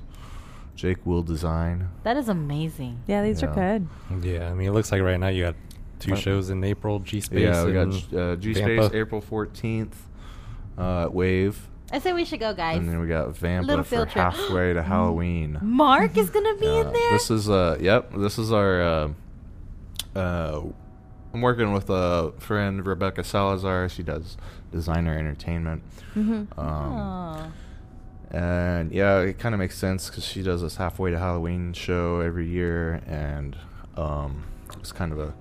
Jake 0.82 1.06
will 1.06 1.22
design. 1.22 1.88
That 2.02 2.16
is 2.16 2.28
amazing. 2.28 2.98
Yeah, 3.06 3.22
these 3.22 3.40
are 3.44 3.52
Yeah. 3.56 3.78
good. 3.78 4.26
Yeah, 4.26 4.50
I 4.50 4.54
mean, 4.54 4.66
it 4.66 4.72
looks 4.72 4.90
like 4.90 5.00
right 5.00 5.18
now 5.20 5.28
you 5.28 5.44
got 5.44 5.54
two 6.00 6.14
Uh, 6.14 6.16
shows 6.16 6.50
in 6.50 6.64
April, 6.64 6.98
G 6.98 7.20
Space. 7.20 7.38
Yeah, 7.40 7.64
we 7.64 7.72
got 7.72 7.90
G- 7.90 8.16
uh, 8.18 8.34
G 8.34 8.52
Space 8.52 8.90
April 8.92 9.20
fourteenth 9.20 10.08
uh, 10.76 11.04
at 11.04 11.14
Wave, 11.14 11.68
I 11.92 12.00
say 12.00 12.12
we 12.12 12.24
should 12.24 12.40
go, 12.40 12.52
guys. 12.52 12.78
and 12.78 12.88
then 12.88 12.98
we 12.98 13.06
got 13.06 13.36
Vampa 13.36 13.66
Little 13.68 13.84
for 13.84 13.90
field 13.90 14.08
trip. 14.08 14.24
halfway 14.24 14.72
to 14.72 14.82
Halloween. 14.94 15.58
Mark 15.62 16.16
is 16.16 16.30
gonna 16.30 16.56
be 16.56 16.66
Yeah, 16.66 16.80
in 16.80 16.92
there. 16.92 17.12
This 17.12 17.30
is 17.30 17.48
uh 17.48 17.76
yep, 17.80 18.12
this 18.16 18.36
is 18.36 18.50
our 18.52 18.82
uh, 18.82 19.08
uh 20.16 20.62
I'm 21.32 21.40
working 21.42 21.72
with 21.72 21.88
a 21.90 22.32
friend 22.38 22.84
Rebecca 22.84 23.22
Salazar. 23.22 23.88
She 23.88 24.02
does 24.02 24.36
designer 24.72 25.16
entertainment. 25.16 25.82
Mm-hmm. 26.16 26.58
Um. 26.60 27.52
And 28.32 28.90
yeah, 28.92 29.18
it 29.20 29.38
kind 29.38 29.54
of 29.54 29.58
makes 29.58 29.76
sense 29.78 30.10
cuz 30.10 30.24
she 30.24 30.42
does 30.42 30.62
this 30.62 30.76
halfway 30.76 31.10
to 31.10 31.18
Halloween 31.18 31.72
show 31.74 32.20
every 32.20 32.48
year 32.48 33.00
and 33.06 33.56
um 33.96 34.42
it's 34.80 34.90
kind 34.92 35.12
of 35.12 35.18
a 35.20 35.32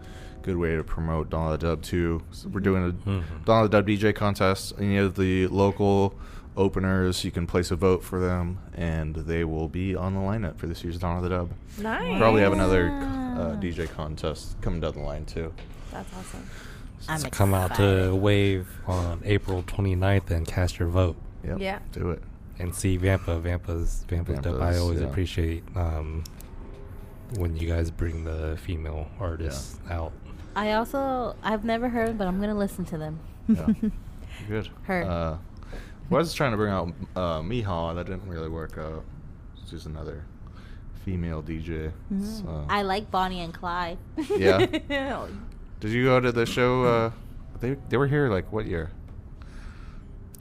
good 0.43 0.57
way 0.57 0.75
to 0.75 0.83
promote 0.83 1.29
Dawn 1.29 1.53
of 1.53 1.59
the 1.59 1.67
Dub 1.67 1.81
too. 1.81 2.21
So 2.31 2.49
we're 2.49 2.59
doing 2.61 2.83
a 2.89 3.09
Mhm. 3.09 3.23
Dawn 3.45 3.63
of 3.65 3.71
the 3.71 3.77
Dub 3.77 3.87
DJ 3.87 4.11
contest. 4.13 4.73
Any 4.79 4.97
of 4.97 5.15
the 5.15 5.47
local 5.47 6.15
openers, 6.57 7.23
you 7.23 7.31
can 7.31 7.47
place 7.47 7.71
a 7.71 7.75
vote 7.75 8.03
for 8.03 8.19
them, 8.19 8.57
and 8.75 9.15
they 9.15 9.43
will 9.45 9.69
be 9.69 9.95
on 9.95 10.13
the 10.15 10.19
lineup 10.19 10.57
for 10.57 10.67
this 10.67 10.83
year's 10.83 10.97
Dawn 10.97 11.15
of 11.17 11.23
the 11.23 11.29
Dub. 11.29 11.51
Nice. 11.77 12.17
Probably 12.19 12.41
have 12.41 12.53
another 12.53 12.89
uh, 12.91 13.55
DJ 13.61 13.85
contest 13.87 14.59
coming 14.61 14.81
down 14.81 14.93
the 14.93 14.99
line 14.99 15.25
too. 15.25 15.53
That's 15.91 16.09
awesome. 16.13 16.43
I'm 17.07 17.19
So 17.19 17.29
come 17.29 17.53
out 17.53 17.75
to. 17.75 18.13
Wave 18.15 18.67
on 18.87 19.21
April 19.23 19.63
29th 19.63 20.29
and 20.31 20.45
cast 20.45 20.77
your 20.79 20.89
vote 20.89 21.15
Yep. 21.43 21.59
Yeah. 21.59 21.79
Do 21.93 22.09
it. 22.11 22.21
And 22.61 22.75
see 22.75 22.97
Vampa. 22.97 23.39
Vampa's 23.39 24.05
Vampa's 24.07 24.39
dope. 24.39 24.61
I 24.61 24.77
always 24.77 25.01
yeah. 25.01 25.07
appreciate 25.07 25.63
um, 25.75 26.23
when 27.37 27.55
you 27.55 27.67
guys 27.67 27.89
bring 27.89 28.23
the 28.23 28.57
female 28.63 29.07
artists 29.19 29.79
out. 29.89 30.11
I 30.55 30.73
also 30.73 31.35
I've 31.43 31.65
never 31.65 31.89
heard, 31.89 32.17
but 32.17 32.27
I'm 32.27 32.39
gonna 32.39 32.57
listen 32.57 32.85
to 32.85 32.97
them. 32.97 33.19
Yeah. 33.47 33.67
Good. 34.47 34.69
Her. 34.83 35.03
Uh, 35.03 35.37
was 36.09 36.33
trying 36.33 36.51
to 36.51 36.57
bring 36.57 36.71
out 36.71 36.93
uh, 37.15 37.39
Mija. 37.39 37.95
That 37.95 38.05
didn't 38.05 38.27
really 38.27 38.49
work 38.49 38.77
out. 38.77 39.03
She's 39.69 39.85
another 39.85 40.25
female 41.05 41.41
DJ. 41.41 41.91
Mm. 42.13 42.41
So- 42.43 42.65
I 42.69 42.81
like 42.83 43.09
Bonnie 43.09 43.41
and 43.41 43.53
Clyde. 43.53 43.97
Yeah? 44.37 44.65
Did 45.79 45.91
you 45.91 46.05
go 46.05 46.19
to 46.19 46.31
the 46.31 46.45
show? 46.45 46.83
Uh, 46.83 47.11
they 47.59 47.75
they 47.89 47.97
were 47.97 48.07
here 48.07 48.29
like 48.29 48.51
what 48.51 48.65
year? 48.65 48.91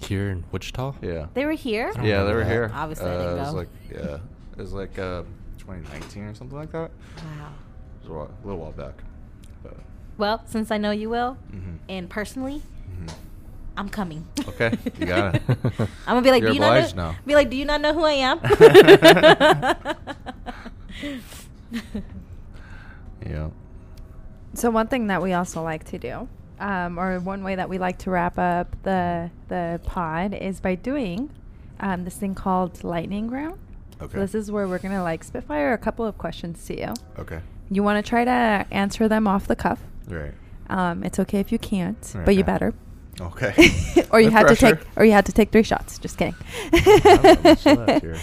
Here 0.01 0.31
in 0.31 0.45
Wichita? 0.53 0.95
Yeah. 1.03 1.27
they 1.35 1.45
were 1.45 1.53
here. 1.53 1.93
Yeah, 2.03 2.25
they 2.25 2.33
were 2.33 2.41
that. 2.45 2.51
here. 2.51 2.71
Obviously, 2.75 3.07
I 3.11 3.15
uh, 3.15 3.19
didn't 3.19 3.37
It 3.37 3.41
was 3.41 3.51
go. 3.51 3.57
like 3.57 3.69
yeah, 3.93 4.19
it 4.53 4.59
was 4.59 4.73
like 4.73 4.99
uh, 4.99 5.23
2019 5.59 6.23
or 6.25 6.35
something 6.35 6.57
like 6.59 6.73
that. 6.73 6.91
Wow. 7.19 7.53
It 8.03 8.09
was 8.09 8.09
a, 8.09 8.13
while, 8.13 8.31
a 8.43 8.47
little 8.47 8.61
while 8.61 8.73
back. 8.73 8.95
But, 9.63 9.75
Well, 10.19 10.43
since 10.47 10.71
I 10.71 10.79
know 10.79 10.91
you 10.91 11.09
will, 11.11 11.37
mhm, 11.53 11.79
and 11.89 12.09
personally, 12.11 12.63
mhm. 12.99 13.13
I'm 13.77 13.89
coming. 13.89 14.27
Okay, 14.49 14.77
you 14.99 15.07
got 15.07 15.35
it. 15.37 15.43
I'm 15.49 15.89
gonna 16.07 16.23
be 16.23 16.31
like, 16.31 16.43
You're 16.43 16.51
do 16.51 16.55
you 16.55 16.61
not 16.61 16.97
know? 16.97 17.11
now. 17.13 17.17
Be 17.27 17.35
like, 17.35 17.51
do 17.51 17.57
you 17.57 17.65
not 17.65 17.81
know 17.81 17.93
who 17.95 18.05
I 18.05 18.13
am? 18.13 18.41
Yeah. 23.27 23.51
So 24.55 24.71
one 24.71 24.89
thing 24.89 25.07
that 25.09 25.23
we 25.23 25.33
also 25.35 25.63
like 25.63 25.85
to 25.85 25.99
do, 25.99 26.27
um, 26.61 26.99
or 26.99 27.19
one 27.21 27.43
way 27.43 27.55
that 27.57 27.69
we 27.69 27.79
like 27.79 27.99
to 27.99 28.11
wrap 28.11 28.39
up 28.39 28.77
the 28.83 29.31
the 29.49 29.81
pod, 29.85 30.35
is 30.35 30.61
by 30.61 30.75
doing 30.77 31.31
um, 31.81 32.05
this 32.05 32.17
thing 32.17 32.35
called 32.35 32.85
lightning 32.85 33.31
round. 33.31 33.59
Okay. 34.01 34.15
So 34.15 34.21
this 34.21 34.35
is 34.35 34.51
where 34.51 34.69
we're 34.69 34.79
gonna 34.79 35.03
like 35.03 35.25
spitfire 35.25 35.73
a 35.73 35.79
couple 35.79 36.07
of 36.07 36.17
questions 36.19 36.65
to 36.67 36.79
you. 36.79 36.95
okay. 37.19 37.41
You 37.73 37.83
want 37.85 38.05
to 38.05 38.09
try 38.09 38.25
to 38.25 38.67
answer 38.73 39.07
them 39.09 39.29
off 39.29 39.47
the 39.47 39.55
cuff. 39.57 39.81
Right. 40.09 40.33
Um, 40.69 41.05
it's 41.05 41.19
okay 41.21 41.39
if 41.39 41.53
you 41.53 41.59
can't, 41.59 42.01
but 42.25 42.35
you 42.35 42.43
better. 42.45 42.75
Okay. 43.21 43.53
or 44.11 44.21
you 44.21 44.31
No 44.31 44.37
had 44.39 44.49
to 44.49 44.57
take, 44.57 44.79
or 44.97 45.05
you 45.05 45.13
had 45.13 45.27
to 45.27 45.33
take 45.33 45.53
three 45.53 45.63
shots. 45.63 45.99
Just 45.99 46.17
kidding. 46.19 46.35
not 46.73 47.45
much 47.45 47.67
left 47.67 48.03
here. 48.03 48.17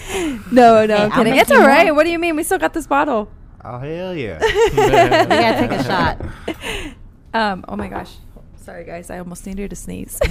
no, 0.52 0.84
no, 0.84 0.96
Hey, 0.96 1.02
I'm 1.04 1.12
I'll 1.12 1.18
kidding. 1.24 1.36
It's 1.36 1.50
all 1.50 1.66
right. 1.66 1.86
more. 1.86 1.94
What 1.94 2.04
do 2.04 2.10
you 2.10 2.18
mean? 2.18 2.36
We 2.36 2.42
still 2.42 2.58
got 2.58 2.74
this 2.74 2.86
bottle. 2.86 3.30
Oh 3.64 3.78
hell 3.78 4.14
yeah! 4.14 4.38
We 4.70 4.76
gotta 4.76 5.58
take 5.68 5.72
a 5.72 5.84
shot. 5.84 6.20
Um. 7.34 7.64
Oh 7.68 7.76
my 7.76 7.88
gosh. 7.88 8.14
Sorry, 8.68 8.84
guys. 8.84 9.08
I 9.08 9.18
almost 9.18 9.46
needed 9.46 9.70
to 9.70 9.76
sneeze. 9.76 10.18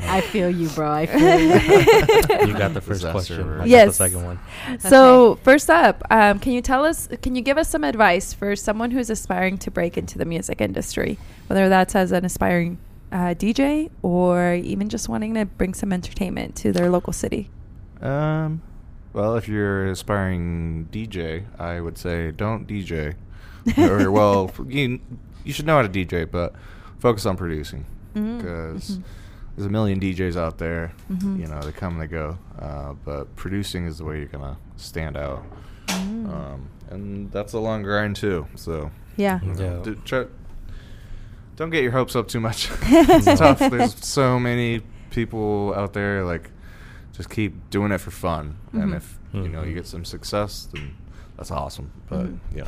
I 0.00 0.20
feel 0.30 0.50
you, 0.50 0.68
bro. 0.68 0.92
I 0.92 1.06
feel 1.06 1.40
you. 1.40 2.46
you 2.48 2.52
got 2.58 2.74
the 2.74 2.82
first 2.82 3.00
Disaster 3.00 3.10
question. 3.12 3.40
alert. 3.40 3.58
Got 3.60 3.68
Yes. 3.68 3.88
the 3.88 3.94
second 3.94 4.24
one. 4.26 4.38
So 4.78 5.36
first 5.42 5.70
up, 5.70 6.02
um, 6.10 6.38
can 6.38 6.52
you 6.52 6.60
tell 6.60 6.84
us? 6.84 7.08
Can 7.22 7.34
you 7.34 7.40
give 7.40 7.56
us 7.56 7.70
some 7.70 7.82
advice 7.82 8.34
for 8.34 8.54
someone 8.54 8.90
who's 8.90 9.08
aspiring 9.08 9.56
to 9.56 9.70
break 9.70 9.96
into 9.96 10.18
the 10.18 10.26
music 10.26 10.60
industry, 10.60 11.18
whether 11.46 11.70
that's 11.70 11.94
as 11.94 12.12
an 12.12 12.26
aspiring 12.26 12.76
uh, 13.10 13.32
DJ 13.32 13.90
or 14.02 14.52
even 14.52 14.90
just 14.90 15.08
wanting 15.08 15.32
to 15.32 15.46
bring 15.46 15.72
some 15.72 15.94
entertainment 15.94 16.56
to 16.56 16.72
their 16.72 16.90
local 16.90 17.14
city? 17.14 17.48
Um, 18.02 18.60
well, 19.14 19.34
if 19.36 19.48
you're 19.48 19.84
an 19.86 19.92
aspiring 19.92 20.90
DJ, 20.92 21.44
I 21.58 21.80
would 21.80 21.96
say 21.96 22.32
don't 22.32 22.66
DJ. 22.66 23.14
or 23.78 24.10
well, 24.10 24.52
you 24.68 25.00
you 25.42 25.54
should 25.54 25.64
know 25.64 25.76
how 25.76 25.88
to 25.88 25.88
DJ, 25.88 26.30
but 26.30 26.52
focus 26.98 27.26
on 27.26 27.36
producing 27.36 27.84
because 28.14 28.98
mhm. 28.98 29.02
there's 29.56 29.66
a 29.66 29.70
million 29.70 30.00
DJs 30.00 30.36
out 30.36 30.58
there. 30.58 30.92
Mhm. 31.10 31.38
You 31.40 31.46
know, 31.46 31.60
they 31.60 31.72
come 31.72 31.94
and 31.94 32.02
they 32.02 32.06
go, 32.06 32.38
uh, 32.58 32.94
but 33.04 33.34
producing 33.36 33.86
is 33.86 33.98
the 33.98 34.04
way 34.04 34.18
you're 34.18 34.26
gonna 34.26 34.56
stand 34.76 35.16
out. 35.16 35.44
Mm. 35.88 36.28
Um, 36.32 36.68
and 36.90 37.30
that's 37.32 37.52
a 37.52 37.58
long 37.58 37.82
grind 37.82 38.16
too. 38.16 38.46
So 38.56 38.90
yeah. 39.16 39.40
you 39.42 39.52
know, 39.54 39.60
Yeah. 39.62 39.82
do- 39.82 39.94
try, 40.04 40.26
don't 41.56 41.70
get 41.70 41.82
your 41.82 41.92
hopes 41.92 42.14
up 42.16 42.28
too 42.28 42.40
much. 42.40 42.70
it's 42.82 43.24
tough. 43.40 43.58
There's 43.58 43.94
so 44.04 44.38
many 44.38 44.82
people 45.10 45.72
out 45.76 45.92
there. 45.92 46.24
Like, 46.24 46.50
just 47.12 47.30
keep 47.30 47.70
doing 47.70 47.90
it 47.92 47.98
for 47.98 48.10
fun. 48.12 48.56
And 48.72 48.92
Mhm. 48.92 48.96
if 48.96 49.18
you 49.32 49.48
know 49.48 49.62
you 49.62 49.74
get 49.74 49.86
some 49.86 50.04
success, 50.04 50.68
then 50.72 50.92
that's 51.36 51.50
awesome. 51.50 51.90
But 52.08 52.26
Mhm. 52.26 52.38
yeah, 52.54 52.66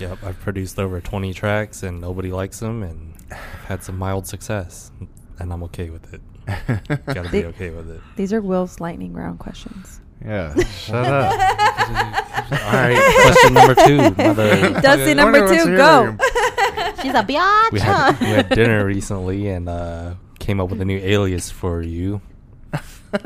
Yep, 0.00 0.24
I've 0.24 0.40
produced 0.40 0.78
over 0.78 1.00
20 1.00 1.34
tracks 1.34 1.82
and 1.82 2.00
nobody 2.00 2.32
likes 2.32 2.58
them, 2.60 2.82
and 2.82 3.14
I've 3.30 3.38
had 3.66 3.84
some 3.84 3.98
mild 3.98 4.26
success, 4.26 4.90
and 5.38 5.52
I'm 5.52 5.62
okay 5.64 5.90
with 5.90 6.14
it. 6.14 6.22
Gotta 7.06 7.28
be 7.30 7.44
okay 7.46 7.70
with 7.70 7.90
it. 7.90 8.00
These 8.16 8.32
are 8.32 8.40
Will's 8.40 8.80
lightning 8.80 9.12
round 9.12 9.38
questions. 9.38 10.00
yeah. 10.24 10.54
Shut 10.70 11.04
up. 11.04 11.32
All 12.50 12.72
right, 12.72 13.22
question 13.22 13.54
number 13.54 13.74
two. 13.74 13.96
Mother, 14.22 14.70
Dusty 14.80 15.14
number 15.14 15.46
two, 15.46 15.76
go. 15.76 16.16
She's 17.02 17.14
a 17.14 17.22
biatch. 17.22 17.72
we 17.72 17.80
had 17.80 18.18
we 18.20 18.26
had 18.26 18.48
dinner 18.48 18.84
recently 18.84 19.48
and 19.48 19.68
uh, 19.68 20.14
came 20.38 20.60
up 20.60 20.70
with 20.70 20.80
a 20.80 20.84
new 20.84 20.98
alias 20.98 21.50
for 21.50 21.82
you. 21.82 22.20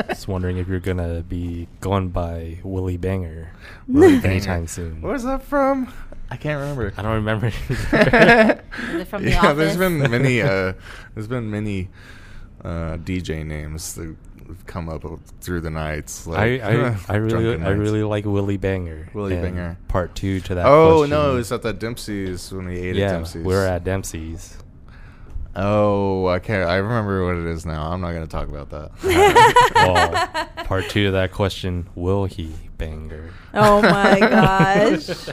Just 0.09 0.29
wondering 0.29 0.57
if 0.57 0.67
you're 0.67 0.81
gonna 0.81 1.23
be 1.23 1.69
going 1.81 2.09
by 2.09 2.59
Willie 2.65 2.97
Banger 2.97 3.53
Willie 3.87 4.15
Banger. 4.19 4.29
anytime 4.29 4.67
soon. 4.67 5.03
Where's 5.03 5.25
that 5.25 5.43
from? 5.43 5.93
I 6.31 6.37
can't 6.37 6.61
remember. 6.61 6.93
I 6.97 7.03
don't 7.03 7.15
remember. 7.15 7.51
From 9.05 9.25
The 9.25 9.31
yeah, 9.31 9.53
there's 9.53 9.77
Office? 9.77 9.77
been 9.77 9.99
many. 10.11 10.43
Uh, 10.43 10.73
there's 11.15 11.29
been 11.29 11.51
many 11.51 11.89
uh, 12.63 12.97
DJ 12.97 13.45
names 13.45 13.95
that 13.95 14.17
have 14.49 14.67
come 14.67 14.89
up 14.89 15.05
through 15.41 15.61
the 15.61 15.71
nights. 15.71 16.27
I 16.27 16.31
Like, 16.31 16.63
I, 16.63 16.97
I 17.09 17.17
really 17.17 17.45
drunken 17.45 17.67
I 17.67 17.71
really 17.71 18.03
like 18.03 18.25
Willie 18.25 18.57
Banger. 18.57 19.09
Willie 19.15 19.37
Banger. 19.37 19.77
Part 19.89 20.15
two 20.15 20.41
to 20.41 20.55
that. 20.57 20.67
Oh 20.67 20.99
question. 20.99 21.11
no, 21.11 21.37
it's 21.37 21.53
at 21.53 21.63
that 21.63 21.79
Dempsey's 21.79 22.53
when 22.53 22.67
we 22.67 22.79
ate 22.79 22.97
yeah, 22.97 23.07
at 23.07 23.11
Dempsey's. 23.13 23.45
we 23.45 23.55
were 23.55 23.67
at 23.67 23.85
Dempsey's. 23.85 24.59
Oh, 25.57 26.27
I 26.27 26.41
can't. 26.41 26.69
I 26.69 26.77
remember 26.77 27.25
what 27.25 27.37
it 27.37 27.47
is 27.47 27.65
now. 27.65 27.93
I'm 27.93 28.01
not 28.01 28.13
gonna 28.13 28.27
talk 28.27 28.49
about 28.49 28.71
that. 28.71 28.91
well, 29.75 30.65
part 30.65 30.89
two 30.89 31.07
of 31.07 31.13
that 31.13 31.31
question: 31.33 31.89
Will 31.95 32.25
he 32.25 32.53
banger? 32.77 33.31
Oh 33.53 33.81
my 33.81 34.19
gosh. 34.19 35.29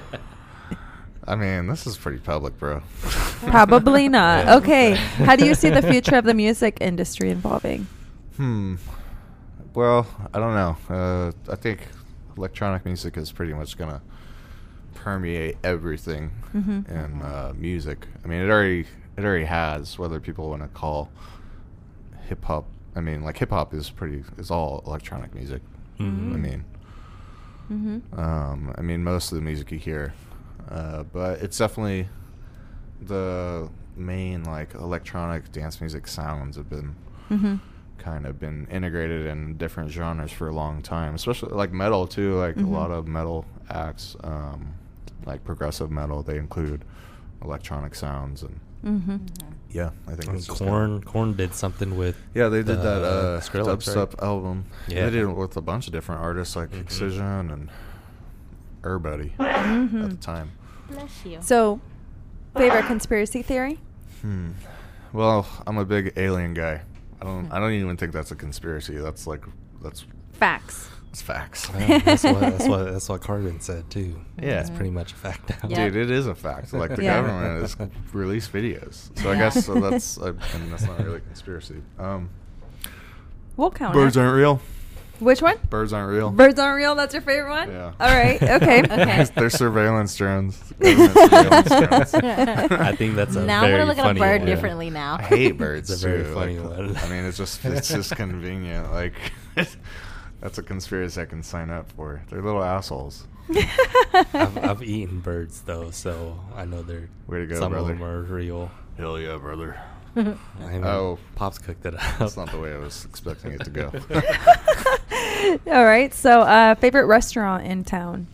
I 1.28 1.36
mean, 1.36 1.68
this 1.68 1.86
is 1.86 1.98
pretty 1.98 2.18
public, 2.18 2.58
bro. 2.58 2.82
Probably 3.02 4.10
not. 4.20 4.46
Yeah. 4.46 4.56
Okay. 4.58 4.96
How 4.96 5.36
do 5.36 5.46
you 5.46 5.54
see 5.56 5.70
the 5.70 5.82
future 5.82 6.16
of 6.16 6.26
the 6.26 6.34
music 6.34 6.78
industry 6.82 7.30
evolving? 7.30 7.86
Hmm. 8.38 8.76
Well, 9.74 10.08
I 10.34 10.40
don't 10.40 10.56
know. 10.56 10.78
Uh, 10.90 11.32
I 11.52 11.56
think 11.56 11.88
electronic 12.38 12.86
music 12.86 13.18
is 13.18 13.32
pretty 13.32 13.54
much 13.54 13.78
gonna 13.78 14.02
permeate 14.96 15.58
everything 15.64 16.32
Mhm. 16.54 16.90
in 16.90 17.22
uh, 17.22 17.54
music. 17.56 18.08
I 18.24 18.28
mean, 18.28 18.42
it 18.42 18.50
already 18.50 18.86
it 19.18 19.24
already 19.24 19.46
has. 19.46 19.98
Whether 20.00 20.20
people 20.20 20.50
want 20.50 20.62
to 20.64 20.68
call 20.70 21.10
hip 22.28 22.44
hop, 22.46 22.66
I 22.96 23.00
mean, 23.02 23.24
like 23.24 23.38
hip 23.38 23.52
hop 23.52 23.74
is 23.74 23.90
pretty 23.90 24.24
is 24.38 24.50
all 24.52 24.84
electronic 24.88 25.34
music. 25.36 25.62
Mhm. 26.00 26.34
I 26.34 26.38
mean, 26.38 26.66
Mm-hmm. 27.72 28.20
um, 28.20 28.74
I 28.78 28.82
mean, 28.82 29.02
most 29.04 29.32
of 29.32 29.38
the 29.38 29.42
music 29.42 29.72
you 29.72 29.78
hear, 29.78 30.14
uh, 30.70 31.04
but 31.04 31.42
it's 31.42 31.58
definitely 31.58 32.08
the 33.02 33.70
main 33.96 34.44
like 34.44 34.74
electronic 34.76 35.52
dance 35.52 35.82
music 35.82 36.08
sounds 36.08 36.56
have 36.58 36.70
been 36.70 36.96
Mm-hmm. 37.30 37.56
kind 37.98 38.26
of 38.26 38.40
been 38.40 38.68
integrated 38.70 39.26
in 39.26 39.56
different 39.58 39.90
genres 39.90 40.32
for 40.34 40.50
a 40.50 40.54
long 40.54 40.82
time, 40.82 41.16
especially 41.16 41.54
like 41.54 41.72
metal 41.72 42.06
too. 42.06 42.36
Like 42.36 42.56
Mhm. 42.58 42.66
a 42.66 42.70
lot 42.70 42.92
of 42.92 43.08
metal 43.08 43.46
acts, 43.70 44.18
um, 44.24 44.74
like 45.26 45.44
progressive 45.46 45.90
metal, 45.92 46.24
they 46.24 46.38
include 46.38 46.84
electronic 47.42 47.96
sounds 47.96 48.44
and 48.44 48.60
Mm-hmm. 48.84 49.18
yeah, 49.70 49.92
I 50.08 50.16
think 50.16 50.28
And 50.30 50.38
it's 50.40 50.48
Korn 50.48 51.04
Korn 51.04 51.34
did 51.38 51.54
something 51.54 51.96
with. 51.96 52.18
yeah, 52.34 52.50
they 52.50 52.64
did 52.64 52.80
the 52.80 52.84
that 52.84 53.04
uh, 53.04 53.40
Skrillex, 53.40 53.78
dubstep 53.78 53.96
right? 54.20 54.24
album. 54.24 54.66
Yeah. 54.90 55.06
they 55.06 55.12
did 55.12 55.22
it 55.30 55.34
with 55.38 55.56
a 55.56 55.62
bunch 55.62 55.88
of 55.88 55.94
different 55.94 56.22
artists 56.22 56.56
like 56.58 56.72
Mhm. 56.72 56.82
Excision 56.82 57.52
and 57.52 57.70
everybody 58.86 59.34
Mhm. 59.40 60.04
at 60.04 60.10
the 60.12 60.16
time. 60.18 60.52
Bless 60.90 61.26
you. 61.26 61.38
So, 61.42 61.80
favorite 62.58 62.86
conspiracy 62.86 63.42
theory? 63.42 63.80
Hmm. 64.22 64.52
Well, 65.14 65.46
I'm 65.68 65.78
a 65.78 65.86
big 65.86 66.14
alien 66.18 66.54
guy. 66.54 66.82
I 67.22 67.26
don't. 67.26 67.52
I 67.52 67.60
don't 67.60 67.74
even 67.74 67.98
think 67.98 68.14
that's 68.14 68.32
a 68.32 68.36
conspiracy. 68.36 68.98
That's 68.98 69.28
like 69.28 69.44
that's 69.82 70.06
Facts. 70.34 70.90
It's 71.12 71.22
facts. 71.22 71.70
Yeah, 71.78 71.98
that's 72.00 72.24
what 72.24 72.40
that's 72.40 72.68
what 72.68 72.84
that's 72.94 73.10
what 73.10 73.22
Carbon 73.22 73.60
said 73.60 73.90
too. 73.90 74.20
Yeah. 74.42 74.62
it's 74.62 74.70
pretty 74.70 74.90
much 74.92 75.12
a 75.12 75.16
fact 75.16 75.50
now. 75.50 75.70
Yeah. 75.70 75.86
Dude, 75.90 75.98
it 75.98 76.10
is 76.12 76.26
a 76.26 76.34
fact. 76.34 76.72
Like 76.74 76.96
the 76.96 77.04
Yeah. 77.04 77.22
government 77.22 77.62
has 77.62 77.76
released 78.14 78.52
videos, 78.54 79.10
so 79.20 79.30
I 79.32 79.36
guess 79.36 79.66
so 79.66 79.76
that's 79.76 80.18
I 80.22 80.32
mean, 80.32 80.70
that's 80.72 80.84
not 80.86 81.00
really 81.04 81.18
a 81.18 81.20
conspiracy. 81.20 81.82
Um, 82.00 82.30
We'll 83.58 83.72
count 83.72 83.94
birds 83.94 84.16
it. 84.18 84.22
aren't 84.22 84.36
real. 84.38 84.62
Which 85.22 85.42
one? 85.42 85.56
Birds 85.70 85.94
aren't 85.94 86.12
real. 86.12 86.32
Birds 86.32 86.60
aren't 86.60 86.78
real. 86.78 86.96
That's 86.96 87.14
your 87.14 87.22
favorite 87.22 87.50
one. 87.52 87.70
Yeah. 87.70 87.94
All 88.00 88.10
right. 88.12 88.42
Okay. 88.62 88.82
Okay. 88.84 89.26
They're 89.36 89.50
surveillance 89.50 90.16
drones. 90.16 90.58
Surveillance 90.82 92.12
drones. 92.12 92.14
I 92.72 92.96
think 92.96 93.16
that's 93.16 93.36
a 93.36 93.46
now 93.46 93.62
I'm 93.62 93.68
very 93.70 93.78
gonna 93.80 93.86
look 93.86 93.98
at 93.98 94.16
a 94.18 94.20
bird 94.20 94.42
one. 94.42 94.48
differently 94.50 94.90
now. 94.90 95.18
I 95.20 95.24
hate 95.24 95.58
birds. 95.58 95.90
It's 95.92 96.04
a 96.04 96.08
very 96.08 96.24
too. 96.24 96.34
funny 96.34 96.60
like, 96.60 96.78
one. 96.78 96.98
I 96.98 97.08
mean, 97.10 97.24
it's 97.26 97.38
just 97.38 97.64
it's 97.64 97.88
just 97.88 98.16
convenient. 98.16 98.92
Like 98.92 99.14
that's 100.42 100.58
a 100.58 100.64
conspiracy 100.64 101.22
I 101.22 101.26
can 101.26 101.44
sign 101.44 101.70
up 101.70 101.92
for. 101.92 102.24
They're 102.30 102.42
little 102.42 102.64
assholes. 102.64 103.28
I've, 103.54 104.58
I've 104.58 104.84
eaten 104.84 105.20
birds 105.20 105.62
though, 105.62 105.92
so 105.92 106.40
I 106.56 106.66
know 106.66 106.82
they're 106.82 107.10
Way 107.28 107.40
to 107.40 107.48
go, 107.48 107.60
some 107.60 107.72
brother. 107.72 107.92
of 107.94 108.00
them 108.00 108.08
are 108.08 108.22
real. 108.24 108.72
Hell 108.98 109.20
yeah, 109.20 109.38
brother. 109.38 109.80
I 110.16 110.22
mean, 110.60 110.84
Oh. 110.84 111.18
pops 111.36 111.58
cooked 111.58 111.86
it 111.86 111.94
up. 111.96 112.02
That's 112.20 112.36
not 112.38 112.52
the 112.52 112.60
way 112.60 112.74
I 112.74 112.78
was 112.78 113.06
expecting 113.06 113.54
it 113.54 113.64
to 113.64 113.70
go. 113.70 113.92
All 115.72 115.86
right. 115.86 116.14
So, 116.14 116.42
uh, 116.42 116.76
favorite 116.76 117.06
restaurant 117.06 117.66
in 117.66 117.84
town? 117.84 118.28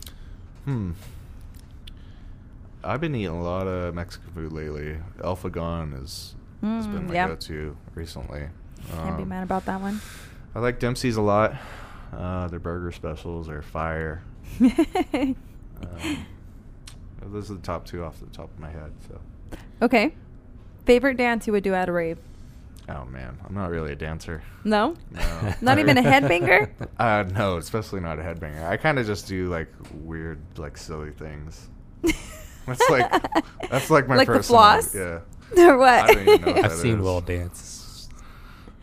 Hmm. 0.64 0.92
I've 2.84 3.00
been 3.00 3.14
eating 3.14 3.28
a 3.28 3.42
lot 3.42 3.66
of 3.66 3.94
Mexican 3.94 4.30
food 4.32 4.52
lately. 4.52 4.98
Alpha 5.22 5.50
Gon 5.50 5.92
is 5.94 6.34
has 6.62 6.86
been 6.88 7.02
Mm, 7.04 7.08
my 7.08 7.14
yeah. 7.14 7.28
go-to 7.28 7.76
recently. 7.94 8.48
Can't 8.92 9.16
be 9.16 9.22
Um, 9.22 9.28
mad 9.28 9.42
about 9.44 9.64
that 9.66 9.80
one. 9.80 10.00
I 10.54 10.58
like 10.60 10.80
Dempsey's 10.80 11.16
a 11.16 11.22
lot. 11.22 11.54
Uh, 12.12 12.48
their 12.48 12.58
burger 12.58 12.90
specials 12.92 13.48
are 13.48 13.62
fire. 13.62 14.22
Um, 15.80 16.26
those 17.32 17.50
are 17.52 17.54
the 17.54 17.60
top 17.60 17.86
two 17.86 18.02
off 18.02 18.18
the 18.18 18.26
top 18.26 18.46
of 18.52 18.58
my 18.58 18.68
head. 18.70 18.90
So, 19.06 19.20
okay. 19.82 20.12
Favorite 20.88 21.18
dance 21.18 21.46
you 21.46 21.52
would 21.52 21.62
do 21.64 21.74
at 21.74 21.86
a 21.90 21.92
rave? 21.92 22.16
oh 22.88 23.04
man, 23.04 23.36
I'm 23.46 23.54
not 23.54 23.68
really 23.68 23.92
a 23.92 23.94
dancer. 23.94 24.42
No. 24.64 24.96
No. 25.10 25.54
Not 25.60 25.78
even 25.78 25.98
a 25.98 26.02
headbanger? 26.02 26.70
Uh, 26.98 27.24
no, 27.34 27.58
especially 27.58 28.00
not 28.00 28.18
a 28.18 28.22
headbanger. 28.22 28.66
I 28.66 28.78
kind 28.78 28.98
of 28.98 29.04
just 29.06 29.28
do 29.28 29.48
like 29.50 29.68
weird, 30.02 30.40
like 30.56 30.78
silly 30.78 31.10
things. 31.10 31.68
That's 32.66 32.88
like 32.90 33.22
that's 33.70 33.90
like 33.90 34.08
my 34.08 34.16
Like 34.16 34.28
the 34.28 34.42
floss? 34.42 34.94
Yeah, 34.94 35.20
or 35.58 35.76
what? 35.76 36.04
I 36.04 36.06
don't 36.14 36.22
even 36.28 36.40
know 36.40 36.46
what 36.54 36.64
I've 36.64 36.70
that 36.70 36.78
seen 36.78 36.96
is. 36.98 37.02
Will 37.02 37.20
dance. 37.20 38.08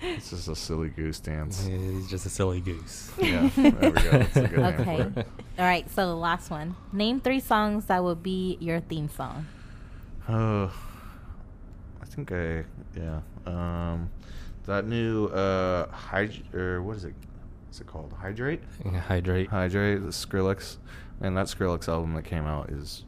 it's 0.02 0.30
just 0.30 0.48
a 0.48 0.56
silly 0.56 0.90
goose 0.90 1.20
dance. 1.20 1.66
He's 1.66 2.08
just 2.08 2.26
a 2.28 2.30
silly 2.30 2.62
goose. 2.62 3.12
Yeah, 3.20 3.50
there 3.56 3.72
we 3.72 3.80
go. 3.80 4.12
That's 4.12 4.38
a 4.38 4.48
good 4.48 4.58
name 4.58 4.66
Okay. 4.66 4.98
for 5.14 5.20
it. 5.22 5.28
All 5.58 5.66
right. 5.66 5.90
So 5.90 6.08
the 6.08 6.16
last 6.16 6.52
one. 6.52 6.76
Name 6.94 7.20
three 7.20 7.40
songs 7.40 7.86
that 7.86 8.04
would 8.04 8.22
be 8.22 8.58
your 8.62 8.80
theme 8.82 9.10
song. 9.10 9.48
Oh, 10.30 10.66
I 10.66 10.70
think 12.16 12.32
I 12.32 12.64
yeah. 12.98 13.20
Um, 13.46 14.10
that 14.66 14.88
new 14.88 15.28
uh 15.28 15.88
hyd 15.88 16.54
or 16.54 16.82
what 16.82 16.98
is 16.98 17.06
it? 17.06 17.14
What's 17.68 17.82
it 17.82 17.88
called? 17.88 18.14
Hydrate. 18.14 18.62
Hydrate. 19.08 19.50
Hydrate. 19.50 20.02
The 20.02 20.10
Skrillex, 20.10 20.78
and 21.22 21.36
that 21.36 21.48
Skrillex 21.48 21.88
album 21.88 22.14
that 22.14 22.24
came 22.24 22.46
out 22.46 22.70
is. 22.70 23.04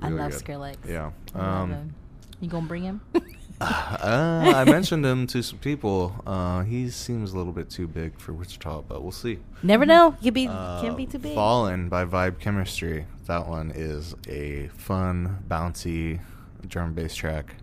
I 0.00 0.08
love 0.08 0.32
good. 0.32 0.44
Skrillex. 0.44 0.76
Yeah. 0.86 1.12
Um. 1.34 1.94
You 2.40 2.48
gonna 2.48 2.66
bring 2.66 2.82
him? 2.82 3.00
uh, 3.60 4.52
I 4.56 4.64
mentioned 4.64 5.06
him 5.06 5.28
to 5.28 5.42
some 5.42 5.58
people. 5.58 6.20
Uh, 6.26 6.62
he 6.62 6.90
seems 6.90 7.32
a 7.32 7.36
little 7.36 7.52
bit 7.52 7.70
too 7.70 7.86
big 7.86 8.18
for 8.18 8.32
Wichita, 8.32 8.82
but 8.82 9.02
we'll 9.02 9.12
see. 9.12 9.38
Never 9.62 9.86
know. 9.86 10.16
Could 10.22 10.34
be. 10.34 10.48
Uh, 10.48 10.82
can't 10.82 10.96
be 10.96 11.06
too 11.06 11.18
big. 11.18 11.34
Fallen 11.34 11.88
by 11.88 12.04
Vibe 12.04 12.40
Chemistry. 12.40 13.06
That 13.26 13.46
one 13.48 13.70
is 13.74 14.16
a 14.28 14.68
fun, 14.76 15.44
bouncy 15.48 16.20
drum 16.66 16.94
bass 16.94 17.14
track. 17.14 17.54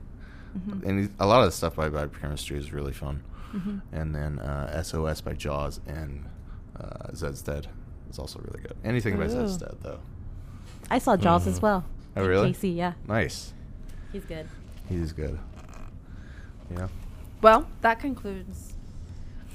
Mhm. 0.57 0.83
And 0.85 1.09
a 1.19 1.25
lot 1.27 1.39
of 1.41 1.45
the 1.47 1.51
stuff 1.51 1.75
by 1.75 1.89
Vibe 1.89 2.19
Chemistry 2.19 2.57
is 2.57 2.71
really 2.73 2.93
fun. 2.93 3.21
Mhm. 3.53 3.81
And 3.91 4.15
then 4.15 4.39
uh, 4.39 4.81
SOS 4.83 5.21
by 5.21 5.33
Jauz 5.33 5.79
and 5.87 6.25
uh, 6.79 7.11
Zeds 7.13 7.43
Dead 7.43 7.67
is 8.09 8.17
also 8.19 8.39
really 8.39 8.61
good. 8.61 8.75
Anything 8.83 9.17
by 9.17 9.27
Zeds 9.27 9.55
Ooh. 9.55 9.59
Dead, 9.65 9.77
though. 9.81 9.99
I 10.89 10.97
saw 10.99 11.15
Jauz 11.17 11.45
as 11.47 11.59
Mhm. 11.59 11.63
well. 11.63 11.83
Oh, 12.15 12.25
really? 12.27 12.53
Casey, 12.53 12.69
yeah. 12.69 12.93
Nice. 13.07 13.53
He's 14.11 14.23
good. 14.25 14.47
He's 14.87 15.11
good. 15.13 15.37
Yeah. 16.71 16.87
Well, 17.41 17.67
that 17.81 17.99
concludes 17.99 18.73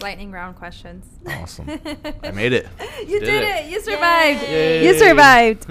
lightning 0.01 0.31
round 0.33 0.57
questions. 0.57 1.07
Awesome. 1.27 1.69
I 2.23 2.31
made 2.31 2.53
it. 2.53 2.69
You 3.07 3.21
Did 3.21 3.27
did, 3.27 3.43
it. 3.43 3.65
it. 3.67 3.71
You 3.71 3.81
survived. 3.81 4.43
Yay. 4.43 4.87
You 4.87 4.99
survived. 4.99 5.67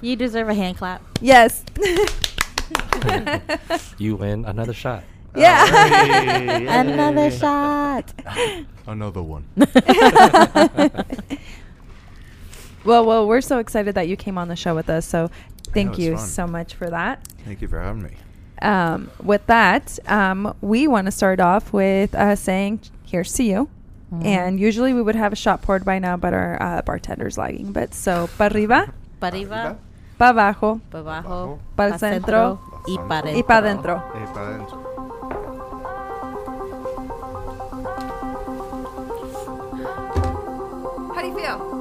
You 0.02 0.16
deserve 0.16 0.48
a 0.48 0.54
hand 0.54 0.76
clap. 0.78 1.02
yes. 1.20 1.64
You 3.98 4.16
win 4.16 4.44
another 4.44 4.72
shot. 4.72 5.04
Yeah. 5.36 5.66
Hey, 5.66 6.66
Another 6.80 7.30
shot. 7.30 8.12
Another 8.86 9.22
one. 9.22 9.44
well, 12.84 13.04
well, 13.04 13.26
we're 13.26 13.40
so 13.40 13.58
excited 13.58 13.94
that 13.94 14.08
you 14.08 14.16
came 14.16 14.38
on 14.38 14.48
the 14.48 14.56
show 14.56 14.74
with 14.74 14.88
us. 14.88 15.06
So, 15.06 15.30
thank 15.74 15.90
it's 15.90 15.98
you 15.98 16.16
fun. 16.16 16.26
so 16.26 16.46
much 16.46 16.74
for 16.74 16.88
that. 16.90 17.26
Thank 17.44 17.60
you 17.62 17.68
for 17.68 17.80
having 17.80 18.02
me. 18.02 18.10
Um, 18.62 19.10
with 19.22 19.46
that, 19.46 19.98
um, 20.06 20.54
we 20.60 20.88
want 20.88 21.06
to 21.06 21.10
start 21.12 21.40
off 21.40 21.72
with 21.72 22.14
uh, 22.14 22.34
saying, 22.34 22.80
"Here's 23.04 23.32
to 23.34 23.42
you." 23.44 23.68
Mhm. 24.12 24.24
And 24.24 24.58
usually 24.60 24.94
we 24.94 25.02
would 25.02 25.16
have 25.16 25.32
a 25.32 25.36
shot 25.36 25.60
poured 25.60 25.84
by 25.84 25.98
now, 25.98 26.16
but 26.16 26.32
our 26.32 26.60
uh, 26.62 26.82
bartender's 26.82 27.36
lagging. 27.36 27.72
But 27.72 27.92
so, 27.94 28.28
para 28.38 28.50
arriba, 28.54 28.92
Pa 29.20 29.28
arriba, 29.28 29.76
para 30.18 30.30
abajo, 30.30 30.80
pa 30.90 30.98
abajo, 30.98 31.58
Para 31.76 31.86
el 31.86 31.92
pa 31.92 31.98
centro, 31.98 32.58
y 32.86 32.98
pa 32.98 33.22
y 33.30 33.42
para 33.44 33.58
adentro. 33.60 34.02
Hey, 34.14 34.24
pa 34.34 34.40
adentro. 34.40 34.82
How 41.14 41.22
do 41.22 41.26
you 41.26 41.34
feel? 41.38 41.77